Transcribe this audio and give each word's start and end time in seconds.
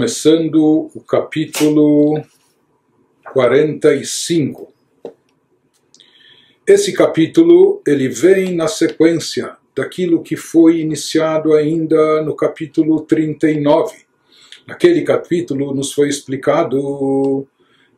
começando 0.00 0.90
o 0.94 1.00
capítulo 1.06 2.22
45. 3.34 4.72
Esse 6.66 6.94
capítulo 6.94 7.82
ele 7.86 8.08
vem 8.08 8.56
na 8.56 8.66
sequência 8.66 9.58
daquilo 9.76 10.22
que 10.22 10.36
foi 10.38 10.80
iniciado 10.80 11.52
ainda 11.52 12.22
no 12.22 12.34
capítulo 12.34 13.02
39. 13.02 13.94
Naquele 14.66 15.02
capítulo 15.02 15.74
nos 15.74 15.92
foi 15.92 16.08
explicado 16.08 17.46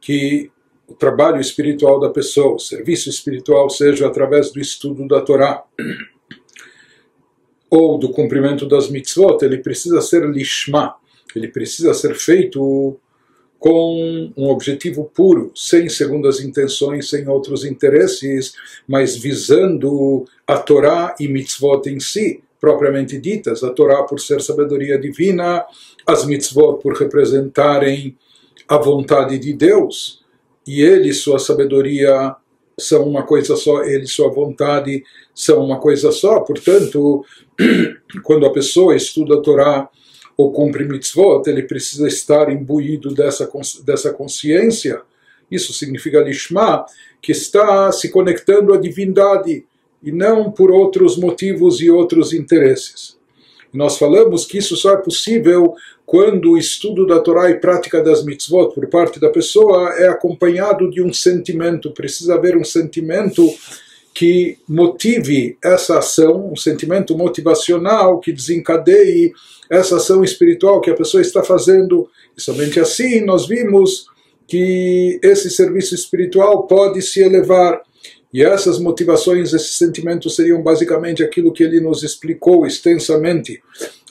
que 0.00 0.50
o 0.88 0.94
trabalho 0.94 1.40
espiritual 1.40 2.00
da 2.00 2.10
pessoa, 2.10 2.56
o 2.56 2.58
serviço 2.58 3.08
espiritual, 3.08 3.70
seja 3.70 4.08
através 4.08 4.50
do 4.50 4.58
estudo 4.58 5.06
da 5.06 5.20
Torá 5.20 5.62
ou 7.70 7.96
do 7.96 8.10
cumprimento 8.10 8.66
das 8.66 8.90
mitzvot, 8.90 9.40
ele 9.44 9.58
precisa 9.58 10.00
ser 10.00 10.28
lishma, 10.28 10.96
ele 11.38 11.48
precisa 11.48 11.94
ser 11.94 12.14
feito 12.14 12.98
com 13.58 14.32
um 14.36 14.48
objetivo 14.48 15.04
puro, 15.14 15.52
sem 15.54 15.88
segundas 15.88 16.40
intenções, 16.40 17.08
sem 17.08 17.28
outros 17.28 17.64
interesses, 17.64 18.54
mas 18.88 19.16
visando 19.16 20.24
a 20.46 20.58
Torá 20.58 21.14
e 21.20 21.28
mitzvot 21.28 21.88
em 21.88 22.00
si, 22.00 22.42
propriamente 22.60 23.20
ditas, 23.20 23.62
a 23.62 23.70
Torá 23.70 24.02
por 24.02 24.18
ser 24.18 24.42
sabedoria 24.42 24.98
divina, 24.98 25.64
as 26.04 26.26
mitzvot 26.26 26.82
por 26.82 26.94
representarem 26.94 28.16
a 28.66 28.78
vontade 28.78 29.38
de 29.38 29.52
Deus, 29.52 30.24
e 30.66 30.82
ele, 30.82 31.12
sua 31.12 31.38
sabedoria, 31.38 32.34
são 32.78 33.04
uma 33.08 33.22
coisa 33.22 33.54
só, 33.56 33.84
ele, 33.84 34.06
sua 34.06 34.28
vontade, 34.28 35.04
são 35.34 35.64
uma 35.64 35.78
coisa 35.78 36.10
só. 36.10 36.40
Portanto, 36.40 37.24
quando 38.22 38.46
a 38.46 38.52
pessoa 38.52 38.96
estuda 38.96 39.36
a 39.36 39.40
Torá 39.40 39.88
ou 40.36 40.52
cumpre 40.52 40.84
mitzvot, 40.84 41.42
ele 41.46 41.62
precisa 41.62 42.08
estar 42.08 42.50
imbuído 42.50 43.14
dessa, 43.14 43.50
dessa 43.84 44.12
consciência. 44.12 45.00
Isso 45.50 45.72
significa 45.72 46.20
lishma, 46.20 46.86
que 47.20 47.32
está 47.32 47.92
se 47.92 48.08
conectando 48.10 48.72
à 48.72 48.78
divindade 48.78 49.64
e 50.02 50.10
não 50.10 50.50
por 50.50 50.70
outros 50.70 51.16
motivos 51.16 51.80
e 51.80 51.90
outros 51.90 52.32
interesses. 52.32 53.16
Nós 53.72 53.96
falamos 53.96 54.44
que 54.44 54.58
isso 54.58 54.76
só 54.76 54.92
é 54.92 54.96
possível 54.96 55.74
quando 56.04 56.52
o 56.52 56.58
estudo 56.58 57.06
da 57.06 57.20
Torá 57.20 57.50
e 57.50 57.58
prática 57.58 58.02
das 58.02 58.24
mitzvot 58.24 58.74
por 58.74 58.86
parte 58.88 59.18
da 59.18 59.30
pessoa 59.30 59.94
é 59.94 60.08
acompanhado 60.08 60.90
de 60.90 61.02
um 61.02 61.12
sentimento, 61.12 61.90
precisa 61.92 62.34
haver 62.34 62.56
um 62.56 62.64
sentimento 62.64 63.42
que 64.14 64.58
motive 64.68 65.56
essa 65.62 65.98
ação, 65.98 66.52
um 66.52 66.56
sentimento 66.56 67.16
motivacional 67.16 68.20
que 68.20 68.32
desencadeie 68.32 69.32
essa 69.70 69.96
ação 69.96 70.22
espiritual 70.22 70.80
que 70.80 70.90
a 70.90 70.94
pessoa 70.94 71.20
está 71.20 71.42
fazendo. 71.42 72.08
E 72.36 72.40
somente 72.40 72.78
assim 72.78 73.24
nós 73.24 73.46
vimos 73.46 74.06
que 74.46 75.18
esse 75.22 75.50
serviço 75.50 75.94
espiritual 75.94 76.66
pode 76.66 77.00
se 77.00 77.20
elevar. 77.20 77.80
E 78.32 78.42
essas 78.42 78.78
motivações, 78.78 79.52
esses 79.52 79.76
sentimentos 79.76 80.36
seriam 80.36 80.62
basicamente 80.62 81.22
aquilo 81.22 81.52
que 81.52 81.62
ele 81.62 81.80
nos 81.80 82.02
explicou 82.02 82.66
extensamente, 82.66 83.62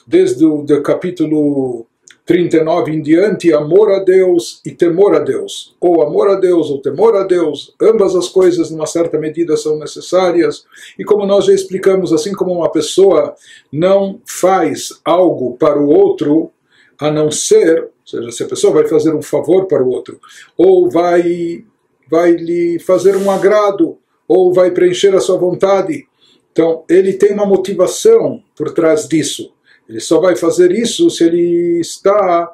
desde 0.06 0.44
o 0.44 0.64
capítulo 0.82 1.86
39 2.32 2.92
em 2.92 3.02
diante, 3.02 3.52
amor 3.52 3.92
a 3.92 3.98
Deus 3.98 4.62
e 4.64 4.70
temor 4.70 5.14
a 5.14 5.18
Deus. 5.18 5.76
Ou 5.78 6.00
amor 6.00 6.30
a 6.30 6.36
Deus 6.36 6.70
ou 6.70 6.80
temor 6.80 7.14
a 7.14 7.24
Deus, 7.24 7.74
ambas 7.78 8.16
as 8.16 8.26
coisas, 8.26 8.70
numa 8.70 8.86
certa 8.86 9.18
medida, 9.18 9.54
são 9.54 9.78
necessárias. 9.78 10.64
E 10.98 11.04
como 11.04 11.26
nós 11.26 11.44
já 11.44 11.52
explicamos, 11.52 12.10
assim 12.10 12.32
como 12.32 12.54
uma 12.54 12.72
pessoa 12.72 13.34
não 13.70 14.18
faz 14.24 14.98
algo 15.04 15.58
para 15.58 15.78
o 15.78 15.90
outro, 15.90 16.50
a 16.98 17.10
não 17.10 17.30
ser, 17.30 17.82
ou 17.82 17.90
seja, 18.06 18.32
se 18.32 18.44
a 18.44 18.48
pessoa 18.48 18.72
vai 18.72 18.88
fazer 18.88 19.14
um 19.14 19.20
favor 19.20 19.66
para 19.66 19.84
o 19.84 19.90
outro, 19.90 20.18
ou 20.56 20.88
vai, 20.88 21.62
vai 22.10 22.30
lhe 22.30 22.78
fazer 22.78 23.14
um 23.14 23.30
agrado, 23.30 23.98
ou 24.26 24.54
vai 24.54 24.70
preencher 24.70 25.14
a 25.14 25.20
sua 25.20 25.36
vontade. 25.36 26.06
Então, 26.50 26.82
ele 26.88 27.12
tem 27.12 27.34
uma 27.34 27.44
motivação 27.44 28.42
por 28.56 28.72
trás 28.72 29.06
disso. 29.06 29.52
Ele 29.92 30.00
só 30.00 30.18
vai 30.18 30.34
fazer 30.34 30.72
isso 30.72 31.10
se 31.10 31.22
ele 31.22 31.78
está 31.78 32.50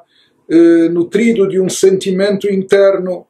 eh, 0.49 0.89
nutrido 0.89 1.47
de 1.47 1.57
um 1.57 1.69
sentimento 1.69 2.51
interno 2.51 3.25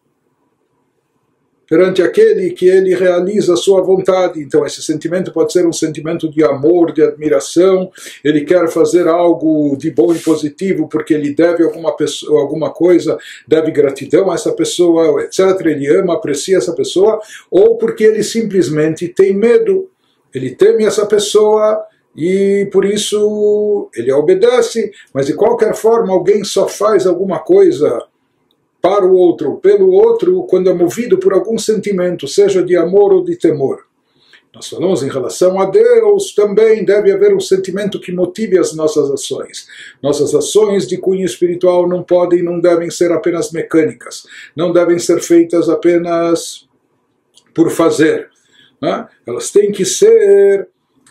perante 1.70 2.02
aquele 2.02 2.50
que 2.50 2.68
ele 2.68 2.96
realiza 2.96 3.54
a 3.54 3.56
sua 3.56 3.84
vontade. 3.84 4.42
Então, 4.42 4.66
esse 4.66 4.82
sentimento 4.82 5.32
pode 5.32 5.54
ser 5.54 5.68
um 5.68 5.72
sentimento 5.72 6.28
de 6.28 6.44
amor, 6.44 6.92
de 6.92 7.04
admiração. 7.04 7.92
Ele 8.24 8.44
quer 8.44 8.68
fazer 8.70 9.08
algo 9.08 9.78
de 9.78 9.92
bom 9.92 10.12
e 10.12 10.18
positivo 10.18 10.90
porque 10.90 11.14
ele 11.14 11.36
deve 11.36 11.64
alguma 11.64 11.96
pessoa, 11.96 12.42
alguma 12.42 12.72
coisa, 12.72 13.16
deve 13.48 13.70
gratidão 13.70 14.32
a 14.32 14.34
essa 14.34 14.52
pessoa, 14.54 15.22
etc. 15.22 15.40
Ele 15.68 15.88
ama, 15.88 16.16
aprecia 16.16 16.58
essa 16.58 16.74
pessoa, 16.74 17.20
ou 17.52 17.78
porque 17.78 18.06
ele 18.06 18.24
simplesmente 18.24 19.08
tem 19.08 19.36
medo. 19.36 19.88
Ele 20.34 20.56
teme 20.56 20.84
essa 20.84 21.06
pessoa 21.06 21.86
e 22.16 22.68
por 22.72 22.86
isso 22.86 23.90
ele 23.94 24.12
obedece, 24.12 24.92
mas 25.14 25.28
de 25.28 25.34
qualquer 25.34 25.76
forma 25.76 26.14
alguém 26.14 26.44
só 26.44 26.68
faz 26.68 27.06
alguma 27.06 27.40
coisa 27.40 28.02
para 28.82 29.06
o 29.06 29.14
outro, 29.14 29.58
pelo 29.58 29.92
outro, 29.92 30.44
quando 30.44 30.70
é 30.70 30.74
movido 30.74 31.18
por 31.18 31.34
algum 31.34 31.58
sentimento, 31.58 32.28
seja 32.28 32.64
de 32.64 32.76
amor 32.76 33.14
ou 33.14 33.24
de 33.24 33.36
temor. 33.36 33.90
Nós 34.54 34.68
falamos 34.68 35.04
em 35.04 35.10
relação 35.10 35.60
a 35.60 35.66
Deus, 35.66 36.34
também 36.34 36.84
deve 36.84 37.12
haver 37.12 37.36
um 37.36 37.40
sentimento 37.40 38.00
que 38.00 38.12
motive 38.12 38.58
as 38.58 38.74
nossas 38.74 39.12
ações. 39.12 39.68
Nossas 40.02 40.34
ações 40.34 40.88
de 40.88 40.98
cunho 40.98 41.24
espiritual 41.24 41.88
não 41.88 42.02
podem 42.02 42.40
e 42.40 42.44
não 42.44 42.60
devem 42.60 42.90
ser 42.90 43.12
apenas 43.12 43.52
mecânicas, 43.52 44.26
não 44.56 44.74
devem 44.74 44.98
ser 44.98 45.22
feitas 45.22 45.70
apenas 45.70 46.68
por 47.54 47.70
fazer. 47.70 48.30
Né? 48.82 49.08
Elas 49.28 49.52
têm 49.52 49.72
que 49.72 49.86
ser 49.86 50.68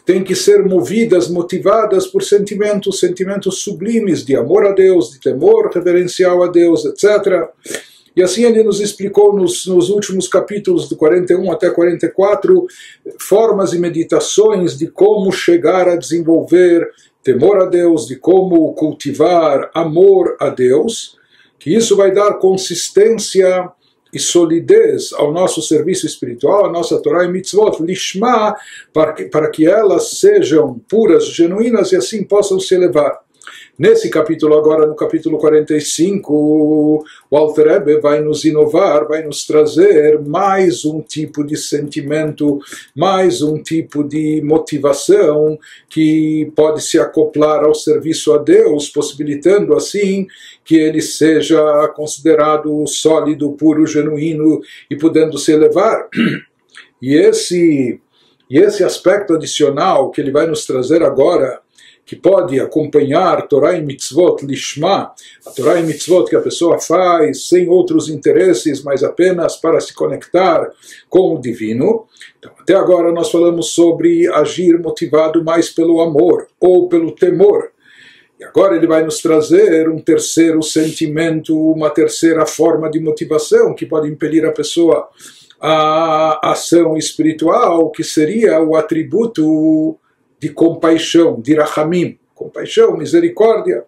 têm 0.09 0.25
que 0.25 0.35
ser 0.35 0.65
movidas, 0.65 1.29
motivadas 1.29 2.07
por 2.07 2.23
sentimentos, 2.23 2.99
sentimentos 2.99 3.59
sublimes 3.59 4.25
de 4.25 4.35
amor 4.35 4.67
a 4.67 4.73
Deus, 4.73 5.11
de 5.11 5.21
temor 5.21 5.71
reverencial 5.71 6.43
a 6.43 6.47
Deus, 6.47 6.83
etc. 6.87 7.47
E 8.17 8.23
assim 8.23 8.45
ele 8.45 8.63
nos 8.63 8.81
explicou 8.81 9.37
nos, 9.37 9.67
nos, 9.67 9.91
últimos 9.91 10.27
capítulos, 10.27 10.89
do 10.89 10.97
41 10.97 11.53
até 11.53 11.69
44, 11.69 12.67
formas 13.21 13.75
e 13.75 13.79
meditações 13.79 14.79
de 14.79 14.87
como 14.87 15.31
chegar 15.31 15.87
a 15.87 15.97
desenvolver 15.97 16.89
temor 17.23 17.59
a 17.59 17.67
Deus, 17.67 18.07
de 18.07 18.17
como 18.17 18.73
cultivar 18.73 19.71
amor 19.75 20.39
a 20.41 20.49
Deus, 20.49 21.19
que 21.59 21.75
isso 21.75 21.95
vai 21.95 22.15
dar 22.15 22.39
consistência 22.39 23.71
e 24.13 24.19
solidez 24.19 25.13
ao 25.13 25.33
nosso 25.33 25.61
serviço 25.63 26.07
espiritual, 26.07 26.67
a 26.67 26.73
nossa 26.73 27.01
Torá 27.01 27.25
e 27.25 27.29
Mitzvot, 27.29 27.83
lishma, 27.83 28.57
para 28.93 29.13
que, 29.13 29.25
para 29.25 29.51
que 29.51 29.67
elas 29.67 30.11
sejam 30.19 30.81
puras, 30.89 31.27
genuínas 31.27 31.93
e 31.93 31.97
assim 31.97 32.25
possam 32.25 32.59
se 32.59 32.75
elevar. 32.75 33.21
Nesse 33.79 34.11
capítulo, 34.11 34.59
agora 34.59 34.85
no 34.87 34.97
capítulo 34.97 35.39
45, 35.39 36.35
o 36.35 37.05
Walter 37.31 37.69
Ebbe 37.69 38.01
vai 38.01 38.21
nos 38.21 38.45
inovar, 38.45 39.07
vai 39.07 39.23
nos 39.23 39.47
trazer 39.47 40.19
mais 40.19 40.85
um 40.85 41.01
tipo 41.01 41.45
de 41.45 41.57
sentimento, 41.57 42.59
mais 42.93 43.41
um 43.41 43.63
tipo 43.63 44.03
de 44.03 44.43
motivação 44.43 45.57
que 45.89 46.51
pode 46.57 46.83
se 46.83 46.99
acoplar 46.99 47.63
ao 47.63 47.73
serviço 47.73 48.33
a 48.33 48.39
Deus, 48.39 48.89
possibilitando 48.89 49.73
assim 49.77 50.27
que 50.69 50.77
ele 50.77 51.01
seja 51.01 51.89
considerado 51.97 52.87
sólido, 52.87 53.53
puro, 53.53 53.87
genuíno 53.87 54.61
e 54.91 54.97
podendo 54.97 55.39
se 55.39 55.51
elevar. 55.51 56.07
E 57.01 57.15
esse, 57.15 58.01
e 58.51 58.59
esse 58.59 58.83
aspecto 58.83 59.35
adicional 59.35 60.11
que 60.11 60.21
ele 60.21 60.33
vai 60.33 60.49
nos 60.49 60.67
trazer 60.67 61.01
agora 61.01 61.61
que 62.05 62.17
pode 62.17 62.59
acompanhar 62.59 63.47
Torá 63.47 63.79
e 63.79 63.83
Mitzvot 63.83 64.45
Lishma, 64.45 65.13
a 65.47 65.51
Torá 65.53 65.79
e 65.79 65.85
Mitzvot 65.85 66.29
que 66.29 66.35
a 66.35 66.41
pessoa 66.41 66.81
faz 66.81 67.47
sem 67.47 67.69
outros 67.69 68.09
interesses, 68.09 68.83
mas 68.83 69.05
apenas 69.05 69.57
para 69.57 69.81
se 69.81 69.95
conectar 69.95 70.69
com 71.09 71.37
o 71.37 71.41
divino. 71.41 72.07
Então, 72.37 72.51
até 72.59 72.75
agora 72.75 73.13
nós 73.13 73.31
falamos 73.31 73.69
sobre 73.69 74.27
agir 74.27 74.77
motivado 74.77 75.45
mais 75.45 75.71
pelo 75.71 76.01
amor 76.01 76.49
ou 76.59 76.89
pelo 76.89 77.13
temor. 77.13 77.71
E 78.39 78.45
agora 78.45 78.77
ele 78.77 78.87
vai 78.87 79.03
nos 79.03 79.21
trazer 79.21 79.89
um 79.89 79.99
terceiro 79.99 80.63
sentimento, 80.63 81.59
uma 81.59 81.91
terceira 81.91 82.47
forma 82.47 82.89
de 82.89 83.01
motivação 83.01 83.75
que 83.75 83.85
pode 83.85 84.09
impelir 84.09 84.45
a 84.45 84.53
pessoa 84.53 85.09
à 85.61 86.53
ação 86.53 86.97
espiritual, 86.97 87.91
que 87.91 88.05
seria 88.05 88.63
o 88.63 88.77
atributo 88.77 89.99
de 90.39 90.51
compaixão, 90.51 91.41
de 91.41 91.55
rahamim, 91.55 92.17
compaixão, 92.33 92.97
misericórdia, 92.97 93.85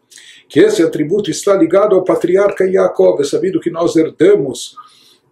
que 0.49 0.59
esse 0.59 0.83
atributo 0.83 1.31
está 1.31 1.55
ligado 1.55 1.95
ao 1.95 2.03
patriarca 2.03 2.65
Yaakov. 2.65 3.21
É 3.21 3.25
sabido 3.25 3.61
que 3.61 3.71
nós 3.71 3.95
herdamos 3.95 4.75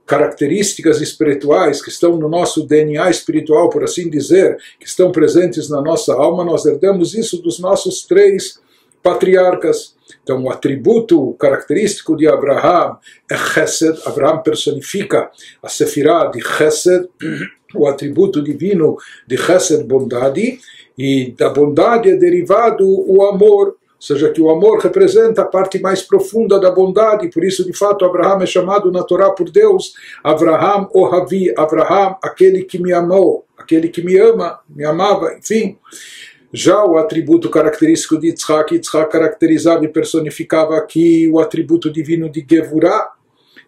características 0.07 1.01
espirituais 1.01 1.83
que 1.83 1.91
estão 1.91 2.17
no 2.17 2.29
nosso 2.29 2.65
DNA 2.65 3.11
espiritual, 3.11 3.69
por 3.69 3.83
assim 3.83 4.09
dizer, 4.09 4.57
que 4.79 4.87
estão 4.87 5.11
presentes 5.11 5.69
na 5.69 5.83
nossa 5.83 6.15
alma, 6.15 6.45
nós 6.45 6.65
herdamos 6.65 7.15
isso 7.15 7.43
dos 7.43 7.59
nossos 7.59 8.07
três 8.07 8.61
patriarcas. 9.03 9.97
Então, 10.23 10.43
o 10.43 10.51
atributo 10.51 11.33
característico 11.35 12.17
de 12.17 12.27
Abraham 12.27 12.99
é 13.31 13.37
Chesed. 13.37 13.99
Abraham 14.07 14.39
personifica 14.39 15.31
a 15.63 15.69
Sefirah 15.69 16.27
de 16.27 16.41
Chesed, 16.41 17.09
o 17.75 17.87
atributo 17.87 18.43
divino 18.43 18.97
de 19.27 19.37
Chesed, 19.37 19.85
bondade, 19.85 20.59
e 20.97 21.35
da 21.37 21.49
bondade 21.49 22.11
é 22.11 22.17
derivado 22.17 22.85
o 22.87 23.23
amor. 23.25 23.69
Ou 23.69 24.03
seja, 24.03 24.31
que 24.31 24.41
o 24.41 24.49
amor 24.49 24.79
representa 24.79 25.43
a 25.43 25.45
parte 25.45 25.81
mais 25.81 26.03
profunda 26.03 26.61
da 26.61 26.71
bondade, 26.71 27.29
por 27.31 27.43
isso, 27.43 27.65
de 27.65 27.73
fato, 27.73 28.05
Abraham 28.05 28.45
é 28.45 28.47
chamado 28.47 28.93
na 28.93 29.03
Torá 29.03 29.31
por 29.31 29.51
Deus, 29.51 29.93
Abraham 30.23 30.89
Ohavi, 30.95 31.53
Abraham, 31.57 32.17
aquele 32.23 32.63
que 32.63 32.81
me 32.81 32.93
amou, 32.93 33.45
aquele 33.57 33.89
que 33.89 34.01
me 34.01 34.17
ama, 34.17 34.61
me 34.69 34.85
amava, 34.85 35.35
enfim. 35.37 35.77
Já 36.53 36.85
o 36.85 36.97
atributo 36.97 37.51
característico 37.51 38.19
de 38.19 38.29
Yitzhak, 38.29 38.75
Yitzhak 38.75 39.13
caracterizava 39.13 39.85
e 39.85 39.89
personificava 39.89 40.77
aqui 40.77 41.29
o 41.29 41.41
atributo 41.41 41.91
divino 41.91 42.31
de 42.31 42.45
Gevurah, 42.49 43.13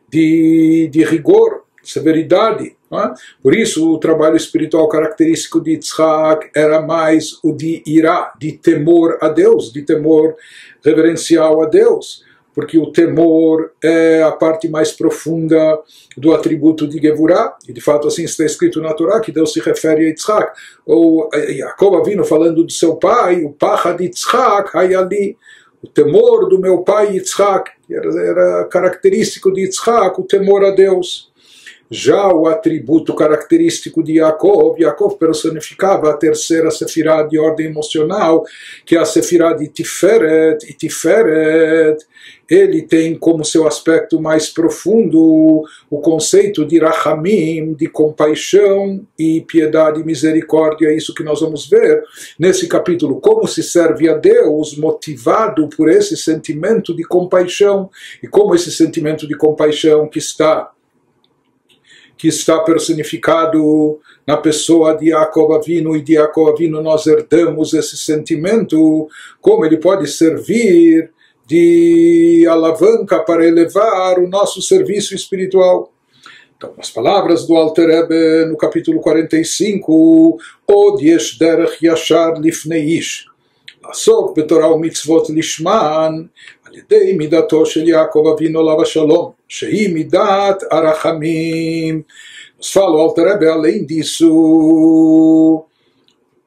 de, 0.09 0.89
de 0.91 1.05
rigor, 1.05 1.65
severidade. 1.83 2.77
É? 2.93 3.15
Por 3.43 3.55
isso, 3.55 3.93
o 3.93 3.99
trabalho 3.99 4.37
espiritual 4.37 4.89
característico 4.89 5.61
de 5.61 5.73
Yitzhak 5.73 6.51
era 6.55 6.81
mais 6.81 7.39
o 7.43 7.53
de 7.53 7.83
irá, 7.87 8.33
de 8.39 8.53
temor 8.53 9.19
a 9.21 9.29
Deus, 9.29 9.73
de 9.73 9.83
temor 9.83 10.35
reverencial 10.83 11.63
a 11.63 11.67
Deus 11.67 12.25
porque 12.55 12.79
o 12.79 12.93
temor 12.93 13.73
é 13.83 14.23
a 14.23 14.33
parte 14.33 14.69
mais 14.69 14.93
profunda 14.93 15.79
do 16.17 16.33
atributo 16.33 16.87
de 16.87 16.99
Gevurah, 16.99 17.57
e 17.69 17.73
de 17.73 17.81
fato 17.81 18.09
assim 18.09 18.25
está 18.25 18.45
escrito 18.45 18.81
na 18.81 18.93
Torá, 18.95 19.21
que 19.21 19.33
Deus 19.33 19.53
se 19.53 19.61
refere 19.61 20.07
a 20.07 20.09
Yitzhak, 20.09 20.53
ou 20.85 21.29
Jacob 21.57 22.05
vindo 22.05 22.25
falando 22.25 22.65
do 22.65 22.73
seu 22.73 22.97
pai, 22.97 23.45
o 23.45 23.53
Pacha 23.53 23.93
de 23.93 24.05
Yitzhak, 24.05 24.77
Hayali, 24.77 25.37
o 25.83 25.89
temor 25.89 26.49
do 26.49 26.61
meu 26.61 26.79
pai 26.79 27.15
Yitzhak, 27.15 27.71
era, 27.91 28.21
era 28.21 28.65
característico 28.65 29.53
de 29.53 29.63
Yitzhak, 29.63 30.21
o 30.21 30.25
temor 30.25 30.65
a 30.65 30.71
Deus. 30.71 31.30
Já 31.91 32.33
o 32.33 32.47
atributo 32.47 33.13
característico 33.15 34.01
de 34.01 34.19
Yaakov, 34.19 34.81
Yaakov 34.81 35.17
personificava 35.19 36.11
a 36.11 36.17
terceira 36.17 36.71
sefirá 36.71 37.25
de 37.25 37.37
ordem 37.37 37.67
emocional, 37.67 38.45
que 38.87 38.95
é 38.95 39.01
a 39.01 39.05
sefirá 39.05 39.53
de 39.53 39.67
Tiferet, 39.67 40.65
e 40.71 40.73
Tiferet, 40.73 41.99
ele 42.49 42.83
tem 42.83 43.17
como 43.17 43.45
seu 43.45 43.67
aspecto 43.67 44.21
mais 44.21 44.49
profundo 44.49 45.65
o 45.91 46.01
conceito 46.01 46.65
de 46.65 46.79
Rahamim, 46.79 47.75
de 47.75 47.89
compaixão 47.89 49.05
e 49.19 49.41
piedade 49.41 50.01
e 50.01 50.05
misericórdia, 50.05 50.89
é 50.89 50.97
isso 50.97 51.13
que 51.13 51.25
nós 51.25 51.41
vamos 51.41 51.69
ver 51.69 52.05
nesse 52.39 52.69
capítulo, 52.69 53.21
como 53.21 53.49
se 53.49 53.65
serve 53.65 54.09
a 54.09 54.15
Deus 54.15 54.77
motivado 54.77 55.69
por 55.69 55.89
esse 55.89 56.17
sentimento 56.17 56.95
de 56.95 57.03
compaixão, 57.03 57.91
e 58.23 58.29
como 58.29 58.55
esse 58.55 58.71
sentimento 58.71 59.27
de 59.27 59.37
compaixão 59.37 60.09
que 60.09 60.19
está 60.19 60.71
que 62.20 62.28
está 62.28 62.60
personificado 62.60 64.00
na 64.26 64.38
pessoa 64.38 64.96
de 64.96 65.10
Jacob 65.10 65.52
Avino 65.52 65.96
e 65.96 66.02
de 66.02 66.14
Jacob 66.14 66.50
Avino 66.50 66.82
nós 66.82 67.06
herdamos 67.06 67.74
esse 67.74 67.98
sentimento, 67.98 69.08
como 69.42 69.66
ele 69.66 69.78
pode 69.78 70.08
servir 70.08 71.12
de 71.46 72.46
alavanca 72.50 73.20
para 73.20 73.46
elevar 73.46 74.18
o 74.20 74.28
nosso 74.28 74.62
serviço 74.62 75.14
espiritual. 75.14 75.92
Então, 76.58 76.74
as 76.80 76.90
palavras 76.90 77.46
do 77.46 77.56
Alter 77.56 77.88
Rebbe 77.88 78.50
no 78.50 78.58
capítulo 78.58 79.00
45, 79.02 80.38
Od 80.68 81.06
yesh 81.06 81.38
derech 81.38 81.86
yashar 81.86 82.40
lifnei 82.40 82.98
ish, 82.98 83.26
לעסוק 83.88 84.38
בתורה 84.38 84.74
ומצוות 84.74 85.30
לשמן 85.30 86.24
על 86.70 86.76
ידי 86.76 87.14
מידתו 87.14 87.66
של 87.66 87.88
יעקב 87.88 88.24
אבינו 88.36 88.60
עליו 88.60 88.82
השלום, 88.82 89.32
שהיא 89.48 89.94
מידת 89.94 90.64
הרחמים. 90.72 92.02
Nos 92.58 92.72
fala 92.72 92.96
o 92.96 93.00
Alter 93.00 93.26
Rebbe, 93.28 93.48
além 93.48 93.86
disso, 93.86 95.66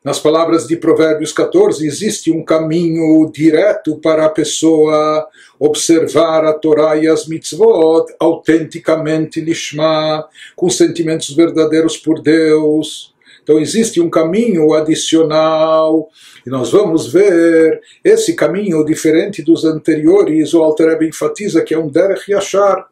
nas 0.03 0.19
palavras 0.19 0.67
de 0.67 0.77
Provérbios 0.77 1.33
14, 1.33 1.87
existe 1.87 2.31
um 2.31 2.43
caminho 2.43 3.31
direto 3.31 3.97
para 3.97 4.25
a 4.25 4.31
pessoa 4.31 5.29
observar 5.61 6.45
a 6.45 6.55
Torá 6.55 6.97
e 6.97 7.07
as 7.07 7.27
mitzvot 7.27 8.07
autenticamente 8.19 9.41
lishma, 9.41 10.27
com 10.57 10.71
sentimentos 10.71 11.35
verdadeiros 11.37 11.97
por 11.97 12.23
Deus. 12.23 13.12
então 13.44 13.60
existe 13.60 14.00
um 14.00 14.10
caminho 14.10 14.74
adicional 14.74 16.10
e 16.48 16.50
nós 16.50 16.72
vamos 16.72 17.12
ver 17.12 17.82
esse 18.04 18.34
caminho 18.34 18.84
diferente 18.86 19.44
dos 19.44 19.66
anteriores. 19.66 20.54
O 20.54 20.64
Alter 20.64 20.92
Rebbe 20.92 21.10
enfatiza 21.10 21.62
que 21.62 21.74
é 21.74 21.78
um 21.78 21.90
derech 21.90 22.32
yashar, 22.32 22.88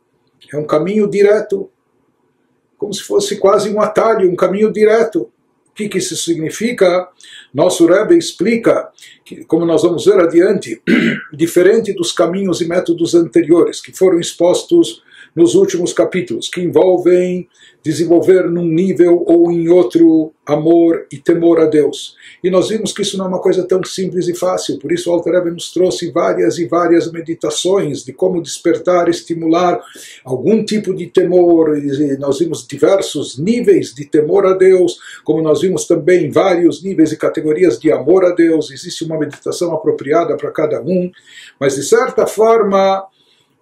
é 0.54 0.58
um 0.58 0.66
caminho 0.66 1.10
direto, 1.10 1.70
como 2.78 2.94
se 2.94 3.02
fosse 3.02 3.38
quase 3.38 3.70
um 3.70 3.82
atalho, 3.82 4.30
um 4.30 4.36
caminho 4.36 4.72
direto. 4.72 5.32
O 5.70 5.74
que, 5.74 5.88
que 5.88 6.00
isso 6.00 6.18
significa? 6.18 7.08
Nosso 7.54 7.86
Rebbe 7.86 8.18
explica, 8.18 8.90
que, 9.24 9.46
como 9.46 9.66
nós 9.66 9.84
vamos 9.84 10.06
ver 10.06 10.20
adiante, 10.20 10.82
diferente 11.34 11.94
dos 11.94 12.12
caminhos 12.12 12.60
e 12.60 12.68
métodos 12.68 13.16
anteriores 13.16 13.80
que 13.80 13.98
foram 13.98 14.20
expostos 14.20 15.02
nos 15.36 15.56
últimos 15.56 15.94
capítulos, 15.94 16.50
que 16.50 16.62
envolvem 16.62 17.48
desenvolver 17.84 18.50
num 18.50 18.66
nível 18.66 19.24
ou 19.26 19.52
em 19.52 19.68
outro 19.70 20.32
amor 20.46 21.08
e 21.12 21.18
temor 21.18 21.60
a 21.60 21.66
Deus. 21.66 22.16
E 22.44 22.50
nós 22.50 22.70
vimos 22.70 22.92
que 22.92 23.02
isso 23.02 23.18
não 23.18 23.26
é 23.26 23.28
uma 23.30 23.42
coisa 23.42 23.64
tão 23.64 23.84
simples 23.84 24.28
e 24.28 24.36
fácil, 24.36 24.78
por 24.78 24.92
isso 24.92 25.10
o 25.10 25.14
Alter 25.14 25.46
nos 25.46 25.72
trouxe 25.72 26.12
várias 26.12 26.58
e 26.60 26.66
várias 26.66 27.12
meditações 27.12 28.04
de 28.04 28.14
como 28.14 28.42
despertar, 28.42 29.10
estimular 29.10 29.82
algum 30.24 30.64
tipo 30.64 30.94
de 30.94 31.08
temor. 31.08 31.78
E 31.78 32.18
nós 32.18 32.40
vimos 32.40 32.68
diversos 32.68 33.40
níveis 33.40 33.94
de 33.94 34.06
temor 34.06 34.46
a 34.46 34.54
Deus, 34.54 35.00
como 35.24 35.42
nós 35.42 35.62
vimos 35.62 35.86
também 35.86 36.30
vários 36.30 36.84
níveis 36.84 37.12
e 37.12 37.18
categorias 37.18 37.80
de 37.80 37.92
amor 37.92 38.26
a 38.26 38.32
Deus. 38.32 38.70
Existe 38.70 39.06
uma 39.06 39.18
meditação 39.18 39.74
apropriada 39.74 40.36
para 40.36 40.52
cada 40.52 40.82
um, 40.82 41.10
mas 41.60 41.76
de 41.76 41.84
certa 41.84 42.28
forma 42.28 43.08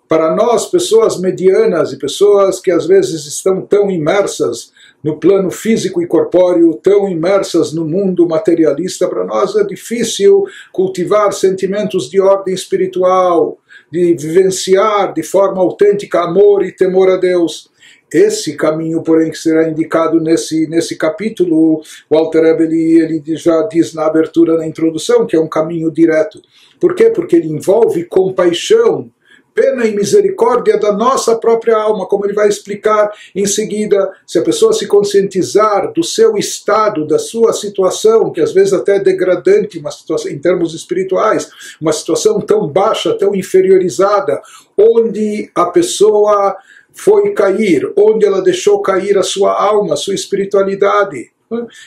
para 0.09 0.35
nós, 0.35 0.65
pessoas 0.65 1.19
medianas 1.19 1.93
e 1.93 1.99
pessoas 1.99 2.59
que 2.59 2.71
às 2.71 2.87
vezes 2.87 3.27
estão 3.27 3.61
tão 3.61 3.91
imersas 3.91 4.71
no 5.03 5.19
plano 5.19 5.51
físico 5.51 6.01
e 6.01 6.07
corpóreo, 6.07 6.73
tão 6.73 7.07
imersas 7.07 7.71
no 7.71 7.85
mundo 7.85 8.27
materialista, 8.27 9.07
para 9.07 9.23
nós 9.23 9.55
é 9.55 9.63
difícil 9.63 10.45
cultivar 10.73 11.31
sentimentos 11.31 12.09
de 12.09 12.19
ordem 12.19 12.55
espiritual, 12.55 13.59
de 13.91 14.15
vivenciar 14.15 15.13
de 15.13 15.21
forma 15.21 15.61
autêntica 15.61 16.21
amor 16.21 16.65
e 16.65 16.71
temor 16.71 17.11
a 17.11 17.17
Deus. 17.17 17.69
Esse 18.11 18.57
caminho, 18.57 19.03
porém, 19.03 19.29
que 19.29 19.37
será 19.37 19.69
indicado 19.69 20.19
nesse, 20.19 20.67
nesse 20.67 20.97
capítulo, 20.97 21.83
o 22.09 22.17
Alter 22.17 22.59
ele, 22.59 22.99
ele 22.99 23.37
já 23.37 23.61
diz 23.71 23.93
na 23.93 24.07
abertura, 24.07 24.57
na 24.57 24.65
introdução, 24.65 25.27
que 25.27 25.35
é 25.35 25.39
um 25.39 25.47
caminho 25.47 25.91
direto. 25.91 26.41
Por 26.79 26.95
quê? 26.95 27.11
Porque 27.11 27.35
ele 27.35 27.47
envolve 27.47 28.05
compaixão 28.05 29.11
pena 29.53 29.85
e 29.85 29.95
misericórdia 29.95 30.77
da 30.77 30.91
nossa 30.91 31.35
própria 31.35 31.77
alma, 31.77 32.05
como 32.05 32.25
ele 32.25 32.33
vai 32.33 32.47
explicar 32.47 33.11
em 33.35 33.45
seguida. 33.45 34.11
Se 34.25 34.39
a 34.39 34.43
pessoa 34.43 34.73
se 34.73 34.87
conscientizar 34.87 35.91
do 35.93 36.03
seu 36.03 36.37
estado, 36.37 37.05
da 37.05 37.19
sua 37.19 37.53
situação, 37.53 38.31
que 38.31 38.41
às 38.41 38.51
vezes 38.51 38.73
até 38.73 38.97
é 38.97 38.99
degradante, 38.99 39.79
uma 39.79 39.91
situação 39.91 40.31
em 40.31 40.39
termos 40.39 40.73
espirituais, 40.73 41.49
uma 41.79 41.93
situação 41.93 42.39
tão 42.41 42.67
baixa, 42.67 43.17
tão 43.17 43.35
inferiorizada, 43.35 44.41
onde 44.77 45.51
a 45.53 45.65
pessoa 45.65 46.55
foi 46.91 47.31
cair, 47.33 47.91
onde 47.95 48.25
ela 48.25 48.41
deixou 48.41 48.81
cair 48.81 49.17
a 49.17 49.23
sua 49.23 49.53
alma, 49.53 49.93
a 49.93 49.97
sua 49.97 50.15
espiritualidade 50.15 51.31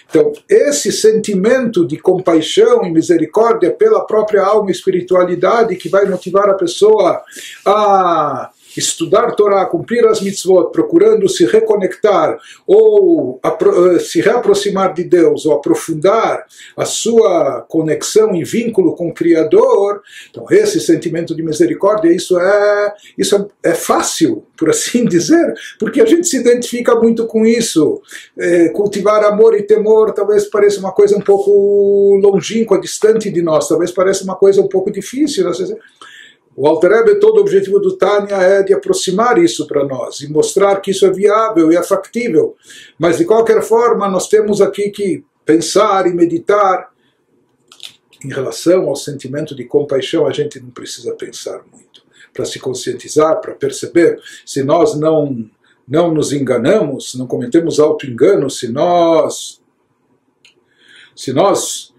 então, 0.09 0.33
esse 0.49 0.91
sentimento 0.91 1.87
de 1.87 1.97
compaixão 1.97 2.85
e 2.85 2.91
misericórdia 2.91 3.71
pela 3.71 4.05
própria 4.05 4.43
alma 4.43 4.71
e 4.71 4.73
espiritualidade 4.73 5.77
que 5.77 5.89
vai 5.89 6.05
motivar 6.07 6.49
a 6.49 6.55
pessoa 6.55 7.23
a 7.65 8.51
estudar 8.77 9.35
Torá, 9.35 9.65
cumprir 9.67 10.07
as 10.07 10.21
mitzvot, 10.21 10.71
procurando 10.73 11.29
se 11.29 11.45
reconectar 11.45 12.39
ou 12.67 13.41
eh, 13.45 13.99
se 13.99 14.21
reaproximar 14.21 14.95
de 14.95 15.05
Deus 15.05 15.47
ou 15.47 15.55
aprofundar 15.55 16.45
a 16.77 16.85
sua 16.85 17.65
conexão 17.69 18.35
e 18.35 18.45
vínculo 18.45 18.95
com 18.95 19.09
o 19.09 19.15
Criador, 19.15 20.03
então 20.31 20.47
esse 20.51 20.81
sentimento 20.81 21.35
de 21.35 21.43
misericórdia, 21.43 22.13
isso 22.13 22.39
é, 22.39 22.95
isso 23.17 23.51
é 23.63 23.75
fácil, 23.75 24.45
por 24.57 24.71
assim 24.71 25.05
dizer, 25.07 25.55
porque 25.79 26.01
a 26.01 26.07
gente 26.07 26.27
se 26.27 26.39
identifica 26.39 26.95
muito 26.95 27.27
com 27.27 27.45
isso. 27.47 28.01
É, 28.39 28.69
cultivar 28.71 29.25
amor 29.25 29.55
e 29.57 29.63
temor 29.63 30.13
talvez 30.13 30.45
pareça 30.45 30.81
uma 30.81 30.93
coisa 30.93 31.17
um 31.17 31.21
pouco 31.21 32.19
longínqua, 32.23 32.81
distante 32.81 33.31
de 33.31 33.43
nós, 33.43 33.69
talvez 33.69 33.91
pareça 33.91 34.25
uma 34.25 34.37
coisa 34.37 34.61
um 34.61 34.69
pouco 34.69 34.91
difícil. 34.91 35.45
Vezes, 35.45 35.77
o 36.55 36.67
Alter 36.67 36.91
Rebbe, 36.91 37.19
todo 37.19 37.39
o 37.39 37.41
objetivo 37.41 37.79
do 37.79 37.97
Tânia 37.97 38.37
é 38.37 38.63
de 38.63 38.75
aproximar 38.75 39.39
isso 39.39 39.67
para 39.67 39.85
nós 39.85 40.21
e 40.21 40.31
mostrar 40.31 40.81
que 40.81 40.91
isso 40.91 41.07
é 41.07 41.11
viável 41.11 41.73
e 41.73 41.77
é 41.77 41.83
factível. 41.83 42.57
Mas 42.99 43.19
de 43.19 43.25
qualquer 43.25 43.63
forma, 43.63 44.09
nós 44.09 44.29
temos 44.29 44.61
aqui 44.61 44.91
que 44.91 45.25
pensar 45.47 46.07
e 46.07 46.13
meditar 46.13 46.93
em 48.25 48.29
relação 48.29 48.89
ao 48.89 48.95
sentimento 48.95 49.55
de 49.55 49.65
compaixão, 49.65 50.27
a 50.27 50.33
gente 50.33 50.61
não 50.61 50.71
precisa 50.71 51.15
pensar 51.15 51.65
muito 51.73 52.03
para 52.33 52.45
se 52.45 52.59
conscientizar, 52.59 53.41
para 53.41 53.55
perceber. 53.55 54.21
Se 54.47 54.63
nós 54.63 54.95
não, 54.95 55.49
não 55.89 56.15
nos 56.15 56.33
enganamos, 56.33 57.15
não 57.15 57.27
cometemos 57.27 57.81
auto-engano, 57.81 58.49
se 58.49 58.69
nós, 58.69 59.61
se 61.17 61.33
nós 61.33 61.92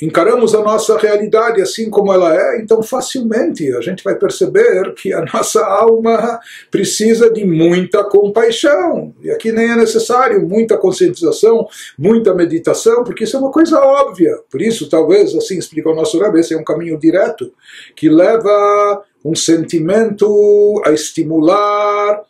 encaramos 0.00 0.54
a 0.54 0.62
nossa 0.62 0.96
realidade 0.96 1.60
assim 1.60 1.90
como 1.90 2.12
ela 2.12 2.34
é, 2.34 2.60
então 2.60 2.82
facilmente 2.82 3.72
a 3.76 3.80
gente 3.80 4.02
vai 4.04 4.14
perceber 4.14 4.94
que 4.94 5.12
a 5.12 5.24
nossa 5.32 5.64
alma 5.64 6.40
precisa 6.70 7.30
de 7.30 7.44
muita 7.44 8.04
compaixão. 8.04 9.14
E 9.22 9.30
aqui 9.30 9.52
nem 9.52 9.70
é 9.70 9.76
necessário 9.76 10.46
muita 10.46 10.76
conscientização, 10.76 11.66
muita 11.98 12.34
meditação, 12.34 13.04
porque 13.04 13.24
isso 13.24 13.36
é 13.36 13.40
uma 13.40 13.50
coisa 13.50 13.80
óbvia. 13.80 14.38
Por 14.50 14.62
isso, 14.62 14.88
talvez, 14.88 15.34
assim 15.34 15.58
explica 15.58 15.90
o 15.90 15.94
nosso 15.94 16.18
Rebbe, 16.18 16.40
esse 16.40 16.54
é 16.54 16.56
um 16.56 16.64
caminho 16.64 16.98
direto 16.98 17.52
que 17.96 18.08
leva 18.08 19.02
um 19.24 19.34
sentimento 19.34 20.80
a 20.84 20.92
estimular 20.92 22.22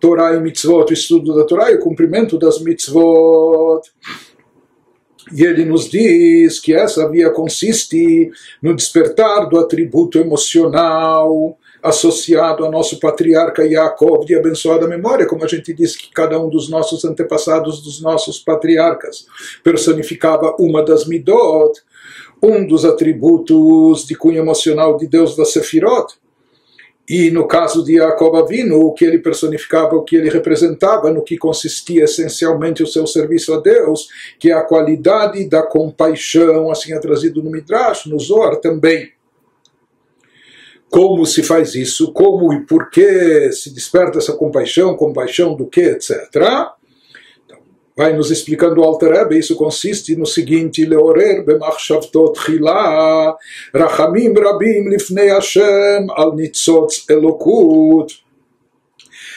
Torah 0.00 0.34
e 0.34 0.40
mitzvot, 0.40 0.90
o 0.90 0.92
estudo 0.92 1.34
da 1.34 1.44
Torá 1.44 1.70
e 1.70 1.76
o 1.76 1.80
cumprimento 1.80 2.38
das 2.38 2.60
mitzvot. 2.60 3.82
E 5.32 5.42
ele 5.42 5.64
nos 5.64 5.88
diz 5.88 6.60
que 6.60 6.74
essa 6.74 7.08
via 7.08 7.30
consiste 7.30 8.30
no 8.60 8.74
despertar 8.74 9.48
do 9.48 9.58
atributo 9.58 10.18
emocional 10.18 11.58
associado 11.82 12.64
ao 12.64 12.70
nosso 12.70 12.98
patriarca 12.98 13.62
Yaakov 13.62 14.24
de 14.24 14.34
abençoada 14.34 14.88
memória, 14.88 15.26
como 15.26 15.44
a 15.44 15.48
gente 15.48 15.72
disse 15.74 15.98
que 15.98 16.10
cada 16.10 16.40
um 16.40 16.48
dos 16.48 16.70
nossos 16.70 17.04
antepassados, 17.04 17.82
dos 17.82 18.00
nossos 18.00 18.38
patriarcas, 18.38 19.26
personificava 19.62 20.56
uma 20.58 20.82
das 20.82 21.06
midot, 21.06 21.78
um 22.42 22.66
dos 22.66 22.86
atributos 22.86 24.06
de 24.06 24.14
cunho 24.14 24.38
emocional 24.38 24.96
de 24.96 25.06
Deus 25.06 25.36
da 25.36 25.44
Sefirot. 25.44 26.14
E 27.08 27.30
no 27.30 27.46
caso 27.46 27.84
de 27.84 27.96
Jacob 27.96 28.34
Avinu, 28.36 28.80
o 28.80 28.92
que 28.92 29.04
ele 29.04 29.18
personificava, 29.18 29.94
o 29.94 30.02
que 30.02 30.16
ele 30.16 30.30
representava, 30.30 31.10
no 31.10 31.22
que 31.22 31.36
consistia 31.36 32.04
essencialmente 32.04 32.82
o 32.82 32.86
seu 32.86 33.06
serviço 33.06 33.52
a 33.52 33.60
Deus, 33.60 34.08
que 34.38 34.50
é 34.50 34.54
a 34.54 34.62
qualidade 34.62 35.46
da 35.46 35.62
compaixão, 35.62 36.70
assim 36.70 36.94
é 36.94 36.98
trazido 36.98 37.42
no 37.42 37.50
Midrash, 37.50 38.06
no 38.06 38.18
Zohar 38.18 38.56
também. 38.56 39.12
Como 40.88 41.26
se 41.26 41.42
faz 41.42 41.74
isso? 41.74 42.12
Como 42.12 42.52
e 42.54 42.64
por 42.64 42.88
que 42.88 43.52
se 43.52 43.74
desperta 43.74 44.18
essa 44.18 44.32
compaixão? 44.32 44.96
Compaixão 44.96 45.54
do 45.54 45.66
que, 45.66 45.80
etc 45.80 46.14
vai 47.96 48.12
nos 48.12 48.30
explicando 48.30 48.80
o 48.80 48.84
Alter 48.84 49.12
Rebbe, 49.12 49.38
isso 49.38 49.54
consiste 49.56 50.16
no 50.16 50.26
seguinte, 50.26 50.84
Leorer 50.84 51.44
b'machshavtot 51.44 52.36
chila, 52.38 53.36
rachamim 53.72 54.34
rabim 54.34 54.88
lifnei 54.88 55.28
Hashem 55.28 56.08
al 56.10 56.34
nitzotz 56.34 57.08
elokut. 57.08 58.24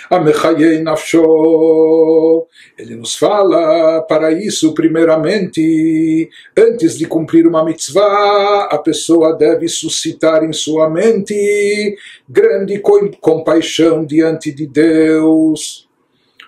Amechayei 0.09 0.81
Nafsho. 0.81 2.47
Ele 2.79 2.95
nos 2.95 3.15
fala 3.15 4.01
para 4.03 4.31
isso, 4.31 4.73
primeiramente, 4.73 6.29
antes 6.57 6.97
de 6.97 7.05
cumprir 7.05 7.45
uma 7.45 7.63
mitzvah, 7.63 8.69
a 8.71 8.77
pessoa 8.77 9.35
deve 9.35 9.67
suscitar 9.67 10.45
em 10.45 10.53
sua 10.53 10.89
mente 10.89 11.97
grande 12.29 12.81
compaixão 13.19 14.05
diante 14.05 14.49
de 14.53 14.65
Deus 14.65 15.86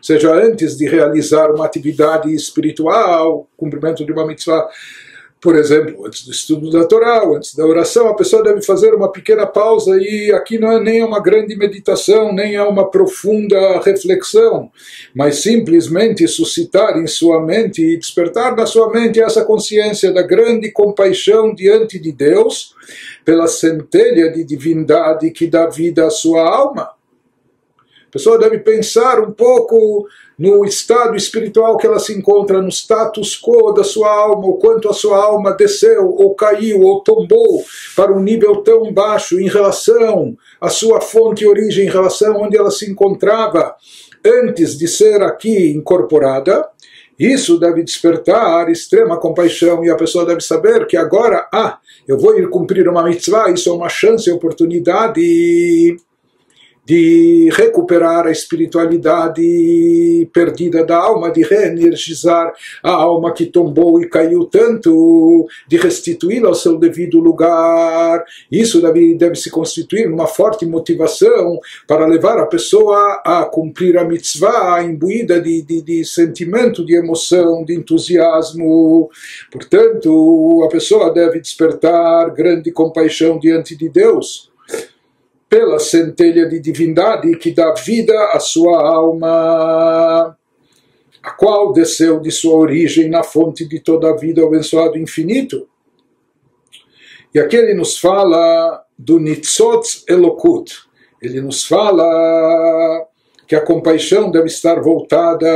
seja 0.02 0.34
antes 0.34 0.78
de 0.78 0.88
realizar 0.88 1.52
uma 1.52 1.66
atividade 1.66 2.34
espiritual, 2.34 3.48
cumprimento 3.58 4.06
de 4.06 4.12
uma 4.12 4.26
mitzvah, 4.26 4.68
por 5.42 5.56
exemplo, 5.56 6.06
antes 6.06 6.26
do 6.26 6.32
estudo 6.32 6.70
da 6.70 6.84
Torá, 6.84 7.26
antes 7.26 7.56
da 7.56 7.66
oração, 7.66 8.10
a 8.10 8.14
pessoa 8.14 8.44
deve 8.44 8.62
fazer 8.62 8.94
uma 8.94 9.10
pequena 9.10 9.48
pausa 9.48 9.98
e 9.98 10.34
aqui 10.34 10.60
não 10.60 10.70
é 10.74 10.82
nem 10.82 11.02
uma 11.02 11.22
grande 11.22 11.56
meditação, 11.56 12.34
nem 12.34 12.56
é 12.56 12.64
uma 12.64 12.92
profunda 12.92 13.80
reflexão, 13.80 14.70
mas 15.16 15.42
simplesmente 15.42 16.28
suscitar 16.28 16.98
em 16.98 17.08
sua 17.08 17.42
mente 17.42 17.82
e 17.82 17.98
despertar 17.98 18.54
na 18.54 18.66
sua 18.66 18.92
mente 18.92 19.22
essa 19.22 19.46
consciência 19.46 20.12
da 20.12 20.22
grande 20.22 20.72
compaixão 20.72 21.56
diante 21.56 21.98
de 21.98 22.12
Deus 22.12 22.76
pela 23.24 23.48
centelha 23.48 24.30
de 24.30 24.44
divindade 24.44 25.32
que 25.32 25.48
dá 25.48 25.68
vida 25.68 26.06
à 26.06 26.10
sua 26.10 26.42
alma. 26.42 26.99
A 28.10 28.12
pessoa 28.12 28.40
deve 28.40 28.58
pensar 28.58 29.20
um 29.20 29.32
pouco 29.32 30.08
no 30.38 30.66
estado 30.66 31.16
espiritual 31.16 31.78
que 31.78 31.86
ela 31.86 32.00
se 32.00 32.18
encontra, 32.18 32.60
no 32.60 32.70
status 32.70 33.40
quo 33.40 33.72
da 33.72 33.84
sua 33.84 34.10
alma, 34.10 34.48
o 34.48 34.58
quanto 34.58 34.90
a 34.90 34.94
sua 34.94 35.24
alma 35.24 35.52
desceu, 35.52 36.08
ou 36.08 36.34
caiu, 36.34 36.82
ou 36.82 37.04
tombou 37.04 37.64
para 37.96 38.12
um 38.12 38.20
nível 38.20 38.64
tão 38.64 38.92
baixo 38.92 39.40
em 39.40 39.48
relação 39.48 40.36
à 40.60 40.70
sua 40.70 41.00
fonte 41.02 41.44
e 41.44 41.48
origem, 41.48 41.86
em 41.86 41.92
relação 41.92 42.42
onde 42.42 42.58
ela 42.58 42.72
se 42.72 42.90
encontrava 42.90 43.76
antes 44.26 44.76
de 44.76 44.88
ser 44.88 45.22
aqui 45.22 45.70
incorporada. 45.70 46.68
Isso 47.20 47.60
deve 47.60 47.84
despertar 47.84 48.72
extrema 48.72 49.20
compaixão 49.20 49.86
e 49.86 49.90
a 49.92 49.96
pessoa 49.96 50.26
deve 50.26 50.42
saber 50.42 50.88
que 50.88 50.98
agora, 50.98 51.48
ah, 51.54 51.78
eu 52.08 52.18
vou 52.18 52.40
ir 52.40 52.50
cumprir 52.50 52.90
uma 52.90 53.04
mitzvah, 53.04 53.52
isso 53.52 53.70
é 53.70 53.74
uma 53.74 53.90
chance, 53.90 54.32
oportunidade 54.32 55.22
de 56.90 57.52
recuperar 57.52 58.26
a 58.26 58.32
espiritualidade 58.32 60.28
perdida 60.34 60.84
da 60.84 60.98
alma, 60.98 61.30
de 61.30 61.44
reenergizar 61.44 62.52
a 62.82 62.90
alma 62.90 63.32
que 63.32 63.46
tombou 63.46 64.02
e 64.02 64.10
caiu 64.10 64.46
tanto, 64.46 65.48
de 65.68 65.78
restituí-la 65.78 66.48
ao 66.48 66.56
seu 66.56 66.80
devido 66.80 67.20
lugar. 67.20 68.26
Isso 68.52 68.82
deve, 68.82 69.14
deve 69.14 69.36
se 69.36 69.52
constituir 69.52 70.12
uma 70.12 70.26
forte 70.26 70.66
motivação 70.66 71.60
para 71.88 72.08
levar 72.08 72.40
a 72.40 72.48
pessoa 72.48 73.22
a 73.24 73.46
cumprir 73.46 73.96
a 73.96 74.04
mitzvah 74.04 74.82
imbuída 74.82 75.40
de, 75.40 75.62
de, 75.62 75.84
de 75.84 76.04
sentimento, 76.04 76.84
de 76.84 76.96
emoção, 76.96 77.64
de 77.64 77.76
entusiasmo. 77.76 79.12
Portanto, 79.52 80.64
a 80.66 80.70
pessoa 80.70 81.14
deve 81.14 81.40
despertar 81.40 82.34
grande 82.34 82.72
compaixão 82.72 83.38
diante 83.38 83.76
de 83.76 83.88
Deus 83.90 84.50
pela 85.50 85.80
centelha 85.80 86.48
de 86.48 86.60
divindade 86.60 87.36
que 87.38 87.52
dá 87.52 87.74
vida 87.74 88.14
à 88.34 88.40
sua 88.40 88.88
alma, 88.88 90.38
a 91.24 91.32
qual 91.32 91.74
desceu 91.74 92.20
de 92.20 92.30
sua 92.30 92.56
origem 92.56 93.10
na 93.10 93.24
fonte 93.24 93.68
de 93.68 93.80
toda 93.80 94.12
a 94.12 94.16
vida, 94.16 94.44
abençoado 94.44 94.98
infinito. 94.98 95.68
E 97.34 97.40
aqui 97.40 97.56
ele 97.56 97.74
nos 97.74 97.98
fala 97.98 98.84
do 98.98 99.20
Nitzotz 99.20 100.04
Elokut. 100.08 100.72
Ele 101.22 101.42
nos 101.42 101.66
fala 101.66 103.08
que 103.48 103.56
a 103.56 103.62
compaixão 103.62 104.30
deve 104.30 104.48
estar 104.48 104.80
voltada 104.80 105.48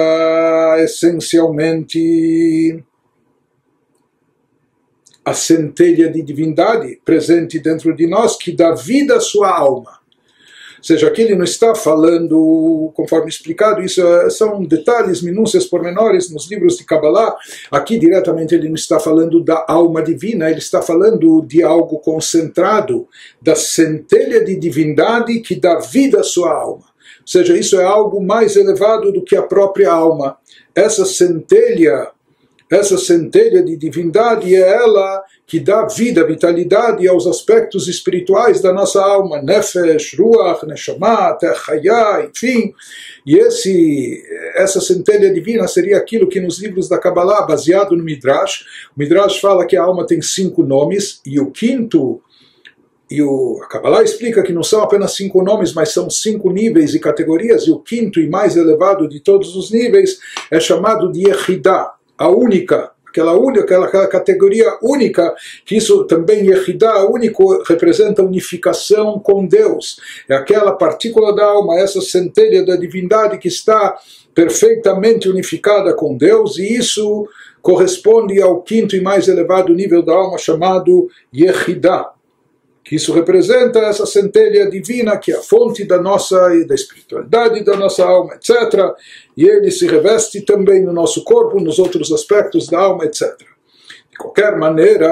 essencialmente 0.79 2.83
a 5.25 5.33
centelha 5.33 6.09
de 6.09 6.21
divindade 6.21 6.99
presente 7.05 7.59
dentro 7.59 7.95
de 7.95 8.07
nós 8.07 8.37
que 8.37 8.51
dá 8.51 8.73
vida 8.73 9.15
à 9.15 9.19
sua 9.19 9.49
alma. 9.49 10.03
Ou 10.83 10.85
seja, 10.85 11.07
aqui 11.07 11.21
ele 11.21 11.35
não 11.35 11.45
está 11.45 11.73
falando, 11.73 12.91
conforme 12.93 13.29
explicado, 13.29 13.81
isso 13.81 14.05
é, 14.05 14.29
são 14.29 14.61
detalhes, 14.65 15.21
minúcias, 15.21 15.65
pormenores 15.65 16.29
nos 16.29 16.51
livros 16.51 16.75
de 16.75 16.83
Kabbalah. 16.83 17.37
Aqui 17.71 17.97
diretamente 17.97 18.53
ele 18.53 18.67
não 18.67 18.75
está 18.75 18.99
falando 18.99 19.41
da 19.41 19.63
alma 19.65 20.03
divina, 20.03 20.49
ele 20.49 20.59
está 20.59 20.81
falando 20.81 21.41
de 21.41 21.63
algo 21.63 21.99
concentrado, 21.99 23.07
da 23.41 23.55
centelha 23.55 24.43
de 24.43 24.57
divindade 24.57 25.39
que 25.39 25.55
dá 25.55 25.79
vida 25.79 26.19
à 26.19 26.23
sua 26.23 26.51
alma. 26.51 26.83
Ou 27.21 27.27
seja, 27.27 27.57
isso 27.57 27.79
é 27.79 27.85
algo 27.85 28.21
mais 28.21 28.57
elevado 28.57 29.13
do 29.13 29.23
que 29.23 29.37
a 29.37 29.41
própria 29.41 29.89
alma. 29.89 30.37
Essa 30.75 31.05
centelha 31.05 32.09
essa 32.69 32.97
centelha 32.97 33.61
de 33.61 33.75
divindade 33.75 34.55
é 34.55 34.59
ela 34.59 35.23
que 35.45 35.59
dá 35.59 35.85
vida, 35.85 36.25
vitalidade 36.25 37.07
aos 37.07 37.27
aspectos 37.27 37.87
espirituais 37.87 38.61
da 38.61 38.73
nossa 38.73 39.03
alma, 39.03 39.41
Nefesh, 39.41 40.17
Ruach, 40.17 40.65
Neshama, 40.65 41.33
Techaya, 41.33 42.27
enfim. 42.29 42.73
E 43.25 43.35
esse, 43.35 44.23
essa 44.55 44.81
centelha 44.81 45.31
divina 45.31 45.67
seria 45.67 45.97
aquilo 45.97 46.27
que 46.27 46.41
nos 46.41 46.61
livros 46.61 46.89
da 46.89 46.97
Kabbalah, 46.97 47.45
baseado 47.45 47.95
no 47.95 48.03
Midrash, 48.03 48.65
o 48.95 48.99
Midrash 48.99 49.39
fala 49.39 49.65
que 49.65 49.77
a 49.77 49.83
alma 49.83 50.05
tem 50.05 50.21
cinco 50.21 50.63
nomes, 50.63 51.21
e 51.25 51.39
o 51.39 51.51
quinto 51.51 52.21
e 53.11 53.21
o, 53.21 53.59
a 53.61 53.67
Kabbalah 53.67 54.01
explica 54.01 54.41
que 54.41 54.51
não 54.51 54.63
são 54.63 54.81
apenas 54.81 55.11
cinco 55.15 55.43
nomes, 55.43 55.71
mas 55.73 55.89
são 55.89 56.09
cinco 56.09 56.49
níveis 56.49 56.95
e 56.95 56.99
categorias, 56.99 57.67
e 57.67 57.71
o 57.71 57.77
quinto 57.77 58.19
e 58.19 58.27
mais 58.27 58.55
elevado 58.55 59.07
de 59.07 59.19
todos 59.19 59.55
os 59.55 59.69
níveis 59.69 60.17
é 60.49 60.59
chamado 60.59 61.11
de 61.11 61.27
Yehidah, 61.27 61.91
a 62.23 62.29
única, 62.29 62.91
aquela 63.05 63.33
única, 63.33 63.63
aquela, 63.63 63.85
aquela 63.85 64.07
categoria 64.07 64.77
única, 64.81 65.35
que 65.65 65.75
isso 65.75 66.05
também 66.05 66.47
Yehidah, 66.47 67.05
único, 67.05 67.61
representa 67.63 68.23
unificação 68.23 69.19
com 69.19 69.45
Deus. 69.45 69.99
É 70.29 70.35
aquela 70.35 70.71
partícula 70.71 71.35
da 71.35 71.43
alma, 71.43 71.77
essa 71.79 71.99
centelha 72.01 72.65
da 72.65 72.77
divindade 72.77 73.37
que 73.37 73.49
está 73.49 73.97
perfeitamente 74.33 75.27
unificada 75.27 75.93
com 75.93 76.17
Deus, 76.17 76.57
e 76.57 76.77
isso 76.77 77.27
corresponde 77.61 78.41
ao 78.41 78.61
quinto 78.61 78.95
e 78.95 79.01
mais 79.01 79.27
elevado 79.27 79.73
nível 79.73 80.01
da 80.01 80.13
alma 80.13 80.37
chamado 80.37 81.07
Yehidah, 81.33 82.12
isso 82.93 83.13
representa 83.13 83.79
essa 83.79 84.05
centelha 84.05 84.69
divina 84.69 85.17
que 85.17 85.31
é 85.31 85.35
a 85.35 85.41
fonte 85.41 85.83
da 85.83 86.01
nossa 86.01 86.49
da 86.65 86.75
espiritualidade 86.75 87.63
da 87.63 87.75
nossa 87.75 88.05
alma, 88.05 88.35
etc. 88.35 88.93
E 89.35 89.45
ele 89.45 89.71
se 89.71 89.87
reveste 89.87 90.41
também 90.41 90.83
no 90.83 90.93
nosso 90.93 91.23
corpo, 91.23 91.59
nos 91.59 91.79
outros 91.79 92.11
aspectos 92.11 92.67
da 92.67 92.79
alma, 92.79 93.05
etc. 93.05 93.35
De 94.11 94.17
qualquer 94.17 94.55
maneira, 94.59 95.09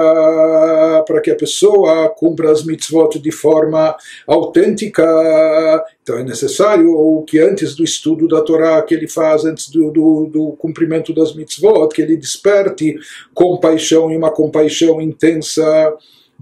para 1.04 1.20
que 1.20 1.32
a 1.32 1.34
pessoa 1.34 2.08
cumpra 2.10 2.52
as 2.52 2.64
mitzvot 2.64 3.18
de 3.18 3.32
forma 3.32 3.96
autêntica, 4.28 5.04
então 6.00 6.18
é 6.18 6.22
necessário 6.22 6.88
o 6.88 7.24
que 7.24 7.40
antes 7.40 7.74
do 7.74 7.82
estudo 7.82 8.28
da 8.28 8.42
Torá 8.42 8.80
que 8.82 8.94
ele 8.94 9.08
faz, 9.08 9.44
antes 9.44 9.68
do, 9.70 9.90
do, 9.90 10.30
do 10.32 10.52
cumprimento 10.52 11.12
das 11.12 11.34
mitzvot, 11.34 11.88
que 11.88 12.00
ele 12.00 12.16
desperte 12.16 12.94
compaixão 13.34 14.08
e 14.12 14.16
uma 14.16 14.30
compaixão 14.30 15.00
intensa 15.00 15.92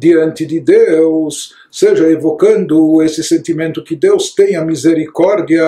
diante 0.01 0.47
de 0.47 0.61
Deus, 0.61 1.55
seja 1.71 2.11
evocando 2.11 3.03
esse 3.03 3.23
sentimento 3.23 3.85
que 3.85 3.95
Deus 3.95 4.35
tem 4.35 4.57
a 4.57 4.65
misericórdia 4.65 5.63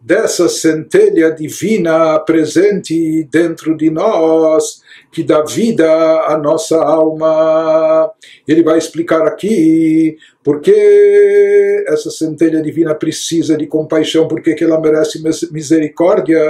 dessa 0.00 0.48
centelha 0.48 1.30
divina 1.30 2.18
presente 2.20 3.28
dentro 3.30 3.76
de 3.76 3.90
nós, 3.90 4.80
que 5.12 5.22
dá 5.22 5.42
vida 5.42 5.86
à 6.26 6.38
nossa 6.38 6.82
alma. 6.82 8.10
Ele 8.48 8.62
vai 8.62 8.78
explicar 8.78 9.26
aqui 9.26 10.16
por 10.42 10.60
que 10.60 11.84
essa 11.86 12.10
centelha 12.10 12.62
divina 12.62 12.94
precisa 12.94 13.56
de 13.56 13.66
compaixão, 13.66 14.26
por 14.26 14.42
que 14.42 14.56
ela 14.62 14.80
merece 14.80 15.22
misericórdia. 15.52 16.40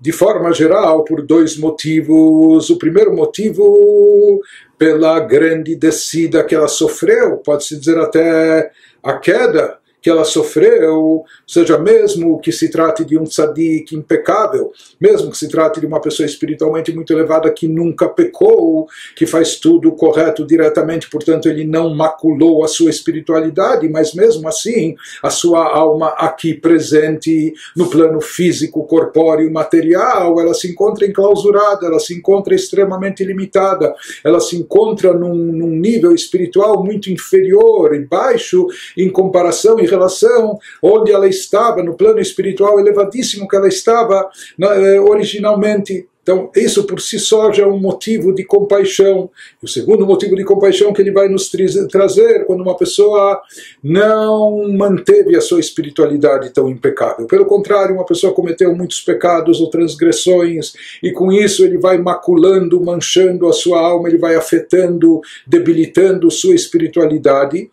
De 0.00 0.12
forma 0.12 0.52
geral, 0.52 1.04
por 1.04 1.22
dois 1.22 1.56
motivos. 1.56 2.70
O 2.70 2.78
primeiro 2.78 3.14
motivo, 3.14 4.40
pela 4.76 5.18
grande 5.20 5.74
descida 5.74 6.44
que 6.44 6.54
ela 6.54 6.68
sofreu, 6.68 7.38
pode-se 7.38 7.76
dizer 7.78 7.98
até 7.98 8.70
a 9.02 9.18
queda 9.18 9.77
que 10.00 10.08
ela 10.08 10.24
sofreu, 10.24 11.24
seja 11.46 11.78
mesmo 11.78 12.38
que 12.40 12.52
se 12.52 12.70
trate 12.70 13.04
de 13.04 13.18
um 13.18 13.24
tzadik 13.24 13.94
impecável, 13.94 14.72
mesmo 15.00 15.30
que 15.30 15.36
se 15.36 15.48
trate 15.48 15.80
de 15.80 15.86
uma 15.86 16.00
pessoa 16.00 16.26
espiritualmente 16.26 16.92
muito 16.92 17.12
elevada 17.12 17.50
que 17.50 17.66
nunca 17.66 18.08
pecou, 18.08 18.86
que 19.16 19.26
faz 19.26 19.56
tudo 19.56 19.92
correto 19.92 20.46
diretamente, 20.46 21.10
portanto 21.10 21.48
ele 21.48 21.64
não 21.64 21.94
maculou 21.94 22.64
a 22.64 22.68
sua 22.68 22.90
espiritualidade, 22.90 23.88
mas 23.88 24.14
mesmo 24.14 24.48
assim 24.48 24.94
a 25.22 25.30
sua 25.30 25.64
alma 25.66 26.08
aqui 26.10 26.54
presente 26.54 27.52
no 27.76 27.88
plano 27.88 28.20
físico, 28.20 28.86
corpóreo, 28.86 29.52
material, 29.52 30.40
ela 30.40 30.54
se 30.54 30.70
encontra 30.70 31.06
enclausurada, 31.06 31.86
ela 31.86 31.98
se 31.98 32.14
encontra 32.14 32.54
extremamente 32.54 33.24
limitada, 33.24 33.94
ela 34.24 34.40
se 34.40 34.56
encontra 34.56 35.12
num, 35.12 35.34
num 35.34 35.70
nível 35.70 36.14
espiritual 36.14 36.84
muito 36.84 37.10
inferior 37.10 37.94
e 37.94 38.04
baixo 38.04 38.66
em 38.96 39.10
comparação 39.10 39.78
relação 39.88 40.58
onde 40.82 41.12
ela 41.12 41.28
estava, 41.28 41.82
no 41.82 41.94
plano 41.94 42.20
espiritual 42.20 42.78
elevadíssimo 42.78 43.48
que 43.48 43.56
ela 43.56 43.68
estava 43.68 44.28
eh, 44.60 45.00
originalmente. 45.00 46.06
Então, 46.28 46.50
isso 46.54 46.84
por 46.84 47.00
si 47.00 47.18
só 47.18 47.50
já 47.50 47.62
é 47.62 47.66
um 47.66 47.78
motivo 47.78 48.34
de 48.34 48.44
compaixão. 48.44 49.30
O 49.62 49.66
segundo 49.66 50.04
motivo 50.04 50.36
de 50.36 50.44
compaixão 50.44 50.92
que 50.92 51.00
ele 51.00 51.10
vai 51.10 51.26
nos 51.26 51.50
trazer 51.90 52.44
quando 52.44 52.60
uma 52.60 52.76
pessoa 52.76 53.40
não 53.82 54.68
manteve 54.68 55.34
a 55.34 55.40
sua 55.40 55.58
espiritualidade 55.58 56.52
tão 56.52 56.68
impecável. 56.68 57.26
Pelo 57.26 57.46
contrário, 57.46 57.94
uma 57.94 58.04
pessoa 58.04 58.34
cometeu 58.34 58.76
muitos 58.76 59.00
pecados 59.00 59.58
ou 59.58 59.70
transgressões, 59.70 60.74
e 61.02 61.12
com 61.12 61.32
isso 61.32 61.64
ele 61.64 61.78
vai 61.78 61.96
maculando, 61.96 62.78
manchando 62.78 63.48
a 63.48 63.52
sua 63.54 63.80
alma, 63.80 64.06
ele 64.06 64.18
vai 64.18 64.34
afetando, 64.34 65.22
debilitando 65.46 66.30
sua 66.30 66.54
espiritualidade 66.54 67.70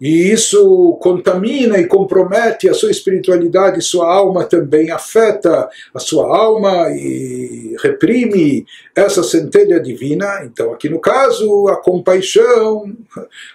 e 0.00 0.30
isso 0.30 0.98
contamina 1.00 1.78
e 1.78 1.86
compromete 1.86 2.68
a 2.68 2.74
sua 2.74 2.90
espiritualidade, 2.90 3.80
sua 3.80 4.12
alma 4.12 4.44
também 4.44 4.90
afeta 4.90 5.70
a 5.94 5.98
sua 5.98 6.36
alma 6.36 6.90
e 6.90 7.74
reprime 7.82 8.66
essa 8.94 9.22
centelha 9.22 9.80
divina. 9.80 10.44
Então, 10.44 10.70
aqui 10.72 10.90
no 10.90 11.00
caso, 11.00 11.68
a 11.68 11.76
compaixão, 11.76 12.94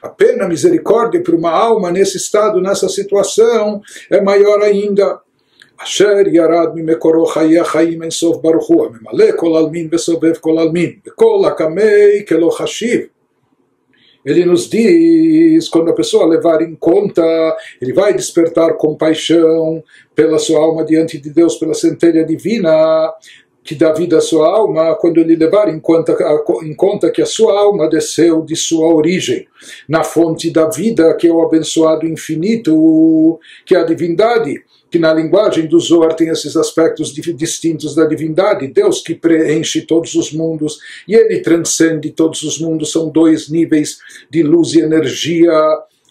a 0.02 0.10
pena, 0.10 0.46
a 0.46 0.50
misericórdia 0.50 1.22
para 1.22 1.36
uma 1.36 1.52
alma 1.52 1.92
nesse 1.92 2.18
estado, 2.18 2.60
nessa 2.60 2.90
situação, 2.90 3.82
é 4.10 4.20
maior 4.20 4.62
ainda. 4.64 5.22
אשר 5.84 6.28
ירד 6.32 6.68
ממקורו 6.76 7.26
חיי 7.26 7.60
החיים 7.60 8.02
אין 8.02 8.12
סוף 8.12 8.38
ברוך 8.42 8.68
הוא, 8.68 8.86
הממלא 8.86 9.26
כל 9.36 9.56
עלמין 9.58 9.90
וסובב 9.92 10.36
כל 10.36 10.60
עלמין, 10.60 10.92
וכל 11.08 11.42
הקמי 11.48 12.26
כלא 12.28 12.50
חשיב 12.50 13.02
ele 14.27 14.45
nos 14.45 14.69
diz, 14.69 15.69
quando 15.69 15.89
a 15.89 15.95
pessoa 15.95 16.27
levar 16.27 16.61
em 16.61 16.75
conta, 16.75 17.23
ele 17.81 17.93
vai 17.93 18.13
despertar 18.13 18.77
compaixão 18.77 19.85
pela 20.17 20.37
sua 20.37 20.59
alma 20.59 20.85
diante 20.85 21.17
de 21.17 21.31
Deus, 21.31 21.55
pela 21.55 21.75
centelha 21.75 22.25
divina, 22.25 23.15
que 23.63 23.77
dá 23.77 23.93
vida 23.93 24.19
à 24.19 24.21
sua 24.21 24.49
alma, 24.49 24.97
quando 24.97 25.19
ele 25.19 25.37
levar 25.37 25.69
em 25.69 25.79
conta, 25.79 26.17
em 26.65 26.75
conta 26.75 27.09
que 27.09 27.23
a 27.23 27.27
sua 27.27 27.57
alma 27.57 27.89
desceu 27.89 28.43
de 28.43 28.57
sua 28.57 28.93
origem, 28.93 29.47
na 29.89 30.03
fonte 30.03 30.51
da 30.51 30.69
vida, 30.69 31.15
que 31.15 31.29
é 31.29 31.33
o 31.33 31.43
abençoado 31.43 32.05
infinito, 32.05 33.39
que 33.65 33.77
é 33.77 33.79
a 33.79 33.85
divindade 33.85 34.61
que 34.91 34.99
na 34.99 35.13
linguagem 35.13 35.67
do 35.67 35.79
Zohar 35.81 36.15
tem 36.15 36.29
esses 36.29 36.57
aspectos 36.57 37.13
distintos 37.13 37.95
da 37.95 38.07
divindade, 38.07 38.69
Deus 38.69 39.03
que 39.03 39.15
preenche 39.15 39.83
todos 39.83 40.15
os 40.15 40.33
mundos 40.33 40.79
e 41.09 41.15
ele 41.15 41.41
transcende 41.41 42.11
todos 42.11 42.43
os 42.43 42.59
mundos, 42.59 42.93
são 42.93 43.09
dois 43.09 43.49
níveis 43.49 43.99
de 44.31 44.43
luz 44.43 44.75
e 44.75 44.81
energia 44.81 45.53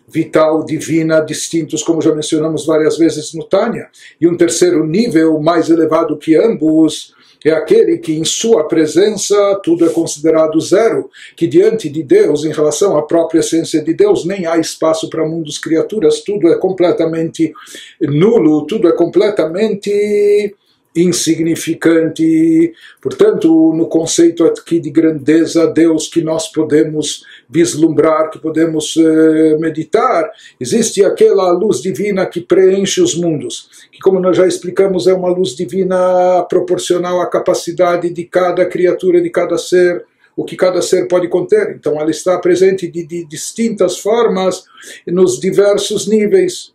vital, 0.08 0.64
divina, 0.64 1.20
distintos, 1.20 1.82
como 1.82 2.02
já 2.02 2.14
mencionamos 2.14 2.66
várias 2.66 2.98
vezes 2.98 3.34
no 3.34 3.44
Tânia. 3.44 3.90
E 4.22 4.28
um 4.28 4.38
terceiro 4.38 4.86
nível, 4.86 5.40
mais 5.40 5.70
elevado 5.70 6.18
que 6.18 6.36
ambos, 6.36 7.15
é 7.46 7.52
aquele 7.52 8.00
que 8.00 8.14
em 8.14 8.26
sua 8.26 8.68
presença 8.68 9.36
tudo 9.64 9.86
é 9.86 9.90
considerado 9.90 10.60
zero, 10.60 11.12
que 11.36 11.46
diante 11.46 11.88
de 11.88 12.02
Deus, 12.02 12.44
em 12.44 12.52
relação 12.52 12.98
à 12.98 13.04
própria 13.04 13.40
essência 13.40 13.84
de 13.84 13.94
Deus, 13.94 14.26
nem 14.26 14.48
há 14.48 14.58
espaço 14.58 15.08
para 15.12 15.24
mundos 15.24 15.60
criaturas, 15.60 16.22
tudo 16.22 16.50
é 16.50 16.58
completamente 16.58 17.54
nulo, 18.02 18.66
tudo 18.66 18.88
é 18.88 18.92
completamente 18.92 20.56
insignificante. 20.96 22.74
Portanto, 23.00 23.74
no 23.76 23.88
conceito 23.88 24.44
aqui 24.46 24.80
de 24.80 24.90
grandeza, 24.90 25.68
Deus 25.68 26.08
que 26.08 26.22
nós 26.22 26.52
podemos 26.52 27.24
vislumbrar, 27.50 28.30
que 28.30 28.40
podemos 28.40 28.96
uh, 28.96 29.60
meditar, 29.60 30.30
existe 30.60 31.04
aquela 31.04 31.52
luz 31.52 31.82
divina 31.82 32.26
que 32.26 32.42
preenche 32.42 33.02
os 33.02 33.16
mundos, 33.16 33.70
que, 33.92 34.00
como 34.00 34.20
nós 34.20 34.38
já 34.38 34.48
explicamos, 34.48 35.08
é 35.08 35.14
uma 35.14 35.30
luz 35.30 35.56
divina 35.56 36.44
proporcional 36.50 37.22
à 37.22 37.30
capacidade 37.30 38.10
de 38.10 38.24
cada 38.26 38.66
criatura, 38.66 39.22
de 39.22 39.30
cada 39.30 39.58
ser 39.58 40.06
o 40.36 40.44
que 40.44 40.58
cada 40.58 40.82
ser 40.82 41.08
pode 41.08 41.30
conter. 41.30 41.76
Então, 41.80 42.00
ela 42.00 42.12
está 42.12 42.38
presente 42.38 42.88
de, 42.88 43.06
de 43.06 43.26
distintas 43.26 44.00
formas 44.00 44.66
nos 45.08 45.40
diversos 45.40 46.08
níveis. 46.08 46.75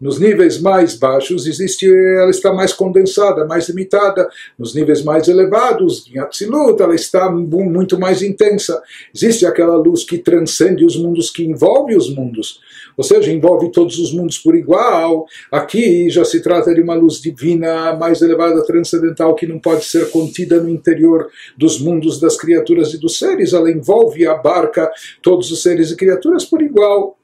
Nos 0.00 0.20
níveis 0.20 0.60
mais 0.60 0.94
baixos 0.94 1.46
existe, 1.46 1.86
ela 1.86 2.30
está 2.30 2.52
mais 2.52 2.72
condensada, 2.72 3.44
mais 3.44 3.68
limitada. 3.68 4.28
Nos 4.56 4.72
níveis 4.72 5.02
mais 5.02 5.26
elevados, 5.26 6.08
em 6.14 6.20
Atzilut, 6.20 6.80
ela 6.80 6.94
está 6.94 7.28
muito 7.30 7.98
mais 7.98 8.22
intensa. 8.22 8.80
Existe 9.12 9.44
aquela 9.44 9.76
luz 9.76 10.04
que 10.04 10.18
transcende 10.18 10.84
os 10.84 10.96
mundos, 10.96 11.30
que 11.30 11.44
envolve 11.44 11.96
os 11.96 12.14
mundos. 12.14 12.60
Ou 12.96 13.02
seja, 13.02 13.32
envolve 13.32 13.72
todos 13.72 13.98
os 13.98 14.12
mundos 14.12 14.38
por 14.38 14.54
igual. 14.54 15.26
Aqui 15.50 16.08
já 16.08 16.24
se 16.24 16.40
trata 16.40 16.72
de 16.72 16.80
uma 16.80 16.94
luz 16.94 17.20
divina 17.20 17.92
mais 17.96 18.22
elevada, 18.22 18.64
transcendental, 18.64 19.34
que 19.34 19.46
não 19.46 19.58
pode 19.58 19.84
ser 19.84 20.10
contida 20.10 20.60
no 20.60 20.68
interior 20.68 21.28
dos 21.56 21.80
mundos 21.80 22.20
das 22.20 22.36
criaturas 22.36 22.94
e 22.94 22.98
dos 22.98 23.18
seres. 23.18 23.52
Ela 23.52 23.70
envolve 23.70 24.22
e 24.22 24.26
abarca 24.26 24.88
todos 25.22 25.50
os 25.50 25.60
seres 25.60 25.90
e 25.90 25.96
criaturas 25.96 26.44
por 26.44 26.62
igual. 26.62 27.17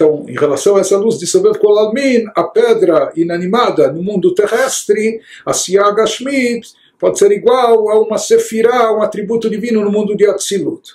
Então, 0.00 0.24
em 0.26 0.32
relação 0.32 0.76
a 0.76 0.80
essa 0.80 0.96
luz 0.96 1.18
de 1.18 1.26
Sobev 1.26 1.58
Kolalmin, 1.58 2.24
a 2.34 2.44
pedra 2.44 3.12
inanimada 3.14 3.92
no 3.92 4.02
mundo 4.02 4.32
terrestre, 4.32 5.20
a 5.44 5.52
Siaga 5.52 6.06
Schmidt, 6.06 6.70
pode 6.98 7.18
ser 7.18 7.30
igual 7.32 7.90
a 7.90 8.00
uma 8.00 8.16
Sefirah, 8.16 8.96
um 8.96 9.02
atributo 9.02 9.50
divino 9.50 9.84
no 9.84 9.92
mundo 9.92 10.16
de 10.16 10.26
Atzilut. 10.26 10.94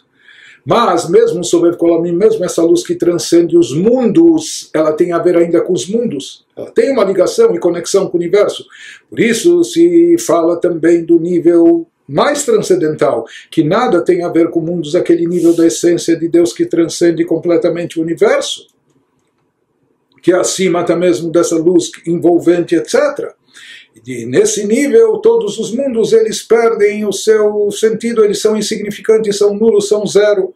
Mas, 0.66 1.08
mesmo 1.08 1.44
Sobev 1.44 1.76
Kolalmin, 1.76 2.14
mesmo 2.14 2.44
essa 2.44 2.64
luz 2.64 2.84
que 2.84 2.96
transcende 2.96 3.56
os 3.56 3.72
mundos, 3.78 4.72
ela 4.74 4.92
tem 4.92 5.12
a 5.14 5.20
ver 5.20 5.38
ainda 5.38 5.62
com 5.62 5.74
os 5.74 5.88
mundos. 5.88 6.44
Ela 6.58 6.72
tem 6.72 6.92
uma 6.92 7.04
ligação 7.04 7.54
e 7.54 7.60
conexão 7.60 8.08
com 8.08 8.18
o 8.18 8.20
universo. 8.20 8.66
Por 9.08 9.20
isso 9.20 9.64
se 9.64 10.18
fala 10.18 10.60
também 10.60 11.06
do 11.06 11.20
nível 11.20 11.86
mais 12.08 12.44
transcendental, 12.44 13.28
que 13.52 13.64
nada 13.64 14.02
tem 14.02 14.24
a 14.24 14.30
ver 14.30 14.50
com 14.50 14.62
mundos, 14.62 14.96
aquele 14.96 15.28
nível 15.28 15.56
da 15.56 15.68
essência 15.68 16.18
de 16.18 16.28
Deus 16.28 16.52
que 16.54 16.66
transcende 16.66 17.24
completamente 17.24 18.00
o 18.00 18.02
universo 18.02 18.74
que 20.26 20.32
é 20.32 20.36
acima 20.38 20.80
até 20.80 20.96
mesmo 20.96 21.32
dessa 21.32 21.56
luz 21.56 21.92
envolvente, 22.04 22.74
etc. 22.74 23.36
E 24.08 24.26
nesse 24.26 24.66
nível, 24.66 25.20
todos 25.20 25.60
os 25.60 25.72
mundos 25.72 26.14
eles 26.14 26.42
perdem 26.42 27.06
o 27.06 27.14
seu 27.14 27.70
sentido, 27.70 28.26
eles 28.26 28.42
são 28.42 28.58
insignificantes, 28.58 29.38
são 29.38 29.54
nulos, 29.54 29.88
são 29.88 30.04
zero. 30.08 30.56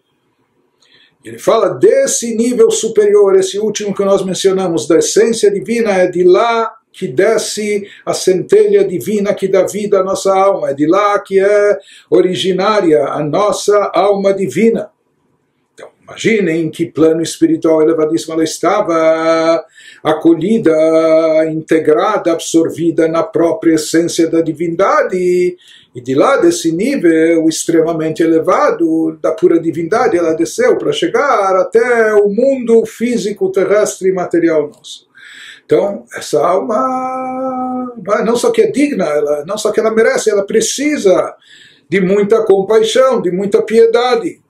Ele 1.24 1.38
fala 1.38 1.70
desse 1.70 2.36
nível 2.36 2.72
superior, 2.72 3.36
esse 3.36 3.60
último 3.60 3.94
que 3.94 4.04
nós 4.04 4.26
mencionamos, 4.26 4.88
da 4.88 4.98
essência 4.98 5.52
divina, 5.52 5.92
é 5.92 6.08
de 6.08 6.24
lá 6.24 6.74
que 6.92 7.08
desce 7.08 7.88
a 8.04 8.16
centelha 8.16 8.84
divina 8.84 9.36
que 9.36 9.48
dá 9.48 9.68
vida 9.68 10.00
à 10.00 10.04
nossa 10.04 10.36
alma, 10.36 10.72
é 10.72 10.74
de 10.74 10.88
lá 10.88 11.20
que 11.20 11.40
é 11.40 11.78
originária 12.10 13.04
a 13.04 13.24
nossa 13.24 13.92
alma 13.94 14.34
divina. 14.34 14.90
Imaginem 16.10 16.72
que 16.72 16.88
plano 16.88 17.22
espiritual 17.22 17.84
elevadíssimo 17.84 18.34
ela 18.34 18.44
estava 18.44 19.64
acolhida, 20.04 20.74
integrada, 21.52 22.32
absorvida 22.32 23.08
na 23.08 23.22
própria 23.22 23.76
essência 23.76 24.28
da 24.28 24.42
divindade. 24.42 25.56
E 25.94 26.02
de 26.02 26.16
lá 26.16 26.38
desse 26.38 26.72
nível 26.72 27.48
extremamente 27.48 28.24
elevado 28.24 29.20
da 29.22 29.32
pura 29.32 29.60
divindade, 29.60 30.18
ela 30.18 30.34
desceu 30.34 30.78
para 30.78 30.92
chegar 30.92 31.56
até 31.56 32.14
o 32.16 32.28
mundo 32.28 32.84
físico, 32.88 33.52
terrestre 33.52 34.10
e 34.10 34.14
material 34.14 34.68
nosso. 34.68 35.08
Então, 35.64 36.06
essa 36.16 36.44
alma 36.44 37.94
não 38.26 38.36
só 38.36 38.50
que 38.50 38.62
é 38.64 38.72
digna, 38.72 39.06
ela, 39.06 39.46
não 39.46 39.60
só 39.60 39.72
que 39.72 39.80
ela 39.80 39.92
merece, 39.92 40.32
ela 40.32 40.44
precisa 40.44 41.36
de 41.88 42.02
muita 42.02 42.44
compaixão, 42.44 43.22
de 43.22 43.30
muita 43.30 43.62
piedade. 43.62 44.42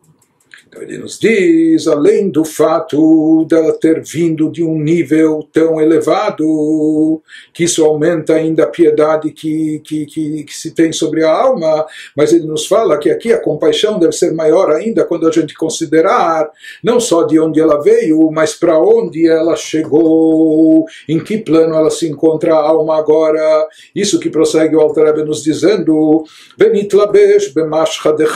Então 0.70 0.84
ele 0.84 1.00
nos 1.00 1.18
diz, 1.18 1.88
além 1.88 2.30
do 2.30 2.46
fato 2.46 3.44
dela 3.46 3.74
ter 3.74 4.04
vindo 4.04 4.52
de 4.52 4.64
um 4.64 4.80
nível 4.80 5.44
tão 5.52 5.82
elevado, 5.82 7.24
que 7.52 7.64
isso 7.64 7.84
aumenta 7.84 8.36
ainda 8.36 8.66
a 8.66 8.68
piedade 8.68 9.32
que, 9.32 9.82
que, 9.84 10.06
que, 10.06 10.44
que, 10.44 10.54
se 10.56 10.70
tem 10.70 10.94
sobre 10.94 11.24
a 11.24 11.32
alma, 11.32 11.88
mas 12.16 12.32
ele 12.32 12.46
nos 12.46 12.68
fala 12.68 13.00
que 13.00 13.10
aqui 13.10 13.34
a 13.34 13.42
compaixão 13.42 13.98
deve 13.98 14.12
ser 14.12 14.32
maior 14.32 14.70
ainda 14.72 15.04
quando 15.04 15.28
a 15.28 15.32
gente 15.32 15.56
considerar 15.56 16.48
não 16.84 17.00
só 17.00 17.24
de 17.24 17.40
onde 17.40 17.60
ela 17.60 17.82
veio, 17.82 18.30
mas 18.32 18.54
para 18.54 18.80
onde 18.80 19.28
ela 19.28 19.56
chegou, 19.56 20.86
em 21.08 21.20
que 21.20 21.40
plano 21.40 21.74
ela 21.74 21.90
se 21.90 22.08
encontra 22.08 22.54
a 22.54 22.60
alma 22.60 22.96
agora. 22.96 23.68
Isso 23.96 24.20
que 24.20 24.30
prossegue 24.30 24.76
o 24.76 24.82
Alter 24.82 25.26
nos 25.26 25.42
dizendo, 25.42 26.24
Benit 26.56 26.96
labesh 26.96 27.52
bemashcha 27.52 28.14
de 28.14 28.28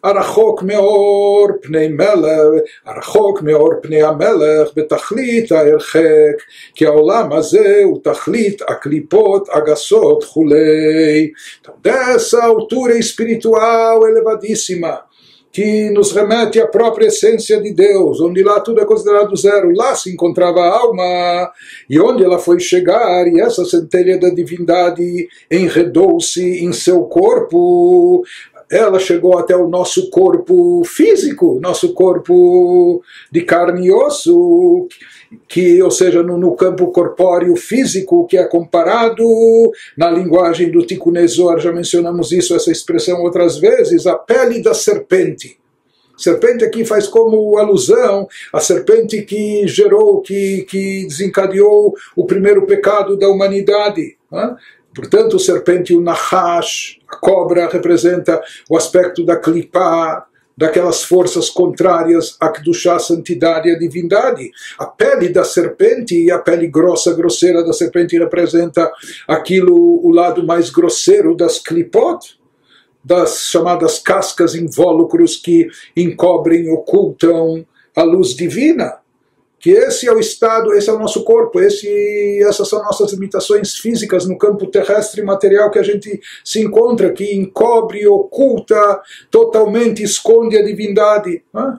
arachok 0.00 0.64
meor 0.64 1.07
מאור 1.07 1.47
פני 1.61 1.87
מלך, 1.87 2.61
הרחוק 2.85 3.41
מאור 3.41 3.73
פני 3.81 4.03
המלך 4.03 4.69
בתכלית 4.75 5.51
ההרחק, 5.51 6.35
כי 6.75 6.85
העולם 6.85 7.33
הזה 7.33 7.81
הוא 7.83 7.99
תכלית 8.03 8.61
הקליפות 8.67 9.47
הגסות 9.51 10.23
כולי. 10.23 11.31
Dessa 11.85 12.43
altura 12.43 12.93
espiritual 12.97 14.07
elevadíssima, 14.09 14.93
que 15.55 15.91
nos 15.91 16.11
remete 16.11 16.59
à 16.59 16.67
própria 16.67 17.07
essência 17.07 17.61
de 17.61 17.71
Deus, 17.71 18.19
onde 18.19 18.41
lá 18.41 18.59
tudo 18.59 18.81
é 18.81 18.85
considerado 18.85 19.35
zero. 19.35 19.71
Lá 19.75 19.93
se 19.95 20.11
encontrava 20.11 20.61
a 20.61 20.79
alma, 20.79 21.51
e 21.87 21.99
onde 21.99 22.23
ela 22.23 22.39
foi 22.39 22.59
chegar, 22.59 23.27
e 23.27 23.39
essa 23.39 23.63
centelha 23.63 24.17
da 24.19 24.29
divindade 24.29 25.27
enredou-se 25.51 26.43
em 26.65 26.73
seu 26.73 27.03
corpo, 27.03 28.23
ela 28.70 28.98
chegou 28.98 29.38
até 29.38 29.56
o 29.56 29.68
nosso 29.68 30.10
corpo 30.10 30.82
físico, 30.84 31.58
nosso 31.60 31.94
corpo 31.94 33.02
de 33.30 33.42
carne 33.42 33.86
e 33.86 33.92
osso, 33.92 34.86
que, 35.46 35.82
ou 35.82 35.90
seja, 35.90 36.22
no, 36.22 36.38
no 36.38 36.54
campo 36.54 36.90
corpóreo 36.90 37.56
físico, 37.56 38.26
que 38.26 38.36
é 38.36 38.44
comparado 38.44 39.24
na 39.96 40.10
linguagem 40.10 40.70
do 40.70 40.86
Tikkun 40.86 41.14
já 41.58 41.72
mencionamos 41.72 42.32
isso, 42.32 42.54
essa 42.54 42.70
expressão 42.70 43.22
outras 43.22 43.58
vezes, 43.58 44.06
a 44.06 44.14
pele 44.14 44.62
da 44.62 44.74
serpente. 44.74 45.58
Serpente 46.16 46.64
aqui 46.64 46.84
faz 46.84 47.06
como 47.06 47.56
alusão 47.58 48.26
à 48.52 48.58
serpente 48.58 49.22
que 49.22 49.66
gerou, 49.68 50.20
que, 50.20 50.66
que 50.68 51.06
desencadeou 51.06 51.94
o 52.16 52.26
primeiro 52.26 52.66
pecado 52.66 53.16
da 53.16 53.28
humanidade. 53.28 54.16
Né? 54.30 54.56
Portanto, 54.98 55.34
o 55.34 55.38
serpente, 55.38 55.94
o 55.94 56.00
nahash, 56.00 56.98
a 57.06 57.16
cobra, 57.18 57.68
representa 57.68 58.42
o 58.68 58.76
aspecto 58.76 59.24
da 59.24 59.36
clipá, 59.36 60.26
daquelas 60.56 61.04
forças 61.04 61.48
contrárias 61.48 62.36
à 62.40 62.48
a 62.48 62.98
santidade 62.98 63.68
e 63.68 63.72
a 63.76 63.78
divindade. 63.78 64.50
A 64.76 64.86
pele 64.86 65.28
da 65.28 65.44
serpente 65.44 66.20
e 66.20 66.32
a 66.32 66.38
pele 66.40 66.66
grossa, 66.66 67.14
grosseira 67.14 67.64
da 67.64 67.72
serpente 67.72 68.18
representa 68.18 68.90
aquilo, 69.28 70.04
o 70.04 70.10
lado 70.10 70.44
mais 70.44 70.68
grosseiro 70.68 71.36
das 71.36 71.60
clipot, 71.60 72.36
das 73.04 73.42
chamadas 73.42 74.00
cascas 74.00 74.56
invólucros 74.56 75.36
que 75.36 75.68
encobrem, 75.96 76.68
ocultam 76.72 77.64
a 77.94 78.02
luz 78.02 78.34
divina 78.34 78.96
que 79.58 79.70
esse 79.70 80.06
é 80.06 80.12
o 80.12 80.18
estado, 80.18 80.72
esse 80.74 80.88
é 80.88 80.92
o 80.92 80.98
nosso 80.98 81.24
corpo, 81.24 81.60
esse, 81.60 82.40
essas 82.42 82.68
são 82.68 82.82
nossas 82.82 83.12
limitações 83.12 83.74
físicas 83.76 84.26
no 84.26 84.38
campo 84.38 84.66
terrestre 84.66 85.22
material 85.22 85.70
que 85.70 85.78
a 85.78 85.82
gente 85.82 86.20
se 86.44 86.60
encontra, 86.60 87.12
que 87.12 87.34
encobre, 87.34 88.06
oculta, 88.06 89.00
totalmente 89.30 90.02
esconde 90.02 90.56
a 90.56 90.64
divindade. 90.64 91.42
Né? 91.52 91.78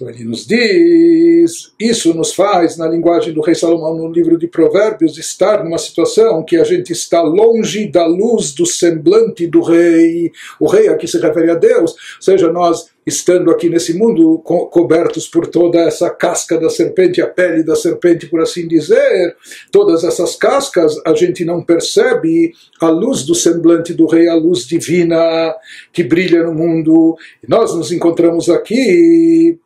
Então 0.00 0.08
ele 0.08 0.24
nos 0.24 0.46
diz, 0.46 1.74
isso 1.78 2.14
nos 2.14 2.32
faz, 2.32 2.78
na 2.78 2.88
linguagem 2.88 3.34
do 3.34 3.42
rei 3.42 3.54
Salomão, 3.54 3.94
no 3.98 4.10
livro 4.10 4.38
de 4.38 4.48
Provérbios, 4.48 5.18
estar 5.18 5.62
numa 5.62 5.76
situação 5.76 6.42
que 6.42 6.56
a 6.56 6.64
gente 6.64 6.90
está 6.90 7.20
longe 7.20 7.86
da 7.86 8.06
luz 8.06 8.54
do 8.54 8.64
semblante 8.64 9.46
do 9.46 9.60
rei. 9.60 10.32
O 10.58 10.66
rei 10.66 10.88
aqui 10.88 11.06
se 11.06 11.18
refere 11.18 11.50
a 11.50 11.54
Deus, 11.54 11.90
ou 11.90 12.22
seja, 12.22 12.50
nós 12.50 12.88
estando 13.06 13.50
aqui 13.50 13.68
nesse 13.68 13.92
mundo 13.92 14.38
co 14.38 14.68
cobertos 14.68 15.28
por 15.28 15.46
toda 15.46 15.80
essa 15.80 16.08
casca 16.08 16.58
da 16.58 16.70
serpente, 16.70 17.20
a 17.20 17.26
pele 17.26 17.62
da 17.62 17.76
serpente, 17.76 18.26
por 18.26 18.40
assim 18.40 18.66
dizer, 18.66 19.36
todas 19.70 20.02
essas 20.02 20.34
cascas, 20.34 20.96
a 21.04 21.12
gente 21.12 21.44
não 21.44 21.62
percebe 21.62 22.54
a 22.80 22.88
luz 22.88 23.22
do 23.24 23.34
semblante 23.34 23.92
do 23.92 24.06
rei, 24.06 24.28
a 24.28 24.34
luz 24.34 24.66
divina 24.66 25.54
que 25.92 26.02
brilha 26.02 26.42
no 26.42 26.54
mundo. 26.54 27.18
E 27.42 27.50
nós 27.50 27.74
nos 27.74 27.92
encontramos 27.92 28.48
aqui 28.48 29.58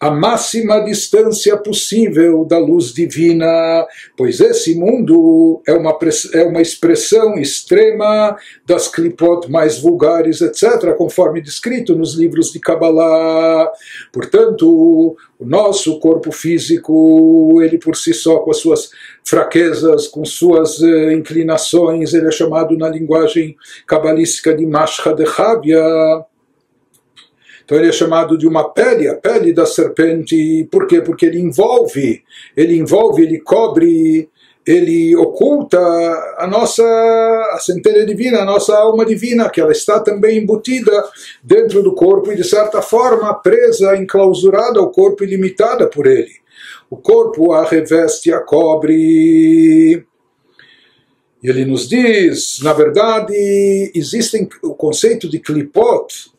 a 0.00 0.10
máxima 0.10 0.80
distância 0.80 1.56
possível 1.56 2.44
da 2.44 2.58
luz 2.58 2.92
divina, 2.92 3.86
pois 4.16 4.40
esse 4.40 4.74
mundo 4.74 5.62
é 5.66 5.72
uma, 5.72 5.96
é 6.34 6.42
uma 6.44 6.60
expressão 6.60 7.38
extrema 7.38 8.36
das 8.66 8.88
clipot 8.88 9.50
mais 9.50 9.78
vulgares, 9.78 10.40
etc., 10.40 10.94
conforme 10.96 11.40
descrito 11.40 11.94
nos 11.94 12.14
livros 12.14 12.52
de 12.52 12.60
Kabbalah. 12.60 13.70
Portanto, 14.12 15.16
o 15.38 15.44
nosso 15.44 15.98
corpo 16.00 16.30
físico, 16.32 17.62
ele 17.62 17.78
por 17.78 17.96
si 17.96 18.12
só, 18.12 18.40
com 18.40 18.50
as 18.50 18.58
suas 18.58 18.90
fraquezas, 19.24 20.06
com 20.08 20.24
suas 20.24 20.80
uh, 20.80 21.10
inclinações, 21.12 22.12
ele 22.12 22.28
é 22.28 22.32
chamado 22.32 22.76
na 22.76 22.88
linguagem 22.88 23.56
cabalística 23.86 24.54
de 24.54 24.66
Mashcha 24.66 25.14
de 25.14 25.24
Chavia 25.24 25.82
então 27.64 27.78
ele 27.78 27.88
é 27.88 27.92
chamado 27.92 28.36
de 28.36 28.46
uma 28.46 28.68
pele, 28.68 29.08
a 29.08 29.14
pele 29.14 29.52
da 29.52 29.64
serpente. 29.64 30.68
Por 30.70 30.86
quê? 30.86 31.00
Porque 31.00 31.24
ele 31.24 31.40
envolve, 31.40 32.22
ele 32.54 32.76
envolve, 32.76 33.22
ele 33.22 33.40
cobre, 33.40 34.28
ele 34.66 35.16
oculta 35.16 35.78
a 36.38 36.46
nossa 36.46 36.82
a 37.52 37.58
centelha 37.58 38.04
divina, 38.04 38.40
a 38.40 38.44
nossa 38.44 38.76
alma 38.76 39.04
divina, 39.04 39.48
que 39.48 39.60
ela 39.60 39.72
está 39.72 39.98
também 39.98 40.38
embutida 40.38 40.92
dentro 41.42 41.82
do 41.82 41.94
corpo 41.94 42.30
e 42.30 42.36
de 42.36 42.44
certa 42.44 42.82
forma 42.82 43.32
presa, 43.34 43.96
enclausurada 43.96 44.78
ao 44.78 44.90
corpo 44.90 45.24
e 45.24 45.26
limitada 45.26 45.86
por 45.86 46.06
ele. 46.06 46.32
O 46.90 46.96
corpo 46.96 47.52
a 47.52 47.64
reveste, 47.64 48.32
a 48.32 48.40
cobre. 48.40 50.06
Ele 51.42 51.64
nos 51.66 51.86
diz, 51.86 52.60
na 52.62 52.72
verdade, 52.72 53.34
existem 53.94 54.48
o 54.62 54.74
conceito 54.74 55.28
de 55.28 55.38
klipot, 55.38 56.33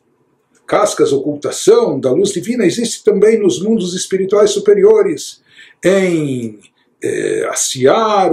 cascas, 0.66 1.12
ocultação 1.12 1.98
da 1.98 2.10
luz 2.10 2.32
divina 2.32 2.66
existe 2.66 3.04
também 3.04 3.38
nos 3.38 3.62
mundos 3.62 3.94
espirituais 3.94 4.50
superiores, 4.50 5.40
em 5.84 6.58
eh, 7.02 7.46
Asiar, 7.50 8.32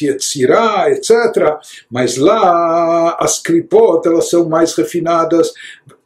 Yetzirah, 0.00 0.90
etc. 0.90 1.58
Mas 1.90 2.16
lá 2.16 3.16
as 3.20 3.38
Kripot 3.38 4.06
elas 4.06 4.30
são 4.30 4.48
mais 4.48 4.74
refinadas. 4.74 5.52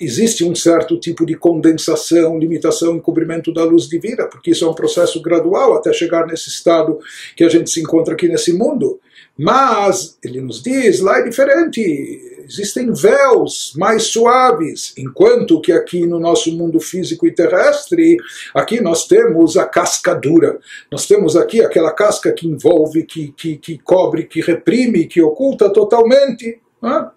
Existe 0.01 0.45
um 0.45 0.55
certo 0.55 0.99
tipo 0.99 1.25
de 1.25 1.37
condensação, 1.37 2.39
limitação, 2.39 2.97
encobrimento 2.97 3.53
da 3.53 3.63
luz 3.65 3.89
divina, 3.89 4.27
porque 4.27 4.51
isso 4.51 4.65
é 4.65 4.69
um 4.69 4.75
processo 4.75 5.21
gradual 5.23 5.75
até 5.75 5.93
chegar 5.93 6.27
nesse 6.27 6.49
estado 6.49 6.99
que 7.37 7.45
a 7.45 7.49
gente 7.49 7.71
se 7.71 7.81
encontra 7.81 8.15
aqui 8.15 8.27
nesse 8.27 8.53
mundo 8.53 8.99
Mas, 9.43 10.19
ele 10.23 10.41
nos 10.41 10.63
diz, 10.63 11.01
lá 11.01 11.19
é 11.19 11.23
diferente 11.25 12.31
existem 12.45 12.93
véus 12.93 13.73
mais 13.77 14.05
suaves, 14.05 14.93
enquanto 14.99 15.61
que 15.61 15.73
aqui 15.73 16.07
no 16.07 16.19
nosso 16.19 16.53
mundo 16.53 16.81
físico 16.81 17.27
e 17.27 17.33
terrestre, 17.33 18.17
aqui 18.55 18.81
nós 18.81 19.07
temos 19.07 19.57
a 19.57 19.65
casca 19.65 20.15
dura. 20.15 20.59
Nós 20.91 21.07
temos 21.07 21.37
aqui 21.37 21.63
aquela 21.63 21.93
casca 21.93 22.33
que 22.33 22.47
envolve, 22.47 23.05
que, 23.05 23.33
que, 23.33 23.57
que 23.57 23.79
cobre, 23.79 24.25
que 24.25 24.41
reprime, 24.41 25.07
que 25.07 25.23
oculta 25.23 25.71
totalmente. 25.71 26.61
Né? 26.81 27.11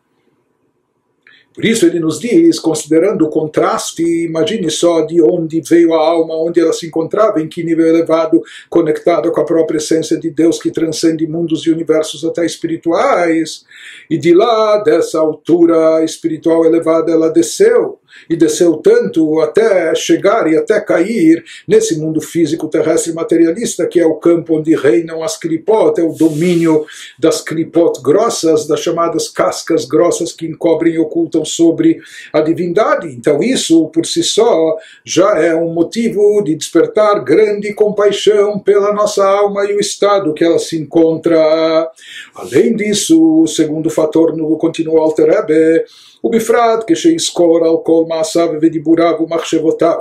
Por 1.55 1.63
isso 1.63 1.85
ele 1.85 1.99
nos 1.99 2.19
diz, 2.19 2.59
considerando 2.59 3.25
o 3.25 3.29
contraste, 3.29 4.03
imagine 4.03 4.69
só 4.69 5.01
de 5.05 5.21
onde 5.21 5.61
veio 5.61 5.93
a 5.93 6.05
alma, 6.05 6.35
onde 6.35 6.59
ela 6.59 6.73
se 6.73 6.85
encontrava, 6.85 7.41
em 7.41 7.47
que 7.47 7.63
nível 7.63 7.87
elevado, 7.87 8.41
conectado 8.69 9.31
com 9.31 9.39
a 9.39 9.45
própria 9.45 9.77
essência 9.77 10.19
de 10.19 10.29
Deus 10.29 10.61
que 10.61 10.69
transcende 10.69 11.25
mundos 11.25 11.65
e 11.65 11.71
universos 11.71 12.25
até 12.25 12.45
espirituais. 12.45 13.63
E 14.09 14.17
de 14.17 14.33
lá, 14.33 14.79
dessa 14.79 15.17
altura 15.19 16.03
espiritual 16.03 16.65
elevada, 16.65 17.11
ela 17.11 17.29
desceu 17.29 17.99
e 18.29 18.35
desceu 18.35 18.77
tanto 18.77 19.39
até 19.39 19.93
chegar 19.95 20.51
e 20.51 20.57
até 20.57 20.79
cair 20.79 21.43
nesse 21.67 21.97
mundo 21.99 22.21
físico 22.21 22.67
terrestre 22.67 23.13
materialista 23.13 23.87
que 23.87 23.99
é 23.99 24.05
o 24.05 24.15
campo 24.15 24.57
onde 24.57 24.75
reinam 24.75 25.23
as 25.23 25.37
kripot, 25.37 25.99
é 25.99 26.03
o 26.03 26.13
domínio 26.13 26.85
das 27.19 27.41
kripot 27.41 28.01
grossas, 28.01 28.67
das 28.67 28.79
chamadas 28.79 29.29
cascas 29.29 29.85
grossas 29.85 30.31
que 30.31 30.45
encobrem 30.45 30.95
e 30.95 30.99
ocultam 30.99 31.43
sobre 31.45 31.99
a 32.31 32.41
divindade. 32.41 33.07
Então 33.07 33.41
isso 33.41 33.87
por 33.89 34.05
si 34.05 34.23
só 34.23 34.77
já 35.03 35.37
é 35.39 35.55
um 35.55 35.73
motivo 35.73 36.41
de 36.43 36.55
despertar 36.55 37.23
grande 37.23 37.73
compaixão 37.73 38.59
pela 38.59 38.93
nossa 38.93 39.25
alma 39.25 39.65
e 39.65 39.73
o 39.73 39.79
estado 39.79 40.33
que 40.33 40.43
ela 40.43 40.59
se 40.59 40.77
encontra. 40.77 41.89
Além 42.33 42.75
disso, 42.75 43.45
segundo 43.47 43.87
o 43.87 43.91
fator 43.91 44.35
no 44.35 44.57
continuo 44.57 44.97
Alter 44.97 45.29
Rebbe, 45.29 45.85
o 46.25 46.29
Bifrat, 46.29 46.85
que 46.85 46.95
se 46.95 47.15
escora 47.15 47.67
ao 47.67 47.79
מעשיו 48.07 48.49
ודיבוריו 48.61 49.13
ומחשבותיו. 49.21 49.97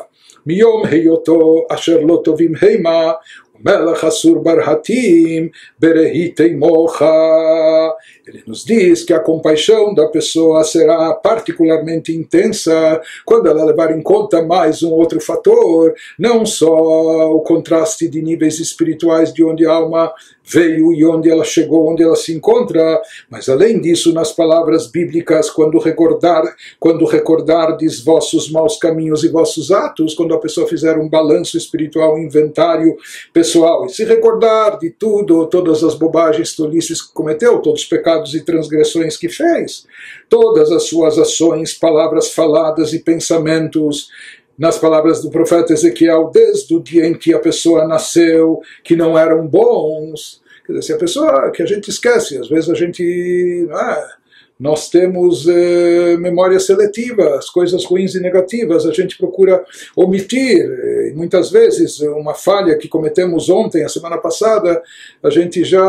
מיום 0.46 0.86
היותו 0.86 1.66
אשר 1.68 2.00
לא 2.00 2.20
טובים 2.24 2.52
המה 2.62 3.12
ומלך 3.60 4.04
אסור 4.04 4.42
ברהטים 4.42 5.48
ברהיטי 5.80 6.54
מוחה 6.54 7.88
Ele 8.26 8.42
nos 8.46 8.64
diz 8.64 9.04
que 9.04 9.12
a 9.12 9.20
compaixão 9.20 9.92
da 9.92 10.08
pessoa 10.08 10.64
será 10.64 11.12
particularmente 11.12 12.10
intensa 12.10 13.00
quando 13.24 13.48
ela 13.48 13.64
levar 13.64 13.94
em 13.94 14.02
conta 14.02 14.42
mais 14.42 14.82
um 14.82 14.92
outro 14.92 15.20
fator, 15.20 15.92
não 16.18 16.46
só 16.46 17.30
o 17.30 17.40
contraste 17.40 18.08
de 18.08 18.22
níveis 18.22 18.58
espirituais 18.60 19.32
de 19.32 19.44
onde 19.44 19.66
a 19.66 19.72
alma 19.72 20.10
veio 20.46 20.92
e 20.92 21.04
onde 21.04 21.30
ela 21.30 21.44
chegou, 21.44 21.90
onde 21.90 22.02
ela 22.02 22.16
se 22.16 22.32
encontra, 22.34 23.00
mas 23.30 23.48
além 23.48 23.80
disso, 23.80 24.12
nas 24.12 24.30
palavras 24.30 24.86
bíblicas, 24.86 25.48
quando 25.48 25.78
recordar, 25.78 26.42
quando 26.78 27.04
recordardes 27.06 28.04
vossos 28.04 28.50
maus 28.50 28.76
caminhos 28.76 29.24
e 29.24 29.28
vossos 29.28 29.70
atos, 29.70 30.14
quando 30.14 30.34
a 30.34 30.38
pessoa 30.38 30.68
fizer 30.68 30.98
um 30.98 31.08
balanço 31.08 31.56
espiritual, 31.56 32.14
um 32.14 32.18
inventário 32.18 32.94
pessoal, 33.32 33.86
e 33.86 33.88
se 33.88 34.04
recordar 34.04 34.78
de 34.78 34.90
tudo, 34.90 35.46
todas 35.46 35.82
as 35.82 35.94
bobagens, 35.94 36.54
tolices 36.54 37.00
que 37.00 37.12
cometeu, 37.14 37.60
todos 37.60 37.82
os 37.82 37.88
pecados 37.88 38.13
pecados 38.14 38.34
e 38.34 38.44
transgressões 38.44 39.16
que 39.16 39.28
fez, 39.28 39.86
todas 40.28 40.70
as 40.70 40.84
suas 40.84 41.18
ações, 41.18 41.74
palavras 41.74 42.32
faladas 42.32 42.92
e 42.92 42.98
pensamentos, 42.98 44.08
nas 44.56 44.78
palavras 44.78 45.20
do 45.20 45.30
profeta 45.30 45.72
Ezequiel, 45.72 46.30
desde 46.32 46.74
o 46.74 46.80
dia 46.80 47.06
em 47.06 47.14
que 47.14 47.34
a 47.34 47.40
pessoa 47.40 47.88
nasceu, 47.88 48.60
que 48.84 48.94
não 48.94 49.18
eram 49.18 49.46
bons. 49.46 50.40
Quer 50.64 50.74
dizer, 50.74 50.82
se 50.82 50.92
a 50.92 50.98
pessoa 50.98 51.50
que 51.50 51.62
a 51.62 51.66
gente 51.66 51.90
esquece, 51.90 52.38
às 52.38 52.48
vezes 52.48 52.70
a 52.70 52.74
gente. 52.74 53.68
É, 53.68 54.23
nós 54.58 54.88
temos 54.88 55.48
eh, 55.48 56.16
memória 56.16 56.60
seletiva, 56.60 57.36
as 57.36 57.50
coisas 57.50 57.84
ruins 57.84 58.14
e 58.14 58.20
negativas 58.20 58.86
a 58.86 58.92
gente 58.92 59.18
procura 59.18 59.64
omitir. 59.96 60.64
E 61.08 61.12
muitas 61.14 61.50
vezes, 61.50 62.00
uma 62.00 62.34
falha 62.34 62.78
que 62.78 62.86
cometemos 62.86 63.48
ontem, 63.50 63.84
a 63.84 63.88
semana 63.88 64.16
passada, 64.16 64.80
a 65.22 65.30
gente 65.30 65.64
já 65.64 65.84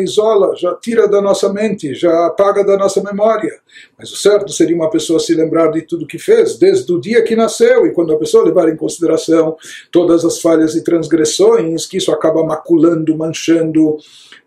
isola, 0.00 0.56
já 0.56 0.74
tira 0.74 1.06
da 1.06 1.20
nossa 1.20 1.52
mente, 1.52 1.94
já 1.94 2.26
apaga 2.26 2.64
da 2.64 2.76
nossa 2.78 3.02
memória. 3.02 3.52
Mas 3.98 4.10
o 4.12 4.16
certo 4.16 4.52
seria 4.52 4.74
uma 4.76 4.90
pessoa 4.90 5.20
se 5.20 5.34
lembrar 5.34 5.70
de 5.70 5.82
tudo 5.82 6.06
que 6.06 6.18
fez, 6.18 6.56
desde 6.56 6.90
o 6.90 7.00
dia 7.00 7.22
que 7.22 7.36
nasceu, 7.36 7.86
e 7.86 7.92
quando 7.92 8.12
a 8.12 8.18
pessoa 8.18 8.44
levar 8.44 8.68
em 8.68 8.76
consideração 8.76 9.56
todas 9.90 10.24
as 10.24 10.40
falhas 10.40 10.74
e 10.74 10.82
transgressões, 10.82 11.86
que 11.86 11.98
isso 11.98 12.10
acaba 12.10 12.44
maculando, 12.44 13.16
manchando 13.16 13.98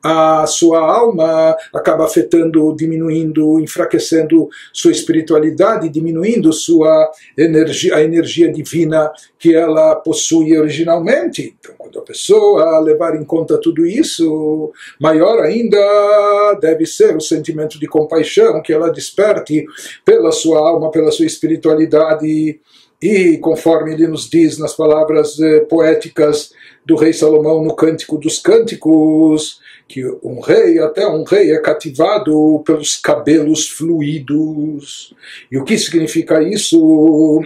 a 0.04 0.46
sua 0.46 0.80
alma 0.80 1.56
acaba 1.74 2.06
afetando, 2.06 2.76
diminuindo, 2.76 3.60
enfraquecendo 3.60 4.48
sua 4.72 4.92
espiritualidade, 4.92 5.90
diminuindo 5.90 6.54
sua 6.54 7.12
energia, 7.38 7.96
a 7.96 8.04
energia 8.04 8.52
divina 8.52 9.12
que 9.40 9.54
ela 9.54 9.96
possui 9.96 10.58
originalmente. 10.58 11.56
Então, 11.60 11.76
quando 11.78 12.00
a 12.00 12.04
pessoa 12.04 12.80
levar 12.80 13.16
em 13.16 13.26
conta 13.26 13.60
tudo 13.60 13.86
isso, 13.86 14.72
maior 15.00 15.44
ainda 15.44 16.58
deve 16.62 16.86
ser 16.86 17.16
o 17.16 17.22
sentimento 17.22 17.80
de 17.80 17.88
compaixão 17.88 18.62
que 18.62 18.72
ela 18.72 18.92
desperte 18.92 19.66
pela 20.06 20.32
sua 20.32 20.60
alma, 20.60 20.92
pela 20.92 21.12
sua 21.12 21.26
espiritualidade. 21.26 22.60
E 23.00 23.38
conforme 23.38 23.94
ele 23.94 24.08
nos 24.08 24.28
diz 24.28 24.58
nas 24.58 24.74
palavras 24.74 25.40
eh, 25.40 25.60
poéticas 25.62 26.52
do 26.84 26.96
rei 26.96 27.14
Salomão 27.14 27.64
no 27.64 27.76
Cântico 27.76 28.18
dos 28.18 28.40
Cânticos, 28.40 29.60
que 29.88 30.06
um 30.24 30.40
rei, 30.40 30.80
até 30.80 31.08
um 31.08 31.24
rei, 31.24 31.52
é 31.52 31.62
cativado 31.62 32.62
pelos 32.66 32.96
cabelos 32.96 33.68
fluidos. 33.68 35.14
E 35.52 35.58
o 35.58 35.64
que 35.64 35.78
significa 35.78 36.42
isso? 36.44 37.42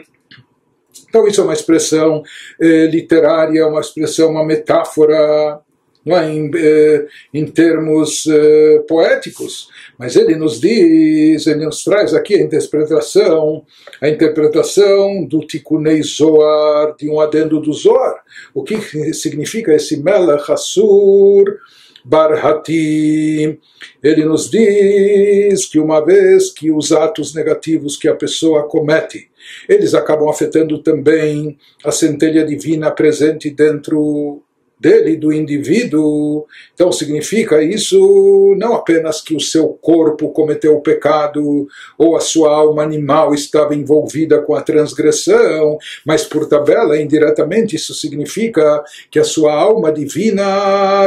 Então, 1.08 1.28
isso 1.28 1.42
é 1.42 1.44
uma 1.44 1.54
expressão 1.54 2.24
eh, 2.60 2.86
literária, 2.88 3.68
uma 3.68 3.82
expressão, 3.82 4.32
uma 4.32 4.46
metáfora 4.46 5.62
não 6.06 6.18
é? 6.18 6.32
em, 6.32 6.52
eh, 6.56 7.08
em 7.34 7.46
termos 7.46 8.26
eh, 8.28 8.84
poéticos, 8.88 9.68
mas 9.98 10.16
ele 10.16 10.36
nos 10.36 10.60
diz, 10.60 11.46
ele 11.46 11.66
nos 11.66 11.84
traz 11.84 12.14
aqui 12.14 12.36
a 12.36 12.42
interpretação, 12.42 13.64
a 14.02 14.10
interpretação 14.10 15.26
do 15.26 15.42
Tikunei 15.42 16.02
Zoar, 16.02 16.96
de 16.98 17.10
um 17.10 17.20
adendo 17.20 17.60
do 17.60 17.72
Zoar. 17.72 18.24
O 18.54 18.64
que 18.64 19.14
significa 19.14 19.74
esse 19.74 19.98
Melech 20.02 20.52
Assur? 20.52 21.60
Barhati, 22.04 23.60
ele 24.04 24.26
nos 24.26 24.50
diz 24.50 25.66
que 25.66 25.80
uma 25.80 26.04
vez 26.04 26.52
que 26.52 26.72
os 26.72 26.92
atos 26.92 27.34
negativos 27.34 27.98
que 27.98 28.08
a 28.08 28.16
pessoa 28.16 28.68
comete, 28.68 29.30
eles 29.68 29.94
acabam 29.94 30.30
afetando 30.30 30.82
também 30.82 31.58
a 31.84 31.92
centelha 31.92 32.46
divina 32.46 32.92
presente 32.92 33.50
dentro 33.50 34.44
dele, 34.82 35.16
do 35.16 35.32
indivíduo. 35.32 36.46
Então 36.74 36.92
significa 36.92 37.62
isso 37.62 38.56
não 38.58 38.74
apenas 38.74 39.22
que 39.22 39.36
o 39.36 39.40
seu 39.40 39.68
corpo 39.70 40.32
cometeu 40.32 40.76
o 40.76 40.82
pecado 40.82 41.68
ou 41.98 42.18
a 42.18 42.20
sua 42.20 42.52
alma 42.52 42.82
animal 42.82 43.34
estava 43.34 43.76
envolvida 43.76 44.42
com 44.42 44.56
a 44.56 44.62
transgressão, 44.62 45.78
mas 46.04 46.24
por 46.24 46.48
tabela, 46.48 47.00
indiretamente, 47.00 47.76
isso 47.76 47.94
significa 47.94 48.84
que 49.12 49.20
a 49.20 49.24
sua 49.24 49.54
alma 49.54 49.92
divina 49.92 50.44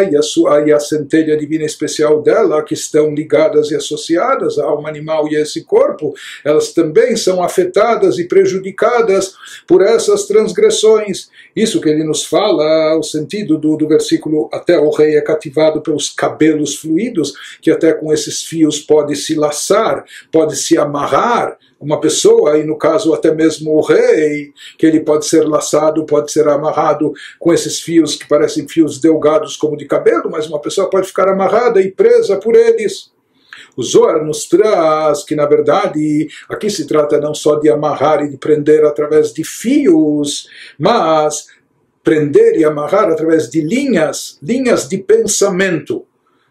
e 0.08 0.16
a, 0.16 0.22
sua, 0.22 0.66
e 0.66 0.72
a 0.72 0.78
centelha 0.78 1.36
divina 1.36 1.64
especial 1.64 2.22
dela, 2.22 2.62
que 2.62 2.74
estão 2.74 3.12
ligadas 3.12 3.72
e 3.72 3.74
associadas 3.74 4.58
à 4.58 4.64
alma 4.64 4.88
animal 4.88 5.26
e 5.28 5.36
a 5.36 5.40
esse 5.40 5.64
corpo, 5.64 6.14
elas 6.44 6.72
também 6.72 7.16
são 7.16 7.42
afetadas 7.42 8.18
e 8.18 8.28
prejudicadas 8.28 9.34
por 9.66 9.82
essas 9.82 10.26
transgressões. 10.26 11.28
Isso 11.54 11.80
que 11.80 11.88
ele 11.88 12.04
nos 12.04 12.24
fala, 12.24 12.96
o 12.98 13.02
sentido 13.02 13.56
do, 13.56 13.76
do 13.76 13.86
versículo 13.86 14.48
até 14.52 14.78
o 14.78 14.90
rei 14.90 15.16
é 15.16 15.20
cativado 15.20 15.80
pelos 15.80 16.10
cabelos 16.10 16.76
fluidos, 16.76 17.32
que 17.62 17.70
até 17.70 17.92
com 17.92 18.12
esses 18.12 18.42
fios 18.42 18.80
pode 18.80 19.14
se 19.16 19.34
laçar, 19.34 20.04
pode 20.32 20.56
se 20.56 20.76
amarrar 20.76 21.56
uma 21.80 22.00
pessoa, 22.00 22.58
e 22.58 22.64
no 22.64 22.76
caso 22.76 23.12
até 23.12 23.32
mesmo 23.32 23.76
o 23.76 23.80
rei, 23.80 24.52
que 24.78 24.86
ele 24.86 25.00
pode 25.00 25.26
ser 25.26 25.46
laçado, 25.46 26.06
pode 26.06 26.32
ser 26.32 26.48
amarrado 26.48 27.12
com 27.38 27.52
esses 27.52 27.80
fios 27.80 28.16
que 28.16 28.26
parecem 28.26 28.66
fios 28.66 28.98
delgados 28.98 29.56
como 29.56 29.76
de 29.76 29.84
cabelo, 29.84 30.30
mas 30.30 30.48
uma 30.48 30.60
pessoa 30.60 30.88
pode 30.88 31.06
ficar 31.06 31.28
amarrada 31.28 31.80
e 31.80 31.90
presa 31.90 32.36
por 32.36 32.56
eles. 32.56 33.13
O 33.76 33.82
Zohar 33.82 34.24
nos 34.24 34.46
traz 34.46 35.24
que, 35.24 35.34
na 35.34 35.46
verdade, 35.46 36.28
aqui 36.48 36.70
se 36.70 36.86
trata 36.86 37.20
não 37.20 37.34
só 37.34 37.56
de 37.56 37.68
amarrar 37.68 38.22
e 38.24 38.28
de 38.28 38.36
prender 38.36 38.84
através 38.84 39.32
de 39.32 39.44
fios, 39.44 40.48
mas 40.78 41.46
prender 42.02 42.56
e 42.58 42.64
amarrar 42.64 43.10
através 43.10 43.48
de 43.48 43.60
linhas, 43.60 44.38
linhas 44.42 44.88
de 44.88 44.98
pensamento. 44.98 46.04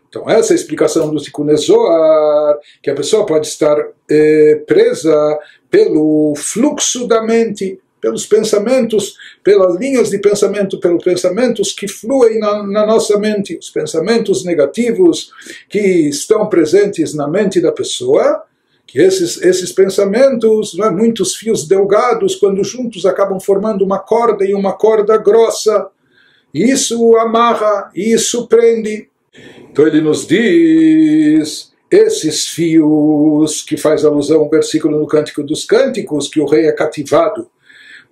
Então, 0.09 0.29
essa 0.29 0.53
é 0.53 0.55
a 0.55 0.55
explicação 0.55 1.09
do 1.09 1.19
Tikkun 1.19 1.55
Zohar, 1.57 2.59
que 2.81 2.89
a 2.89 2.95
pessoa 2.95 3.25
pode 3.25 3.47
estar 3.47 3.75
eh, 4.09 4.61
presa 4.67 5.39
pelo 5.71 6.35
fluxo 6.35 7.07
da 7.07 7.23
mente, 7.23 7.79
pelos 8.03 8.25
pensamentos, 8.25 9.15
pelas 9.41 9.79
linhas 9.79 10.09
de 10.09 10.17
pensamento, 10.17 10.77
pelos 10.77 11.01
pensamentos 11.01 11.71
que 11.71 11.87
fluem 11.87 12.37
na, 12.37 12.61
na 12.61 12.85
nossa 12.85 13.17
mente, 13.17 13.57
os 13.57 13.69
pensamentos 13.69 14.43
negativos 14.43 15.31
que 15.69 15.79
estão 15.79 16.49
presentes 16.49 17.13
na 17.13 17.29
mente 17.29 17.61
da 17.61 17.71
pessoa, 17.71 18.43
que 18.85 18.99
esses, 18.99 19.41
esses 19.41 19.71
pensamentos, 19.71 20.77
é, 20.77 20.89
muitos 20.91 21.37
fios 21.37 21.65
delgados, 21.65 22.35
quando 22.35 22.61
juntos 22.61 23.05
acabam 23.05 23.39
formando 23.39 23.85
uma 23.85 23.99
corda 23.99 24.43
e 24.43 24.53
uma 24.53 24.73
corda 24.73 25.15
grossa. 25.15 25.87
Isso 26.53 27.15
amarra, 27.15 27.89
isso 27.95 28.47
prende. 28.47 29.07
Então 29.71 29.87
ele 29.87 30.01
nos 30.01 30.27
diz 30.27 31.71
esses 31.89 32.49
fios 32.49 33.61
que 33.61 33.77
faz 33.77 34.03
alusão 34.03 34.41
ao 34.41 34.49
versículo 34.49 34.99
no 34.99 35.07
Cântico 35.07 35.41
dos 35.41 35.63
Cânticos, 35.63 36.27
que 36.27 36.41
o 36.41 36.45
rei 36.45 36.65
é 36.65 36.71
cativado 36.73 37.47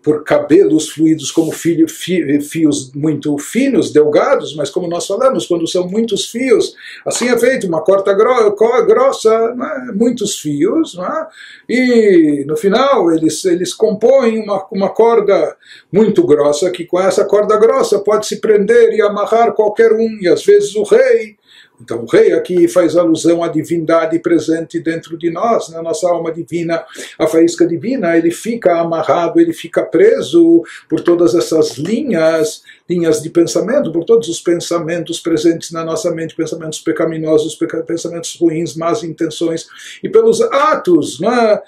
por 0.03 0.23
cabelos 0.23 0.89
fluidos 0.89 1.31
como 1.31 1.51
filho, 1.51 1.87
fios 1.87 2.91
muito 2.93 3.37
finos, 3.37 3.91
delgados, 3.91 4.55
mas 4.55 4.69
como 4.69 4.87
nós 4.87 5.05
falamos, 5.05 5.45
quando 5.45 5.67
são 5.67 5.87
muitos 5.87 6.29
fios, 6.29 6.73
assim 7.05 7.29
é 7.29 7.37
feito, 7.37 7.67
uma 7.67 7.81
corda 7.81 8.13
grossa, 8.13 9.33
é? 9.33 9.91
muitos 9.93 10.39
fios, 10.39 10.97
é? 10.97 11.27
e 11.69 12.45
no 12.47 12.57
final 12.57 13.11
eles, 13.11 13.45
eles 13.45 13.73
compõem 13.73 14.43
uma, 14.43 14.65
uma 14.71 14.89
corda 14.89 15.55
muito 15.91 16.25
grossa, 16.25 16.71
que 16.71 16.85
com 16.85 16.99
essa 16.99 17.25
corda 17.25 17.57
grossa 17.57 17.99
pode 17.99 18.25
se 18.25 18.41
prender 18.41 18.93
e 18.93 19.01
amarrar 19.01 19.53
qualquer 19.53 19.93
um, 19.93 20.17
e 20.21 20.27
às 20.27 20.43
vezes 20.43 20.75
o 20.75 20.83
rei 20.83 21.37
então, 21.81 22.03
o 22.03 22.05
rei 22.05 22.33
aqui 22.33 22.67
faz 22.67 22.95
alusão 22.95 23.43
à 23.43 23.47
divindade 23.47 24.19
presente 24.19 24.79
dentro 24.79 25.17
de 25.17 25.31
nós, 25.31 25.69
na 25.69 25.81
nossa 25.81 26.07
alma 26.07 26.31
divina, 26.31 26.85
a 27.17 27.27
faísca 27.27 27.65
divina, 27.65 28.15
ele 28.15 28.31
fica 28.31 28.79
amarrado, 28.79 29.39
ele 29.39 29.53
fica 29.53 29.83
preso 29.83 30.63
por 30.87 31.01
todas 31.01 31.33
essas 31.33 31.77
linhas 31.77 32.63
linhas 32.91 33.21
de 33.21 33.29
pensamento, 33.29 33.91
por 33.91 34.03
todos 34.03 34.27
os 34.27 34.41
pensamentos 34.41 35.19
presentes 35.19 35.71
na 35.71 35.85
nossa 35.85 36.11
mente, 36.11 36.35
pensamentos 36.35 36.81
pecaminosos, 36.81 37.57
pensamentos 37.87 38.35
ruins, 38.35 38.75
más 38.75 39.01
intenções, 39.01 39.67
e 40.03 40.09
pelos 40.09 40.41
atos 40.41 41.19
né, 41.19 41.61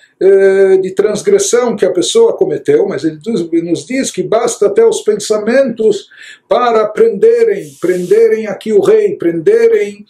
de 0.82 0.92
transgressão 0.92 1.78
que 1.78 1.86
a 1.86 1.94
pessoa 1.94 2.36
cometeu, 2.36 2.86
mas 2.88 3.06
ele 3.06 3.20
nos 3.64 3.86
diz 3.86 4.12
que 4.12 4.22
basta 4.22 4.68
até 4.68 4.86
os 4.86 5.02
pensamentos 5.02 6.10
para 6.50 6.88
prenderem, 6.90 7.74
prenderem 7.80 8.48
aqui 8.48 8.74
o 8.74 8.82
rei, 8.82 9.16
prenderem. 9.16 10.06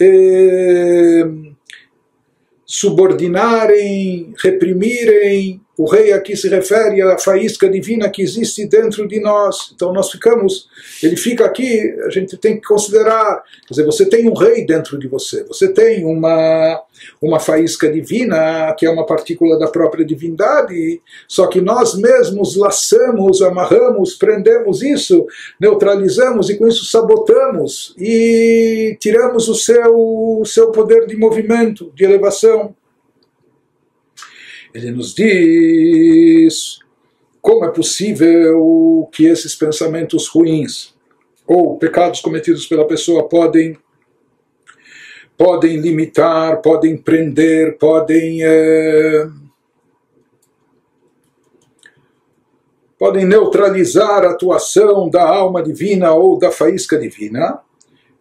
Eh, 0.00 1.26
subordinarem, 2.70 4.34
reprimirem, 4.42 5.58
o 5.78 5.88
rei 5.88 6.12
aqui 6.12 6.36
se 6.36 6.48
refere 6.48 7.00
à 7.00 7.16
faísca 7.16 7.70
divina 7.70 8.10
que 8.10 8.20
existe 8.20 8.66
dentro 8.66 9.06
de 9.06 9.20
nós. 9.20 9.70
Então 9.72 9.92
nós 9.92 10.10
ficamos, 10.10 10.68
ele 11.00 11.16
fica 11.16 11.44
aqui, 11.44 11.94
a 12.04 12.10
gente 12.10 12.36
tem 12.36 12.56
que 12.56 12.66
considerar, 12.66 13.44
quer 13.64 13.74
dizer, 13.74 13.84
você 13.86 14.04
tem 14.04 14.28
um 14.28 14.34
rei 14.34 14.66
dentro 14.66 14.98
de 14.98 15.06
você, 15.06 15.44
você 15.44 15.72
tem 15.72 16.04
uma, 16.04 16.82
uma 17.22 17.38
faísca 17.38 17.88
divina, 17.88 18.74
que 18.76 18.86
é 18.86 18.90
uma 18.90 19.06
partícula 19.06 19.56
da 19.56 19.68
própria 19.68 20.04
divindade, 20.04 21.00
só 21.28 21.46
que 21.46 21.60
nós 21.60 21.94
mesmos 21.94 22.56
laçamos, 22.56 23.40
amarramos, 23.40 24.16
prendemos 24.16 24.82
isso, 24.82 25.28
neutralizamos 25.60 26.50
e 26.50 26.56
com 26.56 26.66
isso 26.66 26.86
sabotamos 26.86 27.94
e 27.96 28.96
tiramos 28.98 29.48
o 29.48 29.54
seu, 29.54 29.94
o 29.94 30.44
seu 30.44 30.72
poder 30.72 31.06
de 31.06 31.16
movimento, 31.16 31.92
de 31.94 32.02
elevação. 32.02 32.74
Ele 34.74 34.90
nos 34.90 35.14
diz 35.14 36.78
como 37.40 37.64
é 37.64 37.70
possível 37.70 39.08
que 39.12 39.26
esses 39.26 39.54
pensamentos 39.54 40.28
ruins 40.28 40.94
ou 41.46 41.78
pecados 41.78 42.20
cometidos 42.20 42.66
pela 42.66 42.86
pessoa 42.86 43.28
podem 43.28 43.78
podem 45.36 45.76
limitar, 45.76 46.60
podem 46.60 46.96
prender, 46.96 47.78
podem 47.78 48.42
é, 48.42 49.28
podem 52.98 53.24
neutralizar 53.24 54.24
a 54.24 54.30
atuação 54.30 55.08
da 55.08 55.22
alma 55.22 55.62
divina 55.62 56.12
ou 56.12 56.36
da 56.36 56.50
faísca 56.50 56.98
divina. 56.98 57.60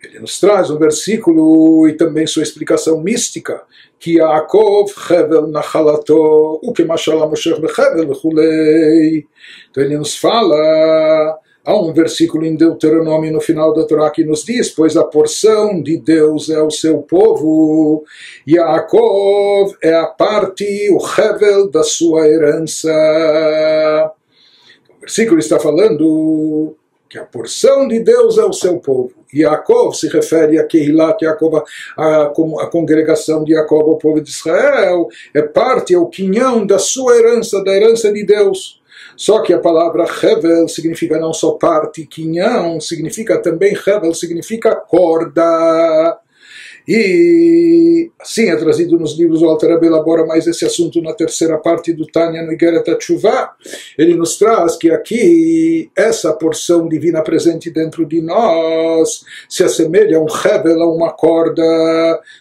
Ele 0.07 0.19
nos 0.19 0.39
traz 0.39 0.69
um 0.69 0.77
versículo 0.77 1.85
e 1.87 1.93
também 1.93 2.25
sua 2.25 2.41
explicação 2.41 3.01
mística, 3.01 3.61
que 3.99 4.17
Yaakov 4.17 4.89
Hevel 5.09 5.47
Nachalato, 5.47 6.59
o 6.63 6.71
que 6.71 6.85
Mashallah 6.85 7.27
Moshech 7.27 7.59
Behevel 7.59 8.17
Hulei. 8.23 9.25
Então 9.69 9.83
ele 9.83 9.97
nos 9.97 10.15
fala, 10.15 11.37
há 11.65 11.75
um 11.75 11.91
versículo 11.91 12.45
em 12.45 12.55
Deuteronômio 12.55 13.33
no 13.33 13.41
final 13.41 13.73
da 13.73 13.85
Torá 13.85 14.09
que 14.09 14.23
nos 14.23 14.45
diz, 14.45 14.69
pois 14.69 14.95
a 14.95 15.03
porção 15.03 15.81
de 15.83 15.97
Deus 15.97 16.49
é 16.49 16.61
o 16.61 16.71
seu 16.71 16.99
povo, 16.99 18.05
e 18.45 18.55
Yaakov 18.55 19.75
é 19.83 19.93
a 19.93 20.05
parte, 20.05 20.89
o 20.89 20.99
Hevel 21.05 21.69
da 21.69 21.83
sua 21.83 22.29
herança. 22.29 22.89
Então, 24.83 24.95
o 24.95 24.99
versículo 25.01 25.39
está 25.39 25.59
falando 25.59 26.77
que 27.09 27.17
a 27.17 27.25
porção 27.25 27.89
de 27.89 27.99
Deus 27.99 28.37
é 28.37 28.45
o 28.45 28.53
seu 28.53 28.79
povo. 28.79 29.16
Yaakov 29.33 29.93
se 29.93 30.07
refere 30.07 30.57
a 30.57 30.65
Kehilat 30.65 31.23
Yaakov, 31.23 31.63
a, 31.97 32.23
a 32.23 32.67
congregação 32.67 33.43
de 33.43 33.53
Yaakov, 33.53 33.89
o 33.89 33.97
povo 33.97 34.21
de 34.21 34.29
Israel, 34.29 35.07
é 35.33 35.41
parte, 35.41 35.93
é 35.93 35.97
o 35.97 36.07
quinhão 36.07 36.65
da 36.65 36.79
sua 36.79 37.15
herança, 37.17 37.63
da 37.63 37.73
herança 37.73 38.11
de 38.11 38.25
Deus. 38.25 38.81
Só 39.15 39.41
que 39.41 39.51
a 39.51 39.59
palavra 39.59 40.05
Hevel 40.05 40.67
significa 40.67 41.19
não 41.19 41.33
só 41.33 41.51
parte, 41.53 42.05
quinhão, 42.05 42.79
significa 42.79 43.41
também 43.41 43.73
Hevel, 43.73 44.13
significa 44.13 44.75
corda. 44.75 46.19
E 46.87 47.86
assim 48.19 48.49
é 48.49 48.55
trazido 48.55 48.97
nos 48.97 49.17
livros, 49.17 49.41
o 49.41 49.45
Alter 49.45 49.79
elabora 49.83 50.25
mais 50.25 50.47
esse 50.47 50.65
assunto 50.65 51.01
na 51.01 51.13
terceira 51.13 51.57
parte 51.57 51.93
do 51.93 52.05
Tânia 52.05 52.43
no 52.43 52.51
Igeret 52.51 52.89
Atshuvah. 52.89 53.51
Ele 53.97 54.15
nos 54.15 54.37
traz 54.37 54.75
que 54.75 54.89
aqui 54.91 55.89
essa 55.95 56.33
porção 56.33 56.87
divina 56.87 57.21
presente 57.21 57.69
dentro 57.69 58.05
de 58.05 58.21
nós 58.21 59.23
se 59.49 59.63
assemelha 59.63 60.17
a 60.17 60.21
um 60.21 60.27
hevel, 60.27 60.81
a 60.81 60.93
uma 60.93 61.11
corda. 61.11 61.63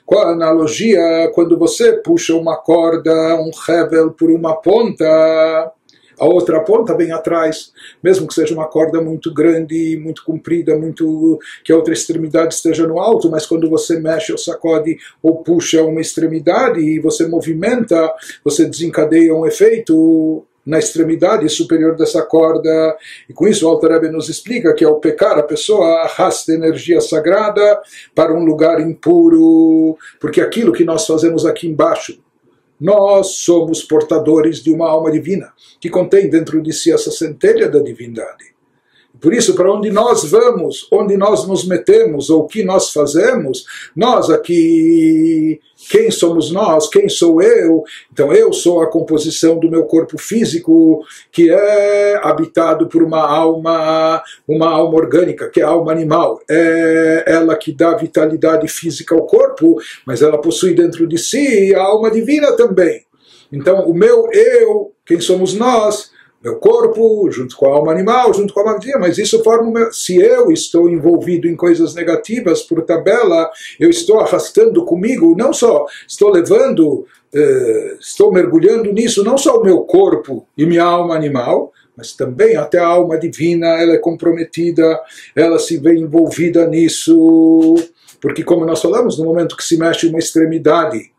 Qual 0.04 0.26
a 0.26 0.32
analogia? 0.32 1.30
Quando 1.34 1.58
você 1.58 1.92
puxa 1.94 2.34
uma 2.34 2.56
corda, 2.56 3.12
um 3.36 3.50
hevel 3.68 4.12
por 4.12 4.30
uma 4.30 4.54
ponta, 4.56 5.72
a 6.18 6.24
outra 6.24 6.60
ponta 6.60 6.96
vem 6.96 7.12
atrás, 7.12 7.72
mesmo 8.02 8.26
que 8.26 8.34
seja 8.34 8.54
uma 8.54 8.66
corda 8.66 9.00
muito 9.00 9.32
grande, 9.32 9.98
muito 10.02 10.24
comprida, 10.24 10.76
muito 10.76 11.38
que 11.64 11.72
a 11.72 11.76
outra 11.76 11.92
extremidade 11.92 12.54
esteja 12.54 12.86
no 12.86 12.98
alto, 12.98 13.30
mas 13.30 13.46
quando 13.46 13.68
você 13.68 13.98
mexe 13.98 14.32
ou 14.32 14.38
sacode 14.38 14.96
ou 15.22 15.42
puxa 15.42 15.82
uma 15.82 16.00
extremidade 16.00 16.80
e 16.80 16.98
você 16.98 17.26
movimenta, 17.26 18.12
você 18.42 18.64
desencadeia 18.64 19.34
um 19.34 19.46
efeito 19.46 20.44
na 20.66 20.78
extremidade 20.78 21.48
superior 21.48 21.94
dessa 21.94 22.22
corda. 22.22 22.96
E 23.28 23.32
com 23.32 23.46
isso 23.46 23.66
o 23.66 23.70
Alter 23.70 24.10
nos 24.10 24.28
explica 24.28 24.74
que 24.74 24.84
ao 24.84 24.98
pecar 24.98 25.38
a 25.38 25.42
pessoa 25.42 26.02
arrasta 26.02 26.52
energia 26.52 27.00
sagrada 27.00 27.80
para 28.14 28.34
um 28.34 28.44
lugar 28.44 28.80
impuro, 28.80 29.96
porque 30.18 30.40
aquilo 30.40 30.72
que 30.72 30.84
nós 30.84 31.06
fazemos 31.06 31.46
aqui 31.46 31.68
embaixo 31.68 32.18
nós 32.80 33.36
somos 33.36 33.82
portadores 33.82 34.62
de 34.62 34.70
uma 34.70 34.88
alma 34.88 35.10
divina, 35.10 35.52
que 35.80 35.88
contém 35.90 36.28
dentro 36.28 36.62
de 36.62 36.72
si 36.72 36.92
essa 36.92 37.10
centelha 37.10 37.68
da 37.68 37.78
divindade. 37.78 38.56
Por 39.20 39.32
isso, 39.32 39.54
para 39.54 39.72
onde 39.72 39.90
nós 39.90 40.24
vamos, 40.30 40.86
onde 40.92 41.16
nós 41.16 41.46
nos 41.46 41.66
metemos, 41.66 42.28
ou 42.28 42.42
o 42.42 42.46
que 42.46 42.62
nós 42.62 42.92
fazemos, 42.92 43.64
nós 43.94 44.28
aqui, 44.28 45.58
quem 45.88 46.10
somos 46.10 46.50
nós, 46.50 46.88
quem 46.88 47.08
sou 47.08 47.40
eu? 47.40 47.84
Então, 48.12 48.32
eu 48.32 48.52
sou 48.52 48.82
a 48.82 48.90
composição 48.90 49.58
do 49.58 49.70
meu 49.70 49.84
corpo 49.84 50.18
físico, 50.18 51.04
que 51.30 51.50
é 51.50 52.20
habitado 52.22 52.88
por 52.88 53.02
uma 53.02 53.20
alma, 53.20 54.22
uma 54.46 54.68
alma 54.68 54.96
orgânica, 54.96 55.48
que 55.48 55.60
é 55.60 55.64
a 55.64 55.68
alma 55.68 55.92
animal. 55.92 56.40
É 56.48 57.24
ela 57.26 57.56
que 57.56 57.72
dá 57.72 57.96
vitalidade 57.96 58.68
física 58.68 59.14
ao 59.14 59.26
corpo, 59.26 59.76
mas 60.04 60.22
ela 60.22 60.38
possui 60.38 60.74
dentro 60.74 61.06
de 61.06 61.18
si 61.18 61.74
a 61.74 61.82
alma 61.82 62.10
divina 62.10 62.56
também. 62.56 63.04
Então, 63.52 63.88
o 63.88 63.94
meu 63.94 64.28
eu, 64.32 64.92
quem 65.04 65.20
somos 65.20 65.54
nós, 65.54 66.10
meu 66.46 66.56
corpo, 66.56 67.28
junto 67.28 67.56
com 67.56 67.66
a 67.66 67.74
alma 67.74 67.90
animal, 67.90 68.32
junto 68.32 68.54
com 68.54 68.60
a 68.60 68.78
divina, 68.78 69.00
mas 69.00 69.18
isso 69.18 69.42
forma 69.42 69.68
meu. 69.68 69.92
Se 69.92 70.16
eu 70.16 70.52
estou 70.52 70.88
envolvido 70.88 71.48
em 71.48 71.56
coisas 71.56 71.92
negativas 71.92 72.62
por 72.62 72.82
tabela, 72.82 73.50
eu 73.80 73.90
estou 73.90 74.20
arrastando 74.20 74.84
comigo, 74.84 75.34
não 75.36 75.52
só 75.52 75.86
estou 76.06 76.30
levando, 76.30 77.04
eh, 77.34 77.96
estou 77.98 78.32
mergulhando 78.32 78.92
nisso, 78.92 79.24
não 79.24 79.36
só 79.36 79.58
o 79.58 79.64
meu 79.64 79.80
corpo 79.80 80.46
e 80.56 80.64
minha 80.64 80.84
alma 80.84 81.16
animal, 81.16 81.72
mas 81.96 82.12
também 82.12 82.56
até 82.56 82.78
a 82.78 82.86
alma 82.86 83.18
divina, 83.18 83.66
ela 83.66 83.94
é 83.94 83.98
comprometida, 83.98 85.00
ela 85.34 85.58
se 85.58 85.78
vê 85.78 85.96
envolvida 85.96 86.64
nisso, 86.68 87.74
porque 88.20 88.44
como 88.44 88.64
nós 88.64 88.80
falamos, 88.80 89.18
no 89.18 89.24
momento 89.24 89.56
que 89.56 89.64
se 89.64 89.76
mexe 89.76 90.06
uma 90.06 90.20
extremidade 90.20 91.10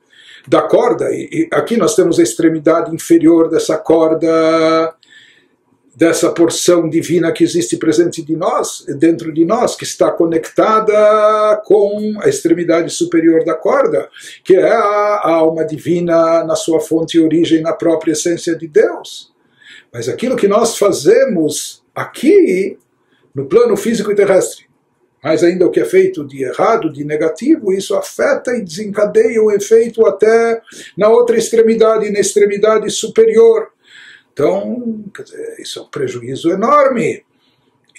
da 0.48 0.62
corda, 0.62 1.10
e 1.12 1.50
aqui 1.52 1.76
nós 1.76 1.96
temos 1.96 2.18
a 2.18 2.24
extremidade 2.24 2.96
inferior 2.96 3.50
dessa 3.50 3.78
corda, 3.78 4.96
dessa 5.98 6.32
porção 6.32 6.88
divina 6.88 7.32
que 7.32 7.44
existe 7.44 7.76
presente 7.76 8.22
de 8.22 8.36
nós, 8.36 8.86
dentro 9.00 9.34
de 9.34 9.44
nós, 9.44 9.76
que 9.76 9.84
está 9.84 10.12
conectada 10.12 11.60
com 11.66 12.20
a 12.22 12.30
extremidade 12.30 12.92
superior 12.92 13.44
da 13.44 13.56
corda, 13.56 14.08
que 14.44 14.56
é 14.56 14.70
a 14.72 15.28
alma 15.28 15.66
divina 15.66 16.44
na 16.44 16.56
sua 16.56 16.80
fonte 16.80 17.18
e 17.18 17.20
origem, 17.20 17.64
na 17.64 17.74
própria 17.74 18.12
essência 18.12 18.56
de 18.56 18.68
Deus. 18.68 19.34
Mas 19.92 20.08
aquilo 20.08 20.36
que 20.36 20.48
nós 20.48 20.78
fazemos 20.78 21.84
aqui, 21.96 22.78
no 23.34 23.48
plano 23.48 23.76
físico 23.76 24.12
e 24.12 24.16
terrestre, 24.16 24.68
mais 25.24 25.44
ainda 25.44 25.66
o 25.66 25.72
que 25.72 25.80
é 25.80 25.86
feito 25.86 26.24
de 26.28 26.44
errado, 26.44 26.94
de 26.94 27.04
negativo, 27.04 27.74
isso 27.74 27.96
afeta 27.96 28.56
e 28.56 28.62
desencadeia 28.62 29.42
o 29.42 29.52
efeito 29.52 30.06
até 30.06 30.62
na 30.96 31.10
outra 31.10 31.36
extremidade, 31.36 32.12
na 32.12 32.20
extremidade 32.20 32.88
superior. 32.92 33.72
Então, 34.38 35.04
dizer, 35.24 35.56
isso 35.60 35.80
é 35.80 35.82
um 35.82 35.88
prejuízo 35.88 36.52
enorme. 36.52 37.24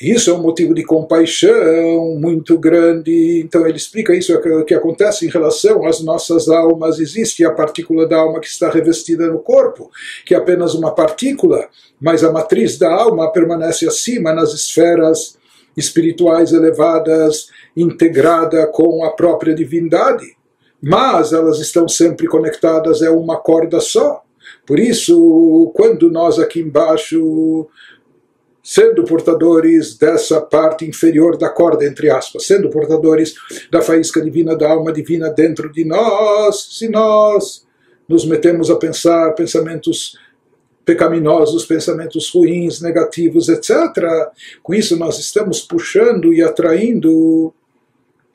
Isso 0.01 0.31
é 0.31 0.33
um 0.33 0.41
motivo 0.41 0.73
de 0.73 0.85
compaixão 0.85 2.17
muito 2.21 2.57
grande. 2.57 3.41
Então 3.45 3.67
ele 3.67 3.77
explica 3.77 4.15
isso 4.15 4.33
o 4.33 4.65
que 4.65 4.73
acontece 4.73 5.27
em 5.27 5.29
relação 5.29 5.85
às 5.85 6.01
nossas 6.01 6.49
almas. 6.49 7.01
Existe 7.01 7.45
a 7.45 7.51
partícula 7.51 8.07
da 8.07 8.19
alma 8.19 8.39
que 8.39 8.47
está 8.47 8.71
revestida 8.71 9.27
no 9.27 9.41
corpo, 9.41 9.91
que 10.25 10.33
é 10.33 10.39
apenas 10.39 10.75
uma 10.75 10.95
partícula, 10.95 11.69
mas 12.01 12.23
a 12.23 12.31
matriz 12.31 12.79
da 12.79 12.95
alma 12.95 13.33
permanece 13.33 13.89
acima 13.89 14.33
nas 14.33 14.55
esferas 14.55 15.37
espirituais 15.77 16.53
elevadas, 16.53 17.49
integrada 17.77 18.69
com 18.69 19.05
a 19.05 19.11
própria 19.11 19.53
divindade. 19.53 20.37
Mas 20.81 21.33
elas 21.33 21.59
estão 21.59 21.89
sempre 21.89 22.29
conectadas, 22.29 23.03
é 23.03 23.11
uma 23.11 23.37
corda 23.37 23.81
só. 23.81 24.23
Por 24.67 24.79
isso, 24.79 25.73
quando 25.75 26.11
nós 26.11 26.39
aqui 26.39 26.61
embaixo, 26.61 27.67
sendo 28.63 29.05
portadores 29.05 29.97
dessa 29.97 30.41
parte 30.41 30.85
inferior 30.85 31.37
da 31.37 31.49
corda, 31.49 31.87
entre 31.87 32.11
aspas, 32.11 32.47
sendo 32.47 32.69
portadores 32.69 33.35
da 33.71 33.81
faísca 33.81 34.21
divina, 34.21 34.57
da 34.57 34.71
alma 34.71 34.93
divina 34.93 35.31
dentro 35.31 35.73
de 35.73 35.85
nós, 35.85 36.69
se 36.79 36.89
nós 36.89 37.67
nos 38.09 38.25
metemos 38.25 38.71
a 38.71 38.77
pensar 38.77 39.33
pensamentos 39.33 40.19
pecaminosos, 40.85 41.67
pensamentos 41.67 42.31
ruins, 42.31 42.81
negativos, 42.81 43.51
etc., 43.51 43.77
com 44.63 44.73
isso 44.73 44.97
nós 44.97 45.19
estamos 45.19 45.61
puxando 45.61 46.33
e 46.33 46.43
atraindo 46.43 47.53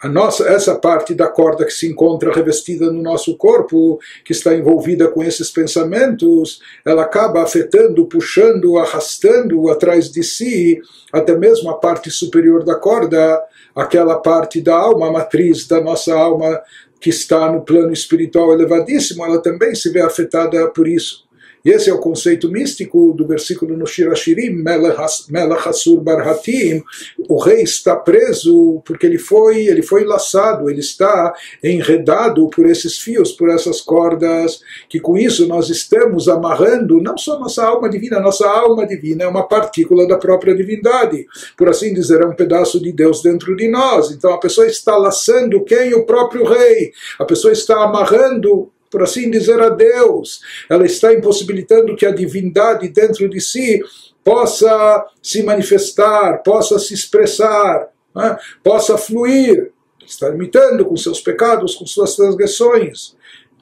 a 0.03 0.09
nossa, 0.09 0.43
essa 0.49 0.75
parte 0.75 1.15
da 1.15 1.29
corda 1.29 1.63
que 1.63 1.71
se 1.71 1.87
encontra 1.87 2.33
revestida 2.33 2.91
no 2.91 3.01
nosso 3.01 3.37
corpo, 3.37 3.97
que 4.25 4.33
está 4.33 4.53
envolvida 4.53 5.07
com 5.07 5.23
esses 5.23 5.49
pensamentos, 5.49 6.59
ela 6.85 7.03
acaba 7.03 7.41
afetando, 7.41 8.05
puxando, 8.05 8.77
arrastando 8.77 9.69
atrás 9.69 10.11
de 10.11 10.21
si, 10.21 10.77
até 11.09 11.37
mesmo 11.37 11.69
a 11.69 11.77
parte 11.77 12.11
superior 12.11 12.65
da 12.65 12.75
corda, 12.75 13.41
aquela 13.73 14.17
parte 14.17 14.59
da 14.59 14.75
alma, 14.75 15.09
matriz 15.09 15.65
da 15.65 15.79
nossa 15.79 16.13
alma 16.13 16.61
que 16.99 17.09
está 17.09 17.49
no 17.49 17.61
plano 17.61 17.93
espiritual 17.93 18.51
elevadíssimo, 18.51 19.23
ela 19.23 19.41
também 19.41 19.73
se 19.73 19.89
vê 19.89 20.01
afetada 20.01 20.69
por 20.71 20.85
isso. 20.85 21.23
E 21.63 21.69
esse 21.69 21.89
é 21.89 21.93
o 21.93 21.99
conceito 21.99 22.51
místico 22.51 23.13
do 23.13 23.25
versículo 23.25 23.77
no 23.77 23.87
Shirashirim, 23.87 24.49
Melech 24.49 25.69
Asur 25.69 26.01
Barhatim, 26.01 26.83
o 27.29 27.37
rei 27.37 27.63
está 27.63 27.95
preso 27.95 28.81
porque 28.85 29.05
ele 29.05 29.17
foi, 29.17 29.67
ele 29.67 29.81
foi 29.81 30.03
laçado, 30.03 30.69
ele 30.69 30.81
está 30.81 31.33
enredado 31.63 32.49
por 32.49 32.65
esses 32.65 32.99
fios, 32.99 33.31
por 33.31 33.49
essas 33.49 33.79
cordas, 33.79 34.61
que 34.89 34.99
com 34.99 35.17
isso 35.17 35.47
nós 35.47 35.69
estamos 35.69 36.27
amarrando 36.27 37.01
não 37.01 37.17
só 37.17 37.39
nossa 37.39 37.63
alma 37.63 37.89
divina, 37.89 38.19
nossa 38.19 38.47
alma 38.47 38.85
divina 38.85 39.23
é 39.23 39.27
uma 39.27 39.47
partícula 39.47 40.07
da 40.07 40.17
própria 40.17 40.55
divindade, 40.55 41.25
por 41.57 41.69
assim 41.69 41.93
dizer, 41.93 42.21
é 42.21 42.25
um 42.25 42.35
pedaço 42.35 42.81
de 42.81 42.91
Deus 42.91 43.21
dentro 43.21 43.55
de 43.55 43.69
nós. 43.69 44.11
Então 44.11 44.33
a 44.33 44.39
pessoa 44.39 44.67
está 44.67 44.97
laçando 44.97 45.63
quem? 45.63 45.93
O 45.93 46.05
próprio 46.05 46.43
rei. 46.43 46.91
A 47.19 47.25
pessoa 47.25 47.53
está 47.53 47.83
amarrando 47.83 48.69
por 48.93 49.01
assim 49.01 49.31
dizer, 49.31 49.59
a 49.59 49.69
Deus. 49.69 50.41
Ela 50.69 50.85
está 50.85 51.11
impossibilitando 51.11 51.95
que 51.95 52.05
a 52.05 52.11
divindade 52.11 52.87
dentro 52.89 53.27
de 53.27 53.41
si 53.41 53.81
possa 54.23 55.03
se 55.19 55.41
manifestar, 55.41 56.43
possa 56.43 56.77
se 56.77 56.93
expressar, 56.93 57.89
né? 58.15 58.37
possa 58.63 58.95
fluir. 58.95 59.71
Está 60.05 60.29
limitando 60.29 60.85
com 60.85 60.95
seus 60.95 61.19
pecados, 61.19 61.73
com 61.73 61.87
suas 61.87 62.15
transgressões. 62.15 63.15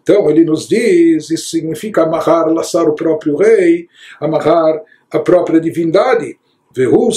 Então 0.03 0.29
ele 0.29 0.43
nos 0.43 0.67
diz, 0.67 1.29
isso 1.29 1.49
significa 1.49 2.03
amarrar, 2.03 2.51
laçar 2.51 2.89
o 2.89 2.95
próprio 2.95 3.38
rei, 3.38 3.88
amarrar 4.19 4.82
a 5.09 5.19
própria 5.19 5.61
divindade. 5.61 6.38
Vehu 6.75 7.09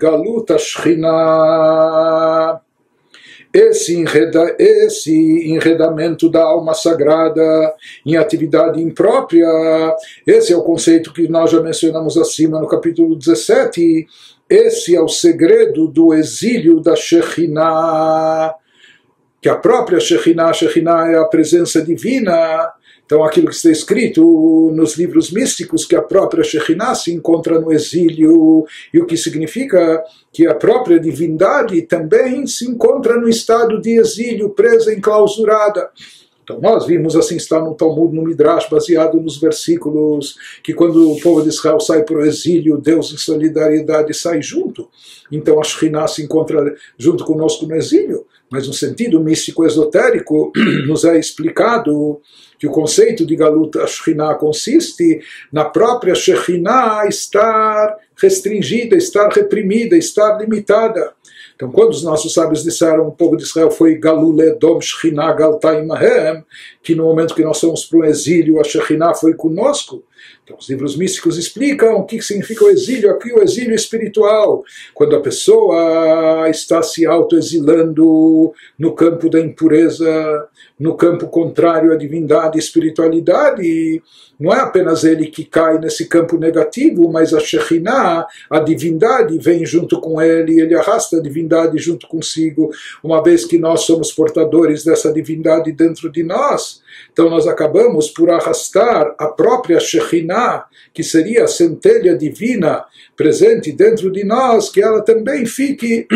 galuta 0.00 0.56
esse, 3.54 3.96
enreda, 3.96 4.56
esse 4.58 5.14
enredamento 5.48 6.28
da 6.28 6.42
alma 6.42 6.74
sagrada 6.74 7.72
em 8.04 8.16
atividade 8.16 8.82
imprópria, 8.82 9.46
esse 10.26 10.52
é 10.52 10.56
o 10.56 10.64
conceito 10.64 11.12
que 11.12 11.28
nós 11.28 11.52
já 11.52 11.62
mencionamos 11.62 12.18
acima 12.18 12.60
no 12.60 12.66
capítulo 12.66 13.14
17. 13.14 14.08
Esse 14.50 14.96
é 14.96 15.00
o 15.00 15.06
segredo 15.06 15.86
do 15.86 16.12
exílio 16.12 16.80
da 16.80 16.96
Shekhinah, 16.96 18.56
que 19.40 19.48
a 19.48 19.54
própria 19.54 20.00
Shekhinah, 20.00 20.52
Shekhinah 20.52 21.12
é 21.12 21.16
a 21.16 21.24
presença 21.24 21.80
divina, 21.80 22.72
então, 23.06 23.22
aquilo 23.22 23.48
que 23.48 23.54
está 23.54 23.70
escrito 23.70 24.72
nos 24.74 24.96
livros 24.96 25.30
místicos, 25.30 25.84
que 25.84 25.94
a 25.94 26.00
própria 26.00 26.42
Shekhinah 26.42 26.94
se 26.94 27.12
encontra 27.12 27.60
no 27.60 27.70
exílio, 27.70 28.64
e 28.92 28.98
o 28.98 29.04
que 29.04 29.16
significa 29.16 30.02
que 30.32 30.46
a 30.46 30.54
própria 30.54 30.98
divindade 30.98 31.82
também 31.82 32.46
se 32.46 32.66
encontra 32.66 33.20
no 33.20 33.28
estado 33.28 33.78
de 33.80 33.98
exílio, 33.98 34.50
presa, 34.50 34.92
enclausurada. 34.92 35.90
Então 36.42 36.60
nós 36.60 36.86
vimos 36.86 37.16
assim 37.16 37.36
está 37.36 37.58
no 37.58 37.74
Talmud, 37.74 38.14
no 38.14 38.22
Midrash, 38.22 38.68
baseado 38.68 39.18
nos 39.18 39.38
versículos 39.38 40.36
que 40.62 40.74
quando 40.74 41.10
o 41.10 41.18
povo 41.20 41.42
de 41.42 41.48
Israel 41.48 41.80
sai 41.80 42.02
para 42.02 42.18
o 42.18 42.24
exílio, 42.24 42.76
Deus 42.76 43.12
em 43.12 43.16
solidariedade 43.16 44.12
sai 44.12 44.42
junto. 44.42 44.88
Então 45.32 45.58
a 45.58 45.64
Shekhinah 45.64 46.06
se 46.06 46.22
encontra 46.22 46.74
junto 46.98 47.24
conosco 47.24 47.66
no 47.66 47.74
exílio. 47.74 48.26
Mas 48.50 48.66
no 48.66 48.74
sentido 48.74 49.20
místico 49.20 49.64
esotérico 49.64 50.52
nos 50.86 51.04
é 51.04 51.18
explicado 51.18 52.20
que 52.58 52.66
o 52.66 52.70
conceito 52.70 53.26
de 53.26 53.36
Galut 53.36 53.78
Ashkinah 53.78 54.34
consiste 54.34 55.20
na 55.52 55.64
própria 55.64 56.14
Shekhinah 56.14 57.06
estar 57.08 57.96
restringida, 58.16 58.96
estar 58.96 59.28
reprimida, 59.28 59.96
estar 59.96 60.38
limitada. 60.38 61.12
Então, 61.54 61.70
quando 61.70 61.90
os 61.90 62.02
nossos 62.02 62.34
sábios 62.34 62.64
disseram 62.64 63.06
o 63.06 63.12
povo 63.12 63.36
de 63.36 63.44
Israel 63.44 63.70
foi 63.70 63.96
Galuledom 63.96 64.80
Shekhinah 64.80 65.32
Galtaimahem, 65.32 66.44
que 66.82 66.94
no 66.94 67.04
momento 67.04 67.34
que 67.34 67.44
nós 67.44 67.60
fomos 67.60 67.84
para 67.84 68.00
o 68.00 68.04
exílio, 68.04 68.60
a 68.60 68.64
Shekhinah 68.64 69.14
foi 69.14 69.34
conosco, 69.34 70.02
então, 70.44 70.58
os 70.58 70.68
livros 70.68 70.94
místicos 70.94 71.38
explicam 71.38 71.96
o 71.96 72.04
que 72.04 72.20
significa 72.20 72.66
o 72.66 72.68
exílio, 72.68 73.10
aqui 73.10 73.32
o 73.32 73.42
exílio 73.42 73.74
espiritual, 73.74 74.62
quando 74.92 75.16
a 75.16 75.20
pessoa 75.20 76.48
está 76.50 76.82
se 76.82 77.06
autoexilando 77.06 78.52
no 78.78 78.92
campo 78.92 79.30
da 79.30 79.40
impureza, 79.40 80.46
no 80.78 80.96
campo 80.96 81.28
contrário 81.28 81.92
à 81.92 81.96
divindade 81.96 82.58
e 82.58 82.60
espiritualidade, 82.60 84.02
não 84.38 84.52
é 84.52 84.60
apenas 84.60 85.04
ele 85.04 85.26
que 85.26 85.44
cai 85.44 85.78
nesse 85.78 86.06
campo 86.06 86.36
negativo, 86.36 87.10
mas 87.10 87.32
a 87.32 87.40
Shekhinah, 87.40 88.26
a 88.50 88.58
divindade, 88.58 89.38
vem 89.38 89.64
junto 89.64 90.00
com 90.00 90.20
ele, 90.20 90.60
ele 90.60 90.74
arrasta 90.74 91.16
a 91.16 91.22
divindade 91.22 91.78
junto 91.78 92.08
consigo, 92.08 92.70
uma 93.02 93.22
vez 93.22 93.44
que 93.44 93.58
nós 93.58 93.82
somos 93.82 94.12
portadores 94.12 94.84
dessa 94.84 95.12
divindade 95.12 95.72
dentro 95.72 96.10
de 96.10 96.22
nós. 96.22 96.82
Então 97.12 97.30
nós 97.30 97.46
acabamos 97.46 98.10
por 98.10 98.30
arrastar 98.30 99.14
a 99.18 99.26
própria 99.28 99.78
Shekhinah, 99.78 100.03
que 100.92 101.02
seria 101.02 101.44
a 101.44 101.48
centelha 101.48 102.16
divina 102.16 102.84
presente 103.16 103.72
dentro 103.72 104.10
de 104.10 104.24
nós, 104.24 104.70
que 104.70 104.82
ela 104.82 105.02
também 105.02 105.46
fique 105.46 106.06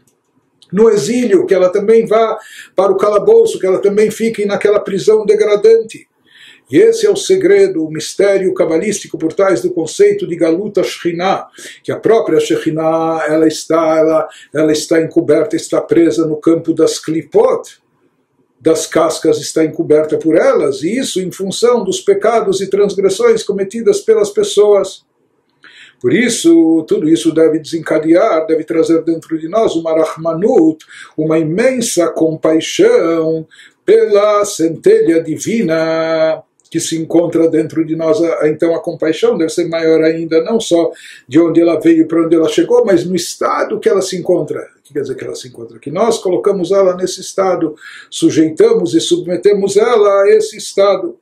no 0.72 0.88
exílio, 0.90 1.46
que 1.46 1.54
ela 1.54 1.68
também 1.70 2.06
vá 2.06 2.38
para 2.74 2.92
o 2.92 2.96
calabouço, 2.96 3.58
que 3.58 3.66
ela 3.66 3.78
também 3.78 4.10
fique 4.10 4.44
naquela 4.44 4.80
prisão 4.80 5.24
degradante. 5.24 6.08
E 6.70 6.76
esse 6.76 7.06
é 7.06 7.10
o 7.10 7.16
segredo, 7.16 7.82
o 7.82 7.90
mistério 7.90 8.52
cabalístico 8.52 9.16
por 9.16 9.32
trás 9.32 9.62
do 9.62 9.70
conceito 9.70 10.26
de 10.26 10.36
Galuta 10.36 10.82
Shekhinah, 10.82 11.46
que 11.82 11.90
a 11.90 11.98
própria 11.98 12.38
Shekhinah 12.38 13.24
ela 13.26 13.48
está, 13.48 13.96
ela, 13.96 14.28
ela 14.54 14.72
está 14.72 15.00
encoberta, 15.00 15.56
está 15.56 15.80
presa 15.80 16.26
no 16.26 16.36
campo 16.36 16.74
das 16.74 16.98
klipot, 16.98 17.80
das 18.60 18.86
cascas 18.86 19.38
está 19.38 19.64
encoberta 19.64 20.18
por 20.18 20.36
elas, 20.36 20.82
e 20.82 20.98
isso 20.98 21.20
em 21.20 21.30
função 21.30 21.84
dos 21.84 22.00
pecados 22.00 22.60
e 22.60 22.68
transgressões 22.68 23.42
cometidas 23.42 24.00
pelas 24.00 24.30
pessoas. 24.30 25.06
Por 26.00 26.12
isso, 26.12 26.84
tudo 26.88 27.08
isso 27.08 27.32
deve 27.32 27.58
desencadear, 27.58 28.46
deve 28.46 28.64
trazer 28.64 29.02
dentro 29.02 29.38
de 29.38 29.48
nós 29.48 29.74
uma 29.74 29.92
rahmanut, 29.92 30.84
uma 31.16 31.38
imensa 31.38 32.08
compaixão 32.08 33.46
pela 33.84 34.44
centelha 34.44 35.22
divina 35.22 36.42
que 36.70 36.80
se 36.80 36.96
encontra 36.96 37.48
dentro 37.48 37.84
de 37.84 37.96
nós. 37.96 38.18
Então 38.44 38.74
a 38.74 38.80
compaixão 38.80 39.36
deve 39.36 39.50
ser 39.50 39.68
maior 39.68 40.02
ainda, 40.02 40.42
não 40.42 40.60
só 40.60 40.90
de 41.26 41.40
onde 41.40 41.60
ela 41.60 41.80
veio 41.80 42.06
para 42.06 42.24
onde 42.24 42.36
ela 42.36 42.48
chegou, 42.48 42.84
mas 42.84 43.04
no 43.04 43.16
estado 43.16 43.80
que 43.80 43.88
ela 43.88 44.02
se 44.02 44.16
encontra. 44.16 44.68
O 44.78 44.82
que 44.82 44.92
quer 44.92 45.00
dizer 45.02 45.14
que 45.16 45.24
ela 45.24 45.34
se 45.34 45.48
encontra? 45.48 45.78
Que 45.78 45.90
nós 45.90 46.18
colocamos 46.18 46.70
ela 46.70 46.96
nesse 46.96 47.20
estado, 47.20 47.74
sujeitamos 48.10 48.94
e 48.94 49.00
submetemos 49.00 49.76
ela 49.76 50.22
a 50.22 50.30
esse 50.30 50.56
estado. 50.56 51.16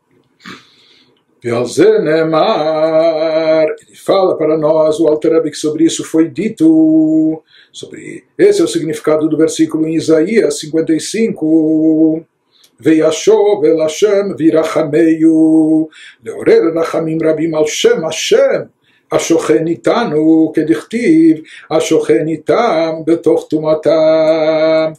Ele 3.79 3.97
fala 3.97 4.37
para 4.37 4.57
nós, 4.59 4.99
o 4.99 5.07
Alter 5.07 5.43
que 5.43 5.55
sobre 5.55 5.85
isso 5.85 6.03
foi 6.03 6.29
dito, 6.29 7.43
sobre 7.73 8.25
esse 8.37 8.61
é 8.61 8.65
o 8.65 8.69
significado 8.69 9.29
do 9.29 9.37
versículo 9.37 9.87
em 9.87 9.95
Isaías 9.95 10.59
55. 10.59 12.25
וישוב 12.80 13.66
אל 13.66 13.82
השם 13.82 14.28
וירחמהו, 14.38 15.90
לעורר 16.26 16.62
רחמים 16.76 17.18
רבים 17.24 17.56
על 17.56 17.68
שם 17.68 18.06
השם 18.06 18.62
השוכן 19.12 19.68
איתנו, 19.68 20.52
כדכתיב, 20.56 21.38
השוכן 21.72 22.28
איתם 22.28 22.92
בתוך 23.06 23.48
טומאתם. 23.50 24.92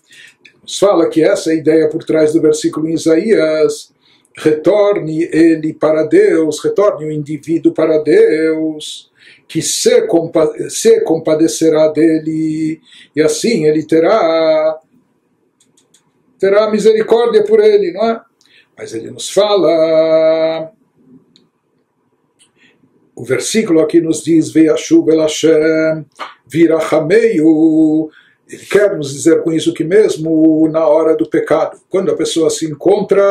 Nos 0.64 0.78
fala 0.78 1.08
que 1.08 1.22
essa 1.22 1.50
é 1.50 1.54
a 1.54 1.56
ideia 1.56 1.88
por 1.88 2.04
trás 2.04 2.32
do 2.32 2.40
versículo 2.40 2.88
em 2.88 2.94
Isaías. 2.94 3.92
Retorne 4.36 5.24
ele 5.32 5.74
para 5.74 6.04
Deus, 6.04 6.62
retorne 6.64 7.04
o 7.04 7.10
indivíduo 7.10 7.72
para 7.72 7.98
Deus, 7.98 9.10
que 9.48 9.60
se, 9.60 10.02
compa 10.06 10.50
se 10.70 11.00
compadecerá 11.00 11.88
dele, 11.88 12.80
e 13.14 13.20
assim 13.20 13.66
ele 13.66 13.84
terá 13.84 14.78
terá 16.39 16.69
misericórdia 16.69 17.43
por 17.43 17.59
ele, 17.59 17.91
não 17.91 18.05
é? 18.05 18.21
Mas 18.77 18.93
ele 18.93 19.11
nos 19.11 19.29
fala. 19.29 20.71
O 23.15 23.23
versículo 23.23 23.79
aqui 23.79 23.99
nos 23.99 24.23
diz: 24.23 24.51
Ve'ashuv 24.51 25.09
el 25.09 25.21
Hashem, 25.21 26.05
virachameyu. 26.47 28.09
Ele 28.49 28.65
quer 28.65 28.95
nos 28.95 29.11
dizer 29.11 29.43
com 29.43 29.51
isso 29.51 29.73
que, 29.73 29.83
mesmo 29.83 30.69
na 30.69 30.87
hora 30.87 31.17
do 31.17 31.29
pecado, 31.29 31.77
quando 31.89 32.11
a 32.11 32.15
pessoa 32.15 32.49
se 32.49 32.65
encontra 32.65 33.21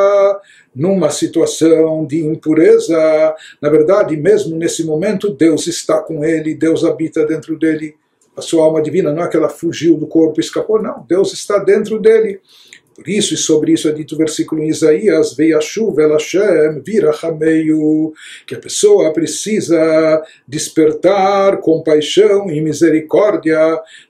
numa 0.75 1.09
situação 1.09 2.05
de 2.05 2.23
impureza, 2.27 3.35
na 3.63 3.71
verdade, 3.71 4.15
mesmo 4.15 4.57
nesse 4.57 4.85
momento, 4.85 5.31
Deus 5.31 5.67
está 5.67 6.03
com 6.03 6.23
ele, 6.23 6.55
Deus 6.55 6.85
habita 6.85 7.25
dentro 7.25 7.59
dele. 7.59 7.97
A 8.37 8.43
sua 8.43 8.65
alma 8.65 8.83
divina 8.83 9.11
não 9.11 9.23
é 9.23 9.29
que 9.29 9.37
ela 9.39 9.49
fugiu 9.49 9.97
do 9.97 10.07
corpo 10.07 10.39
e 10.39 10.45
escapou, 10.45 10.83
não. 10.83 11.03
Deus 11.09 11.33
está 11.33 11.57
dentro 11.57 11.99
dele. 11.99 12.39
Por 12.97 13.07
isso, 13.11 13.35
e 13.35 13.37
sobre 13.37 13.73
isso 13.73 13.89
é 13.89 13.93
dito 13.93 14.15
o 14.15 14.19
versículo 14.19 14.63
em 14.63 14.69
Isaías, 14.69 15.37
Veiashuv 15.37 16.01
el 16.01 16.13
Hashem 16.13 16.81
virachameyu, 16.83 18.15
que 18.47 18.55
a 18.55 18.59
pessoa 18.59 19.13
precisa 19.13 20.23
despertar 20.49 21.59
compaixão 21.61 22.51
e 22.51 22.59
misericórdia 22.63 23.59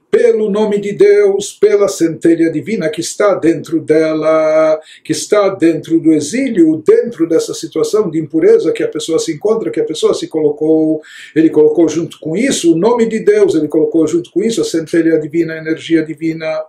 pelo 0.09 0.49
nome 0.49 0.79
de 0.79 0.93
Deus, 0.93 1.53
pela 1.53 1.89
centelha 1.89 2.51
divina 2.51 2.89
que 2.89 3.01
está 3.01 3.35
dentro 3.35 3.81
dela, 3.81 4.81
que 5.05 5.13
está 5.13 5.49
dentro 5.49 5.99
do 6.01 6.13
exílio, 6.13 6.83
dentro 6.87 7.29
dessa 7.29 7.53
situação 7.53 8.09
de 8.09 8.19
impureza 8.19 8.73
que 8.73 8.85
a 8.85 8.89
pessoa 8.89 9.19
se 9.19 9.33
encontra, 9.33 9.71
que 9.71 9.81
a 9.81 9.85
pessoa 9.85 10.15
se 10.15 10.29
colocou, 10.29 11.03
ele 11.35 11.51
colocou 11.51 11.89
junto 11.89 12.19
com 12.21 12.37
isso 12.37 12.73
o 12.73 12.79
nome 12.79 13.07
de 13.07 13.19
Deus, 13.19 13.55
ele 13.57 13.69
colocou 13.69 14.07
junto 14.07 14.31
com 14.31 14.43
isso 14.43 14.61
a 14.61 14.65
centelha 14.65 15.19
divina, 15.19 15.55
a 15.55 15.59
energia 15.59 16.05
divina. 16.05 16.65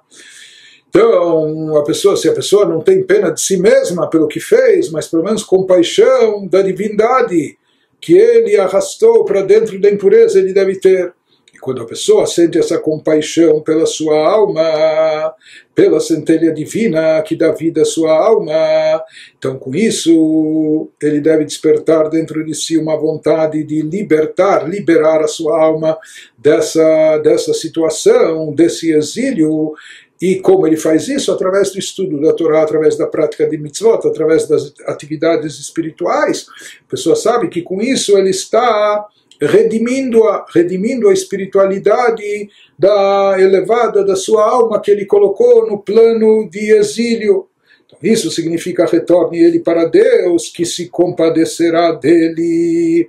Então, 0.97 1.77
a 1.77 1.83
pessoa, 1.83 2.17
se 2.17 2.27
a 2.27 2.33
pessoa 2.33 2.65
não 2.65 2.81
tem 2.81 3.03
pena 3.03 3.29
de 3.29 3.39
si 3.39 3.55
mesma 3.55 4.09
pelo 4.09 4.27
que 4.27 4.39
fez, 4.39 4.89
mas 4.89 5.07
pelo 5.07 5.23
menos 5.23 5.43
compaixão 5.43 6.47
da 6.47 6.63
divindade 6.63 7.55
que 8.01 8.17
ele 8.17 8.57
arrastou 8.57 9.23
para 9.23 9.43
dentro 9.43 9.79
da 9.79 9.91
impureza, 9.91 10.39
ele 10.39 10.53
deve 10.53 10.79
ter. 10.79 11.13
E 11.53 11.59
quando 11.59 11.83
a 11.83 11.85
pessoa 11.85 12.25
sente 12.25 12.57
essa 12.57 12.79
compaixão 12.79 13.61
pela 13.61 13.85
sua 13.85 14.17
alma, 14.27 15.33
pela 15.75 15.99
centelha 15.99 16.51
divina 16.51 17.21
que 17.21 17.35
dá 17.35 17.51
vida 17.51 17.83
à 17.83 17.85
sua 17.85 18.11
alma, 18.17 19.03
então 19.37 19.55
com 19.59 19.75
isso 19.75 20.89
ele 20.99 21.21
deve 21.21 21.45
despertar 21.45 22.09
dentro 22.09 22.43
de 22.43 22.55
si 22.55 22.75
uma 22.75 22.97
vontade 22.97 23.63
de 23.63 23.83
libertar, 23.83 24.67
liberar 24.67 25.21
a 25.21 25.27
sua 25.27 25.61
alma 25.63 25.95
dessa, 26.35 27.19
dessa 27.19 27.53
situação, 27.53 28.51
desse 28.51 28.91
exílio 28.91 29.75
e 30.22 30.36
como 30.39 30.65
ele 30.65 30.78
faz 30.78 31.07
isso? 31.07 31.32
Através 31.32 31.72
do 31.72 31.80
estudo 31.80 32.20
da 32.20 32.34
Torá, 32.34 32.63
através 32.63 32.97
da 32.97 33.05
prática 33.05 33.47
de 33.47 33.57
mitzvot, 33.57 34.07
através 34.07 34.47
das 34.47 34.74
atividades 34.86 35.59
espirituais. 35.59 36.47
A 36.86 36.89
pessoa 36.89 37.15
sabe 37.15 37.49
que 37.49 37.61
com 37.61 37.82
isso 37.82 38.18
ele 38.18 38.32
está 38.32 39.05
redimindo 39.39 40.24
a, 40.24 40.45
redimindo 40.49 41.07
a 41.09 41.13
espiritualidade 41.13 42.49
da 42.78 43.36
elevada 43.38 44.03
da 44.03 44.15
sua 44.15 44.43
alma 44.43 44.82
que 44.82 44.89
ele 44.89 45.05
colocou 45.05 45.68
no 45.68 45.78
plano 45.78 46.49
de 46.49 46.72
exílio. 46.72 47.47
Então, 47.86 47.99
isso 48.01 48.32
significa 48.32 48.86
retorne 48.86 49.39
ele 49.39 49.59
para 49.59 49.86
Deus, 49.86 50.49
que 50.49 50.65
se 50.65 50.89
compadecerá 50.89 51.91
dele. 51.91 53.07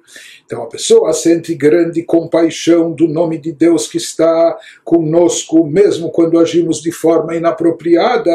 Então 0.48 0.62
a 0.62 0.66
pessoa 0.66 1.12
sente 1.12 1.54
grande 1.54 2.02
compaixão 2.02 2.90
do 2.90 3.06
nome 3.06 3.36
de 3.36 3.52
Deus 3.52 3.86
que 3.86 3.98
está 3.98 4.58
conosco, 4.82 5.66
mesmo 5.66 6.10
quando 6.10 6.38
agimos 6.38 6.80
de 6.80 6.90
forma 6.90 7.36
inapropriada, 7.36 8.32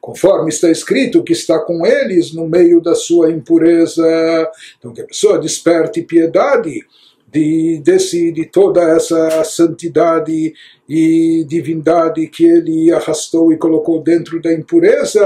conforme 0.00 0.48
está 0.48 0.68
escrito 0.68 1.22
que 1.22 1.32
está 1.32 1.60
com 1.60 1.86
eles 1.86 2.34
no 2.34 2.48
meio 2.48 2.80
da 2.80 2.96
sua 2.96 3.30
impureza. 3.30 4.50
Então 4.80 4.92
que 4.92 5.00
a 5.00 5.06
pessoa 5.06 5.38
desperte 5.38 6.02
piedade 6.02 6.84
de, 7.30 7.80
desse, 7.84 8.32
de 8.32 8.46
toda 8.46 8.82
essa 8.82 9.44
santidade 9.44 10.52
e 10.88 11.44
divindade 11.46 12.26
que 12.26 12.44
ele 12.44 12.90
arrastou 12.90 13.52
e 13.52 13.58
colocou 13.58 14.02
dentro 14.02 14.42
da 14.42 14.52
impureza, 14.52 15.24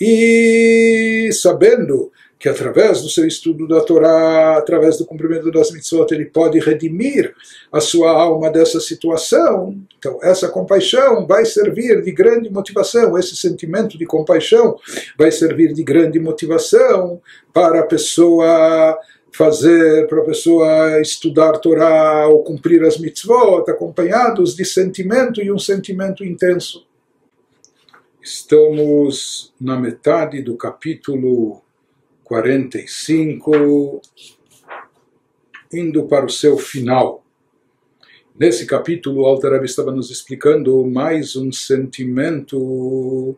e 0.00 1.28
sabendo 1.32 2.12
que 2.40 2.48
através 2.48 3.02
do 3.02 3.10
seu 3.10 3.26
estudo 3.26 3.68
da 3.68 3.82
Torá, 3.82 4.56
através 4.56 4.96
do 4.96 5.04
cumprimento 5.04 5.52
das 5.52 5.70
mitzvot, 5.70 6.10
ele 6.10 6.24
pode 6.24 6.58
redimir 6.58 7.34
a 7.70 7.82
sua 7.82 8.10
alma 8.10 8.48
dessa 8.48 8.80
situação. 8.80 9.78
Então, 9.98 10.18
essa 10.22 10.48
compaixão 10.48 11.26
vai 11.26 11.44
servir 11.44 12.00
de 12.00 12.10
grande 12.10 12.50
motivação, 12.50 13.18
esse 13.18 13.36
sentimento 13.36 13.98
de 13.98 14.06
compaixão 14.06 14.78
vai 15.18 15.30
servir 15.30 15.74
de 15.74 15.82
grande 15.82 16.18
motivação 16.18 17.20
para 17.52 17.80
a 17.80 17.86
pessoa 17.86 18.98
fazer 19.32 20.08
para 20.08 20.22
a 20.22 20.24
pessoa 20.24 21.00
estudar 21.00 21.58
Torá 21.58 22.26
ou 22.26 22.42
cumprir 22.42 22.82
as 22.82 22.98
mitzvot, 22.98 23.70
acompanhados 23.70 24.56
de 24.56 24.64
sentimento 24.64 25.42
e 25.42 25.52
um 25.52 25.58
sentimento 25.58 26.24
intenso. 26.24 26.84
Estamos 28.22 29.52
na 29.60 29.78
metade 29.78 30.42
do 30.42 30.56
capítulo 30.56 31.62
45, 32.30 34.00
indo 35.72 36.04
para 36.04 36.26
o 36.26 36.30
seu 36.30 36.56
final. 36.56 37.24
Nesse 38.38 38.66
capítulo, 38.66 39.22
o 39.22 39.64
estava 39.64 39.90
nos 39.90 40.12
explicando 40.12 40.86
mais 40.86 41.34
um 41.34 41.50
sentimento 41.50 43.36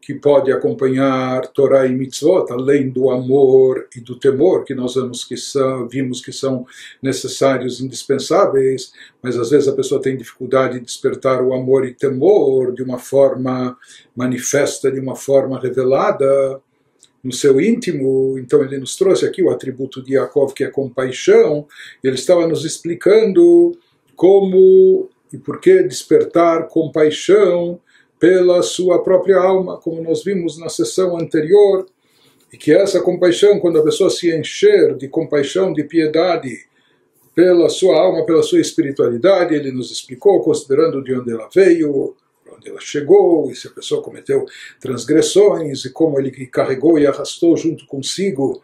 que 0.00 0.14
pode 0.14 0.50
acompanhar 0.50 1.46
Torá 1.48 1.86
e 1.86 1.92
Mitzvot, 1.92 2.50
além 2.50 2.88
do 2.88 3.10
amor 3.10 3.86
e 3.94 4.00
do 4.00 4.18
temor, 4.18 4.64
que 4.64 4.74
nós 4.74 4.94
vimos 4.94 5.24
que 5.24 5.36
são, 5.36 5.86
vimos 5.86 6.22
que 6.22 6.32
são 6.32 6.66
necessários, 7.02 7.82
indispensáveis, 7.82 8.94
mas 9.22 9.36
às 9.36 9.50
vezes 9.50 9.68
a 9.68 9.76
pessoa 9.76 10.00
tem 10.00 10.16
dificuldade 10.16 10.78
de 10.78 10.86
despertar 10.86 11.42
o 11.42 11.52
amor 11.52 11.84
e 11.84 11.92
temor 11.92 12.72
de 12.72 12.82
uma 12.82 12.98
forma 12.98 13.76
manifesta, 14.16 14.90
de 14.90 14.98
uma 14.98 15.14
forma 15.14 15.60
revelada 15.60 16.62
no 17.22 17.32
seu 17.32 17.60
íntimo. 17.60 18.38
Então 18.38 18.62
ele 18.62 18.78
nos 18.78 18.96
trouxe 18.96 19.24
aqui 19.24 19.42
o 19.42 19.50
atributo 19.50 20.02
de 20.02 20.14
Yaakov, 20.14 20.52
que 20.52 20.64
é 20.64 20.70
compaixão, 20.70 21.66
ele 22.02 22.16
estava 22.16 22.46
nos 22.46 22.64
explicando 22.64 23.76
como 24.16 25.08
e 25.32 25.38
por 25.38 25.60
que 25.60 25.82
despertar 25.82 26.68
compaixão 26.68 27.80
pela 28.18 28.62
sua 28.62 29.02
própria 29.02 29.38
alma, 29.38 29.78
como 29.78 30.02
nós 30.02 30.22
vimos 30.22 30.58
na 30.58 30.68
sessão 30.68 31.16
anterior, 31.16 31.86
e 32.52 32.56
que 32.56 32.72
essa 32.72 33.00
compaixão, 33.00 33.58
quando 33.58 33.78
a 33.78 33.82
pessoa 33.82 34.10
se 34.10 34.30
encher 34.30 34.94
de 34.96 35.08
compaixão, 35.08 35.72
de 35.72 35.82
piedade 35.84 36.66
pela 37.34 37.70
sua 37.70 37.98
alma, 37.98 38.26
pela 38.26 38.42
sua 38.42 38.60
espiritualidade, 38.60 39.54
ele 39.54 39.72
nos 39.72 39.90
explicou, 39.90 40.40
considerando 40.42 41.02
de 41.02 41.14
onde 41.14 41.32
ela 41.32 41.48
veio, 41.52 42.14
onde 42.62 42.70
ela 42.70 42.80
chegou, 42.80 43.50
e 43.50 43.56
se 43.56 43.66
a 43.66 43.70
pessoa 43.70 44.02
cometeu 44.02 44.46
transgressões, 44.80 45.84
e 45.84 45.90
como 45.90 46.18
ele 46.18 46.46
carregou 46.46 46.98
e 46.98 47.06
arrastou 47.06 47.56
junto 47.56 47.84
consigo 47.86 48.62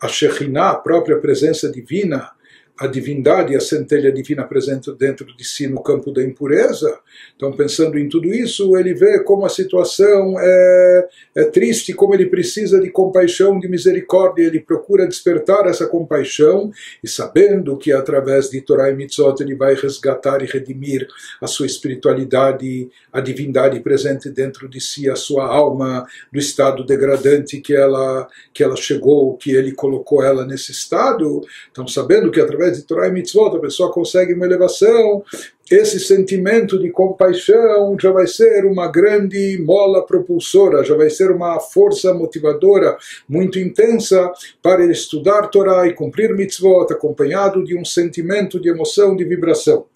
a 0.00 0.08
Shekhinah, 0.08 0.70
a 0.70 0.76
própria 0.76 1.18
presença 1.18 1.70
divina, 1.70 2.30
a 2.78 2.86
divindade, 2.86 3.56
a 3.56 3.60
centelha 3.60 4.12
divina 4.12 4.44
presente 4.44 4.92
dentro 4.92 5.26
de 5.36 5.44
si 5.44 5.66
no 5.66 5.82
campo 5.82 6.12
da 6.12 6.22
impureza. 6.22 6.98
Então, 7.34 7.52
pensando 7.52 7.98
em 7.98 8.08
tudo 8.08 8.32
isso, 8.32 8.76
ele 8.76 8.92
vê 8.92 9.22
como 9.22 9.46
a 9.46 9.48
situação 9.48 10.34
é, 10.38 11.08
é 11.36 11.44
triste, 11.44 11.94
como 11.94 12.14
ele 12.14 12.26
precisa 12.26 12.78
de 12.78 12.90
compaixão, 12.90 13.58
de 13.58 13.68
misericórdia. 13.68 14.44
Ele 14.44 14.60
procura 14.60 15.06
despertar 15.06 15.66
essa 15.66 15.86
compaixão 15.86 16.70
e, 17.02 17.08
sabendo 17.08 17.76
que 17.78 17.92
através 17.92 18.50
de 18.50 18.60
Torah 18.60 18.90
e 18.90 18.96
Mitzot 18.96 19.42
ele 19.42 19.54
vai 19.54 19.74
resgatar 19.74 20.42
e 20.42 20.46
redimir 20.46 21.06
a 21.40 21.46
sua 21.46 21.66
espiritualidade, 21.66 22.90
a 23.12 23.20
divindade 23.20 23.80
presente 23.80 24.28
dentro 24.28 24.68
de 24.68 24.80
si, 24.80 25.08
a 25.08 25.16
sua 25.16 25.46
alma, 25.46 26.06
do 26.32 26.38
estado 26.38 26.84
degradante 26.84 27.60
que 27.60 27.74
ela, 27.74 28.28
que 28.52 28.62
ela 28.62 28.76
chegou, 28.76 29.36
que 29.36 29.52
ele 29.52 29.72
colocou 29.72 30.22
ela 30.22 30.44
nesse 30.44 30.72
estado. 30.72 31.40
Então, 31.70 31.86
sabendo 31.88 32.30
que 32.30 32.40
através 32.40 32.65
através 32.66 32.78
de 32.78 32.84
Torah 32.84 33.08
e 33.08 33.12
Mitzvot 33.12 33.56
a 33.56 33.60
pessoa 33.60 33.92
consegue 33.92 34.34
uma 34.34 34.44
elevação, 34.44 35.22
esse 35.70 35.98
sentimento 36.00 36.78
de 36.78 36.90
compaixão 36.90 37.96
já 38.00 38.10
vai 38.10 38.26
ser 38.26 38.64
uma 38.64 38.88
grande 38.88 39.58
mola 39.64 40.04
propulsora, 40.04 40.84
já 40.84 40.96
vai 40.96 41.10
ser 41.10 41.30
uma 41.30 41.58
força 41.60 42.12
motivadora 42.12 42.96
muito 43.28 43.58
intensa 43.58 44.32
para 44.62 44.82
ele 44.82 44.92
estudar 44.92 45.48
Torá 45.48 45.86
e 45.86 45.94
cumprir 45.94 46.34
mitzvot, 46.34 46.92
acompanhado 46.92 47.64
de 47.64 47.76
um 47.76 47.84
sentimento 47.84 48.60
de 48.60 48.68
emoção, 48.68 49.16
de 49.16 49.24
vibração. 49.24 49.86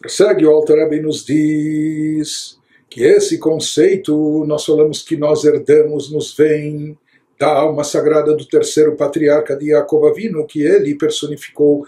Prossegue 0.00 0.46
o 0.46 0.50
Alter 0.50 1.02
nos 1.02 1.24
diz 1.24 2.56
que 2.88 3.02
esse 3.02 3.38
conceito, 3.38 4.44
nós 4.46 4.64
falamos 4.64 5.02
que 5.02 5.16
nós 5.16 5.44
herdamos, 5.44 6.10
nos 6.10 6.34
vem 6.36 6.96
da 7.38 7.48
alma 7.48 7.84
sagrada 7.84 8.34
do 8.34 8.44
terceiro 8.44 8.96
patriarca 8.96 9.56
de 9.56 9.70
Yaakov 9.70 10.08
Avinu, 10.08 10.44
que 10.46 10.62
ele 10.62 10.94
personificou 10.96 11.86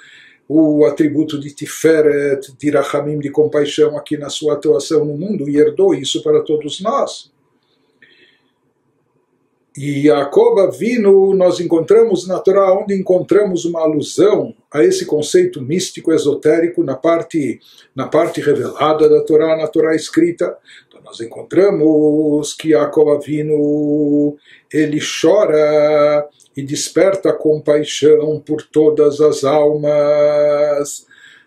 o 0.49 0.85
atributo 0.85 1.39
de 1.39 1.55
Tiferet, 1.55 2.53
de 2.59 2.71
Rahamim, 2.71 3.19
de 3.19 3.31
compaixão 3.31 3.97
aqui 3.97 4.17
na 4.17 4.29
sua 4.29 4.55
atuação 4.55 5.05
no 5.05 5.17
mundo 5.17 5.49
e 5.49 5.57
herdou 5.57 5.95
isso 5.95 6.23
para 6.23 6.43
todos 6.43 6.81
nós. 6.81 7.31
E 9.77 10.09
Yaakov 10.09 10.59
Avinu 10.61 11.35
nós 11.35 11.61
encontramos 11.61 12.27
na 12.27 12.41
Torá 12.41 12.77
onde 12.77 12.95
encontramos 12.95 13.65
uma 13.65 13.81
alusão 13.81 14.53
a 14.73 14.83
esse 14.83 15.07
conceito 15.07 15.63
místico 15.63 16.13
esotérico 16.13 16.83
na 16.83 16.97
parte 16.97 17.61
na 17.95 18.09
parte 18.09 18.41
revelada 18.41 19.09
da 19.09 19.23
Torá, 19.23 19.57
na 19.57 19.69
Torá 19.69 19.95
escrita, 19.95 20.57
nós 21.11 21.21
encontramos 21.21 22.55
que 22.55 22.69
Yaakov 22.69 23.11
Avinu 23.11 24.37
ele 24.73 25.01
chora 25.01 26.25
e 26.57 26.63
desperta 26.63 27.33
compaixão 27.33 28.41
por 28.41 28.63
todas 28.63 29.21
as 29.21 29.43
almas, 29.43 31.05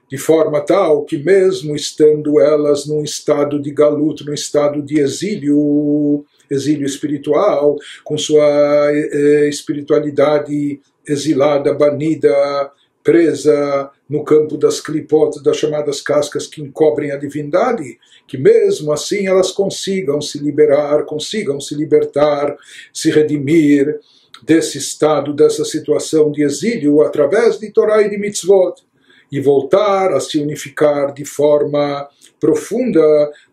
de 0.09 0.17
forma 0.17 0.59
tal 0.59 1.05
que 1.05 1.17
mesmo 1.17 1.77
estando 1.77 2.41
elas 2.41 2.85
num 2.85 3.03
estado 3.03 3.61
de 3.61 3.71
galuto, 3.71 4.25
num 4.25 4.33
estado 4.33 4.81
de 4.81 4.99
exílio, 4.99 6.25
exílio 6.51 6.85
espiritual, 6.85 7.77
com 8.03 8.17
sua 8.17 8.91
eh, 8.91 9.47
espiritualidade 9.47 10.81
exilada, 11.07 11.73
banida, 11.73 12.69
presa 13.01 13.89
no 14.13 14.23
campo 14.23 14.57
das 14.57 14.79
clipotas, 14.79 15.41
das 15.41 15.57
chamadas 15.57 15.99
cascas 15.99 16.45
que 16.45 16.61
encobrem 16.61 17.09
a 17.09 17.17
divindade, 17.17 17.97
que 18.27 18.37
mesmo 18.37 18.91
assim 18.91 19.25
elas 19.25 19.49
consigam 19.49 20.21
se 20.21 20.37
liberar, 20.37 21.03
consigam 21.03 21.59
se 21.59 21.73
libertar, 21.73 22.55
se 22.93 23.09
redimir 23.09 23.99
desse 24.43 24.77
estado, 24.77 25.33
dessa 25.33 25.65
situação 25.65 26.31
de 26.31 26.43
exílio 26.43 27.01
através 27.01 27.57
de 27.57 27.71
Torá 27.71 28.03
e 28.03 28.09
de 28.11 28.19
mitzvot 28.19 28.83
e 29.31 29.39
voltar 29.39 30.13
a 30.13 30.19
se 30.19 30.37
unificar 30.37 31.11
de 31.11 31.25
forma 31.25 32.07
profunda 32.39 33.01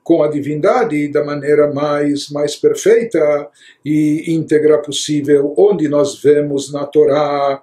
com 0.02 0.22
a 0.22 0.28
divindade 0.28 1.08
da 1.08 1.24
maneira 1.24 1.72
mais 1.72 2.28
mais 2.28 2.54
perfeita 2.54 3.48
e 3.82 4.30
íntegra 4.34 4.76
possível, 4.82 5.54
onde 5.56 5.88
nós 5.88 6.20
vemos 6.20 6.70
na 6.70 6.84
Torá 6.84 7.62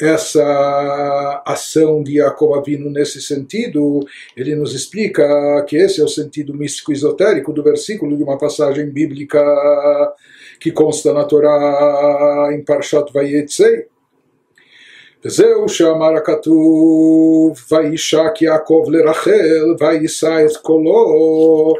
essa 0.00 1.42
ação 1.46 2.02
de 2.02 2.18
Yaakov 2.18 2.58
Avinu 2.58 2.90
nesse 2.90 3.22
sentido, 3.22 4.00
ele 4.36 4.56
nos 4.56 4.74
explica 4.74 5.24
que 5.68 5.76
esse 5.76 6.00
é 6.00 6.04
o 6.04 6.08
sentido 6.08 6.52
místico 6.52 6.92
esotérico 6.92 7.52
do 7.52 7.62
versículo 7.62 8.16
de 8.16 8.22
uma 8.22 8.36
passagem 8.36 8.90
bíblica 8.90 9.40
que 10.58 10.72
consta 10.72 11.12
na 11.12 11.24
Torá 11.24 12.50
em 12.52 12.64
Parshat 12.64 13.12
Vayetzei. 13.12 13.86
וזהו 15.26 15.68
שאמר 15.68 16.14
הכתוב, 16.16 17.56
וישק 17.72 18.42
יעקב 18.42 18.84
לרחל, 18.88 19.74
ויישא 19.80 20.46
את 20.46 20.56
קולו, 20.56 21.74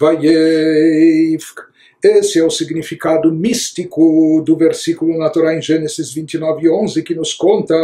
ויבק 0.00 1.60
esse 2.05 2.39
é 2.39 2.43
o 2.43 2.51
significado 2.51 3.31
místico 3.33 4.43
do 4.45 4.55
versículo 4.55 5.17
na 5.17 5.29
Torá 5.29 5.55
em 5.55 5.61
Gênesis 5.61 6.13
29, 6.13 6.69
11, 6.69 7.01
que 7.01 7.15
nos 7.15 7.33
conta 7.33 7.75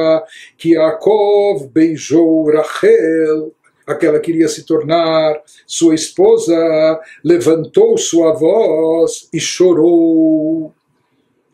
que 0.55 0.73
Yaakov 0.73 1.67
beijou 1.67 2.51
Rachel, 2.51 3.51
aquela 3.85 4.19
que 4.19 4.31
iria 4.31 4.47
se 4.47 4.63
tornar 4.63 5.41
sua 5.65 5.95
esposa, 5.95 6.55
levantou 7.23 7.97
sua 7.97 8.33
voz 8.33 9.27
e 9.33 9.39
chorou. 9.39 10.71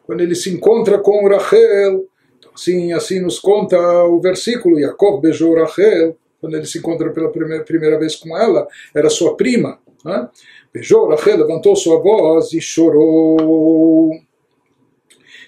Quando 0.05 0.21
ele 0.21 0.35
se 0.35 0.49
encontra 0.49 0.97
com 0.99 1.25
Rachel, 1.25 2.05
assim, 2.53 2.91
assim 2.91 3.21
nos 3.21 3.39
conta 3.39 3.77
o 4.03 4.19
versículo, 4.19 4.77
Yaakov 4.77 5.21
beijou 5.21 5.55
Rachel, 5.55 6.17
quando 6.41 6.55
ele 6.55 6.65
se 6.65 6.79
encontra 6.79 7.11
pela 7.11 7.29
primeira, 7.29 7.63
primeira 7.63 7.97
vez 7.97 8.15
com 8.17 8.37
ela, 8.37 8.67
era 8.93 9.09
sua 9.09 9.37
prima. 9.37 9.79
Né? 10.03 10.29
Beijou, 10.77 11.09
Rachel 11.09 11.37
levantou 11.37 11.75
sua 11.75 11.99
voz 11.99 12.53
e 12.53 12.61
chorou. 12.61 14.11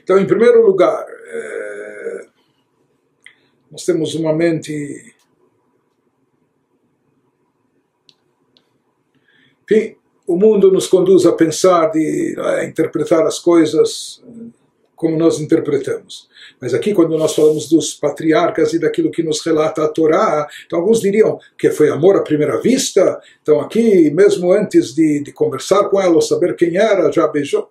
Então, 0.01 0.17
em 0.17 0.25
primeiro 0.25 0.65
lugar, 0.65 1.05
é, 1.07 2.25
nós 3.71 3.85
temos 3.85 4.15
uma 4.15 4.33
mente. 4.33 5.13
Enfim, 9.63 9.95
o 10.25 10.35
mundo 10.35 10.71
nos 10.71 10.87
conduz 10.87 11.27
a 11.27 11.33
pensar, 11.33 11.91
de 11.91 12.35
a 12.39 12.65
interpretar 12.65 13.23
as 13.27 13.37
coisas 13.37 14.23
como 14.99 15.17
nós 15.17 15.39
interpretamos. 15.39 16.27
Mas 16.59 16.73
aqui, 16.73 16.93
quando 16.93 17.17
nós 17.17 17.33
falamos 17.33 17.69
dos 17.69 17.93
patriarcas 17.93 18.73
e 18.73 18.79
daquilo 18.79 19.09
que 19.09 19.23
nos 19.23 19.39
relata 19.45 19.81
a 19.81 19.87
Torá, 19.87 20.45
então 20.65 20.77
alguns 20.77 20.99
diriam 20.99 21.39
que 21.57 21.71
foi 21.71 21.89
amor 21.89 22.17
à 22.17 22.21
primeira 22.21 22.59
vista. 22.59 23.17
Então, 23.41 23.61
aqui, 23.61 24.11
mesmo 24.11 24.51
antes 24.51 24.93
de, 24.93 25.23
de 25.23 25.31
conversar 25.31 25.85
com 25.85 26.01
ela 26.01 26.15
ou 26.15 26.21
saber 26.21 26.53
quem 26.57 26.75
era, 26.75 27.09
já 27.13 27.25
beijou. 27.29 27.69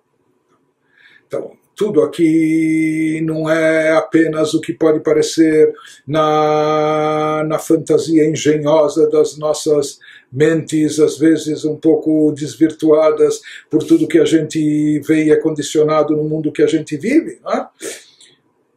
Então, 1.27 1.51
tudo 1.75 2.01
aqui 2.01 3.21
não 3.23 3.47
é 3.47 3.91
apenas 3.91 4.55
o 4.55 4.59
que 4.59 4.73
pode 4.73 5.01
parecer 5.01 5.71
na, 6.07 7.43
na 7.47 7.59
fantasia 7.59 8.27
engenhosa 8.27 9.07
das 9.07 9.37
nossas 9.37 9.99
mentes, 10.31 10.99
às 10.99 11.17
vezes 11.17 11.65
um 11.65 11.75
pouco 11.75 12.31
desvirtuadas 12.31 13.41
por 13.69 13.83
tudo 13.83 14.07
que 14.07 14.19
a 14.19 14.25
gente 14.25 14.99
vê 14.99 15.25
e 15.25 15.31
é 15.31 15.35
condicionado 15.35 16.15
no 16.15 16.23
mundo 16.23 16.51
que 16.51 16.61
a 16.61 16.67
gente 16.67 16.95
vive. 16.97 17.39
É? 17.47 17.65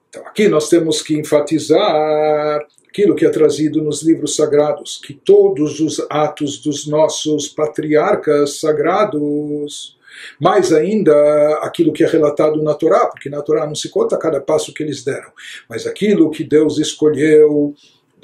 Então 0.09 0.27
aqui 0.27 0.49
nós 0.49 0.69
temos 0.69 1.03
que 1.03 1.19
enfatizar 1.19 2.67
aquilo 2.89 3.15
que 3.15 3.25
é 3.25 3.31
trazido 3.31 3.83
nos 3.83 4.03
livros 4.03 4.37
sagrados, 4.37 5.01
que 5.03 5.15
todos 5.15 5.81
os 5.81 6.05
atos 6.11 6.59
dos 6.59 6.87
nossos 6.87 7.49
patriarcas 7.49 8.61
sagrados, 8.61 9.97
mais 10.39 10.71
ainda 10.75 11.15
aquilo 11.63 11.91
que 11.91 12.05
é 12.05 12.07
relatado 12.07 12.63
na 12.63 12.75
Torá, 12.75 13.07
porque 13.07 13.31
na 13.31 13.41
Torá 13.41 13.67
não 13.67 13.75
se 13.75 13.89
conta 13.89 14.19
cada 14.19 14.43
passo 14.43 14.75
que 14.75 14.83
eles 14.83 15.03
deram, 15.03 15.33
mas 15.71 15.87
aquilo 15.87 16.31
que 16.31 16.45
Deus 16.45 16.79
escolheu 16.79 17.75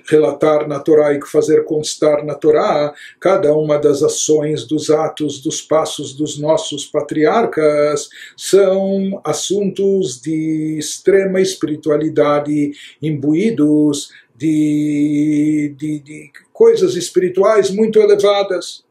relatar 0.08 0.66
na 0.66 0.80
Torá 0.80 1.12
e 1.12 1.20
fazer 1.26 1.64
constar 1.64 2.24
na 2.24 2.34
Torá 2.34 2.94
cada 3.20 3.54
uma 3.54 3.78
das 3.78 4.02
ações, 4.02 4.64
dos 4.64 4.90
atos, 4.90 5.40
dos 5.40 5.60
passos 5.60 6.14
dos 6.14 6.38
nossos 6.38 6.86
patriarcas 6.86 8.08
são 8.36 9.20
assuntos 9.22 10.20
de 10.20 10.76
extrema 10.78 11.40
espiritualidade, 11.40 12.72
imbuídos 13.02 14.10
de, 14.34 15.74
de, 15.76 15.98
de 15.98 16.30
coisas 16.52 16.94
espirituais 16.94 17.70
muito 17.70 18.00
elevadas. 18.00 18.84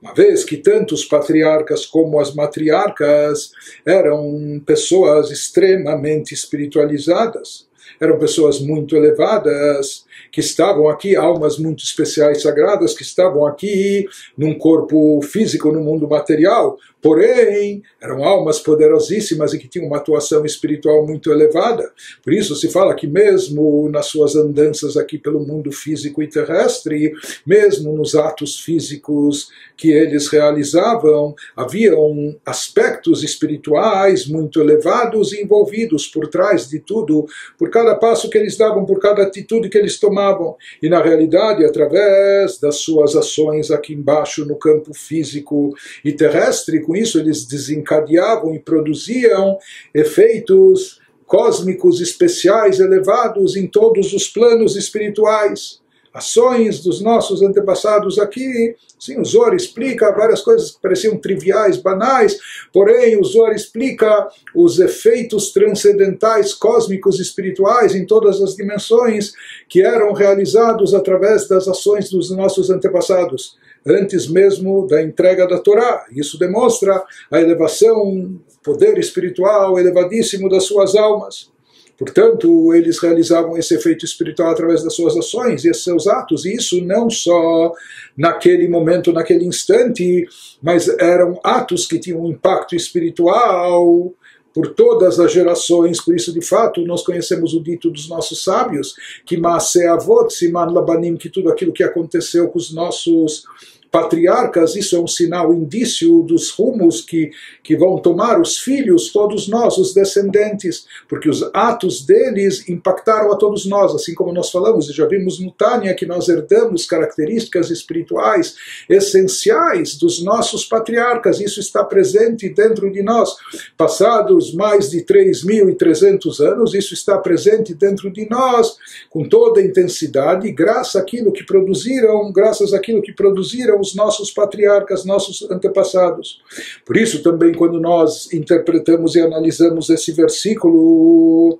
Uma 0.00 0.14
vez 0.14 0.44
que 0.44 0.56
tanto 0.56 0.94
os 0.94 1.04
patriarcas 1.04 1.86
como 1.86 2.18
as 2.18 2.34
matriarcas 2.34 3.52
eram 3.86 4.60
pessoas 4.66 5.30
extremamente 5.30 6.34
espiritualizadas, 6.34 7.68
eram 8.00 8.18
pessoas 8.18 8.60
muito 8.60 8.96
elevadas, 8.96 10.04
que 10.30 10.40
estavam 10.40 10.88
aqui, 10.88 11.14
almas 11.14 11.58
muito 11.58 11.84
especiais, 11.84 12.42
sagradas, 12.42 12.94
que 12.94 13.02
estavam 13.02 13.46
aqui 13.46 14.06
num 14.36 14.54
corpo 14.54 15.20
físico, 15.22 15.70
no 15.70 15.80
mundo 15.80 16.08
material, 16.08 16.78
porém 17.02 17.82
eram 18.00 18.22
almas 18.22 18.60
poderosíssimas 18.60 19.52
e 19.52 19.58
que 19.58 19.68
tinham 19.68 19.88
uma 19.88 19.96
atuação 19.96 20.46
espiritual 20.46 21.04
muito 21.04 21.32
elevada. 21.32 21.90
Por 22.22 22.32
isso 22.32 22.54
se 22.54 22.68
fala 22.68 22.94
que 22.94 23.08
mesmo 23.08 23.88
nas 23.90 24.06
suas 24.06 24.36
andanças 24.36 24.96
aqui 24.96 25.18
pelo 25.18 25.44
mundo 25.44 25.72
físico 25.72 26.22
e 26.22 26.28
terrestre, 26.28 27.12
mesmo 27.44 27.92
nos 27.92 28.14
atos 28.14 28.60
físicos 28.60 29.48
que 29.76 29.90
eles 29.90 30.28
realizavam, 30.28 31.34
haviam 31.56 32.36
aspectos 32.46 33.24
espirituais 33.24 34.26
muito 34.28 34.60
elevados 34.60 35.32
envolvidos 35.32 36.06
por 36.06 36.28
trás 36.28 36.68
de 36.68 36.78
tudo, 36.78 37.26
por 37.58 37.68
cada 37.68 37.96
passo 37.96 38.30
que 38.30 38.38
eles 38.38 38.56
davam, 38.56 38.84
por 38.86 39.00
cada 39.00 39.22
atitude 39.22 39.68
que 39.68 39.78
eles 39.78 39.98
tomavam. 39.98 40.56
E 40.80 40.88
na 40.88 41.02
realidade, 41.02 41.64
através 41.64 42.58
das 42.58 42.76
suas 42.76 43.16
ações 43.16 43.72
aqui 43.72 43.92
embaixo 43.92 44.44
no 44.44 44.56
campo 44.56 44.94
físico 44.94 45.74
e 46.04 46.12
terrestre, 46.12 46.80
com 46.92 46.96
isso 46.96 47.18
eles 47.18 47.46
desencadeavam 47.46 48.54
e 48.54 48.58
produziam 48.58 49.58
efeitos 49.94 51.00
cósmicos 51.24 52.02
especiais 52.02 52.78
elevados 52.78 53.56
em 53.56 53.66
todos 53.66 54.12
os 54.12 54.28
planos 54.28 54.76
espirituais 54.76 55.80
ações 56.12 56.82
dos 56.82 57.00
nossos 57.00 57.40
antepassados 57.40 58.18
aqui. 58.18 58.76
Sim, 58.98 59.18
o 59.18 59.24
Zohar 59.24 59.54
explica 59.54 60.12
várias 60.12 60.42
coisas 60.42 60.72
que 60.72 60.82
pareciam 60.82 61.16
triviais, 61.16 61.78
banais, 61.78 62.38
porém 62.72 63.18
o 63.18 63.24
Zohar 63.24 63.54
explica 63.54 64.28
os 64.54 64.78
efeitos 64.78 65.52
transcendentais, 65.52 66.52
cósmicos, 66.52 67.18
espirituais 67.18 67.94
em 67.94 68.04
todas 68.04 68.40
as 68.42 68.54
dimensões 68.54 69.32
que 69.68 69.82
eram 69.82 70.12
realizados 70.12 70.92
através 70.92 71.48
das 71.48 71.66
ações 71.66 72.10
dos 72.10 72.30
nossos 72.30 72.68
antepassados, 72.68 73.56
antes 73.86 74.28
mesmo 74.28 74.86
da 74.86 75.02
entrega 75.02 75.46
da 75.46 75.58
Torá. 75.58 76.06
Isso 76.10 76.38
demonstra 76.38 77.02
a 77.30 77.40
elevação, 77.40 78.40
poder 78.62 78.98
espiritual 78.98 79.78
elevadíssimo 79.78 80.48
das 80.48 80.64
suas 80.64 80.94
almas. 80.94 81.50
Portanto, 81.98 82.74
eles 82.74 82.98
realizavam 82.98 83.56
esse 83.56 83.74
efeito 83.74 84.04
espiritual 84.04 84.50
através 84.50 84.82
das 84.82 84.94
suas 84.94 85.16
ações 85.16 85.64
e 85.64 85.72
seus 85.72 86.08
atos, 86.08 86.44
e 86.44 86.54
isso 86.54 86.82
não 86.84 87.08
só 87.08 87.72
naquele 88.16 88.66
momento, 88.66 89.12
naquele 89.12 89.44
instante, 89.44 90.26
mas 90.60 90.88
eram 90.98 91.38
atos 91.44 91.86
que 91.86 92.00
tinham 92.00 92.22
um 92.22 92.30
impacto 92.30 92.74
espiritual 92.74 94.12
por 94.54 94.68
todas 94.74 95.18
as 95.18 95.32
gerações, 95.32 96.00
por 96.00 96.14
isso 96.14 96.32
de 96.32 96.42
fato 96.42 96.84
nós 96.86 97.04
conhecemos 97.04 97.54
o 97.54 97.60
dito 97.60 97.90
dos 97.90 98.08
nossos 98.08 98.42
sábios, 98.44 98.94
que 99.24 99.36
Maase 99.36 99.86
Avot 99.86 100.32
Siman 100.32 100.70
Labanim, 100.70 101.16
que 101.16 101.28
tudo 101.28 101.50
aquilo 101.50 101.72
que 101.72 101.82
aconteceu 101.82 102.48
com 102.48 102.58
os 102.58 102.72
nossos 102.72 103.44
patriarcas, 103.92 104.74
isso 104.74 104.96
é 104.96 104.98
um 104.98 105.06
sinal, 105.06 105.52
indício 105.52 106.22
dos 106.22 106.48
rumos 106.50 107.02
que, 107.02 107.30
que 107.62 107.76
vão 107.76 107.98
tomar 107.98 108.40
os 108.40 108.56
filhos, 108.56 109.12
todos 109.12 109.48
nós, 109.48 109.76
os 109.76 109.92
descendentes, 109.92 110.86
porque 111.06 111.28
os 111.28 111.42
atos 111.52 112.06
deles 112.06 112.66
impactaram 112.70 113.30
a 113.30 113.36
todos 113.36 113.66
nós, 113.66 113.94
assim 113.94 114.14
como 114.14 114.32
nós 114.32 114.50
falamos, 114.50 114.88
e 114.88 114.94
já 114.94 115.04
vimos 115.04 115.38
no 115.38 115.52
Tânia 115.52 115.92
que 115.92 116.06
nós 116.06 116.30
herdamos 116.30 116.86
características 116.86 117.70
espirituais 117.70 118.54
essenciais 118.88 119.96
dos 119.98 120.24
nossos 120.24 120.64
patriarcas, 120.64 121.38
isso 121.38 121.60
está 121.60 121.84
presente 121.84 122.48
dentro 122.48 122.90
de 122.90 123.02
nós. 123.02 123.36
Passados 123.76 124.54
mais 124.54 124.88
de 124.88 125.04
3.300 125.04 126.40
anos, 126.40 126.72
isso 126.72 126.94
está 126.94 127.18
presente 127.18 127.74
dentro 127.74 128.10
de 128.10 128.26
nós 128.30 128.74
com 129.10 129.28
toda 129.28 129.60
a 129.60 129.64
intensidade, 129.64 130.50
graças 130.50 130.96
àquilo 130.96 131.30
que 131.30 131.44
produziram, 131.44 132.32
graças 132.32 132.72
àquilo 132.72 133.02
que 133.02 133.12
produziram 133.12 133.81
os 133.82 133.94
nossos 133.94 134.30
patriarcas, 134.30 135.04
nossos 135.04 135.42
antepassados. 135.50 136.40
Por 136.86 136.96
isso, 136.96 137.22
também, 137.22 137.52
quando 137.52 137.80
nós 137.80 138.32
interpretamos 138.32 139.14
e 139.14 139.20
analisamos 139.20 139.90
esse 139.90 140.12
versículo, 140.12 141.58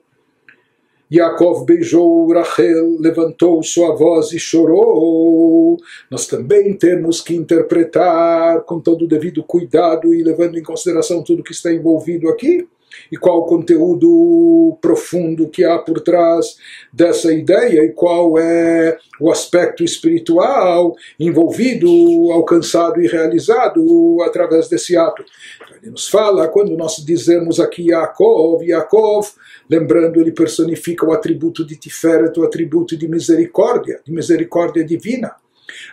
Yaakov 1.12 1.66
beijou 1.66 2.32
Rachel, 2.32 2.96
levantou 2.98 3.62
sua 3.62 3.94
voz 3.94 4.32
e 4.32 4.38
chorou. 4.38 5.76
Nós 6.10 6.26
também 6.26 6.72
temos 6.72 7.20
que 7.20 7.34
interpretar 7.34 8.62
com 8.62 8.80
todo 8.80 9.04
o 9.04 9.08
devido 9.08 9.42
cuidado 9.42 10.14
e 10.14 10.22
levando 10.22 10.58
em 10.58 10.62
consideração 10.62 11.22
tudo 11.22 11.42
que 11.42 11.52
está 11.52 11.70
envolvido 11.70 12.30
aqui 12.30 12.66
e 13.10 13.16
qual 13.16 13.40
o 13.40 13.46
conteúdo 13.46 14.76
profundo 14.80 15.48
que 15.48 15.64
há 15.64 15.78
por 15.78 16.00
trás 16.00 16.56
dessa 16.92 17.32
ideia 17.32 17.84
e 17.84 17.92
qual 17.92 18.38
é 18.38 18.96
o 19.20 19.30
aspecto 19.30 19.84
espiritual 19.84 20.94
envolvido, 21.18 21.88
alcançado 22.32 23.00
e 23.00 23.06
realizado 23.06 24.16
através 24.24 24.68
desse 24.68 24.96
ato. 24.96 25.24
Então, 25.62 25.76
ele 25.76 25.90
nos 25.90 26.08
fala, 26.08 26.48
quando 26.48 26.76
nós 26.76 26.96
dizemos 27.04 27.60
aqui 27.60 27.90
Yaakov, 27.90 28.64
Yaakov, 28.64 29.28
lembrando, 29.68 30.20
ele 30.20 30.32
personifica 30.32 31.06
o 31.06 31.12
atributo 31.12 31.64
de 31.64 31.76
Tiferet, 31.76 32.38
o 32.38 32.44
atributo 32.44 32.96
de 32.96 33.08
misericórdia, 33.08 34.00
de 34.04 34.12
misericórdia 34.12 34.84
divina. 34.84 35.34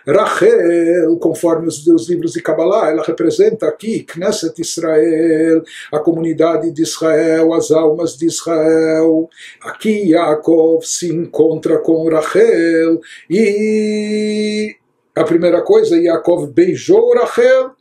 Rachel, 0.06 1.16
conforme 1.18 1.68
os, 1.68 1.86
os 1.86 2.08
livros 2.08 2.32
de 2.32 2.42
Kabbalah, 2.42 2.90
ela 2.90 3.02
representa 3.02 3.66
aqui 3.66 4.02
Knesset 4.02 4.60
Israel, 4.60 5.62
a 5.92 5.98
comunidade 5.98 6.70
de 6.70 6.82
Israel, 6.82 7.52
as 7.54 7.70
almas 7.70 8.16
de 8.16 8.26
Israel. 8.26 9.28
Aqui 9.62 10.10
Yaakov 10.10 10.84
se 10.84 11.12
encontra 11.12 11.78
com 11.78 12.08
Rachel 12.08 13.00
e 13.28 14.76
a 15.14 15.24
primeira 15.24 15.62
coisa, 15.62 16.00
Yaakov 16.00 16.46
beijou 16.48 17.14
Rachel. 17.14 17.72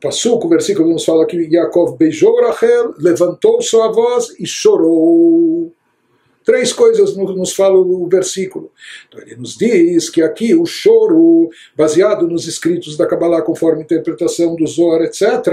Passuco, 0.00 0.46
o 0.46 0.50
versículo 0.50 0.90
nos 0.90 1.04
fala 1.04 1.26
que 1.26 1.36
Yaakov 1.36 1.96
beijou 1.96 2.40
Rachel, 2.40 2.94
levantou 2.98 3.60
sua 3.60 3.92
voz 3.92 4.34
e 4.40 4.46
chorou. 4.46 5.72
Três 6.44 6.72
coisas 6.72 7.16
nos 7.16 7.52
fala 7.54 7.78
o 7.78 8.08
versículo. 8.08 8.70
Então 9.08 9.20
ele 9.20 9.36
nos 9.36 9.56
diz 9.56 10.08
que 10.08 10.22
aqui 10.22 10.54
o 10.54 10.64
choro, 10.64 11.50
baseado 11.76 12.26
nos 12.26 12.46
escritos 12.46 12.96
da 12.96 13.06
Kabbalah, 13.06 13.42
conforme 13.42 13.82
a 13.82 13.84
interpretação 13.84 14.56
do 14.56 14.66
Zohar, 14.66 15.02
etc., 15.02 15.46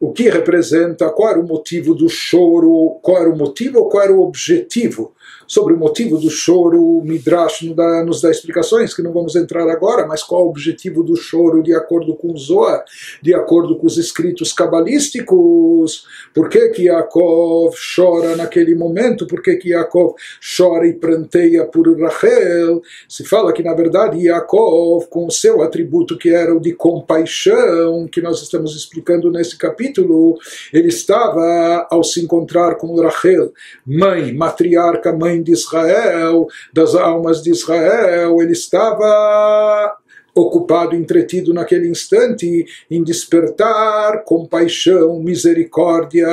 o 0.00 0.12
que 0.12 0.28
representa, 0.28 1.10
qual 1.10 1.30
era 1.30 1.40
o 1.40 1.46
motivo 1.46 1.94
do 1.94 2.08
choro, 2.08 2.98
qual 3.02 3.18
era 3.18 3.30
o 3.30 3.36
motivo 3.36 3.78
ou 3.78 3.88
qual 3.88 4.02
era 4.02 4.12
o 4.12 4.22
objetivo 4.22 5.14
Sobre 5.52 5.74
o 5.74 5.76
motivo 5.76 6.16
do 6.16 6.30
choro, 6.30 6.82
o 6.82 7.04
Midrash 7.04 7.60
nos 7.60 7.76
dá, 7.76 8.02
nos 8.06 8.22
dá 8.22 8.30
explicações, 8.30 8.94
que 8.94 9.02
não 9.02 9.12
vamos 9.12 9.36
entrar 9.36 9.68
agora, 9.68 10.06
mas 10.06 10.22
qual 10.22 10.46
o 10.46 10.48
objetivo 10.48 11.02
do 11.02 11.14
choro 11.14 11.62
de 11.62 11.74
acordo 11.74 12.16
com 12.16 12.34
Zohar, 12.34 12.82
de 13.20 13.34
acordo 13.34 13.76
com 13.76 13.86
os 13.86 13.98
escritos 13.98 14.50
cabalísticos? 14.50 16.06
Por 16.32 16.48
que, 16.48 16.70
que 16.70 16.84
Yaakov 16.84 17.74
chora 17.94 18.34
naquele 18.34 18.74
momento? 18.74 19.26
Por 19.26 19.42
que, 19.42 19.56
que 19.56 19.68
Yaakov 19.72 20.14
chora 20.56 20.88
e 20.88 20.94
pranteia 20.94 21.66
por 21.66 21.86
Rachel? 22.00 22.80
Se 23.06 23.22
fala 23.22 23.52
que, 23.52 23.62
na 23.62 23.74
verdade, 23.74 24.22
Yaakov, 24.22 25.06
com 25.10 25.26
o 25.26 25.30
seu 25.30 25.60
atributo 25.60 26.16
que 26.16 26.30
era 26.30 26.56
o 26.56 26.60
de 26.60 26.72
compaixão, 26.72 28.08
que 28.10 28.22
nós 28.22 28.40
estamos 28.40 28.74
explicando 28.74 29.30
nesse 29.30 29.58
capítulo, 29.58 30.38
ele 30.72 30.88
estava, 30.88 31.86
ao 31.90 32.02
se 32.02 32.24
encontrar 32.24 32.76
com 32.76 32.98
Rachel, 32.98 33.52
mãe, 33.84 34.32
matriarca, 34.32 35.12
mãe 35.12 35.41
de 35.42 35.52
Israel, 35.52 36.46
das 36.72 36.94
almas 36.94 37.42
de 37.42 37.50
Israel, 37.50 38.40
ele 38.40 38.52
estava 38.52 39.98
ocupado, 40.34 40.96
entretido 40.96 41.52
naquele 41.52 41.88
instante 41.88 42.64
em 42.90 43.02
despertar 43.02 44.24
compaixão, 44.24 45.20
misericórdia, 45.20 46.26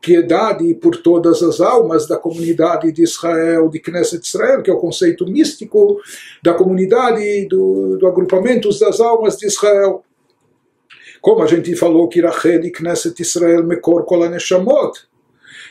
piedade 0.00 0.74
por 0.74 0.96
todas 0.96 1.42
as 1.42 1.60
almas 1.60 2.06
da 2.06 2.16
comunidade 2.16 2.92
de 2.92 3.02
Israel, 3.02 3.68
de 3.68 3.80
Knesset 3.80 4.24
Israel, 4.24 4.62
que 4.62 4.70
é 4.70 4.74
o 4.74 4.78
conceito 4.78 5.26
místico 5.26 5.98
da 6.42 6.54
comunidade, 6.54 7.46
do, 7.48 7.98
do 7.98 8.06
agrupamento 8.06 8.68
das 8.78 9.00
almas 9.00 9.36
de 9.36 9.46
Israel. 9.46 10.04
Como 11.20 11.42
a 11.42 11.46
gente 11.46 11.74
falou 11.74 12.08
que 12.08 12.20
Rachel 12.20 12.64
e 12.64 12.70
Knesset 12.70 13.20
Israel 13.20 13.64
mekor 13.64 14.04
kol 14.04 14.28
neshamot, 14.28 14.92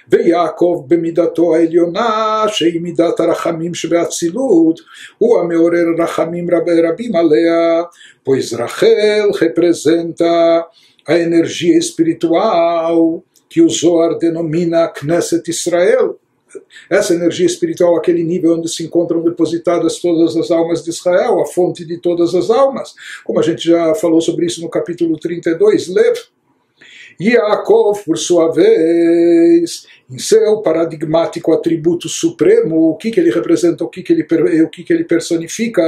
ויעקב 0.08 0.84
במידתו 0.88 1.54
העליונה 1.54 2.44
שהיא 2.48 2.80
מידת 2.80 3.20
הרחמים 3.20 3.74
שבאצילות 3.74 4.80
הוא 5.18 5.40
המעורר 5.40 5.86
רחמים 5.98 6.46
רבים 6.50 7.16
עליה 7.16 7.82
pois 8.28 8.52
Rachel 8.52 9.30
representa 9.40 10.66
a 11.06 11.14
energia 11.18 11.78
espiritual 11.78 13.24
que 13.48 13.62
o 13.62 13.68
Zohar 13.70 14.18
denomina 14.18 14.86
Knesset 14.88 15.48
Israel 15.48 16.18
essa 16.90 17.14
energia 17.14 17.46
espiritual, 17.46 17.96
aquele 17.96 18.22
nível 18.22 18.58
onde 18.58 18.68
se 18.68 18.82
encontram 18.82 19.22
depositadas 19.22 19.98
todas 19.98 20.36
as 20.36 20.50
almas 20.50 20.82
de 20.82 20.90
Israel, 20.90 21.40
a 21.40 21.46
fonte 21.46 21.84
de 21.84 21.98
todas 21.98 22.34
as 22.34 22.48
almas, 22.50 22.94
como 23.24 23.38
a 23.38 23.42
gente 23.42 23.64
já 23.64 23.94
falou 23.94 24.20
sobre 24.20 24.46
isso 24.46 24.62
no 24.62 24.70
capítulo 24.70 25.18
32, 25.18 25.88
Lev. 25.88 26.16
Yaakov, 27.20 28.04
por 28.04 28.16
sua 28.16 28.52
vez, 28.52 29.86
em 30.09 30.19
seu 30.19 30.61
paradigmático 30.61 31.53
atributo 31.53 32.09
supremo, 32.09 32.89
o 32.89 32.95
que, 32.95 33.11
que 33.11 33.19
ele 33.19 33.31
representa, 33.31 33.83
o 33.83 33.89
que, 33.89 34.03
que, 34.03 34.13
ele, 34.13 34.25
o 34.61 34.69
que, 34.69 34.83
que 34.83 34.93
ele 34.93 35.03
personifica, 35.03 35.81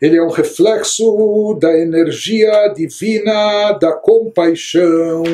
ele 0.00 0.16
é 0.16 0.22
um 0.22 0.30
reflexo 0.30 1.58
da 1.60 1.76
energia 1.76 2.68
divina, 2.68 3.72
da 3.72 3.92
compaixão. 3.92 5.24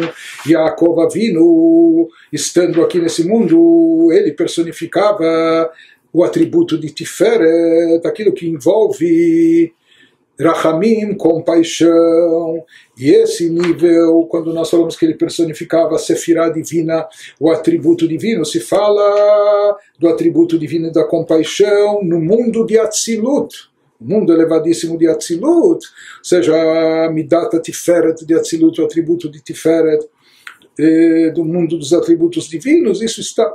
Yaakov 0.46 1.00
Avinu, 1.00 2.08
estando 2.32 2.82
aqui 2.82 2.98
nesse 2.98 3.24
mundo, 3.24 4.10
ele 4.12 4.32
personificava 4.32 5.70
o 6.12 6.24
atributo 6.24 6.78
de 6.78 6.90
Tiferet, 6.90 8.06
aquilo 8.06 8.32
que 8.32 8.48
envolve 8.48 9.72
Rahamim, 10.38 11.14
compaixão, 11.14 12.62
e 12.98 13.10
esse 13.10 13.48
nível, 13.48 14.26
quando 14.30 14.52
nós 14.52 14.68
falamos 14.68 14.96
que 14.96 15.04
ele 15.06 15.14
personificava 15.14 15.94
a 15.94 15.98
Sefirah 15.98 16.50
divina, 16.50 17.06
o 17.40 17.50
atributo 17.50 18.06
divino, 18.06 18.44
se 18.44 18.60
fala 18.60 19.76
do 19.98 20.08
atributo 20.08 20.58
divino 20.58 20.92
da 20.92 21.04
compaixão 21.04 22.02
no 22.02 22.20
mundo 22.20 22.66
de 22.66 22.78
Atzilut, 22.78 23.70
o 23.98 24.04
mundo 24.04 24.32
elevadíssimo 24.32 24.98
de 24.98 25.08
Atzilut, 25.08 25.86
ou 25.86 26.24
seja, 26.24 26.54
a 26.54 27.10
Midata 27.10 27.58
Tiferet 27.58 28.24
de 28.26 28.34
Atzilut, 28.34 28.80
o 28.80 28.84
atributo 28.84 29.30
de 29.30 29.42
Tiferet, 29.42 30.06
eh, 30.78 31.30
do 31.30 31.42
mundo 31.42 31.78
dos 31.78 31.94
atributos 31.94 32.46
divinos, 32.48 33.00
isso, 33.00 33.22
está, 33.22 33.50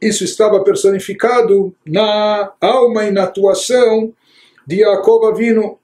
isso 0.00 0.24
estava 0.24 0.62
personificado 0.62 1.74
na 1.86 2.52
alma 2.60 3.04
e 3.04 3.10
na 3.10 3.22
atuação 3.24 4.12
de 4.66 4.80
Jacob 4.80 5.24
Avinu, 5.24 5.78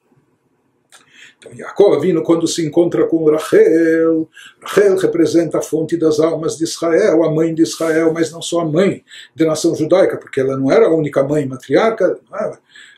então, 1.42 1.52
Yaakov 1.52 2.00
vindo 2.00 2.22
quando 2.22 2.46
se 2.46 2.64
encontra 2.64 3.04
com 3.08 3.28
Rachel, 3.28 4.28
Rachel 4.62 4.96
representa 4.96 5.58
a 5.58 5.62
fonte 5.62 5.96
das 5.96 6.20
almas 6.20 6.56
de 6.56 6.62
Israel, 6.62 7.24
a 7.24 7.32
mãe 7.32 7.52
de 7.52 7.62
Israel, 7.62 8.12
mas 8.12 8.30
não 8.30 8.40
só 8.40 8.60
a 8.60 8.64
mãe 8.64 9.04
da 9.34 9.46
nação 9.46 9.74
judaica, 9.74 10.16
porque 10.16 10.40
ela 10.40 10.56
não 10.56 10.70
era 10.70 10.86
a 10.86 10.94
única 10.94 11.24
mãe 11.24 11.44
matriarca, 11.44 12.16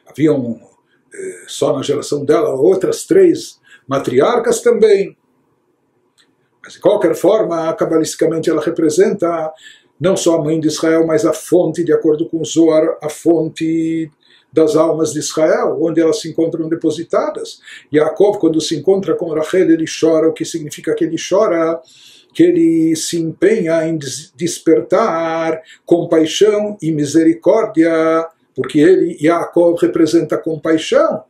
haviam 0.06 0.60
eh, 1.14 1.44
só 1.46 1.74
na 1.74 1.82
geração 1.82 2.22
dela 2.22 2.50
outras 2.50 3.06
três 3.06 3.58
matriarcas 3.88 4.60
também. 4.60 5.16
Mas 6.62 6.74
de 6.74 6.80
qualquer 6.80 7.14
forma, 7.14 7.72
cabalisticamente 7.72 8.50
ela 8.50 8.60
representa 8.60 9.50
não 9.98 10.18
só 10.18 10.36
a 10.36 10.44
mãe 10.44 10.60
de 10.60 10.68
Israel, 10.68 11.06
mas 11.06 11.24
a 11.24 11.32
fonte, 11.32 11.82
de 11.82 11.94
acordo 11.94 12.28
com 12.28 12.44
Zohar, 12.44 12.98
a 13.02 13.08
fonte 13.08 14.10
das 14.54 14.76
almas 14.76 15.12
de 15.12 15.18
Israel, 15.18 15.76
onde 15.80 16.00
elas 16.00 16.20
se 16.20 16.30
encontram 16.30 16.68
depositadas. 16.68 17.58
Yaakov, 17.92 18.38
quando 18.38 18.60
se 18.60 18.76
encontra 18.76 19.14
com 19.16 19.34
Rachel, 19.34 19.72
ele 19.72 19.84
chora, 19.84 20.28
o 20.28 20.32
que 20.32 20.44
significa 20.44 20.94
que 20.94 21.04
ele 21.04 21.16
chora? 21.16 21.80
Que 22.32 22.44
ele 22.44 22.94
se 22.94 23.20
empenha 23.20 23.84
em 23.86 23.98
despertar 24.36 25.60
compaixão 25.84 26.78
e 26.80 26.92
misericórdia, 26.92 27.92
porque 28.54 28.78
ele, 28.78 29.18
Yaakov, 29.20 29.76
representa 29.80 30.38
compaixão. 30.38 31.24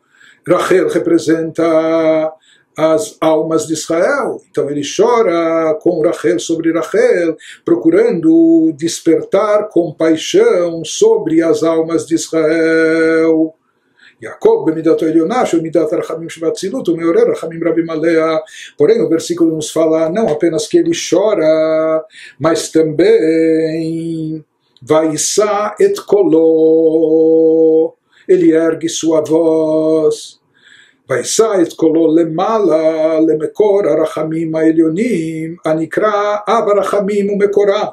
Rachel 0.46 0.88
representa 0.88 2.30
as 2.76 3.16
almas 3.20 3.66
de 3.66 3.74
Israel. 3.74 4.40
Então 4.50 4.68
ele 4.68 4.82
chora 4.84 5.74
com 5.80 6.00
Rachel 6.02 6.38
sobre 6.38 6.72
Rachel, 6.72 7.36
procurando 7.64 8.72
despertar 8.76 9.68
compaixão 9.68 10.84
sobre 10.84 11.42
as 11.42 11.62
almas 11.62 12.06
de 12.06 12.14
Israel. 12.14 13.54
Jacob, 14.20 14.64
Bemidato 14.64 15.04
Elionash, 15.04 15.54
Bemidat 15.54 15.92
Arhamim 15.92 16.28
Shvatzilut, 16.28 16.90
Meorer 16.92 17.30
Arhamim 17.30 17.58
Rabim 17.62 17.86
Porém, 18.78 19.02
o 19.02 19.08
versículo 19.08 19.54
nos 19.54 19.70
fala 19.70 20.08
não 20.08 20.28
apenas 20.28 20.66
que 20.66 20.78
ele 20.78 20.92
chora, 20.92 22.04
mas 22.38 22.70
também 22.70 24.44
Vaissa 24.80 25.74
et 25.78 26.00
Koló. 26.06 27.92
Ele 28.26 28.52
ergue 28.52 28.88
sua 28.88 29.20
voz 29.20 30.40
וישא 31.09 31.51
את 31.61 31.73
קולו 31.73 32.15
למעלה 32.15 33.19
למקור 33.19 33.82
הרחמים 33.86 34.55
העליונים 34.55 35.55
הנקרא 35.65 36.36
אב 36.47 36.69
הרחמים 36.69 37.30
ומקורה. 37.30 37.86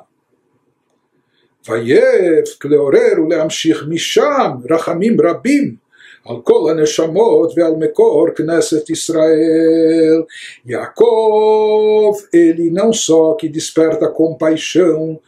ויבק 1.68 2.64
לעורר 2.64 3.22
ולהמשיך 3.26 3.84
משם 3.88 4.50
רחמים 4.70 5.16
רבים 5.20 5.86
על 6.28 6.36
כל 6.42 6.70
הנשמות 6.70 7.52
ועל 7.56 7.72
מקור 7.78 8.26
כנסת 8.36 8.90
ישראל. 8.90 10.22
Yaakov, 10.68 12.14
ele 12.32 12.70
não 12.70 12.92
só 12.92 13.34
que 13.34 13.48
desperta 13.48 14.08
compaixão 14.08 15.20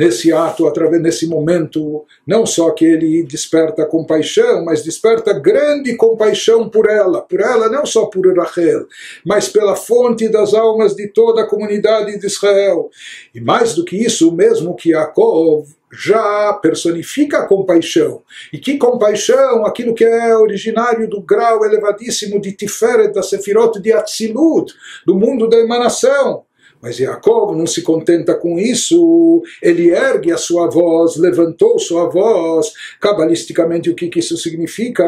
nesse 0.00 0.32
ato, 0.32 0.66
através 0.66 1.02
nesse 1.02 1.26
momento, 1.26 2.06
não 2.26 2.46
só 2.46 2.70
que 2.70 2.86
ele 2.86 3.22
desperta 3.22 3.84
compaixão, 3.84 4.64
mas 4.64 4.82
desperta 4.82 5.38
grande 5.38 5.94
compaixão 5.94 6.70
por 6.70 6.88
ela, 6.88 7.20
por 7.20 7.38
ela 7.38 7.68
não 7.68 7.84
só 7.84 8.06
por 8.06 8.26
Rachel, 8.34 8.86
mas 9.26 9.50
pela 9.50 9.76
fonte 9.76 10.26
das 10.30 10.54
almas 10.54 10.94
de 10.94 11.06
toda 11.08 11.42
a 11.42 11.46
comunidade 11.46 12.18
de 12.18 12.26
Israel. 12.26 12.88
E 13.34 13.42
mais 13.42 13.74
do 13.74 13.84
que 13.84 13.94
isso, 13.94 14.32
mesmo 14.32 14.74
que 14.74 14.92
Yaakov 14.92 15.68
já 15.92 16.54
personifica 16.62 17.40
a 17.40 17.46
compaixão. 17.46 18.22
E 18.50 18.58
que 18.58 18.78
compaixão, 18.78 19.66
aquilo 19.66 19.94
que 19.94 20.04
é 20.04 20.34
originário 20.34 21.10
do 21.10 21.20
grau 21.20 21.62
elevadíssimo 21.62 22.40
de 22.40 22.52
Tiferet, 22.52 23.12
da 23.12 23.22
Sefirot 23.22 23.78
de 23.78 23.92
Atzilut, 23.92 24.72
do 25.04 25.14
mundo 25.14 25.46
da 25.46 25.58
emanação. 25.58 26.44
Mas 26.82 26.96
Jacob 26.96 27.56
não 27.56 27.66
se 27.66 27.82
contenta 27.82 28.34
com 28.34 28.58
isso, 28.58 29.42
ele 29.62 29.90
ergue 29.90 30.32
a 30.32 30.38
sua 30.38 30.68
voz, 30.68 31.16
levantou 31.16 31.78
sua 31.78 32.08
voz. 32.08 32.72
Cabalisticamente, 32.98 33.90
o 33.90 33.94
que, 33.94 34.08
que 34.08 34.20
isso 34.20 34.36
significa? 34.36 35.04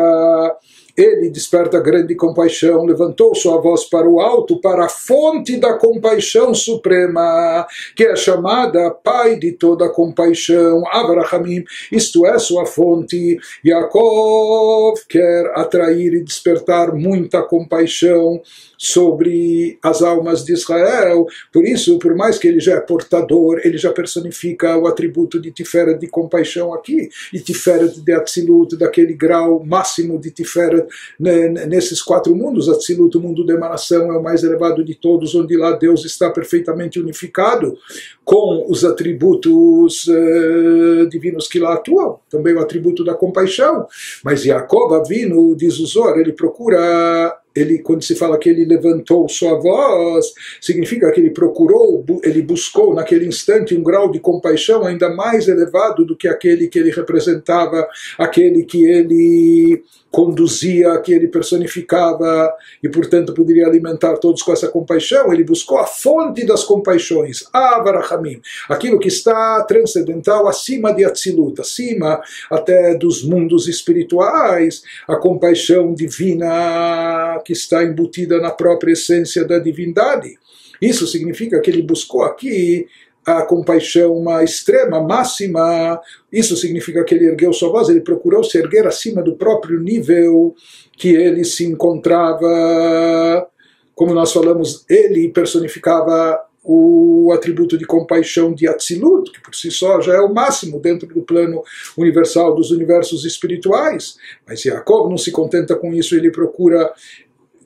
Ele 0.97 1.31
desperta 1.31 1.81
grande 1.81 2.15
compaixão, 2.15 2.85
levantou 2.85 3.35
sua 3.35 3.61
voz 3.61 3.85
para 3.85 4.09
o 4.09 4.21
alto, 4.21 4.61
para 4.61 4.85
a 4.85 4.89
fonte 4.89 5.57
da 5.57 5.75
compaixão 5.75 6.55
suprema, 6.55 7.67
que 7.97 8.05
é 8.05 8.15
chamada 8.15 8.91
Pai 8.91 9.37
de 9.37 9.53
toda 9.53 9.89
compaixão, 9.89 10.85
Abrahamim, 10.89 11.65
isto 11.91 12.27
é 12.27 12.39
sua 12.39 12.67
fonte. 12.67 13.39
Yaakov 13.65 15.01
quer 15.09 15.51
atrair 15.55 16.15
e 16.15 16.23
despertar 16.23 16.95
muita 16.95 17.43
compaixão 17.43 18.41
sobre 18.77 19.79
as 19.81 20.03
almas 20.03 20.45
de 20.45 20.53
Israel. 20.53 21.25
Por 21.53 21.65
isso, 21.65 21.99
por 22.01 22.17
mais 22.17 22.37
que 22.37 22.49
ele 22.49 22.59
já 22.59 22.75
é 22.75 22.81
portador, 22.81 23.61
ele 23.65 23.79
já 23.79 23.93
personifica 23.93 24.77
o 24.77 24.89
atributo 24.89 25.41
de 25.41 25.53
Tiferet 25.53 26.01
de 26.01 26.09
compaixão 26.09 26.75
aqui, 26.75 27.09
e 27.33 27.39
Tiferet 27.39 28.01
de 28.01 28.13
Atzilut, 28.13 28.77
daquele 28.77 29.15
grau 29.15 29.63
máximo 29.65 30.19
de 30.19 30.33
Tiferet 30.33 30.82
nesses 31.19 32.01
quatro 32.01 32.35
mundos. 32.35 32.69
Atzilut, 32.69 33.17
o 33.17 33.21
mundo 33.21 33.45
da 33.45 33.55
emanação, 33.55 34.13
é 34.13 34.17
o 34.17 34.23
mais 34.23 34.43
elevado 34.43 34.85
de 34.85 34.95
todos, 34.95 35.35
onde 35.35 35.57
lá 35.57 35.73
Deus 35.73 36.05
está 36.05 36.31
perfeitamente 36.31 37.01
unificado 37.01 37.77
com 38.25 38.67
os 38.69 38.85
atributos 38.85 40.07
uh, 40.07 41.07
divinos 41.09 41.49
que 41.49 41.59
lá 41.59 41.75
atuam, 41.75 42.19
também 42.31 42.55
o 42.55 42.61
atributo 42.61 43.05
da 43.05 43.15
compaixão. 43.15 43.87
Mas 44.25 44.43
Jacob, 44.43 45.07
vindo, 45.07 45.55
diz 45.57 45.79
o 45.79 45.87
Zor, 45.87 46.19
ele 46.19 46.33
procura 46.33 47.37
ele, 47.55 47.79
quando 47.79 48.03
se 48.03 48.15
fala 48.15 48.39
que 48.39 48.49
ele 48.49 48.65
levantou 48.65 49.29
sua 49.29 49.59
voz, 49.59 50.27
significa 50.61 51.11
que 51.11 51.21
ele 51.21 51.31
procurou, 51.31 52.05
ele 52.23 52.43
buscou 52.43 52.95
naquele 52.95 53.27
instante 53.27 53.75
um 53.75 53.83
grau 53.83 54.11
de 54.11 54.21
compaixão 54.21 54.85
ainda 54.85 55.11
mais 55.11 55.49
elevado 55.49 56.05
do 56.05 56.17
que 56.17 56.29
aquele 56.29 56.69
que 56.69 56.79
ele 56.79 56.91
representava, 56.91 57.87
aquele 58.19 58.65
que 58.65 58.85
ele 58.85 59.83
conduzia, 60.13 61.01
que 61.01 61.13
ele 61.13 61.27
personificava 61.27 62.55
e, 62.83 62.89
portanto, 62.89 63.33
poderia 63.33 63.67
alimentar 63.67 64.19
todos 64.19 64.43
com 64.43 64.53
essa 64.53 64.69
compaixão. 64.69 65.33
Ele 65.33 65.43
buscou 65.43 65.79
a 65.79 65.87
fonte 65.87 66.45
das 66.45 66.63
compaixões, 66.63 67.45
Avarachamim, 67.51 68.41
aquilo 68.69 69.01
que 69.01 69.09
está 69.09 69.65
transcendental 69.65 70.47
acima 70.47 70.93
de 70.93 71.05
Atzilut, 71.05 71.59
acima 71.61 72.21
até 72.51 72.95
dos 72.95 73.25
mundos 73.25 73.67
espirituais, 73.67 74.83
a 75.09 75.17
compaixão 75.17 75.95
divina 75.95 77.41
que 77.43 77.53
está 77.53 77.83
embutida 77.83 78.41
na 78.41 78.51
própria 78.51 78.93
essência 78.93 79.45
da 79.45 79.59
divindade. 79.59 80.39
Isso 80.81 81.07
significa 81.07 81.61
que 81.61 81.71
ele 81.71 81.83
buscou 81.83 82.23
aqui 82.23 82.87
a 83.25 83.43
compaixão 83.43 84.17
uma 84.17 84.43
extrema, 84.43 85.01
máxima. 85.01 86.01
Isso 86.33 86.57
significa 86.57 87.05
que 87.05 87.15
ele 87.15 87.27
ergueu 87.27 87.53
sua 87.53 87.71
voz, 87.71 87.89
ele 87.89 88.01
procurou 88.01 88.43
se 88.43 88.59
erguer 88.59 88.87
acima 88.87 89.23
do 89.23 89.37
próprio 89.37 89.81
nível 89.81 90.55
que 90.97 91.09
ele 91.09 91.45
se 91.45 91.65
encontrava. 91.65 93.47
Como 93.95 94.15
nós 94.15 94.33
falamos, 94.33 94.85
ele 94.89 95.29
personificava 95.29 96.41
o 96.65 97.33
atributo 97.33 97.77
de 97.77 97.85
compaixão 97.85 98.55
de 98.55 98.69
Atzilut, 98.69 99.33
que 99.33 99.41
por 99.41 99.55
si 99.55 99.71
só 99.71 100.01
já 100.01 100.15
é 100.15 100.21
o 100.21 100.33
máximo 100.33 100.79
dentro 100.79 101.09
do 101.09 101.23
plano 101.23 101.63
universal 101.97 102.55
dos 102.55 102.71
universos 102.71 103.25
espirituais. 103.25 104.17
Mas 104.47 104.65
Yaakov 104.65 105.11
não 105.11 105.19
se 105.19 105.33
contenta 105.33 105.75
com 105.75 105.93
isso, 105.93 106.15
ele 106.15 106.31
procura 106.31 106.93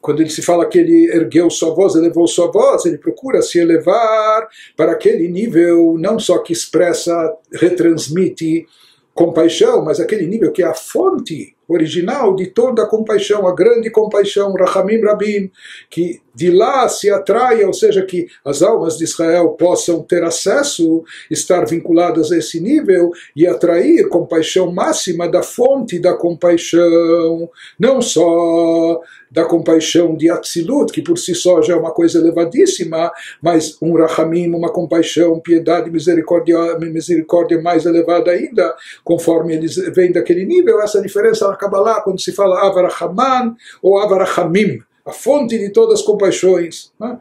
quando 0.06 0.20
ele 0.20 0.30
se 0.30 0.40
fala 0.40 0.68
que 0.68 0.78
ele 0.78 1.10
ergueu 1.10 1.50
sua 1.50 1.74
voz, 1.74 1.96
elevou 1.96 2.28
sua 2.28 2.48
voz, 2.48 2.84
ele 2.86 2.96
procura 2.96 3.42
se 3.42 3.58
elevar 3.58 4.48
para 4.76 4.92
aquele 4.92 5.26
nível 5.26 5.96
não 5.98 6.16
só 6.16 6.38
que 6.38 6.52
expressa, 6.52 7.12
retransmite 7.52 8.68
compaixão, 9.12 9.84
mas 9.84 9.98
aquele 9.98 10.24
nível 10.28 10.52
que 10.52 10.62
é 10.62 10.66
a 10.66 10.74
fonte 10.74 11.56
original 11.66 12.36
de 12.36 12.46
toda 12.46 12.84
a 12.84 12.88
compaixão, 12.88 13.48
a 13.48 13.52
grande 13.52 13.90
compaixão, 13.90 14.54
Rahamim 14.54 15.00
Rabim, 15.00 15.50
que 15.90 16.20
de 16.36 16.50
lá 16.50 16.86
se 16.86 17.08
atraia, 17.08 17.66
ou 17.66 17.72
seja, 17.72 18.04
que 18.04 18.26
as 18.44 18.62
almas 18.62 18.98
de 18.98 19.04
Israel 19.04 19.52
possam 19.58 20.02
ter 20.02 20.22
acesso, 20.22 21.02
estar 21.30 21.64
vinculadas 21.64 22.30
a 22.30 22.36
esse 22.36 22.60
nível 22.60 23.10
e 23.34 23.46
atrair 23.46 24.06
compaixão 24.10 24.70
máxima 24.70 25.26
da 25.26 25.42
fonte 25.42 25.98
da 25.98 26.12
compaixão, 26.12 27.48
não 27.80 28.02
só 28.02 29.00
da 29.30 29.46
compaixão 29.46 30.14
de 30.14 30.28
Atzilut, 30.28 30.92
que 30.92 31.00
por 31.00 31.16
si 31.16 31.34
só 31.34 31.62
já 31.62 31.72
é 31.72 31.76
uma 31.76 31.90
coisa 31.90 32.18
elevadíssima, 32.18 33.10
mas 33.40 33.78
um 33.80 33.94
Rahamim, 33.94 34.50
uma 34.50 34.70
compaixão, 34.70 35.40
piedade, 35.40 35.90
misericórdia, 35.90 36.78
misericórdia 36.78 37.62
mais 37.62 37.86
elevada 37.86 38.30
ainda, 38.30 38.74
conforme 39.02 39.54
eles 39.54 39.76
vêm 39.94 40.12
daquele 40.12 40.44
nível, 40.44 40.82
essa 40.82 41.00
diferença 41.00 41.48
na 41.48 41.56
Kabbalah, 41.56 42.02
quando 42.02 42.20
se 42.20 42.32
fala 42.32 42.60
Avarahaman 42.60 43.56
ou 43.82 43.98
Avarahamim, 43.98 44.82
a 45.06 45.12
fonte 45.12 45.56
de 45.58 45.70
todas 45.70 46.00
as 46.00 46.06
compaixões. 46.06 46.92
Né? 46.98 47.18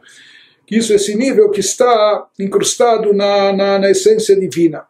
Isso, 0.70 0.92
esse 0.92 1.14
nível 1.14 1.50
que 1.50 1.60
está 1.60 2.28
incrustado 2.38 3.12
na, 3.12 3.52
na, 3.52 3.78
na 3.78 3.90
essência 3.90 4.38
divina. 4.38 4.84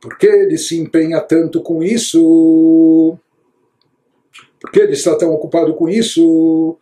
Por 0.00 0.16
que 0.18 0.26
ele 0.26 0.58
se 0.58 0.78
empenha 0.78 1.20
tanto 1.20 1.62
com 1.62 1.82
isso? 1.82 3.18
Por 4.60 4.70
que 4.70 4.80
ele 4.80 4.92
está 4.92 5.16
tão 5.16 5.32
ocupado 5.32 5.74
com 5.74 5.88
isso? 5.88 6.78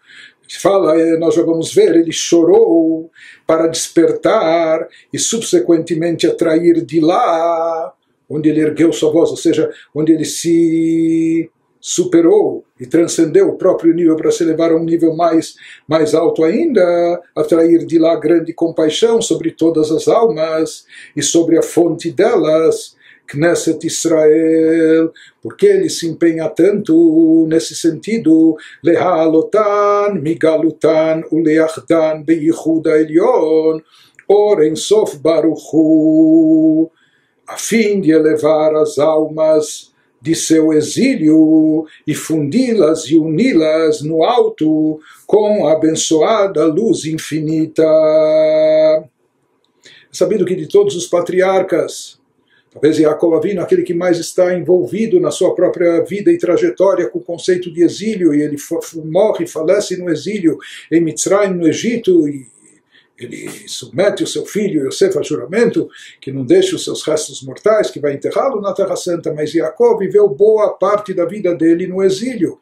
fala, 0.61 0.99
eh, 0.99 1.16
nós 1.18 1.34
já 1.34 1.42
vamos 1.42 1.74
ver, 1.74 1.97
ele 1.97 2.12
chorou 2.12 3.11
para 3.47 3.66
despertar 3.66 4.86
e 5.12 5.18
subsequentemente 5.18 6.26
atrair 6.26 6.84
de 6.84 7.01
lá, 7.01 7.92
onde 8.28 8.49
ele 8.49 8.61
ergueu 8.61 8.92
sua 8.92 9.11
voz, 9.11 9.30
ou 9.30 9.36
seja, 9.36 9.70
onde 9.94 10.12
ele 10.12 10.24
se 10.24 11.51
superou 11.89 12.64
e 12.80 12.84
transcendeu 12.84 13.49
o 13.49 13.57
próprio 13.57 13.95
nível 13.95 14.16
para 14.16 14.32
se 14.32 14.43
levar 14.43 14.72
a 14.72 14.76
um 14.76 14.82
nível 14.82 15.14
mais, 15.14 15.55
mais 15.87 16.16
alto 16.16 16.43
ainda, 16.43 17.22
atrair 17.32 17.87
de 17.87 17.97
lá 17.97 18.16
grande 18.16 18.53
compaixão 18.53 19.22
sobre 19.22 19.53
todas 19.53 19.93
as 19.93 20.09
almas 20.09 20.84
e 21.14 21.22
sobre 21.22 21.57
a 21.57 21.62
fonte 21.62 22.11
delas, 22.11 22.97
Knesset 23.28 23.87
Israel, 23.87 25.12
porque 25.41 25.66
ele 25.66 25.89
se 25.89 26.09
empenha 26.09 26.49
tanto 26.49 27.47
nesse 27.49 27.76
sentido, 27.76 28.57
Lehalotan, 28.82 30.14
Migalutan, 30.20 31.22
Uleachdan, 31.30 32.24
Beyichuda 32.24 32.99
Elion, 32.99 33.80
Oren 34.28 34.74
Sof 34.74 35.16
Baruchu, 35.18 36.91
a 37.47 37.57
fim 37.57 38.01
de 38.01 38.11
elevar 38.11 38.74
as 38.74 38.99
almas 38.99 39.95
de 40.20 40.34
seu 40.34 40.72
exílio 40.72 41.86
e 42.06 42.14
fundi-las 42.14 43.04
e 43.04 43.16
uni-las 43.16 44.02
no 44.02 44.24
alto 44.24 44.98
com 45.26 45.66
a 45.66 45.72
abençoada 45.72 46.64
luz 46.66 47.04
infinita. 47.04 47.84
Sabido 50.10 50.44
que 50.44 50.54
de 50.54 50.66
todos 50.66 50.96
os 50.96 51.06
patriarcas, 51.06 52.18
talvez 52.72 52.96
Jacob 52.96 53.34
Avino, 53.34 53.60
aquele 53.60 53.82
que 53.82 53.94
mais 53.94 54.18
está 54.18 54.56
envolvido 54.56 55.20
na 55.20 55.30
sua 55.30 55.54
própria 55.54 56.00
vida 56.02 56.32
e 56.32 56.38
trajetória 56.38 57.08
com 57.08 57.18
o 57.18 57.22
conceito 57.22 57.72
de 57.72 57.82
exílio, 57.82 58.34
e 58.34 58.40
ele 58.40 58.56
morre, 59.04 59.46
falece 59.46 59.96
no 59.96 60.10
exílio 60.10 60.58
em 60.90 61.00
Mitzrayim, 61.00 61.54
no 61.54 61.68
Egito, 61.68 62.26
e 62.28 62.46
ele 63.18 63.48
submete 63.66 64.22
o 64.22 64.26
seu 64.26 64.44
filho 64.44 64.86
Yosef 64.86 65.18
a 65.18 65.22
juramento 65.22 65.88
que 66.20 66.30
não 66.30 66.44
deixe 66.44 66.74
os 66.74 66.84
seus 66.84 67.02
restos 67.02 67.42
mortais, 67.42 67.90
que 67.90 68.00
vai 68.00 68.14
enterrá-lo 68.14 68.60
na 68.60 68.72
Terra 68.72 68.96
Santa, 68.96 69.32
mas 69.32 69.50
Jacob 69.50 69.98
viveu 69.98 70.28
boa 70.28 70.74
parte 70.74 71.14
da 71.14 71.24
vida 71.24 71.54
dele 71.54 71.86
no 71.86 72.02
exílio. 72.02 72.58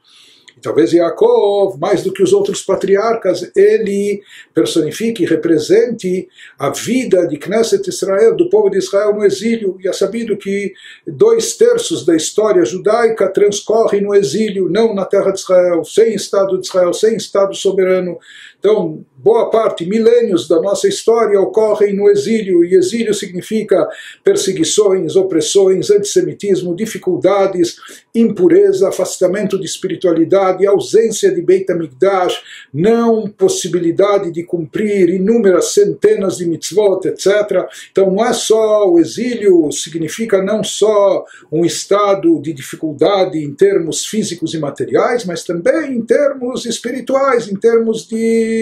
Talvez 0.65 0.95
Yaakov, 0.95 1.79
mais 1.79 2.03
do 2.03 2.11
que 2.11 2.23
os 2.23 2.33
outros 2.33 2.63
patriarcas, 2.63 3.51
ele 3.55 4.23
personifique 4.55 5.23
e 5.23 5.27
represente 5.27 6.27
a 6.59 6.71
vida 6.71 7.27
de 7.27 7.37
Knesset 7.37 7.87
Israel, 7.87 8.35
do 8.35 8.49
povo 8.49 8.71
de 8.71 8.79
Israel 8.79 9.15
no 9.15 9.25
exílio. 9.25 9.77
E 9.79 9.87
é 9.87 9.93
sabido 9.93 10.39
que 10.39 10.73
dois 11.07 11.57
terços 11.59 12.07
da 12.07 12.17
história 12.17 12.65
judaica 12.65 13.29
transcorrem 13.29 14.01
no 14.01 14.15
exílio, 14.15 14.71
não 14.71 14.95
na 14.95 15.05
terra 15.05 15.33
de 15.33 15.41
Israel, 15.41 15.85
sem 15.85 16.15
Estado 16.15 16.59
de 16.59 16.67
Israel, 16.67 16.95
sem 16.95 17.15
Estado 17.15 17.55
soberano. 17.55 18.19
Então, 18.65 19.05
boa 19.15 19.51
parte, 19.51 19.85
milênios 19.85 20.49
da 20.49 20.59
nossa 20.59 20.89
história 20.89 21.39
ocorrem 21.39 21.95
no 21.95 22.09
exílio, 22.09 22.65
e 22.65 22.75
exílio 22.75 23.13
significa 23.13 23.87
perseguições, 24.23 25.17
opressões, 25.17 25.91
antissemitismo, 25.91 26.75
dificuldades, 26.75 27.77
impureza, 28.15 28.89
afastamento 28.89 29.61
de 29.61 29.67
espiritualidade, 29.67 30.67
ausência 30.67 31.31
de 31.31 31.43
Beit 31.43 31.71
HaMikdash, 31.71 32.43
não 32.73 33.29
possibilidade 33.29 34.31
de 34.31 34.43
cumprir 34.45 35.11
inúmeras 35.11 35.75
centenas 35.75 36.39
de 36.39 36.47
mitzvot, 36.47 37.07
etc. 37.07 37.69
Então, 37.93 38.11
não 38.11 38.25
é 38.25 38.33
só 38.33 38.91
o 38.91 38.99
exílio, 38.99 39.71
significa 39.73 40.43
não 40.43 40.65
só 40.65 41.23
um 41.53 41.67
estado 41.67 42.41
de 42.41 42.55
dificuldade 42.55 43.39
em 43.39 43.53
termos 43.53 44.07
físicos 44.07 44.55
e 44.55 44.59
materiais, 44.59 45.27
mas 45.27 45.45
também 45.45 45.93
em 45.93 46.01
termos 46.01 46.65
espirituais, 46.65 47.47
em 47.47 47.57
termos 47.57 48.09
de 48.09 48.54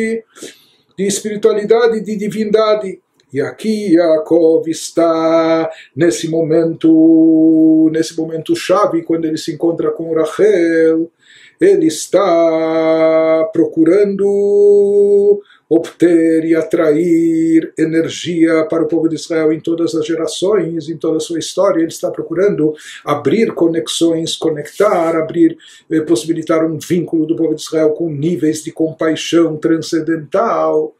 de, 0.96 1.06
espiritualidade, 1.06 2.00
de 2.00 2.16
divindade. 2.16 3.00
E 3.32 3.40
aqui 3.40 3.94
Yaakov 3.94 4.68
está 4.68 5.70
nesse 5.96 6.28
momento, 6.28 7.90
nesse 7.92 8.16
momento 8.16 8.54
chave, 8.54 9.02
quando 9.02 9.24
ele 9.24 9.38
se 9.38 9.52
encontra 9.52 9.90
com 9.90 10.12
Rachel, 10.12 11.10
ele 11.58 11.86
está 11.86 13.48
procurando 13.52 15.40
obter 15.74 16.44
e 16.44 16.54
atrair 16.54 17.72
energia 17.78 18.66
para 18.68 18.82
o 18.82 18.86
povo 18.86 19.08
de 19.08 19.14
Israel 19.14 19.50
em 19.54 19.58
todas 19.58 19.94
as 19.94 20.06
gerações, 20.06 20.86
em 20.90 20.98
toda 20.98 21.16
a 21.16 21.20
sua 21.20 21.38
história. 21.38 21.80
Ele 21.80 21.88
está 21.88 22.10
procurando 22.10 22.74
abrir 23.02 23.54
conexões, 23.54 24.36
conectar, 24.36 25.16
abrir, 25.16 25.56
eh, 25.90 26.02
possibilitar 26.02 26.62
um 26.62 26.78
vínculo 26.78 27.26
do 27.26 27.34
povo 27.34 27.54
de 27.54 27.62
Israel 27.62 27.90
com 27.92 28.10
níveis 28.10 28.62
de 28.62 28.70
compaixão 28.70 29.56
transcendental 29.56 30.94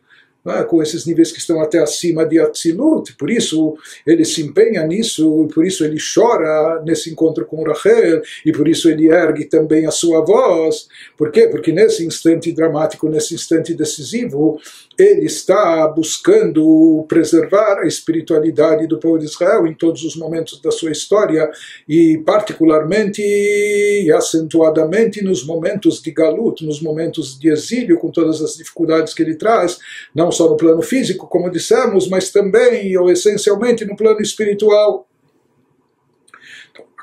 né, 0.45 0.65
com 0.65 0.83
esses 0.83 1.07
níveis 1.07 1.31
que 1.31 1.39
estão 1.39 1.61
até 1.61 1.79
acima 1.79 2.27
de 2.27 2.39
Atzilut, 2.39 3.15
por 3.15 3.31
isso 3.31 3.77
ele 4.07 4.25
se 4.25 4.43
empenha 4.43 4.85
nisso, 4.87 5.49
por 5.55 5.65
isso 5.65 5.85
ele 5.85 5.99
chora 6.15 6.83
nesse 6.85 7.11
encontro 7.11 7.45
com 7.47 7.63
Rachel, 7.63 8.23
e 8.45 8.53
por 8.53 8.67
isso 8.67 8.89
ele 8.89 9.09
ergue 9.09 9.45
também 9.45 9.87
a 9.87 9.91
sua 9.91 10.25
voz. 10.25 10.89
Por 11.17 11.31
quê? 11.31 11.49
Porque 11.49 11.73
nesse 11.73 12.05
instante 12.05 12.53
dramático, 12.53 13.09
nesse 13.09 13.35
instante 13.35 13.75
decisivo, 13.75 14.59
ele 14.99 15.27
está 15.27 15.87
buscando 15.89 17.05
preservar 17.09 17.81
a 17.81 17.87
espiritualidade 17.87 18.87
do 18.87 18.99
povo 18.99 19.19
de 19.19 19.25
Israel 19.25 19.67
em 19.67 19.75
todos 19.75 20.05
os 20.05 20.17
momentos 20.17 20.61
da 20.61 20.71
sua 20.71 20.91
história 20.91 21.51
e 21.89 22.19
particularmente 22.25 23.23
e 23.23 24.11
acentuadamente 24.13 25.23
nos 25.23 25.45
momentos 25.45 26.01
de 26.03 26.11
galut, 26.11 26.65
nos 26.65 26.81
momentos 26.81 27.39
de 27.39 27.49
exílio 27.49 27.99
com 27.99 28.11
todas 28.11 28.41
as 28.41 28.57
dificuldades 28.57 29.15
que 29.15 29.23
ele 29.23 29.35
traz, 29.35 29.79
não 30.15 30.32
só 30.33 30.49
no 30.49 30.57
plano 30.57 30.83
físico, 30.83 31.29
como 31.29 31.51
dissemos, 31.51 32.09
mas 32.09 32.31
também 32.31 32.97
ou 32.97 33.11
essencialmente 33.11 33.85
no 33.85 33.97
plano 33.97 34.21
espiritual. 34.21 35.07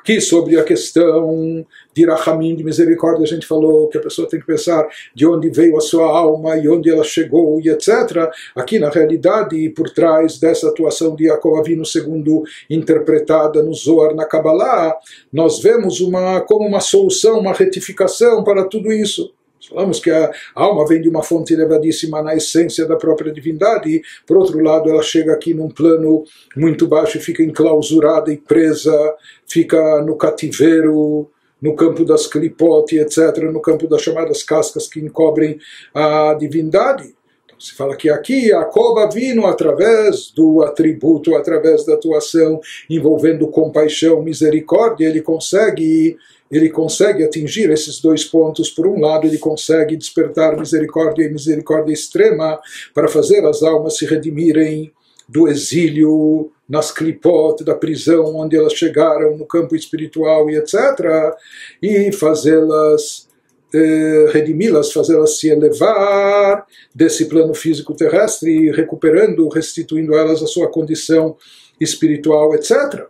Aqui 0.10 0.20
sobre 0.22 0.58
a 0.58 0.64
questão 0.64 1.64
de 1.94 2.06
Rahamim, 2.06 2.56
de 2.56 2.64
misericórdia, 2.64 3.24
a 3.24 3.28
gente 3.28 3.46
falou 3.46 3.88
que 3.90 3.98
a 3.98 4.02
pessoa 4.02 4.28
tem 4.28 4.40
que 4.40 4.46
pensar 4.46 4.88
de 5.14 5.28
onde 5.28 5.50
veio 5.50 5.78
a 5.78 5.82
sua 5.82 6.06
alma 6.06 6.58
e 6.58 6.68
onde 6.68 6.90
ela 6.90 7.04
chegou 7.04 7.62
e 7.62 7.70
etc. 7.70 8.30
Aqui 8.56 8.80
na 8.80 8.90
realidade, 8.90 9.70
por 9.70 9.90
trás 9.92 10.40
dessa 10.40 10.70
atuação 10.70 11.16
de 11.16 11.26
Yaakov 11.26 11.60
Avinu 11.60 11.86
segundo 11.86 12.44
interpretada 12.70 13.62
no 13.62 13.74
Zohar, 13.74 14.16
na 14.16 14.26
Kabbalah, 14.26 14.96
nós 15.32 15.62
vemos 15.62 16.00
uma, 16.00 16.42
como 16.42 16.68
uma 16.68 16.80
solução, 16.80 17.40
uma 17.40 17.54
retificação 17.54 18.44
para 18.44 18.64
tudo 18.64 18.92
isso. 18.92 19.32
Falamos 19.68 20.00
que 20.00 20.10
a 20.10 20.32
alma 20.56 20.88
vem 20.88 21.02
de 21.02 21.10
uma 21.10 21.22
fonte 21.22 21.54
elevadíssima 21.54 22.22
na 22.22 22.36
essência 22.36 22.86
da 22.86 22.96
própria 22.96 23.32
divindade, 23.32 23.90
e, 23.90 24.02
por 24.26 24.38
outro 24.38 24.60
lado, 24.64 24.90
ela 24.90 25.04
chega 25.04 25.34
aqui 25.34 25.54
num 25.54 25.70
plano 25.70 26.24
muito 26.56 26.88
baixo 26.88 27.18
e 27.18 27.22
fica 27.22 27.44
enclausurada 27.44 28.32
e 28.32 28.38
presa, 28.38 29.16
fica 29.46 30.02
no 30.02 30.16
cativeiro, 30.16 31.30
no 31.62 31.76
campo 31.76 32.06
das 32.06 32.26
clipote, 32.26 32.98
etc., 32.98 33.38
no 33.52 33.62
campo 33.62 33.88
das 33.88 34.02
chamadas 34.02 34.44
cascas 34.44 34.88
que 34.88 35.00
encobrem 35.00 35.60
a 35.94 36.34
divindade. 36.34 37.14
Então, 37.46 37.60
se 37.60 37.76
fala 37.76 37.98
que 37.98 38.10
aqui 38.10 38.54
a 38.54 38.64
cova 38.64 39.10
vindo 39.10 39.46
através 39.46 40.32
do 40.32 40.62
atributo, 40.64 41.36
através 41.36 41.86
da 41.86 41.96
atuação 41.96 42.62
envolvendo 42.90 43.48
compaixão, 43.50 44.24
misericórdia, 44.24 45.08
ele 45.08 45.22
consegue 45.22 46.18
ele 46.52 46.70
consegue 46.70 47.24
atingir 47.24 47.70
esses 47.70 48.00
dois 48.00 48.24
pontos. 48.26 48.70
Por 48.70 48.88
um 48.88 49.00
lado, 49.00 49.28
ele 49.28 49.38
consegue 49.38 49.96
despertar 49.96 50.58
misericórdia 50.58 51.24
e 51.24 51.30
misericórdia 51.32 51.94
extrema 51.94 52.60
para 52.94 53.08
fazer 53.08 53.46
as 53.46 53.62
almas 53.62 53.98
se 53.98 54.06
redimirem 54.06 54.92
do 55.28 55.48
exílio 55.48 56.52
nas 56.68 56.92
clipot 56.92 57.64
da 57.64 57.76
prisão 57.76 58.36
onde 58.36 58.58
elas 58.58 58.74
chegaram 58.74 59.38
no 59.38 59.46
campo 59.46 59.76
espiritual 59.76 60.50
e 60.50 60.56
etc. 60.56 61.36
e 61.82 62.12
fazê-las 62.12 63.30
eh, 63.74 64.26
redimi-las, 64.32 64.92
fazê-las 64.92 65.40
se 65.40 65.50
elevar 65.50 66.66
desse 66.94 67.26
plano 67.26 67.54
físico 67.54 67.94
terrestre, 67.94 68.72
recuperando, 68.72 69.48
restituindo 69.50 70.16
elas 70.16 70.42
a 70.42 70.48
sua 70.48 70.68
condição 70.72 71.38
espiritual, 71.80 72.56
etc. 72.56 73.08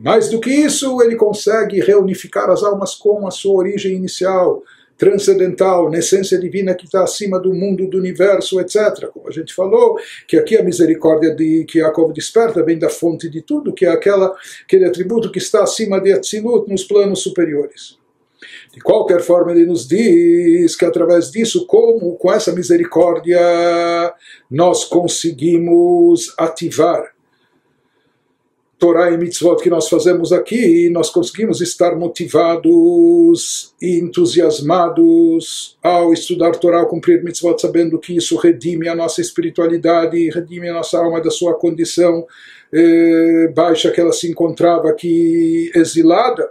Mais 0.00 0.28
do 0.28 0.40
que 0.40 0.50
isso, 0.50 1.02
ele 1.02 1.16
consegue 1.16 1.80
reunificar 1.80 2.50
as 2.50 2.62
almas 2.62 2.94
com 2.94 3.26
a 3.26 3.30
sua 3.30 3.54
origem 3.54 3.94
inicial, 3.94 4.62
transcendental, 4.96 5.90
na 5.90 5.98
essência 5.98 6.38
divina 6.38 6.74
que 6.74 6.84
está 6.84 7.02
acima 7.02 7.40
do 7.40 7.52
mundo, 7.52 7.88
do 7.88 7.98
universo, 7.98 8.60
etc. 8.60 9.08
Como 9.12 9.28
a 9.28 9.32
gente 9.32 9.52
falou, 9.54 9.98
que 10.28 10.36
aqui 10.36 10.56
a 10.56 10.62
misericórdia 10.62 11.34
de 11.34 11.64
que 11.64 11.80
Jacob 11.80 12.12
desperta 12.12 12.62
vem 12.62 12.78
da 12.78 12.88
fonte 12.88 13.28
de 13.28 13.42
tudo, 13.42 13.72
que 13.72 13.84
é 13.84 13.90
aquela, 13.90 14.34
aquele 14.64 14.84
atributo 14.84 15.30
que 15.30 15.38
está 15.38 15.62
acima 15.62 16.00
de 16.00 16.12
Atzilut 16.12 16.70
nos 16.70 16.84
planos 16.84 17.20
superiores. 17.20 17.98
De 18.72 18.80
qualquer 18.80 19.20
forma, 19.20 19.52
ele 19.52 19.66
nos 19.66 19.86
diz 19.86 20.74
que 20.76 20.84
através 20.84 21.30
disso, 21.30 21.66
como 21.66 22.16
com 22.16 22.32
essa 22.32 22.52
misericórdia, 22.52 23.40
nós 24.50 24.84
conseguimos 24.84 26.32
ativar 26.38 27.11
Torá 28.82 29.12
e 29.12 29.16
mitzvot 29.16 29.62
que 29.62 29.70
nós 29.70 29.88
fazemos 29.88 30.32
aqui, 30.32 30.90
nós 30.90 31.08
conseguimos 31.08 31.60
estar 31.60 31.94
motivados 31.94 33.72
e 33.80 34.00
entusiasmados 34.00 35.78
ao 35.80 36.12
estudar 36.12 36.50
Torá, 36.56 36.80
ao 36.80 36.88
cumprir 36.88 37.22
mitzvot, 37.22 37.60
sabendo 37.60 37.96
que 37.96 38.16
isso 38.16 38.36
redime 38.36 38.88
a 38.88 38.96
nossa 38.96 39.20
espiritualidade, 39.20 40.28
redime 40.30 40.68
a 40.68 40.72
nossa 40.72 40.98
alma 40.98 41.20
da 41.20 41.30
sua 41.30 41.54
condição 41.54 42.26
eh, 42.72 43.52
baixa 43.54 43.88
que 43.92 44.00
ela 44.00 44.12
se 44.12 44.28
encontrava 44.28 44.88
aqui 44.88 45.70
exilada. 45.76 46.50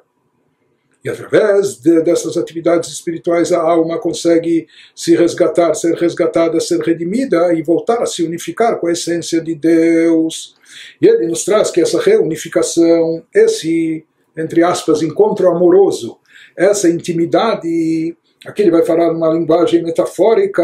E 1.03 1.09
através 1.09 1.81
de, 1.81 2.01
dessas 2.01 2.37
atividades 2.37 2.91
espirituais 2.91 3.51
a 3.51 3.59
alma 3.59 3.99
consegue 3.99 4.67
se 4.95 5.17
resgatar, 5.17 5.73
ser 5.73 5.95
resgatada, 5.95 6.61
ser 6.61 6.79
redimida 6.79 7.53
e 7.53 7.61
voltar 7.61 8.01
a 8.01 8.05
se 8.05 8.23
unificar 8.23 8.79
com 8.79 8.87
a 8.87 8.93
essência 8.93 9.41
de 9.41 9.53
Deus. 9.53 10.60
E 11.01 11.07
ele 11.07 11.27
nos 11.27 11.43
traz 11.43 11.71
que 11.71 11.81
essa 11.81 11.99
reunificação, 11.99 13.23
esse, 13.33 14.05
entre 14.37 14.63
aspas, 14.63 15.01
encontro 15.01 15.49
amoroso, 15.49 16.17
essa 16.55 16.89
intimidade, 16.89 18.15
aqui 18.45 18.61
ele 18.61 18.71
vai 18.71 18.83
falar 18.83 19.13
numa 19.13 19.33
linguagem 19.33 19.83
metafórica, 19.83 20.61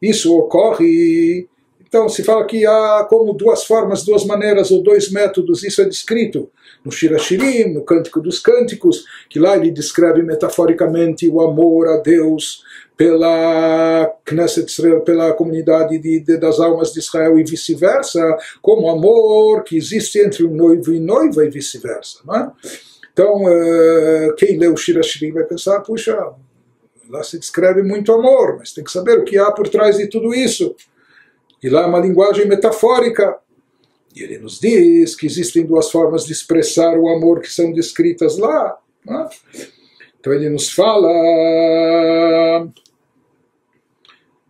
isso 0.00 0.36
ocorre 0.36 1.48
então 1.94 2.08
se 2.08 2.24
fala 2.24 2.44
que 2.44 2.66
há 2.66 3.06
como 3.08 3.32
duas 3.32 3.62
formas, 3.62 4.02
duas 4.02 4.24
maneiras 4.24 4.72
ou 4.72 4.82
dois 4.82 5.12
métodos, 5.12 5.62
isso 5.62 5.80
é 5.80 5.84
descrito 5.84 6.50
no 6.84 6.90
Shirashirim, 6.90 7.72
no 7.72 7.84
Cântico 7.84 8.20
dos 8.20 8.40
Cânticos, 8.40 9.04
que 9.30 9.38
lá 9.38 9.56
ele 9.56 9.70
descreve 9.70 10.20
metaforicamente 10.20 11.28
o 11.28 11.40
amor 11.40 11.86
a 11.86 11.98
Deus 11.98 12.64
pela 12.96 14.12
Knesset 14.24 14.68
Israel, 14.68 15.02
pela 15.02 15.34
comunidade 15.34 15.96
de, 15.98 16.18
de, 16.18 16.36
das 16.36 16.58
almas 16.58 16.92
de 16.92 16.98
Israel 16.98 17.38
e 17.38 17.44
vice-versa, 17.44 18.20
como 18.60 18.90
amor 18.90 19.62
que 19.62 19.76
existe 19.76 20.18
entre 20.18 20.44
um 20.44 20.52
noivo 20.52 20.92
e 20.92 20.98
noiva 20.98 21.44
e 21.44 21.48
vice-versa. 21.48 22.18
É? 22.34 22.68
Então, 23.12 23.44
uh, 23.44 24.34
quem 24.34 24.58
lê 24.58 24.66
o 24.66 24.76
Shirashirim 24.76 25.30
vai 25.30 25.44
pensar, 25.44 25.78
puxa, 25.82 26.18
lá 27.08 27.22
se 27.22 27.38
descreve 27.38 27.84
muito 27.84 28.12
amor, 28.12 28.56
mas 28.58 28.72
tem 28.72 28.82
que 28.82 28.90
saber 28.90 29.16
o 29.16 29.24
que 29.24 29.38
há 29.38 29.52
por 29.52 29.68
trás 29.68 29.96
de 29.96 30.08
tudo 30.08 30.34
isso. 30.34 30.74
E 31.64 31.68
lá 31.70 31.84
é 31.84 31.86
uma 31.86 31.98
linguagem 31.98 32.46
metafórica. 32.46 33.38
E 34.14 34.22
ele 34.22 34.36
nos 34.36 34.60
diz 34.60 35.16
que 35.16 35.24
existem 35.24 35.64
duas 35.64 35.90
formas 35.90 36.26
de 36.26 36.32
expressar 36.32 36.94
o 36.98 37.08
amor 37.08 37.40
que 37.40 37.50
são 37.50 37.72
descritas 37.72 38.36
lá. 38.36 38.76
Né? 39.02 39.28
Então 40.20 40.34
ele 40.34 40.50
nos 40.50 40.70
fala 40.70 41.08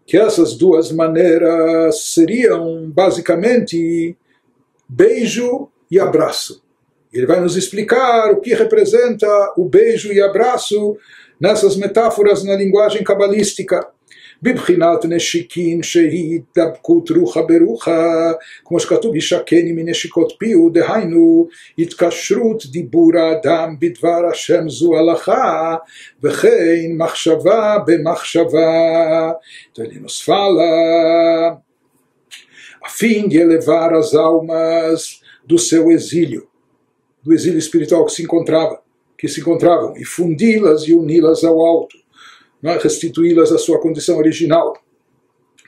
que 0.05 0.19
essas 0.19 0.55
duas 0.55 0.91
maneiras 0.91 2.01
seriam 2.01 2.91
basicamente 2.91 4.17
beijo 4.89 5.69
e 5.89 6.01
abraço. 6.01 6.65
Ele 7.12 7.27
vai 7.27 7.39
nos 7.39 7.57
explicar 7.57 8.33
o 8.33 8.41
que 8.41 8.55
representa 8.55 9.29
o 9.57 9.69
beijo 9.69 10.12
e 10.12 10.21
abraço 10.21 10.97
nessas 11.39 11.77
metáforas 11.77 12.43
na 12.43 12.57
linguagem 12.57 13.05
cabalística. 13.05 13.94
בבחינת 14.44 15.06
נשיקין 15.06 15.84
שהיא 15.84 16.40
התדבקות 16.40 17.12
רוחה 17.12 17.42
ברוחה, 17.42 18.32
כמו 18.66 18.80
שכתוב 18.80 19.16
ישקני 19.16 19.72
מנשיקות 19.72 20.34
פיהו, 20.40 20.70
דהיינו 20.70 21.48
התקשרות 21.80 22.66
דיבור 22.66 23.12
האדם 23.18 23.76
בדבר 23.80 24.26
השם 24.32 24.70
זו 24.70 24.98
הלכה, 24.98 25.76
וכן 26.24 26.92
מחשבה 26.98 27.78
במחשבה. 27.88 29.32
Ele 29.78 30.00
nos 30.00 30.22
fala 30.22 31.62
a 32.84 32.90
fim 32.90 33.28
de 33.30 33.38
elevar 33.38 33.94
as 33.94 34.14
almas 34.14 35.22
do 35.46 35.58
seu 35.58 35.90
exílio, 35.92 36.48
do 37.24 37.34
exílio 37.34 37.60
espiritual 37.60 38.06
que 38.06 38.12
se 38.12 38.24
encontrava, 38.24 38.82
que 39.18 39.28
se 39.28 39.40
encontravam, 39.40 39.96
e 39.98 40.04
fundi-las 40.04 40.84
e 40.88 40.94
uni-las 40.94 41.44
ao 41.44 41.60
alto 41.66 41.98
é? 42.71 42.79
restituí-las 42.79 43.53
à 43.53 43.59
sua 43.59 43.81
condição 43.81 44.17
original, 44.19 44.75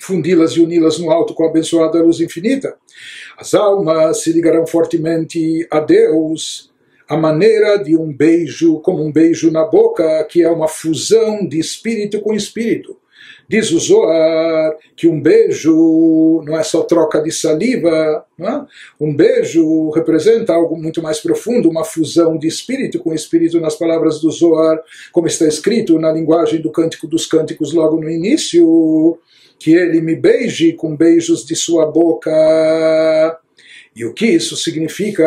fundi-las 0.01 0.53
e 0.53 0.61
uni-las 0.61 0.99
no 0.99 1.11
alto 1.11 1.35
com 1.35 1.45
a 1.45 1.49
abençoada 1.49 2.03
luz 2.03 2.21
infinita. 2.21 2.77
As 3.37 3.55
almas 3.55 4.23
se 4.23 4.33
ligarão 4.33 4.67
fortemente 4.67 5.67
a 5.71 5.81
Deus, 5.81 6.71
a 7.09 7.17
maneira 7.17 7.77
de 7.77 7.97
um 7.97 8.13
beijo, 8.13 8.81
como 8.81 9.05
um 9.05 9.13
beijo 9.13 9.51
na 9.51 9.65
boca, 9.65 10.25
que 10.25 10.43
é 10.43 10.51
uma 10.51 10.69
fusão 10.69 11.47
de 11.47 11.59
espírito 11.59 12.21
com 12.21 12.35
espírito. 12.35 12.97
Diz 13.49 13.71
o 13.71 13.79
Zohar 13.79 14.77
que 14.97 15.07
um 15.07 15.21
beijo 15.21 16.43
não 16.45 16.59
é 16.59 16.63
só 16.63 16.83
troca 16.83 17.21
de 17.21 17.31
saliva, 17.31 18.25
é? 18.41 18.61
um 19.01 19.15
beijo 19.15 19.91
representa 19.91 20.53
algo 20.53 20.77
muito 20.77 21.03
mais 21.03 21.21
profundo, 21.21 21.69
uma 21.69 21.85
fusão 21.85 22.37
de 22.37 22.49
espírito 22.49 22.99
com 22.99 23.15
espírito, 23.15 23.61
nas 23.61 23.77
palavras 23.77 24.21
do 24.21 24.31
Zohar, 24.31 24.81
como 25.13 25.27
está 25.27 25.47
escrito 25.47 25.99
na 25.99 26.13
linguagem 26.13 26.61
do 26.61 26.73
Cântico 26.73 27.07
dos 27.07 27.27
Cânticos 27.27 27.73
logo 27.73 28.01
no 28.01 28.11
início, 28.11 29.19
que 29.59 29.75
ele 29.75 30.01
me 30.01 30.17
beije 30.17 30.73
com 30.73 30.97
beijos 30.97 31.45
de 31.45 31.55
sua 31.55 31.87
boca. 31.87 32.31
E 33.95 34.05
o 34.05 34.13
que 34.13 34.27
isso 34.27 34.57
significa? 34.57 35.25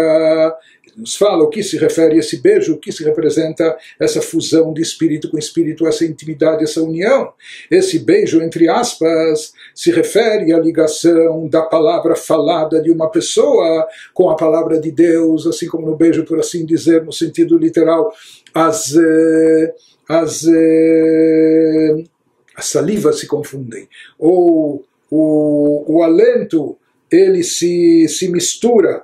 Nos 1.00 1.16
fala 1.16 1.44
o 1.44 1.50
que 1.50 1.64
se 1.64 1.78
refere 1.78 2.16
a 2.16 2.20
esse 2.20 2.38
beijo, 2.38 2.74
o 2.74 2.78
que 2.78 2.92
se 2.92 3.04
representa 3.04 3.78
essa 4.00 4.22
fusão 4.22 4.74
de 4.74 4.82
espírito 4.82 5.30
com 5.30 5.38
espírito, 5.38 5.88
essa 5.88 6.06
intimidade, 6.06 6.64
essa 6.64 6.82
união. 6.82 7.32
Esse 7.72 8.00
beijo, 8.00 8.42
entre 8.42 8.68
aspas, 8.68 9.54
se 9.74 9.92
refere 9.92 10.54
à 10.54 10.60
ligação 10.60 11.48
da 11.48 11.62
palavra 11.62 12.16
falada 12.16 12.82
de 12.82 12.92
uma 12.92 13.10
pessoa 13.10 13.88
com 14.14 14.30
a 14.30 14.36
palavra 14.36 14.80
de 14.80 14.92
Deus, 14.92 15.48
assim 15.48 15.68
como 15.68 15.88
no 15.88 15.96
beijo, 15.96 16.26
por 16.26 16.40
assim 16.40 16.66
dizer, 16.66 17.04
no 17.04 17.14
sentido 17.14 17.58
literal, 17.58 18.14
as. 18.54 18.96
Eh, 18.96 19.74
as 20.08 20.44
eh, 20.48 22.04
as 22.60 22.66
salivas 22.66 23.20
se 23.20 23.26
confundem, 23.26 23.88
ou 24.18 24.84
o, 25.10 25.86
o 25.88 26.04
alento 26.04 26.78
ele 27.10 27.42
se, 27.42 28.08
se 28.10 28.30
mistura 28.30 29.04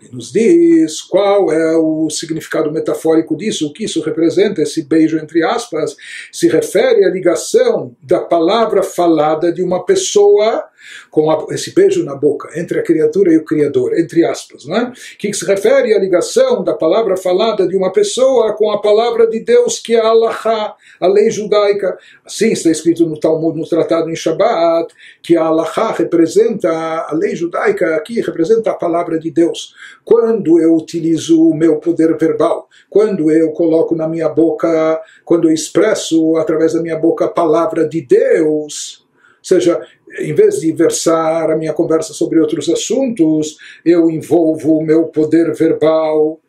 ele 0.00 0.10
nos 0.12 0.32
diz 0.32 1.02
qual 1.02 1.52
é 1.52 1.76
o 1.76 2.08
significado 2.10 2.72
metafórico 2.72 3.36
disso, 3.36 3.66
o 3.66 3.72
que 3.72 3.84
isso 3.84 4.00
representa, 4.00 4.62
esse 4.62 4.82
beijo 4.82 5.18
entre 5.18 5.42
aspas, 5.42 5.96
se 6.32 6.48
refere 6.48 7.04
à 7.04 7.10
ligação 7.10 7.94
da 8.02 8.20
palavra 8.20 8.82
falada 8.82 9.52
de 9.52 9.62
uma 9.62 9.84
pessoa 9.84 10.70
com 11.10 11.30
a, 11.30 11.46
esse 11.50 11.74
beijo 11.74 12.04
na 12.04 12.14
boca 12.14 12.48
entre 12.58 12.78
a 12.78 12.82
criatura 12.82 13.32
e 13.32 13.36
o 13.36 13.44
Criador, 13.44 13.98
entre 13.98 14.24
aspas, 14.24 14.64
não 14.64 14.76
é? 14.76 14.92
que 15.18 15.32
se 15.32 15.44
refere 15.44 15.94
à 15.94 15.98
ligação 15.98 16.62
da 16.62 16.74
palavra 16.74 17.16
falada 17.16 17.66
de 17.66 17.76
uma 17.76 17.92
pessoa 17.92 18.52
com 18.54 18.70
a 18.70 18.80
palavra 18.80 19.26
de 19.26 19.40
Deus, 19.40 19.78
que 19.78 19.94
é 19.94 20.00
Allahá, 20.00 20.74
a 21.00 21.06
lei 21.06 21.30
judaica. 21.30 21.98
Assim 22.24 22.52
está 22.52 22.70
escrito 22.70 23.06
no 23.06 23.18
Talmud, 23.18 23.58
no 23.58 23.68
Tratado 23.68 24.10
em 24.10 24.16
Shabbat, 24.16 24.92
que 25.22 25.36
a 25.36 25.44
Allahá 25.44 25.92
representa, 25.92 26.70
a 26.70 27.12
lei 27.14 27.34
judaica 27.34 27.96
aqui 27.96 28.20
representa 28.20 28.70
a 28.70 28.74
palavra 28.74 29.18
de 29.18 29.30
Deus. 29.30 29.74
Quando 30.04 30.60
eu 30.60 30.74
utilizo 30.74 31.42
o 31.42 31.54
meu 31.54 31.76
poder 31.76 32.16
verbal, 32.16 32.68
quando 32.88 33.30
eu 33.30 33.50
coloco 33.52 33.94
na 33.94 34.08
minha 34.08 34.28
boca, 34.28 35.00
quando 35.24 35.48
eu 35.48 35.52
expresso 35.52 36.36
através 36.36 36.72
da 36.72 36.82
minha 36.82 36.98
boca 36.98 37.26
a 37.26 37.28
palavra 37.28 37.88
de 37.88 38.00
Deus, 38.00 39.06
ou 39.38 39.44
seja, 39.44 39.80
em 40.18 40.34
vez 40.34 40.60
de 40.60 40.72
versar 40.72 41.50
a 41.50 41.56
minha 41.56 41.72
conversa 41.72 42.12
sobre 42.12 42.40
outros 42.40 42.68
assuntos, 42.68 43.56
eu 43.84 44.10
envolvo 44.10 44.78
o 44.78 44.82
meu 44.82 45.04
poder 45.06 45.52
verbal 45.54 46.40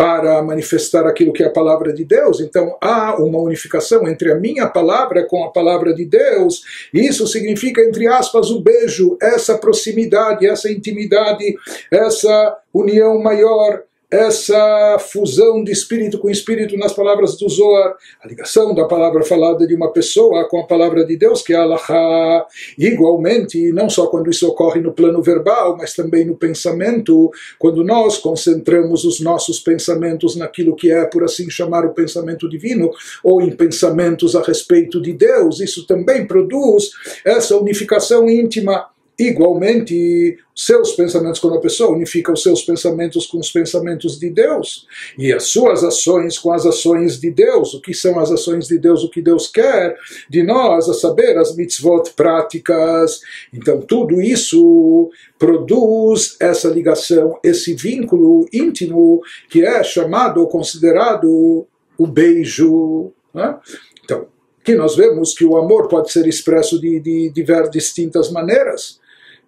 para 0.00 0.42
manifestar 0.42 1.06
aquilo 1.06 1.30
que 1.30 1.42
é 1.42 1.46
a 1.46 1.52
palavra 1.52 1.92
de 1.92 2.06
Deus. 2.06 2.40
Então 2.40 2.74
há 2.80 3.16
uma 3.22 3.38
unificação 3.38 4.08
entre 4.08 4.32
a 4.32 4.34
minha 4.34 4.66
palavra 4.66 5.26
com 5.26 5.44
a 5.44 5.50
palavra 5.50 5.92
de 5.92 6.06
Deus. 6.06 6.62
Isso 6.90 7.26
significa, 7.26 7.82
entre 7.82 8.06
aspas, 8.06 8.50
o 8.50 8.62
beijo, 8.62 9.18
essa 9.20 9.58
proximidade, 9.58 10.46
essa 10.46 10.72
intimidade, 10.72 11.54
essa 11.90 12.56
união 12.72 13.20
maior 13.20 13.82
essa 14.10 14.98
fusão 14.98 15.62
de 15.62 15.70
espírito 15.70 16.18
com 16.18 16.28
espírito 16.28 16.76
nas 16.76 16.92
palavras 16.92 17.36
do 17.36 17.48
Zohar, 17.48 17.94
a 18.22 18.26
ligação 18.26 18.74
da 18.74 18.84
palavra 18.84 19.22
falada 19.22 19.66
de 19.66 19.74
uma 19.74 19.92
pessoa 19.92 20.48
com 20.48 20.60
a 20.60 20.66
palavra 20.66 21.04
de 21.04 21.16
Deus, 21.16 21.42
que 21.42 21.52
é 21.52 21.56
Allah. 21.56 22.46
Igualmente, 22.76 23.72
não 23.72 23.88
só 23.88 24.08
quando 24.08 24.30
isso 24.30 24.48
ocorre 24.48 24.80
no 24.80 24.92
plano 24.92 25.22
verbal, 25.22 25.76
mas 25.76 25.94
também 25.94 26.24
no 26.24 26.36
pensamento, 26.36 27.30
quando 27.58 27.84
nós 27.84 28.18
concentramos 28.18 29.04
os 29.04 29.20
nossos 29.20 29.60
pensamentos 29.60 30.34
naquilo 30.34 30.74
que 30.74 30.90
é, 30.90 31.04
por 31.04 31.22
assim 31.22 31.48
chamar, 31.48 31.84
o 31.84 31.94
pensamento 31.94 32.48
divino, 32.48 32.90
ou 33.22 33.40
em 33.40 33.50
pensamentos 33.50 34.34
a 34.34 34.42
respeito 34.42 35.00
de 35.00 35.12
Deus, 35.12 35.60
isso 35.60 35.86
também 35.86 36.26
produz 36.26 36.90
essa 37.24 37.56
unificação 37.56 38.28
íntima 38.28 38.86
Igualmente, 39.20 40.38
seus 40.56 40.92
pensamentos, 40.92 41.38
quando 41.38 41.58
a 41.58 41.60
pessoa 41.60 41.94
unifica 41.94 42.32
os 42.32 42.42
seus 42.42 42.62
pensamentos 42.62 43.26
com 43.26 43.36
os 43.36 43.52
pensamentos 43.52 44.18
de 44.18 44.30
Deus, 44.30 44.86
e 45.18 45.30
as 45.30 45.42
suas 45.42 45.84
ações 45.84 46.38
com 46.38 46.50
as 46.50 46.64
ações 46.64 47.20
de 47.20 47.30
Deus, 47.30 47.74
o 47.74 47.82
que 47.82 47.92
são 47.92 48.18
as 48.18 48.30
ações 48.30 48.66
de 48.66 48.78
Deus, 48.78 49.04
o 49.04 49.10
que 49.10 49.20
Deus 49.20 49.46
quer 49.46 49.94
de 50.30 50.42
nós, 50.42 50.88
a 50.88 50.94
saber, 50.94 51.36
as 51.36 51.54
mitzvot 51.54 52.14
práticas. 52.16 53.20
Então, 53.52 53.82
tudo 53.82 54.22
isso 54.22 55.10
produz 55.38 56.36
essa 56.40 56.68
ligação, 56.68 57.38
esse 57.44 57.74
vínculo 57.74 58.46
íntimo 58.50 59.20
que 59.50 59.62
é 59.66 59.84
chamado 59.84 60.40
ou 60.40 60.46
considerado 60.46 61.66
o 61.98 62.06
beijo. 62.06 63.12
Né? 63.34 63.54
Então, 64.02 64.28
que 64.64 64.74
nós 64.74 64.96
vemos 64.96 65.34
que 65.34 65.44
o 65.44 65.58
amor 65.58 65.88
pode 65.88 66.10
ser 66.10 66.26
expresso 66.26 66.80
de, 66.80 67.00
de, 67.00 67.30
de 67.30 67.70
distintas 67.70 68.30
maneiras. 68.30 68.99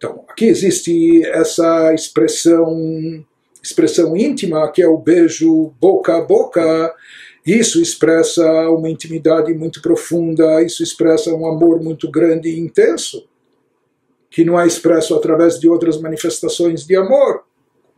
Então, 0.02 0.24
aqui 0.28 0.46
existe 0.46 1.24
essa 1.26 1.94
expressão, 1.94 3.24
expressão 3.62 4.16
íntima, 4.16 4.68
que 4.72 4.82
é 4.82 4.88
o 4.88 4.98
beijo 4.98 5.72
boca 5.80 6.16
a 6.16 6.20
boca. 6.20 6.92
Isso 7.46 7.80
expressa 7.80 8.44
uma 8.70 8.90
intimidade 8.90 9.54
muito 9.54 9.80
profunda, 9.80 10.60
isso 10.60 10.82
expressa 10.82 11.32
um 11.32 11.46
amor 11.46 11.80
muito 11.80 12.10
grande 12.10 12.48
e 12.48 12.58
intenso, 12.58 13.28
que 14.28 14.44
não 14.44 14.58
é 14.58 14.66
expresso 14.66 15.14
através 15.14 15.60
de 15.60 15.68
outras 15.68 16.00
manifestações 16.00 16.84
de 16.84 16.96
amor, 16.96 17.44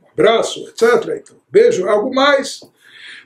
um 0.02 0.10
abraço, 0.12 0.60
etc. 0.68 1.22
Então, 1.22 1.36
beijo 1.50 1.86
é 1.86 1.90
algo 1.90 2.14
mais. 2.14 2.60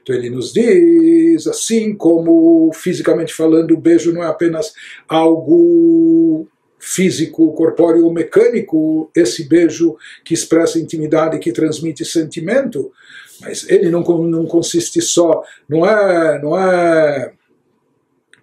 Então 0.01 0.15
ele 0.15 0.31
nos 0.31 0.53
diz, 0.53 1.49
assim 1.49 1.97
como 1.97 2.71
fisicamente 2.73 3.35
falando, 3.35 3.73
o 3.73 3.81
beijo 3.81 4.13
não 4.13 4.23
é 4.23 4.29
apenas 4.29 4.73
algo 5.09 6.47
físico, 6.79 7.53
corpóreo 7.55 8.11
mecânico, 8.11 9.11
esse 9.15 9.49
beijo 9.49 9.97
que 10.25 10.35
expressa 10.35 10.79
intimidade, 10.79 11.39
que 11.39 11.53
transmite 11.53 12.05
sentimento, 12.05 12.93
mas 13.41 13.69
ele 13.69 13.91
não, 13.91 14.03
não 14.03 14.47
consiste 14.47 15.01
só, 15.01 15.43
não 15.69 15.85
é, 15.85 16.41
não 16.41 16.59
é 16.59 17.33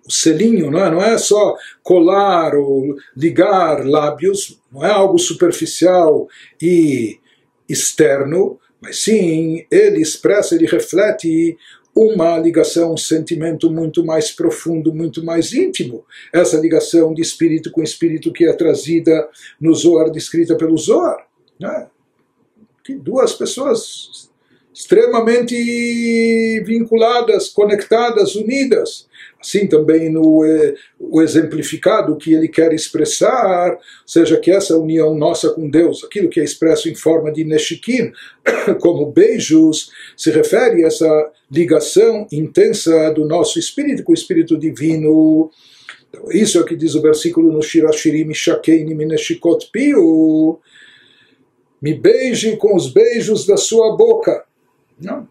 o 0.08 0.12
selinho, 0.12 0.70
não 0.70 0.86
é, 0.86 0.92
não 0.92 1.02
é 1.02 1.18
só 1.18 1.56
colar 1.82 2.56
ou 2.56 2.96
ligar 3.16 3.86
lábios, 3.86 4.60
não 4.72 4.86
é 4.86 4.92
algo 4.92 5.18
superficial 5.18 6.28
e 6.62 7.20
externo, 7.68 8.60
mas 8.80 9.00
sim 9.00 9.66
ele 9.72 10.02
expressa, 10.02 10.54
ele 10.54 10.68
reflete 10.68 11.58
uma 11.96 12.38
ligação, 12.38 12.94
um 12.94 12.98
sentimento 12.98 13.72
muito 13.72 14.04
mais 14.04 14.30
profundo, 14.30 14.94
muito 14.94 15.24
mais 15.24 15.54
íntimo. 15.54 16.04
Essa 16.34 16.58
ligação 16.58 17.14
de 17.14 17.22
espírito 17.22 17.72
com 17.72 17.82
espírito 17.82 18.34
que 18.34 18.46
é 18.46 18.52
trazida 18.52 19.30
no 19.60 19.74
Zohar, 19.74 20.12
descrita 20.12 20.58
pelo 20.58 20.78
Zohar. 20.78 21.26
Né? 21.58 21.88
Que 22.84 22.96
duas 22.96 23.34
pessoas 23.34 24.30
extremamente 24.74 25.56
vinculadas, 26.66 27.48
conectadas, 27.48 28.36
unidas. 28.36 29.08
Assim 29.40 29.66
também 29.68 30.12
no 30.12 30.44
eh, 30.44 30.76
o 31.00 31.22
exemplificado 31.22 32.18
que 32.18 32.34
ele 32.34 32.50
quer 32.50 32.74
expressar, 32.74 33.78
seja 34.06 34.38
que 34.38 34.52
essa 34.52 34.78
união 34.78 35.16
nossa 35.16 35.50
com 35.52 35.70
Deus, 35.70 36.04
aquilo 36.04 36.28
que 36.28 36.42
é 36.42 36.44
expresso 36.44 36.90
em 36.90 36.96
forma 36.96 37.32
de 37.32 37.46
neshikim, 37.46 38.12
como 38.82 39.12
beijos, 39.12 39.92
se 40.18 40.30
refere 40.30 40.84
a 40.84 40.88
essa 40.88 41.32
ligação 41.52 42.28
intensa 42.32 43.12
do 43.12 43.26
nosso 43.26 43.60
espírito 43.60 44.04
com 44.04 44.12
o 44.12 44.16
espírito 44.16 44.58
divino. 44.58 45.52
Então, 46.10 46.32
isso 46.32 46.58
é 46.58 46.62
o 46.62 46.66
que 46.66 46.76
diz 46.76 46.96
o 46.96 47.02
versículo 47.02 47.52
no 47.52 47.62
Shirashirim 47.62 48.34
Shakeini 48.34 48.96
Mineshikot 48.96 49.70
Piu. 49.72 50.60
Me 51.82 51.94
beije 51.94 52.58
com 52.58 52.76
os 52.76 52.92
beijos 52.92 53.46
da 53.46 53.58
sua 53.58 53.96
boca. 53.96 54.46
Não? 55.00 55.28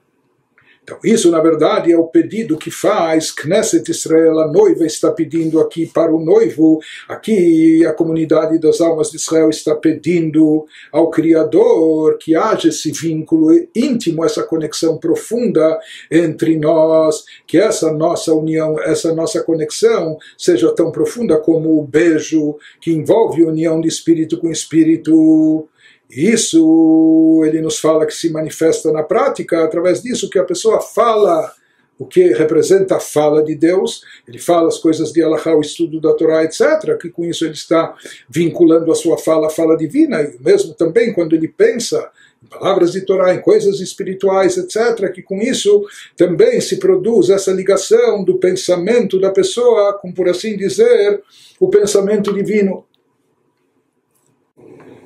Então, 0.85 0.98
isso 1.02 1.31
na 1.31 1.40
verdade 1.40 1.90
é 1.90 1.97
o 1.97 2.06
pedido 2.06 2.59
que 2.59 2.70
faz 2.70 3.31
Knesset 3.31 3.90
Israel, 3.90 4.39
a 4.39 4.52
noiva 4.52 4.85
está 4.85 5.11
pedindo 5.11 5.59
aqui 5.59 5.86
para 5.86 6.15
o 6.15 6.23
noivo, 6.23 6.78
aqui 7.09 7.82
a 7.86 7.93
comunidade 7.94 8.59
das 8.59 8.82
almas 8.82 9.11
de 9.11 9.16
Israel 9.16 9.48
está 9.48 9.74
pedindo 9.74 10.66
ao 10.93 11.09
Criador 11.09 12.19
que 12.19 12.36
haja 12.36 12.69
esse 12.69 12.93
vínculo 12.93 13.51
íntimo, 13.74 14.27
essa 14.27 14.43
conexão 14.43 14.98
profunda 14.98 15.81
entre 16.11 16.59
nós, 16.59 17.24
que 17.47 17.56
essa 17.56 17.90
nossa 17.90 18.35
união, 18.35 18.78
essa 18.78 19.15
nossa 19.15 19.43
conexão 19.43 20.19
seja 20.36 20.70
tão 20.74 20.93
profunda 20.93 21.39
como 21.39 21.78
o 21.78 21.82
beijo 21.86 22.59
que 22.82 22.93
envolve 22.93 23.43
união 23.43 23.81
de 23.81 23.89
espírito 23.89 24.36
com 24.36 24.51
espírito 24.51 25.66
isso 26.10 27.43
ele 27.47 27.60
nos 27.60 27.78
fala 27.78 28.06
que 28.06 28.14
se 28.14 28.31
manifesta 28.31 28.93
na 28.93 29.02
prática 29.02 29.64
através 29.64 30.02
disso 30.02 30.31
que 30.31 30.39
a 30.39 30.44
pessoa 30.44 30.81
fala 30.81 31.52
o 31.98 32.05
que 32.05 32.32
representa 32.32 32.97
a 32.97 33.01
fala 33.01 33.43
de 33.43 33.55
Deus, 33.55 34.02
ele 34.26 34.39
fala 34.39 34.68
as 34.68 34.78
coisas 34.78 35.12
de 35.12 35.22
Allah, 35.22 35.40
o 35.56 35.60
estudo 35.60 36.01
da 36.01 36.12
Torá, 36.12 36.43
etc., 36.43 36.98
que 37.01 37.09
com 37.09 37.24
isso 37.24 37.44
ele 37.44 37.55
está 37.55 37.94
vinculando 38.28 38.90
a 38.90 38.94
sua 38.94 39.16
fala 39.16 39.47
à 39.47 39.51
fala 39.51 39.76
divina, 39.76 40.20
e 40.20 40.36
mesmo 40.40 40.74
também 40.74 41.12
quando 41.12 41.35
ele 41.35 41.48
pensa 41.48 42.10
em 42.43 42.47
palavras 42.47 42.93
de 42.93 43.01
Torá, 43.02 43.35
em 43.35 43.40
coisas 43.40 43.81
espirituais, 43.81 44.56
etc., 44.56 45.10
que 45.12 45.22
com 45.22 45.39
isso 45.39 45.85
também 46.16 46.60
se 46.60 46.78
produz 46.78 47.31
essa 47.31 47.52
ligação 47.52 48.24
do 48.24 48.39
pensamento 48.39 49.20
da 49.20 49.31
pessoa 49.31 49.94
com, 49.94 50.12
por 50.12 50.28
assim 50.28 50.56
dizer, 50.56 51.22
o 51.60 51.68
pensamento 51.68 52.32
divino 52.32 52.85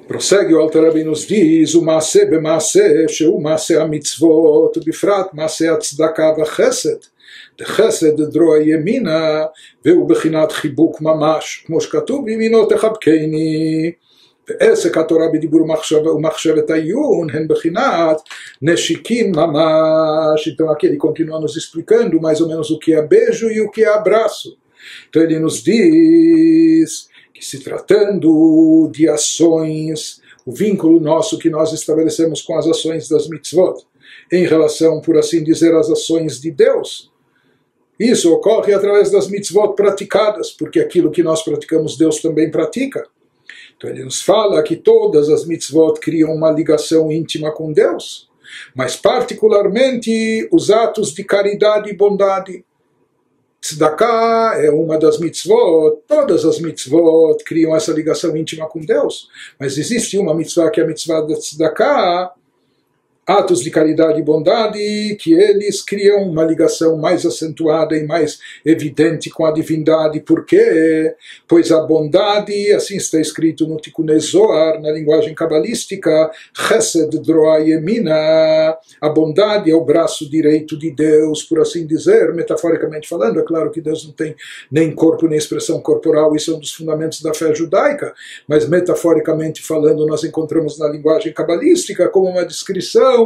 Prossegue 0.07 0.53
o 0.53 0.59
Alter 0.59 0.83
Rebbe 0.83 1.03
nos 1.03 1.25
diz, 1.25 1.75
o 1.75 1.81
Maase 1.81 2.25
במעשה 2.31 3.07
שהוא 3.07 3.43
מעשה 3.43 3.81
המצוות, 3.81 4.77
ובפרט 4.77 5.33
מעשה 5.33 5.73
הצדקה 5.73 6.31
וחסד. 6.37 6.97
דחסד 7.59 8.21
דרוע 8.21 8.57
ימינה, 8.59 9.43
והוא 9.85 10.09
בחינת 10.09 10.51
חיבוק 10.51 11.01
ממש, 11.01 11.63
כמו 11.65 11.81
שכתוב, 11.81 12.27
ימינו 12.27 12.65
תחבקני. 12.65 13.91
ועסק 14.49 14.97
התורה 14.97 15.27
בדיבור 15.33 15.61
ומחשבת 16.15 16.69
העיון 16.69 17.29
הן 17.33 17.47
בחינת 17.47 18.17
נשיקים 18.61 19.31
ממש. 19.31 20.47
Então 20.47 20.69
aqui 20.69 20.85
ele 20.85 20.97
continua 20.97 21.39
nos 21.39 21.55
explicando 21.55 22.21
mais 22.21 22.41
ou 22.41 22.47
menos 22.47 22.69
o 22.69 22.79
que 22.79 22.93
é 22.93 23.01
beijo 23.01 23.49
e 23.49 23.61
o 23.61 23.71
que 23.71 23.83
é 23.83 23.87
abraço. 23.87 24.57
Então 25.09 25.21
ele 25.23 25.39
nos 25.39 25.63
diz 25.63 27.07
que 27.38 27.46
se 27.46 27.60
tratando 27.60 28.90
de 28.92 29.08
ações, 29.08 30.20
o 30.44 30.52
vínculo 30.52 30.98
nosso 30.98 31.38
que 31.38 31.48
nós 31.48 31.72
estabelecemos 31.72 32.42
com 32.42 32.56
as 32.56 32.66
ações 32.66 33.08
das 33.08 33.28
mitzvot, 33.28 33.86
em 34.32 34.44
relação, 34.44 35.00
por 35.00 35.16
assim 35.16 35.42
dizer, 35.44 35.74
às 35.74 35.88
ações 35.88 36.40
de 36.40 36.50
Deus, 36.50 37.10
isso 37.98 38.32
ocorre 38.32 38.74
através 38.74 39.10
das 39.10 39.28
mitzvot 39.28 39.74
praticadas, 39.74 40.50
porque 40.50 40.80
aquilo 40.80 41.10
que 41.10 41.22
nós 41.22 41.42
praticamos, 41.42 41.96
Deus 41.96 42.20
também 42.20 42.50
pratica. 42.50 43.06
Então 43.76 43.88
ele 43.88 44.04
nos 44.04 44.20
fala 44.20 44.62
que 44.62 44.76
todas 44.76 45.28
as 45.28 45.46
mitzvot 45.46 46.00
criam 46.00 46.34
uma 46.34 46.50
ligação 46.50 47.10
íntima 47.12 47.52
com 47.52 47.72
Deus, 47.72 48.28
mas 48.74 48.96
particularmente 48.96 50.48
os 50.52 50.70
atos 50.70 51.12
de 51.12 51.22
caridade 51.22 51.90
e 51.90 51.96
bondade. 51.96 52.64
Tzedakah 53.60 54.54
é 54.56 54.70
uma 54.70 54.98
das 54.98 55.18
mitzvot, 55.18 56.02
todas 56.06 56.44
as 56.44 56.60
mitzvot 56.60 57.42
criam 57.44 57.74
essa 57.74 57.92
ligação 57.92 58.36
íntima 58.36 58.68
com 58.68 58.80
Deus, 58.80 59.28
mas 59.58 59.76
existe 59.76 60.16
uma 60.16 60.34
mitzvah 60.34 60.70
que 60.70 60.80
é 60.80 60.84
a 60.84 60.86
mitzvah 60.86 61.22
da 61.22 61.34
tzedakah, 61.34 62.32
atos 63.28 63.60
de 63.60 63.70
caridade 63.70 64.18
e 64.18 64.22
bondade 64.22 64.78
que 65.20 65.34
eles 65.34 65.82
criam 65.82 66.22
uma 66.22 66.42
ligação 66.42 66.96
mais 66.96 67.26
acentuada 67.26 67.94
e 67.94 68.06
mais 68.06 68.38
evidente 68.64 69.28
com 69.28 69.44
a 69.44 69.52
divindade. 69.52 70.20
Por 70.20 70.46
quê? 70.46 71.14
Pois 71.46 71.70
a 71.70 71.82
bondade, 71.82 72.72
assim 72.72 72.96
está 72.96 73.20
escrito 73.20 73.66
no 73.66 73.76
Tikkun 73.76 74.06
Zohar, 74.18 74.80
na 74.80 74.90
linguagem 74.90 75.34
cabalística, 75.34 76.30
Chesed 76.56 77.18
Droa 77.18 77.58
Yemina, 77.58 78.14
a 78.98 79.08
bondade 79.10 79.70
é 79.70 79.74
o 79.74 79.84
braço 79.84 80.28
direito 80.30 80.78
de 80.78 80.90
Deus, 80.90 81.42
por 81.42 81.60
assim 81.60 81.86
dizer, 81.86 82.32
metaforicamente 82.32 83.06
falando. 83.06 83.40
É 83.40 83.42
claro 83.42 83.70
que 83.70 83.82
Deus 83.82 84.06
não 84.06 84.12
tem 84.12 84.34
nem 84.72 84.90
corpo 84.90 85.28
nem 85.28 85.36
expressão 85.36 85.82
corporal, 85.82 86.34
isso 86.34 86.50
é 86.50 86.54
um 86.54 86.60
dos 86.60 86.72
fundamentos 86.72 87.20
da 87.20 87.34
fé 87.34 87.54
judaica, 87.54 88.14
mas 88.48 88.66
metaforicamente 88.66 89.62
falando, 89.62 90.06
nós 90.06 90.24
encontramos 90.24 90.78
na 90.78 90.88
linguagem 90.88 91.30
cabalística 91.34 92.08
como 92.08 92.30
uma 92.30 92.46
descrição 92.46 93.17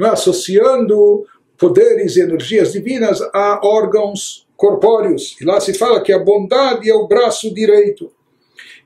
é? 0.00 0.06
associando 0.06 1.24
poderes 1.56 2.16
e 2.16 2.20
energias 2.20 2.72
divinas 2.72 3.20
a 3.32 3.60
órgãos 3.64 4.46
corpóreos. 4.56 5.36
E 5.40 5.44
lá 5.44 5.60
se 5.60 5.74
fala 5.74 6.02
que 6.02 6.12
a 6.12 6.18
bondade 6.18 6.88
é 6.88 6.94
o 6.94 7.06
braço 7.06 7.52
direito, 7.52 8.10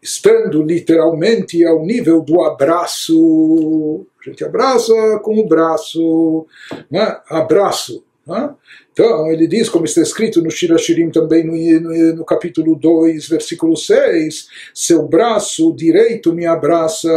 estando 0.03 0.63
literalmente 0.63 1.65
ao 1.65 1.85
nível 1.85 2.21
do 2.21 2.43
abraço. 2.43 4.07
A 4.21 4.31
gente 4.31 4.45
abraça 4.45 4.95
com 5.23 5.39
o 5.39 5.47
braço, 5.47 6.47
né? 6.91 7.19
abraço. 7.29 8.05
Né? 8.27 8.55
Então, 8.93 9.29
ele 9.29 9.47
diz, 9.47 9.69
como 9.69 9.87
está 9.87 10.03
escrito 10.03 10.43
no 10.43 10.51
Shirashirim 10.51 11.11
também 11.11 11.45
no, 11.45 11.81
no, 11.81 12.17
no, 12.17 12.25
capítulo 12.25 12.77
2, 12.77 13.29
versículo 13.29 13.77
6, 13.77 14.49
seu 14.75 15.07
braço 15.09 15.75
direito 15.75 16.35
me 16.35 16.47
abraça 16.47 17.09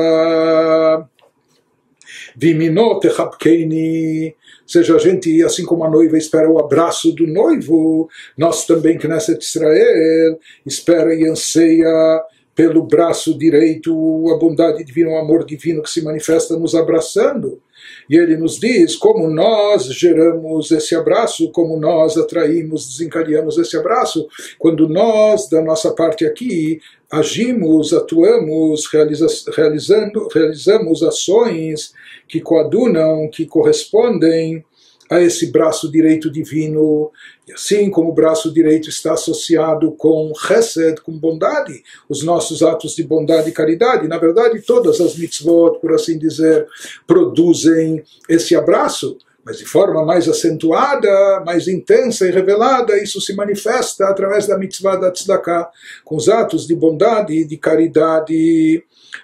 Viminot 2.36 3.06
Echabkeini, 3.06 4.36
seja 4.66 4.96
a 4.96 5.00
gente, 5.00 5.44
assim 5.44 5.66
como 5.66 5.84
a 5.84 5.90
noiva 5.90 6.18
espera 6.18 6.50
o 6.50 6.60
abraço 6.60 7.14
do 7.14 7.28
noivo, 7.28 8.10
nós 8.38 8.66
também, 8.66 8.98
Knesset 8.98 9.44
Israel, 9.44 10.40
espera 10.66 11.14
e 11.14 11.28
anseia 11.28 12.24
pelo 12.56 12.84
braço 12.84 13.38
direito 13.38 13.92
a 14.34 14.38
bondade 14.38 14.84
divina, 14.84 15.12
o 15.12 15.18
amor 15.18 15.46
divino 15.46 15.82
que 15.82 15.90
se 15.90 16.04
manifesta 16.04 16.58
nos 16.58 16.76
abraçando. 16.76 17.60
E 18.10 18.18
ele 18.18 18.36
nos 18.38 18.60
diz 18.60 18.96
como 18.96 19.30
nós 19.30 19.86
geramos 19.86 20.72
esse 20.72 20.96
abraço, 20.96 21.52
como 21.52 21.80
nós 21.80 22.18
atraímos, 22.18 22.88
desencadeamos 22.88 23.58
esse 23.58 23.78
abraço, 23.78 24.28
quando 24.60 24.88
nós, 24.88 25.50
da 25.50 25.62
nossa 25.62 25.92
parte 25.92 26.26
aqui, 26.26 26.80
agimos, 27.12 27.94
atuamos, 27.94 28.88
realiza, 28.92 29.28
realizando, 29.56 30.28
realizamos 30.34 31.04
ações 31.04 31.94
que 32.28 32.42
coadunam, 32.42 33.30
que 33.30 33.46
correspondem 33.46 34.64
a 35.14 35.22
esse 35.22 35.52
braço 35.52 35.92
direito 35.92 36.32
divino. 36.32 37.12
E 37.48 37.54
assim 37.54 37.90
como 37.90 38.10
o 38.10 38.14
braço 38.14 38.54
direito 38.54 38.90
está 38.90 39.14
associado 39.14 39.92
com 39.94 40.32
Chesed, 40.36 41.02
com 41.02 41.12
bondade, 41.12 41.84
os 42.08 42.24
nossos 42.24 42.64
atos 42.64 42.96
de 42.96 43.04
bondade 43.04 43.50
e 43.50 43.54
caridade, 43.54 44.08
na 44.08 44.18
verdade, 44.18 44.62
todas 44.62 45.02
as 45.02 45.16
mitzvot, 45.18 45.80
por 45.80 45.94
assim 45.94 46.18
dizer, 46.18 46.66
produzem 47.06 48.04
esse 48.30 48.56
abraço 48.56 49.18
mas 49.46 49.58
de 49.58 49.66
forma 49.66 50.06
mais 50.06 50.28
acentuada, 50.30 51.44
mais 51.46 51.68
intensa 51.68 52.28
e 52.28 52.32
revelada, 52.32 52.98
isso 53.02 53.20
se 53.20 53.36
manifesta 53.36 54.08
através 54.08 54.48
da 54.48 54.58
mitzvah 54.58 54.96
da 54.96 55.12
tzedakah, 55.12 55.70
com 56.06 56.16
os 56.16 56.30
atos 56.30 56.66
de 56.66 56.74
bondade 56.74 57.34
e 57.34 57.46
de 57.46 57.58
caridade. 57.58 58.84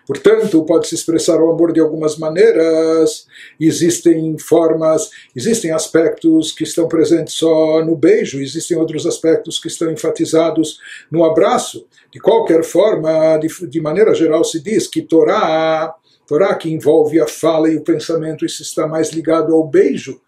Portanto, 0.10 0.66
pode-se 0.66 0.96
expressar 0.96 1.40
o 1.40 1.52
amor 1.52 1.72
de 1.72 1.80
algumas 1.80 2.18
maneiras, 2.18 3.28
existem 3.60 4.40
formas, 4.40 5.08
existem 5.36 5.70
aspectos 5.70 6.52
que 6.52 6.64
estão 6.64 6.88
presentes 6.88 7.36
só 7.36 7.86
no 7.86 7.96
beijo, 7.96 8.42
existem 8.42 8.76
outros 8.76 9.06
aspectos 9.06 9.60
que 9.60 9.68
estão 9.68 9.92
enfatizados 9.92 10.80
no 11.12 11.24
abraço. 11.24 11.86
De 12.12 12.20
qualquer 12.20 12.64
forma, 12.64 13.38
de, 13.38 13.68
de 13.68 13.80
maneira 13.80 14.16
geral, 14.16 14.44
se 14.44 14.60
diz 14.60 14.88
que 14.88 15.04
Torá 15.04 15.94
Torá 16.26 16.56
que 16.56 16.74
envolve 16.74 17.20
a 17.20 17.28
fala 17.28 17.70
e 17.70 17.76
o 17.76 17.84
pensamento, 17.84 18.44
isso 18.44 18.64
está 18.64 18.88
mais 18.88 19.12
ligado 19.12 19.54
ao 19.54 19.68
beijo, 19.68 20.20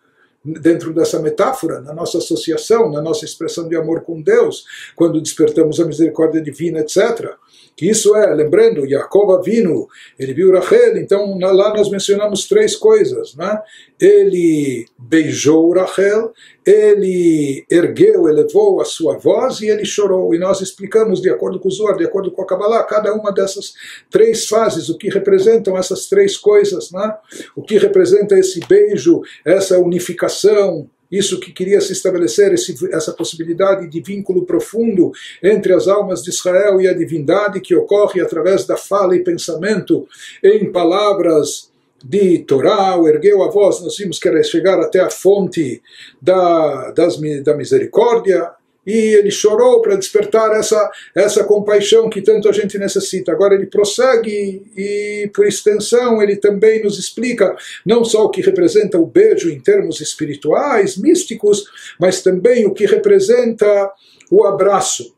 dentro 0.45 0.93
dessa 0.93 1.19
metáfora, 1.19 1.81
na 1.81 1.93
nossa 1.93 2.19
associação, 2.19 2.91
na 2.91 3.01
nossa 3.01 3.25
expressão 3.25 3.67
de 3.67 3.75
amor 3.75 4.01
com 4.01 4.21
Deus, 4.21 4.63
quando 4.95 5.21
despertamos 5.21 5.79
a 5.79 5.85
misericórdia 5.85 6.39
divina, 6.39 6.81
etc 6.81 7.35
que 7.75 7.89
isso 7.89 8.15
é, 8.15 8.33
lembrando, 8.33 8.87
Jacob 8.87 9.31
Avinu, 9.31 9.87
ele 10.19 10.33
viu 10.33 10.51
Rachel, 10.51 10.97
então 10.97 11.37
lá 11.39 11.73
nós 11.73 11.89
mencionamos 11.89 12.47
três 12.47 12.75
coisas, 12.75 13.33
né? 13.35 13.59
Ele 13.99 14.85
beijou 14.99 15.73
Rachel, 15.73 16.31
ele 16.65 17.65
ergueu, 17.69 18.27
elevou 18.27 18.81
a 18.81 18.85
sua 18.85 19.17
voz 19.17 19.61
e 19.61 19.67
ele 19.67 19.85
chorou. 19.85 20.33
E 20.35 20.39
nós 20.39 20.61
explicamos, 20.61 21.21
de 21.21 21.29
acordo 21.29 21.59
com 21.59 21.69
o 21.69 21.71
Zohar, 21.71 21.97
de 21.97 22.05
acordo 22.05 22.31
com 22.31 22.41
a 22.41 22.45
Kabbalah, 22.45 22.83
cada 22.83 23.13
uma 23.13 23.31
dessas 23.31 23.73
três 24.09 24.47
fases, 24.47 24.89
o 24.89 24.97
que 24.97 25.09
representam 25.09 25.77
essas 25.77 26.07
três 26.07 26.37
coisas, 26.37 26.91
né? 26.91 27.15
O 27.55 27.63
que 27.63 27.77
representa 27.77 28.37
esse 28.37 28.59
beijo, 28.67 29.21
essa 29.45 29.79
unificação, 29.79 30.89
isso 31.11 31.39
que 31.39 31.51
queria 31.51 31.81
se 31.81 31.91
estabelecer, 31.91 32.53
esse, 32.53 32.75
essa 32.93 33.11
possibilidade 33.11 33.87
de 33.87 34.01
vínculo 34.01 34.45
profundo 34.45 35.11
entre 35.43 35.73
as 35.73 35.87
almas 35.87 36.23
de 36.23 36.29
Israel 36.29 36.79
e 36.79 36.87
a 36.87 36.93
divindade 36.93 37.59
que 37.59 37.75
ocorre 37.75 38.21
através 38.21 38.65
da 38.65 38.77
fala 38.77 39.15
e 39.15 39.23
pensamento 39.23 40.07
em 40.43 40.71
palavras 40.71 41.71
de 42.03 42.39
Torá, 42.39 42.97
ergueu 43.05 43.43
a 43.43 43.49
voz, 43.49 43.81
nós 43.81 43.95
vimos 43.97 44.17
que 44.17 44.27
era 44.27 44.41
chegar 44.41 44.79
até 44.79 44.99
a 44.99 45.09
fonte 45.09 45.81
da, 46.21 46.91
das, 46.91 47.19
da 47.43 47.55
misericórdia, 47.55 48.49
e 48.85 48.91
ele 48.91 49.29
chorou 49.29 49.81
para 49.81 49.95
despertar 49.95 50.51
essa, 50.57 50.91
essa 51.15 51.43
compaixão 51.43 52.09
que 52.09 52.21
tanto 52.21 52.49
a 52.49 52.51
gente 52.51 52.77
necessita. 52.77 53.31
Agora 53.31 53.53
ele 53.53 53.67
prossegue 53.67 54.63
e, 54.75 55.29
por 55.33 55.45
extensão, 55.45 56.21
ele 56.21 56.35
também 56.35 56.83
nos 56.83 56.97
explica 56.97 57.55
não 57.85 58.03
só 58.03 58.25
o 58.25 58.29
que 58.29 58.41
representa 58.41 58.97
o 58.97 59.05
beijo 59.05 59.49
em 59.49 59.59
termos 59.59 60.01
espirituais, 60.01 60.97
místicos, 60.97 61.65
mas 61.99 62.21
também 62.21 62.65
o 62.65 62.73
que 62.73 62.85
representa 62.85 63.91
o 64.31 64.45
abraço. 64.45 65.13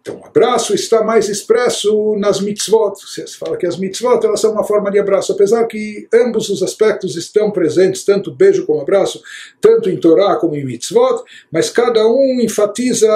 Então, 0.00 0.20
abraço 0.24 0.74
está 0.74 1.04
mais 1.04 1.28
expresso 1.28 2.16
nas 2.16 2.40
mitzvot. 2.40 2.94
Você 2.94 3.26
fala 3.26 3.56
que 3.56 3.66
as 3.66 3.76
mitzvot 3.76 4.24
elas 4.24 4.40
são 4.40 4.52
uma 4.52 4.64
forma 4.64 4.90
de 4.90 4.98
abraço, 4.98 5.32
apesar 5.32 5.66
que 5.66 6.08
ambos 6.12 6.48
os 6.48 6.62
aspectos 6.62 7.16
estão 7.16 7.50
presentes, 7.50 8.04
tanto 8.04 8.34
beijo 8.34 8.64
como 8.64 8.80
abraço, 8.80 9.22
tanto 9.60 9.90
em 9.90 9.98
Torá 9.98 10.36
como 10.36 10.56
em 10.56 10.64
mitzvot, 10.64 11.22
mas 11.52 11.68
cada 11.68 12.06
um 12.06 12.40
enfatiza 12.40 13.08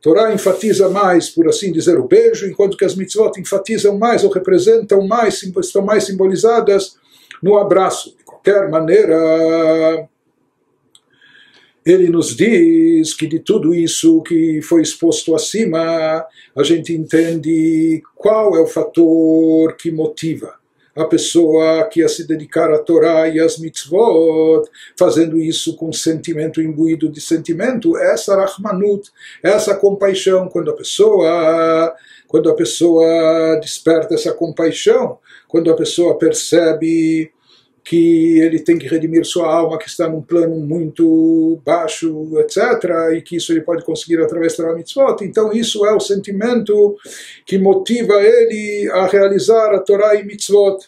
Torá 0.00 0.34
enfatiza 0.34 0.88
mais, 0.88 1.30
por 1.30 1.48
assim 1.48 1.70
dizer, 1.70 1.96
o 1.96 2.08
beijo, 2.08 2.46
enquanto 2.46 2.76
que 2.76 2.84
as 2.84 2.96
mitzvot 2.96 3.38
enfatizam 3.38 3.96
mais 3.96 4.24
ou 4.24 4.30
representam 4.30 5.06
mais, 5.06 5.40
estão 5.42 5.82
mais 5.82 6.04
simbolizadas 6.04 6.96
no 7.40 7.56
abraço. 7.56 8.16
De 8.18 8.24
qualquer 8.24 8.68
maneira, 8.68 10.08
ele 11.84 12.08
nos 12.08 12.36
diz 12.36 13.14
que 13.14 13.26
de 13.26 13.40
tudo 13.40 13.74
isso 13.74 14.22
que 14.22 14.60
foi 14.62 14.82
exposto 14.82 15.34
acima, 15.34 16.24
a 16.56 16.62
gente 16.62 16.92
entende 16.92 18.02
qual 18.14 18.56
é 18.56 18.60
o 18.60 18.66
fator 18.66 19.76
que 19.76 19.90
motiva 19.90 20.62
a 20.94 21.04
pessoa 21.04 21.84
que 21.84 22.02
a 22.02 22.08
se 22.08 22.26
dedicar 22.26 22.70
à 22.70 22.78
Torá 22.78 23.26
e 23.28 23.40
às 23.40 23.58
mitzvot, 23.58 24.68
fazendo 24.98 25.38
isso 25.38 25.74
com 25.74 25.90
sentimento 25.92 26.60
imbuído 26.60 27.08
de 27.08 27.20
sentimento, 27.20 27.96
essa 27.96 28.36
rahmanut, 28.36 29.10
essa 29.42 29.74
compaixão, 29.74 30.48
quando 30.48 30.70
a 30.70 30.76
pessoa 30.76 31.94
quando 32.28 32.48
a 32.48 32.54
pessoa 32.54 33.58
desperta 33.60 34.14
essa 34.14 34.32
compaixão, 34.32 35.18
quando 35.46 35.70
a 35.70 35.76
pessoa 35.76 36.16
percebe 36.16 37.30
que 37.84 38.38
ele 38.38 38.60
tem 38.60 38.78
que 38.78 38.86
redimir 38.86 39.24
sua 39.24 39.52
alma 39.52 39.78
que 39.78 39.88
está 39.88 40.08
num 40.08 40.22
plano 40.22 40.56
muito 40.56 41.60
baixo, 41.64 42.38
etc., 42.38 43.16
e 43.16 43.22
que 43.22 43.36
isso 43.36 43.52
ele 43.52 43.62
pode 43.62 43.84
conseguir 43.84 44.20
através 44.20 44.56
da 44.56 44.72
mitzvot. 44.72 45.16
Então, 45.22 45.52
isso 45.52 45.84
é 45.84 45.94
o 45.94 46.00
sentimento 46.00 46.96
que 47.44 47.58
motiva 47.58 48.14
ele 48.22 48.88
a 48.92 49.06
realizar 49.06 49.74
a 49.74 49.80
Torá 49.80 50.14
e 50.14 50.24
mitzvot, 50.24 50.78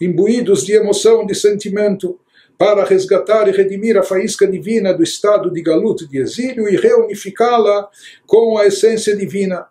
imbuídos 0.00 0.64
de 0.64 0.72
emoção, 0.72 1.26
de 1.26 1.34
sentimento, 1.34 2.18
para 2.56 2.84
resgatar 2.84 3.48
e 3.48 3.52
redimir 3.52 3.96
a 3.96 4.02
faísca 4.04 4.46
divina 4.46 4.94
do 4.94 5.02
estado 5.02 5.50
de 5.50 5.60
galuto, 5.60 6.08
de 6.08 6.18
exílio, 6.18 6.68
e 6.68 6.76
reunificá-la 6.76 7.88
com 8.26 8.56
a 8.56 8.66
essência 8.66 9.16
divina 9.16 9.66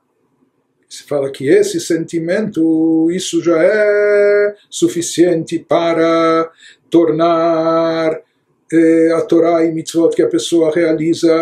se 0.94 1.02
fala 1.06 1.32
que 1.32 1.48
esse 1.48 1.80
sentimento, 1.80 3.10
isso 3.10 3.44
já 3.44 3.58
é 3.60 4.56
suficiente 4.70 5.58
para 5.58 6.52
tornar 6.88 8.22
eh, 8.72 9.12
a 9.16 9.22
Torá 9.22 9.66
e 9.66 9.72
mitzvot 9.72 10.16
que 10.16 10.22
a 10.22 10.28
pessoa 10.28 10.72
realiza 10.72 11.34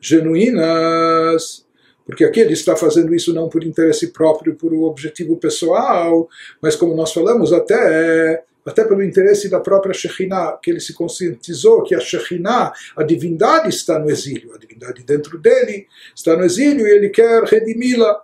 genuínas, 0.00 1.66
porque 2.06 2.22
aqui 2.22 2.38
ele 2.38 2.52
está 2.52 2.76
fazendo 2.76 3.12
isso 3.12 3.34
não 3.34 3.48
por 3.48 3.64
interesse 3.64 4.12
próprio, 4.12 4.54
por 4.54 4.72
um 4.72 4.84
objetivo 4.84 5.36
pessoal, 5.38 6.28
mas 6.62 6.76
como 6.76 6.94
nós 6.94 7.12
falamos 7.12 7.52
até 7.52 8.44
até 8.64 8.84
pelo 8.84 9.02
interesse 9.02 9.48
da 9.48 9.58
própria 9.58 9.92
Shekhinah, 9.92 10.56
que 10.62 10.70
ele 10.70 10.78
se 10.78 10.94
conscientizou 10.94 11.82
que 11.82 11.96
a 11.96 12.00
Shekhinah, 12.00 12.72
a 12.96 13.02
divindade 13.02 13.70
está 13.70 13.98
no 13.98 14.08
exílio, 14.08 14.54
a 14.54 14.58
divindade 14.58 15.02
dentro 15.02 15.36
dele 15.36 15.88
está 16.14 16.36
no 16.36 16.44
exílio 16.44 16.86
e 16.86 16.90
ele 16.92 17.08
quer 17.08 17.42
redimi-la. 17.42 18.22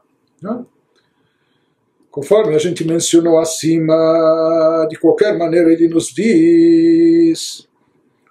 Conforme 2.10 2.55
a 2.55 2.59
gente 2.59 2.85
mencionou 2.85 3.39
acima, 3.39 4.86
de 4.89 4.98
qualquer 4.98 5.36
maneira 5.36 5.73
ele 5.73 5.89
nos 5.89 6.09
diz 6.09 7.69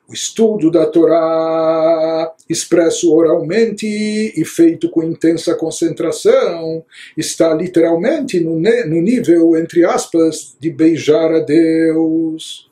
o 0.10 0.14
estudo 0.14 0.72
da 0.72 0.86
Torá, 0.86 2.34
expresso 2.50 3.14
oralmente 3.14 3.86
e 3.86 4.46
feito 4.46 4.90
com 4.90 5.04
intensa 5.04 5.54
concentração, 5.54 6.84
está 7.18 7.54
literalmente 7.54 8.40
no, 8.40 8.58
no, 8.58 9.02
nível, 9.02 9.58
entre 9.58 9.84
aspas, 9.84 10.56
de 10.60 10.70
beijar 10.70 11.30
a 11.34 11.40
Deus. 11.40 12.72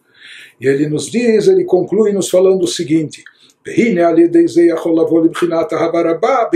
E 0.61 0.67
ele 0.67 0.87
nos 0.87 1.11
diz, 1.11 1.49
ele 1.49 1.65
conclui 1.65 2.13
nos 2.13 2.29
falando 2.29 2.63
o 2.63 2.67
seguinte: 2.67 3.21
habarabá, 5.77 6.49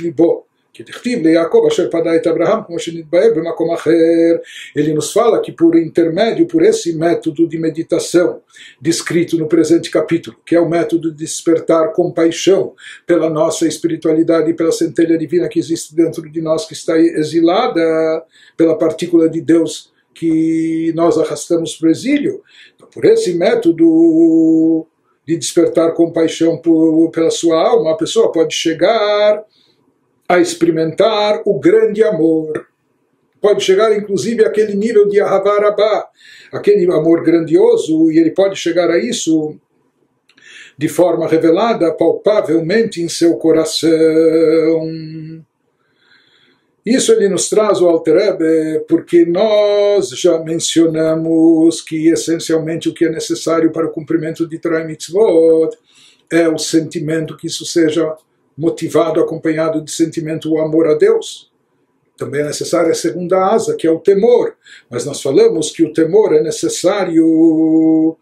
libo. 0.00 0.46
בהתגלות 0.73 0.73
ליבו. 0.73 0.73
כי 0.73 0.83
דכתיב 0.83 1.27
ליעקב 1.27 1.65
אשר 1.67 1.89
פדה 1.91 2.15
את 2.15 2.27
אברהם 2.27 2.59
כמו 2.67 2.79
שנתבהר 2.79 3.29
במקום 3.35 3.73
אחר. 3.73 3.91
Ele 4.77 4.93
nos 4.93 5.11
fala 5.11 5.41
que 5.41 5.51
por 5.51 5.77
intermédio, 5.77 6.45
por 6.47 6.61
esse 6.63 6.93
método 6.93 7.47
de 7.47 7.57
meditação 7.57 8.41
descrito 8.79 9.37
no 9.37 9.47
presente 9.47 9.89
capítulo, 9.89 10.37
que 10.45 10.55
é 10.55 10.59
o 10.59 10.69
método 10.69 11.11
de 11.11 11.17
despertar 11.17 11.91
compaixão 11.93 12.73
pela 13.05 13.29
nossa 13.29 13.67
espiritualidade 13.67 14.51
e 14.51 14.53
pela 14.53 14.71
centelha 14.71 15.17
divina 15.17 15.49
que 15.49 15.59
existe 15.59 15.95
dentro 15.95 16.29
de 16.29 16.41
nós, 16.41 16.65
que 16.65 16.73
está 16.73 16.97
exilada 16.97 18.23
pela 18.55 18.77
partícula 18.77 19.27
de 19.27 19.41
Deus 19.41 19.91
que 20.13 20.91
nós 20.95 21.17
arrastamos 21.17 21.75
para 21.75 21.87
o 21.87 21.91
exílio. 21.91 22.41
Então, 22.75 22.87
por 22.93 23.05
esse 23.05 23.33
método 23.33 24.85
de 25.27 25.37
despertar 25.37 25.93
compaixão 25.93 26.57
por, 26.57 27.09
pela 27.11 27.31
sua 27.31 27.57
alma, 27.69 27.91
a 27.91 27.97
pessoa 27.97 28.31
pode 28.31 28.53
chegar 28.53 29.43
a 30.28 30.38
experimentar 30.38 31.42
o 31.44 31.58
grande 31.58 32.02
amor. 32.02 32.66
Pode 33.40 33.62
chegar 33.62 33.94
inclusive 33.96 34.44
àquele 34.44 34.74
nível 34.74 35.06
de 35.06 35.20
Ahavarabá, 35.20 36.08
aquele 36.52 36.84
amor 36.90 37.22
grandioso, 37.22 38.10
e 38.10 38.18
ele 38.18 38.30
pode 38.30 38.56
chegar 38.56 38.90
a 38.90 38.98
isso 38.98 39.58
de 40.76 40.88
forma 40.88 41.28
revelada, 41.28 41.92
palpavelmente 41.92 43.02
em 43.02 43.08
seu 43.08 43.36
coração. 43.36 43.90
Isso 46.84 47.12
ele 47.12 47.28
nos 47.28 47.48
traz 47.48 47.80
o 47.80 47.88
Alterebe 47.88 48.84
porque 48.88 49.24
nós 49.24 50.10
já 50.10 50.38
mencionamos 50.38 51.80
que 51.80 52.08
essencialmente 52.08 52.88
o 52.88 52.94
que 52.94 53.06
é 53.06 53.10
necessário 53.10 53.72
para 53.72 53.86
o 53.86 53.90
cumprimento 53.90 54.46
de 54.46 54.58
Torah 54.58 54.84
Mitzvot 54.84 55.70
é 56.30 56.46
o 56.48 56.58
sentimento 56.58 57.36
que 57.36 57.46
isso 57.46 57.64
seja 57.64 58.14
motivado, 58.56 59.20
acompanhado 59.20 59.80
de 59.80 59.90
sentimento 59.90 60.50
o 60.50 60.60
amor 60.60 60.86
a 60.86 60.94
Deus. 60.94 61.50
Também 62.16 62.42
é 62.42 62.44
necessária 62.44 62.92
a 62.92 62.94
segunda 62.94 63.52
asa, 63.52 63.76
que 63.76 63.86
é 63.86 63.90
o 63.90 63.98
temor. 63.98 64.54
Mas 64.88 65.04
nós 65.04 65.20
falamos 65.20 65.70
que 65.70 65.84
o 65.84 65.92
temor 65.92 66.32
é 66.32 66.42
necessário 66.42 68.16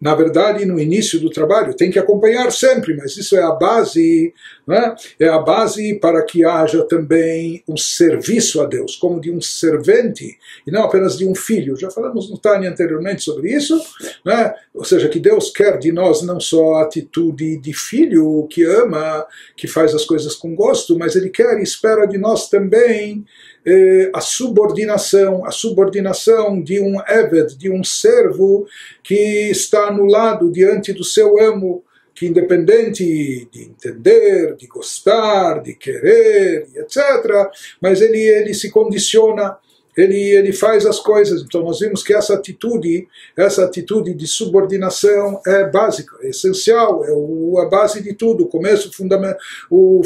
na 0.00 0.14
verdade, 0.14 0.64
no 0.64 0.80
início 0.80 1.20
do 1.20 1.28
trabalho. 1.28 1.74
Tem 1.74 1.90
que 1.90 1.98
acompanhar 1.98 2.50
sempre, 2.50 2.96
mas 2.96 3.16
isso 3.16 3.36
é 3.36 3.42
a 3.42 3.52
base, 3.52 4.32
né? 4.66 4.94
é 5.18 5.28
a 5.28 5.38
base 5.38 5.94
para 5.96 6.24
que 6.24 6.44
haja 6.44 6.82
também 6.84 7.62
um 7.68 7.76
serviço 7.76 8.62
a 8.62 8.66
Deus, 8.66 8.96
como 8.96 9.20
de 9.20 9.30
um 9.30 9.40
servente, 9.40 10.38
e 10.66 10.70
não 10.70 10.84
apenas 10.84 11.18
de 11.18 11.26
um 11.26 11.34
filho. 11.34 11.76
Já 11.76 11.90
falamos 11.90 12.30
no 12.30 12.38
Tânia 12.38 12.70
anteriormente 12.70 13.22
sobre 13.22 13.52
isso, 13.54 13.78
né? 14.24 14.54
ou 14.72 14.84
seja, 14.84 15.08
que 15.08 15.18
Deus 15.18 15.50
quer 15.50 15.78
de 15.78 15.92
nós 15.92 16.22
não 16.22 16.40
só 16.40 16.76
a 16.76 16.82
atitude 16.84 17.58
de 17.58 17.72
filho 17.74 18.46
que 18.48 18.64
ama, 18.64 19.26
que 19.54 19.68
faz 19.68 19.94
as 19.94 20.06
coisas 20.06 20.34
com 20.34 20.54
gosto, 20.54 20.98
mas 20.98 21.14
Ele 21.14 21.28
quer 21.28 21.58
e 21.58 21.62
espera 21.62 22.06
de 22.06 22.16
nós 22.16 22.48
também 22.48 23.24
eh, 23.64 24.10
a 24.14 24.20
subordinação, 24.20 25.44
a 25.44 25.50
subordinação 25.50 26.62
de 26.62 26.80
um 26.80 27.00
Eved, 27.08 27.56
de 27.56 27.70
um 27.70 27.84
servo 27.84 28.66
que 29.02 29.50
está 29.50 29.88
anulado 29.88 30.50
diante 30.50 30.92
do 30.92 31.04
seu 31.04 31.38
amo, 31.40 31.84
que 32.14 32.26
independente 32.26 33.48
de 33.50 33.62
entender, 33.62 34.54
de 34.56 34.66
gostar, 34.66 35.62
de 35.62 35.74
querer, 35.74 36.66
etc., 36.74 37.50
mas 37.80 38.00
ele, 38.00 38.18
ele 38.18 38.52
se 38.54 38.70
condiciona 38.70 39.56
ele, 39.96 40.18
ele 40.18 40.52
faz 40.52 40.86
as 40.86 40.98
coisas. 40.98 41.42
Então 41.42 41.62
nós 41.62 41.80
vimos 41.80 42.02
que 42.02 42.14
essa 42.14 42.34
atitude, 42.34 43.06
essa 43.36 43.64
atitude 43.64 44.14
de 44.14 44.26
subordinação 44.26 45.40
é 45.46 45.64
básica, 45.64 46.16
é 46.22 46.28
essencial, 46.28 47.04
é 47.04 47.12
o, 47.12 47.58
a 47.58 47.68
base 47.68 48.02
de 48.02 48.14
tudo, 48.14 48.44
o 48.44 48.48
começo, 48.48 48.92
fundamento, 48.92 49.38
o, 49.70 50.02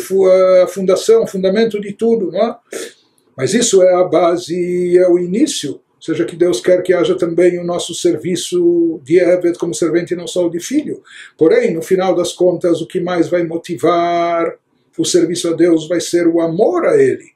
a 0.62 0.66
fundação, 0.66 1.24
o 1.24 1.26
fundamento 1.26 1.80
de 1.80 1.92
tudo. 1.92 2.30
Não 2.32 2.40
é? 2.40 2.56
Mas 3.36 3.54
isso 3.54 3.82
é 3.82 3.94
a 3.94 4.04
base, 4.04 4.96
é 4.96 5.08
o 5.08 5.18
início. 5.18 5.72
Ou 5.72 5.80
seja, 6.00 6.24
que 6.24 6.36
Deus 6.36 6.60
quer 6.60 6.82
que 6.82 6.92
haja 6.92 7.16
também 7.16 7.58
o 7.58 7.64
nosso 7.64 7.94
serviço 7.94 9.00
de 9.02 9.18
Evet 9.18 9.56
como 9.58 9.74
servente 9.74 10.12
e 10.12 10.16
não 10.16 10.26
só 10.26 10.48
de 10.48 10.60
filho. 10.60 11.02
Porém, 11.36 11.72
no 11.72 11.80
final 11.80 12.14
das 12.14 12.32
contas, 12.32 12.80
o 12.82 12.86
que 12.86 13.00
mais 13.00 13.28
vai 13.28 13.44
motivar 13.44 14.54
o 14.98 15.04
serviço 15.04 15.48
a 15.48 15.52
Deus 15.52 15.88
vai 15.88 16.00
ser 16.00 16.28
o 16.28 16.40
amor 16.40 16.86
a 16.86 16.96
Ele. 16.96 17.32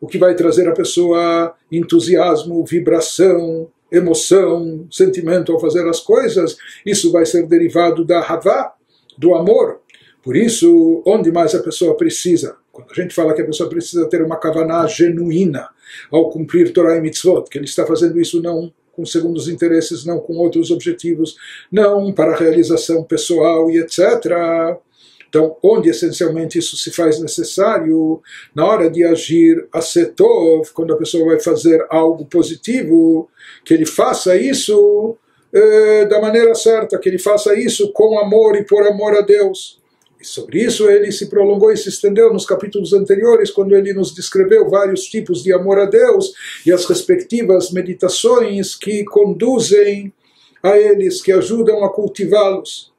O 0.00 0.06
que 0.06 0.18
vai 0.18 0.34
trazer 0.34 0.68
à 0.68 0.72
pessoa 0.72 1.54
entusiasmo, 1.72 2.64
vibração, 2.64 3.68
emoção, 3.90 4.86
sentimento 4.90 5.52
ao 5.52 5.60
fazer 5.60 5.86
as 5.88 6.00
coisas, 6.00 6.56
isso 6.86 7.10
vai 7.10 7.26
ser 7.26 7.46
derivado 7.46 8.04
da 8.04 8.20
Havá, 8.20 8.72
do 9.18 9.34
amor. 9.34 9.80
Por 10.22 10.36
isso, 10.36 11.02
onde 11.06 11.32
mais 11.32 11.54
a 11.54 11.62
pessoa 11.62 11.96
precisa 11.96 12.56
quando 12.72 12.90
a 12.90 12.94
gente 12.94 13.14
fala 13.14 13.34
que 13.34 13.42
a 13.42 13.46
pessoa 13.46 13.68
precisa 13.68 14.08
ter 14.08 14.22
uma 14.22 14.36
kavaná 14.36 14.86
genuína 14.86 15.68
ao 16.10 16.30
cumprir 16.30 16.72
Torah 16.72 16.96
e 16.96 17.00
Mitzvot, 17.00 17.48
que 17.50 17.58
ele 17.58 17.64
está 17.64 17.84
fazendo 17.86 18.20
isso 18.20 18.40
não 18.40 18.72
com 18.92 19.04
segundos 19.06 19.48
interesses, 19.48 20.04
não 20.04 20.18
com 20.18 20.34
outros 20.34 20.70
objetivos, 20.70 21.36
não 21.70 22.12
para 22.12 22.36
realização 22.36 23.02
pessoal 23.02 23.70
e 23.70 23.78
etc. 23.78 24.78
Então, 25.28 25.56
onde 25.62 25.88
essencialmente 25.88 26.58
isso 26.58 26.76
se 26.76 26.90
faz 26.90 27.20
necessário, 27.20 28.20
na 28.54 28.66
hora 28.66 28.90
de 28.90 29.04
agir 29.04 29.66
a 29.72 29.80
setov, 29.80 30.70
quando 30.74 30.92
a 30.92 30.96
pessoa 30.96 31.24
vai 31.24 31.40
fazer 31.40 31.86
algo 31.88 32.26
positivo, 32.26 33.28
que 33.64 33.72
ele 33.72 33.86
faça 33.86 34.36
isso 34.36 35.16
eh, 35.52 36.04
da 36.06 36.20
maneira 36.20 36.52
certa, 36.54 36.98
que 36.98 37.08
ele 37.08 37.18
faça 37.18 37.56
isso 37.56 37.92
com 37.92 38.18
amor 38.18 38.56
e 38.56 38.64
por 38.64 38.86
amor 38.86 39.16
a 39.16 39.20
Deus. 39.20 39.79
E 40.20 40.26
sobre 40.26 40.62
isso 40.62 40.88
ele 40.88 41.10
se 41.10 41.30
prolongou 41.30 41.72
e 41.72 41.76
se 41.76 41.88
estendeu 41.88 42.32
nos 42.32 42.44
capítulos 42.44 42.92
anteriores, 42.92 43.50
quando 43.50 43.74
ele 43.74 43.94
nos 43.94 44.14
descreveu 44.14 44.68
vários 44.68 45.04
tipos 45.04 45.42
de 45.42 45.52
amor 45.52 45.78
a 45.78 45.86
Deus 45.86 46.32
e 46.66 46.72
as 46.72 46.84
respectivas 46.84 47.70
meditações 47.70 48.76
que 48.76 49.02
conduzem 49.04 50.12
a 50.62 50.76
eles, 50.76 51.22
que 51.22 51.32
ajudam 51.32 51.82
a 51.82 51.90
cultivá-los. 51.90 52.89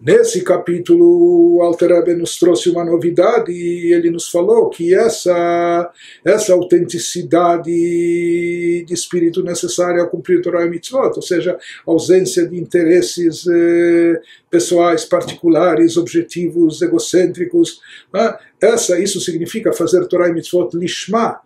Nesse 0.00 0.42
capítulo, 0.42 1.56
o 1.56 1.62
Alter 1.62 2.16
nos 2.16 2.38
trouxe 2.38 2.70
uma 2.70 2.82
novidade 2.82 3.52
e 3.52 3.92
ele 3.92 4.10
nos 4.10 4.30
falou 4.30 4.70
que 4.70 4.94
essa, 4.94 5.92
essa 6.24 6.54
autenticidade 6.54 7.70
de 7.70 8.86
espírito 8.94 9.42
necessária 9.42 10.00
ao 10.00 10.08
cumprir 10.08 10.40
Torah 10.40 10.64
e 10.64 10.70
Mitzvot, 10.70 11.12
ou 11.16 11.20
seja, 11.20 11.58
ausência 11.86 12.48
de 12.48 12.58
interesses 12.58 13.44
eh, 13.46 14.22
pessoais, 14.50 15.04
particulares, 15.04 15.98
objetivos 15.98 16.80
egocêntricos, 16.80 17.82
né? 18.10 18.38
essa, 18.58 18.98
isso 18.98 19.20
significa 19.20 19.70
fazer 19.70 20.06
Torah 20.06 20.30
e 20.30 20.32
Mitzvot 20.32 20.70
lishma, 20.78 21.42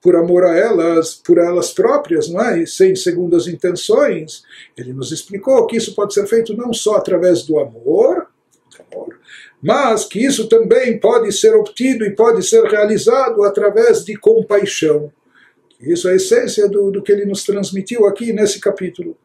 por 0.00 0.16
amor 0.16 0.44
a 0.44 0.56
elas, 0.56 1.14
por 1.14 1.38
elas 1.38 1.72
próprias, 1.72 2.28
não 2.28 2.40
é? 2.40 2.62
E 2.62 2.66
sem 2.66 2.94
segundas 2.94 3.46
intenções. 3.46 4.42
Ele 4.76 4.92
nos 4.92 5.12
explicou 5.12 5.66
que 5.66 5.76
isso 5.76 5.94
pode 5.94 6.14
ser 6.14 6.26
feito 6.26 6.56
não 6.56 6.72
só 6.72 6.96
através 6.96 7.42
do 7.42 7.58
amor, 7.58 8.28
mas 9.62 10.04
que 10.04 10.24
isso 10.24 10.48
também 10.48 10.98
pode 10.98 11.32
ser 11.32 11.54
obtido 11.54 12.04
e 12.04 12.14
pode 12.14 12.42
ser 12.42 12.62
realizado 12.64 13.42
através 13.42 14.04
de 14.04 14.16
compaixão. 14.16 15.12
Isso 15.80 16.08
é 16.08 16.12
a 16.12 16.16
essência 16.16 16.68
do, 16.68 16.90
do 16.90 17.02
que 17.02 17.12
ele 17.12 17.24
nos 17.24 17.44
transmitiu 17.44 18.06
aqui 18.06 18.32
nesse 18.32 18.60
capítulo. 18.60 19.16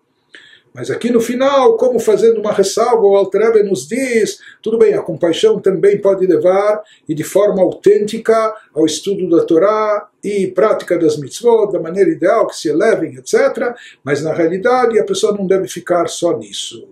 Mas 0.73 0.89
aqui 0.89 1.11
no 1.11 1.19
final, 1.19 1.75
como 1.75 1.99
fazendo 1.99 2.39
uma 2.39 2.53
ressalva, 2.53 3.05
o 3.05 3.15
Altrebe 3.15 3.61
nos 3.63 3.87
diz: 3.87 4.39
tudo 4.61 4.77
bem, 4.77 4.93
a 4.93 5.01
compaixão 5.01 5.59
também 5.59 5.99
pode 5.99 6.25
levar, 6.25 6.81
e 7.07 7.13
de 7.13 7.23
forma 7.23 7.61
autêntica, 7.61 8.53
ao 8.73 8.85
estudo 8.85 9.29
da 9.29 9.43
Torá 9.43 10.07
e 10.23 10.47
prática 10.47 10.97
das 10.97 11.17
mitzvot, 11.17 11.73
da 11.73 11.79
maneira 11.79 12.09
ideal 12.09 12.47
que 12.47 12.55
se 12.55 12.69
elevem, 12.69 13.15
etc. 13.15 13.75
Mas 14.03 14.23
na 14.23 14.33
realidade, 14.33 14.97
a 14.97 15.03
pessoa 15.03 15.37
não 15.37 15.45
deve 15.45 15.67
ficar 15.67 16.07
só 16.07 16.37
nisso. 16.37 16.87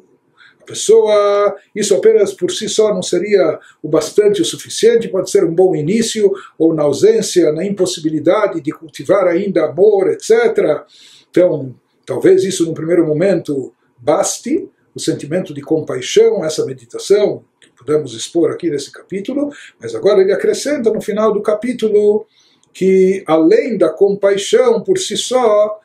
A 0.62 0.66
pessoa, 0.66 1.56
isso 1.74 1.96
apenas 1.96 2.34
por 2.34 2.52
si 2.52 2.68
só 2.68 2.94
não 2.94 3.02
seria 3.02 3.60
o 3.82 3.88
bastante 3.88 4.42
o 4.42 4.46
suficiente, 4.46 5.08
pode 5.08 5.32
ser 5.32 5.46
um 5.46 5.56
bom 5.56 5.74
início, 5.74 6.32
ou 6.58 6.76
na 6.76 6.84
ausência, 6.84 7.52
na 7.54 7.66
impossibilidade 7.66 8.60
de 8.60 8.72
cultivar 8.72 9.26
ainda 9.26 9.66
amor, 9.66 10.10
etc. 10.10 10.84
Então, 11.32 11.74
talvez 12.10 12.44
isso 12.44 12.66
no 12.66 12.74
primeiro 12.74 13.06
momento 13.06 13.72
baste, 13.96 14.68
o 14.96 15.00
sentimento 15.00 15.54
de 15.54 15.62
compaixão, 15.62 16.44
essa 16.44 16.66
meditação 16.66 17.44
que 17.62 17.70
podemos 17.70 18.16
expor 18.16 18.50
aqui 18.50 18.68
nesse 18.68 18.92
capítulo, 18.92 19.52
mas 19.80 19.94
agora 19.94 20.20
ele 20.20 20.34
acrescenta 20.34 20.92
no 20.92 21.00
final 21.00 21.32
do 21.32 21.40
capítulo 21.40 22.26
que 22.74 23.24
além 23.28 23.78
da 23.78 23.90
compaixão 23.90 24.82
por 24.82 24.98
si 24.98 25.16
só, 25.16 25.80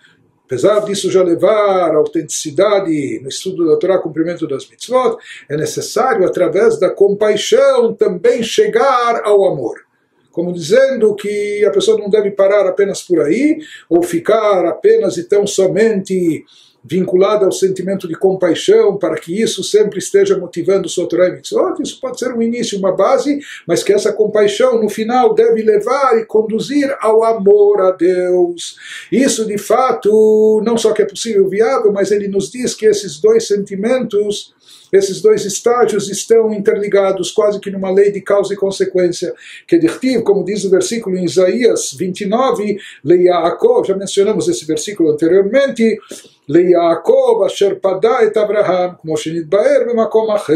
apesar 0.47 0.81
disso 0.87 1.11
já 1.11 1.23
levar 1.23 1.91
a 1.91 1.97
autenticidade 1.97 3.21
no 3.21 3.29
estudo 3.29 3.67
da 3.69 3.77
Torá, 3.77 3.99
cumprimento 3.99 4.49
das 4.49 4.67
mitzvot, 4.67 5.19
é 5.47 5.59
necessário 5.59 6.27
através 6.27 6.81
da 6.81 6.89
compaixão 6.89 7.93
também 7.93 8.43
chegar 8.43 9.21
ao 9.25 9.45
amor 9.45 9.84
como 10.35 10.53
dizendo 10.53 11.15
que 11.15 11.65
a 11.65 11.71
pessoa 11.71 11.97
não 11.97 12.11
deve 12.11 12.33
parar 12.33 12.67
apenas 12.67 13.01
por 13.01 13.21
aí, 13.21 13.61
ou 13.89 14.03
ficar 14.03 14.67
apenas 14.67 15.17
e 15.17 15.23
tão 15.29 15.47
somente 15.47 16.45
vinculada 16.85 17.47
ao 17.47 17.53
sentimento 17.53 18.09
de 18.09 18.17
compaixão, 18.17 18.99
para 18.99 19.15
que 19.15 19.41
isso 19.41 19.63
sempre 19.63 20.01
esteja 20.01 20.37
motivando 20.37 20.89
sua 20.89 21.09
Torah 21.09 21.29
e 21.29 21.33
Mitzvot. 21.37 21.81
Isso 21.81 22.01
pode 22.01 22.19
ser 22.19 22.35
um 22.35 22.43
início, 22.43 22.77
uma 22.77 22.91
base, 22.91 23.39
mas 23.67 23.85
que 23.85 23.93
essa 23.93 24.13
compaixão 24.13 24.83
no 24.83 24.89
final 24.89 25.33
deve 25.33 25.63
levar 25.63 26.19
e 26.19 26.27
conduzir 26.27 26.95
ao 27.01 27.23
amor 27.23 27.81
a 27.81 27.93
Deus. 27.93 28.77
Isso 29.13 29.47
de 29.47 29.57
fato 29.57 30.61
não 30.65 30.77
só 30.77 30.93
que 30.93 31.03
é 31.03 31.07
possível 31.07 31.49
viável, 31.49 31.93
mas 31.93 32.11
ele 32.11 32.27
nos 32.27 32.51
diz 32.51 32.75
que 32.75 32.87
esses 32.87 33.21
dois 33.21 33.47
sentimentos 33.47 34.53
esses 34.95 35.21
dois 35.21 35.45
estágios 35.45 36.09
estão 36.09 36.53
interligados 36.53 37.31
quase 37.31 37.61
que 37.61 37.71
numa 37.71 37.91
lei 37.91 38.11
de 38.11 38.21
causa 38.21 38.55
e 38.55 38.57
consequência. 38.57 39.35
Que 39.67 39.79
dirtiv, 39.79 40.23
como 40.23 40.45
diz 40.45 40.65
o 40.65 40.71
versículo 40.71 41.17
em 41.17 41.25
Isaías 41.25 41.93
29, 41.93 42.79
Leiaakov, 43.05 43.87
já 43.87 43.97
mencionamos 43.97 44.49
esse 44.49 44.65
versículo 44.65 45.11
anteriormente, 45.11 45.99
ליעקב 46.50 47.44
אשר 47.48 47.70
פדה 47.82 48.24
את 48.24 48.38
אברהם, 48.38 48.90
כמו 49.02 49.18
שנתבהר 49.18 49.82
במקום 49.90 50.32
אחר. 50.32 50.54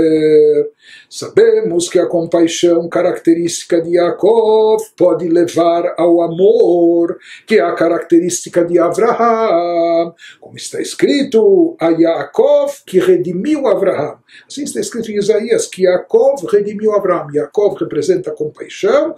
Sabemos 1.09 1.87
que 1.89 1.99
a 1.99 2.07
compaixão 2.07 2.89
característica 2.89 3.79
de 3.79 3.91
Yaakov 3.97 4.79
pode 4.97 5.29
levar 5.29 5.93
ao 5.97 6.21
amor, 6.21 7.17
que 7.47 7.55
é 7.59 7.61
a 7.61 7.73
característica 7.73 8.65
de 8.65 8.79
Abraham. 8.79 10.13
Como 10.41 10.57
está 10.57 10.81
escrito, 10.81 11.77
a 11.79 11.89
Yaakov 11.89 12.71
que 12.87 12.99
redimiu 12.99 13.67
Abraham. 13.67 14.17
Assim 14.47 14.63
está 14.63 14.79
escrito 14.79 15.11
em 15.11 15.17
Isaías, 15.17 15.67
que 15.67 15.83
Yaakov 15.83 16.45
redimiu 16.51 16.91
Abraham. 16.93 17.27
Yaakov 17.33 17.75
representa 17.75 18.31
a 18.31 18.35
compaixão, 18.35 19.15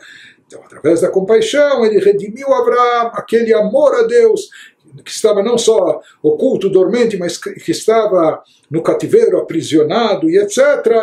então, 0.47 0.61
através 0.63 1.01
da 1.01 1.09
compaixão, 1.09 1.83
ele 1.83 1.99
redimiu 1.99 2.53
Abraão, 2.53 3.07
aquele 3.15 3.51
amor 3.51 3.95
a 3.95 4.03
Deus 4.03 4.49
que 5.02 5.10
estava 5.10 5.42
não 5.42 5.58
só 5.58 6.00
oculto, 6.22 6.68
dormente, 6.68 7.16
mas 7.16 7.38
que 7.38 7.70
estava 7.70 8.42
no 8.70 8.82
cativeiro, 8.82 9.38
aprisionado 9.38 10.30
e 10.30 10.38
etc. 10.38 10.58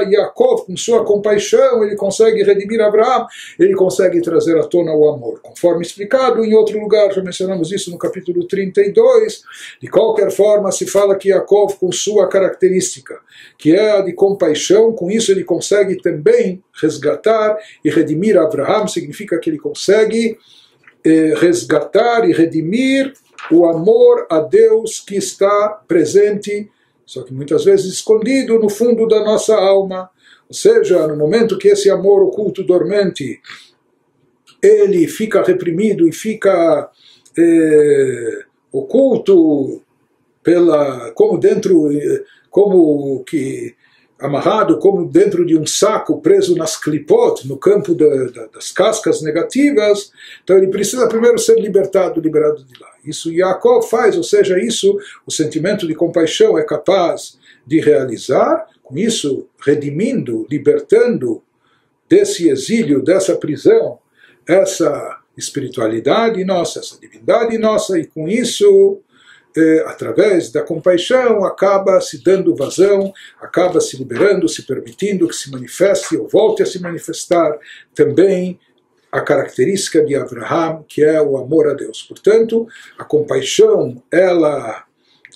Yaakov, 0.09 0.65
com 0.65 0.77
sua 0.77 1.03
compaixão, 1.03 1.83
ele 1.83 1.95
consegue 1.95 2.41
redimir 2.41 2.79
Abraão, 2.79 3.27
ele 3.59 3.75
consegue 3.75 4.21
trazer 4.21 4.57
à 4.57 4.63
tona 4.63 4.93
o 4.93 5.09
amor. 5.09 5.41
Conforme 5.41 5.81
explicado 5.81 6.45
em 6.45 6.53
outro 6.53 6.79
lugar, 6.79 7.11
já 7.11 7.21
mencionamos 7.21 7.71
isso 7.71 7.91
no 7.91 7.97
capítulo 7.97 8.47
32, 8.47 9.43
de 9.81 9.87
qualquer 9.87 10.31
forma 10.31 10.71
se 10.71 10.87
fala 10.87 11.17
que 11.17 11.29
Yaakov, 11.29 11.75
com 11.77 11.91
sua 11.91 12.27
característica, 12.29 13.19
que 13.57 13.75
é 13.75 13.97
a 13.97 14.01
de 14.01 14.13
compaixão, 14.13 14.93
com 14.93 15.11
isso 15.11 15.31
ele 15.31 15.43
consegue 15.43 16.01
também 16.01 16.63
resgatar 16.73 17.57
e 17.83 17.89
redimir 17.89 18.37
Abraão, 18.37 18.87
significa 18.87 19.37
que 19.39 19.49
ele 19.49 19.59
consegue 19.59 20.37
eh, 21.03 21.33
resgatar 21.37 22.27
e 22.27 22.33
redimir 22.33 23.13
o 23.51 23.65
amor 23.65 24.27
a 24.29 24.39
Deus 24.39 24.99
que 24.99 25.15
está 25.15 25.81
presente, 25.87 26.69
só 27.05 27.23
que 27.23 27.33
muitas 27.33 27.65
vezes 27.65 27.93
escondido 27.93 28.59
no 28.59 28.69
fundo 28.69 29.07
da 29.07 29.23
nossa 29.23 29.55
alma. 29.55 30.09
Ou 30.49 30.53
seja, 30.53 31.07
no 31.07 31.15
momento 31.15 31.57
que 31.57 31.67
esse 31.67 31.89
amor 31.89 32.23
oculto 32.23 32.63
dormente 32.63 33.41
ele 34.61 35.07
fica 35.07 35.43
reprimido 35.43 36.07
e 36.07 36.11
fica 36.11 36.89
é, 37.37 38.43
oculto 38.71 39.81
pela 40.43 41.11
como 41.11 41.37
dentro 41.37 41.91
eh, 41.91 42.23
como 42.49 43.23
que 43.23 43.75
amarrado 44.19 44.79
como 44.79 45.05
dentro 45.05 45.45
de 45.45 45.57
um 45.57 45.65
saco 45.65 46.19
preso 46.19 46.55
nas 46.55 46.75
clipot, 46.75 47.47
no 47.47 47.57
campo 47.57 47.93
da, 47.93 48.07
da, 48.25 48.47
das 48.47 48.71
cascas 48.71 49.21
negativas, 49.21 50.11
então 50.43 50.57
ele 50.57 50.67
precisa 50.67 51.07
primeiro 51.07 51.37
ser 51.37 51.59
libertado, 51.59 52.19
liberado 52.19 52.63
de 52.63 52.79
lá. 52.79 52.89
Isso 53.05 53.31
Yaakov 53.31 53.87
faz, 53.87 54.17
ou 54.17 54.23
seja, 54.23 54.59
isso 54.59 54.97
o 55.25 55.31
sentimento 55.31 55.87
de 55.87 55.93
compaixão 55.93 56.57
é 56.57 56.63
capaz 56.63 57.37
de 57.65 57.79
realizar, 57.79 58.65
com 58.83 58.97
isso 58.97 59.47
redimindo, 59.63 60.47
libertando 60.49 61.43
desse 62.09 62.49
exílio, 62.49 63.03
dessa 63.03 63.35
prisão, 63.35 63.99
essa 64.47 65.19
espiritualidade 65.37 66.43
nossa, 66.43 66.79
essa 66.79 66.99
divindade 66.99 67.57
nossa, 67.57 67.99
e 67.99 68.05
com 68.07 68.27
isso 68.27 69.01
através 69.85 70.51
da 70.51 70.61
compaixão, 70.61 71.43
acaba 71.43 71.99
se 72.01 72.23
dando 72.23 72.55
vazão, 72.55 73.13
acaba 73.41 73.79
se 73.81 73.97
liberando, 73.97 74.47
se 74.47 74.63
permitindo 74.63 75.27
que 75.27 75.35
se 75.35 75.51
manifeste 75.51 76.17
ou 76.17 76.27
volte 76.27 76.63
a 76.63 76.65
se 76.65 76.79
manifestar 76.79 77.57
também 77.95 78.59
a 79.11 79.21
característica 79.21 80.03
de 80.03 80.15
Abraham, 80.15 80.83
que 80.87 81.03
é 81.03 81.21
o 81.21 81.37
amor 81.37 81.67
a 81.67 81.73
Deus. 81.73 82.03
Portanto, 82.03 82.67
a 82.97 83.03
compaixão, 83.03 84.01
ela 84.11 84.87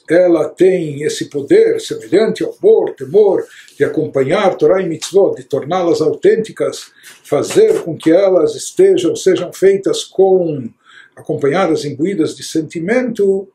ela 0.09 0.49
tem 0.49 1.03
esse 1.03 1.29
poder 1.29 1.79
semelhante 1.79 2.43
ao 2.43 2.53
amor, 2.61 2.93
temor, 2.95 3.45
de 3.77 3.85
acompanhar 3.85 4.55
Torah 4.55 4.81
e 4.81 4.89
Mitzvot, 4.89 5.35
de 5.35 5.43
torná-las 5.43 6.01
autênticas, 6.01 6.91
fazer 7.23 7.81
com 7.83 7.95
que 7.95 8.11
elas 8.11 8.53
estejam, 8.53 9.15
sejam 9.15 9.53
feitas 9.53 10.03
com, 10.03 10.69
acompanhadas, 11.15 11.85
imbuídas 11.85 12.35
de 12.35 12.43
sentimento, 12.43 13.47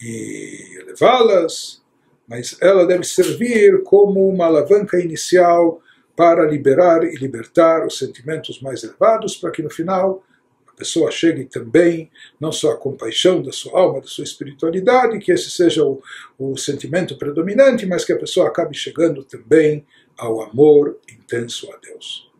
e 0.00 0.78
elevá-las, 0.80 1.82
mas 2.26 2.56
ela 2.60 2.86
deve 2.86 3.04
servir 3.04 3.82
como 3.82 4.28
uma 4.28 4.46
alavanca 4.46 4.98
inicial 4.98 5.82
para 6.16 6.44
liberar 6.46 7.04
e 7.04 7.14
libertar 7.16 7.86
os 7.86 7.98
sentimentos 7.98 8.60
mais 8.60 8.82
elevados, 8.82 9.36
para 9.36 9.50
que 9.50 9.62
no 9.62 9.70
final 9.70 10.22
a 10.66 10.72
pessoa 10.72 11.10
chegue 11.10 11.44
também 11.44 12.10
não 12.40 12.50
só 12.50 12.72
à 12.72 12.76
compaixão 12.76 13.42
da 13.42 13.52
sua 13.52 13.78
alma, 13.78 14.00
da 14.00 14.06
sua 14.06 14.24
espiritualidade, 14.24 15.18
que 15.18 15.32
esse 15.32 15.50
seja 15.50 15.84
o, 15.84 16.02
o 16.38 16.56
sentimento 16.56 17.16
predominante, 17.16 17.86
mas 17.86 18.04
que 18.04 18.12
a 18.12 18.18
pessoa 18.18 18.48
acabe 18.48 18.74
chegando 18.74 19.24
também 19.24 19.86
ao 20.16 20.42
amor 20.42 20.98
intenso 21.10 21.70
a 21.72 21.76
Deus. 21.76 22.31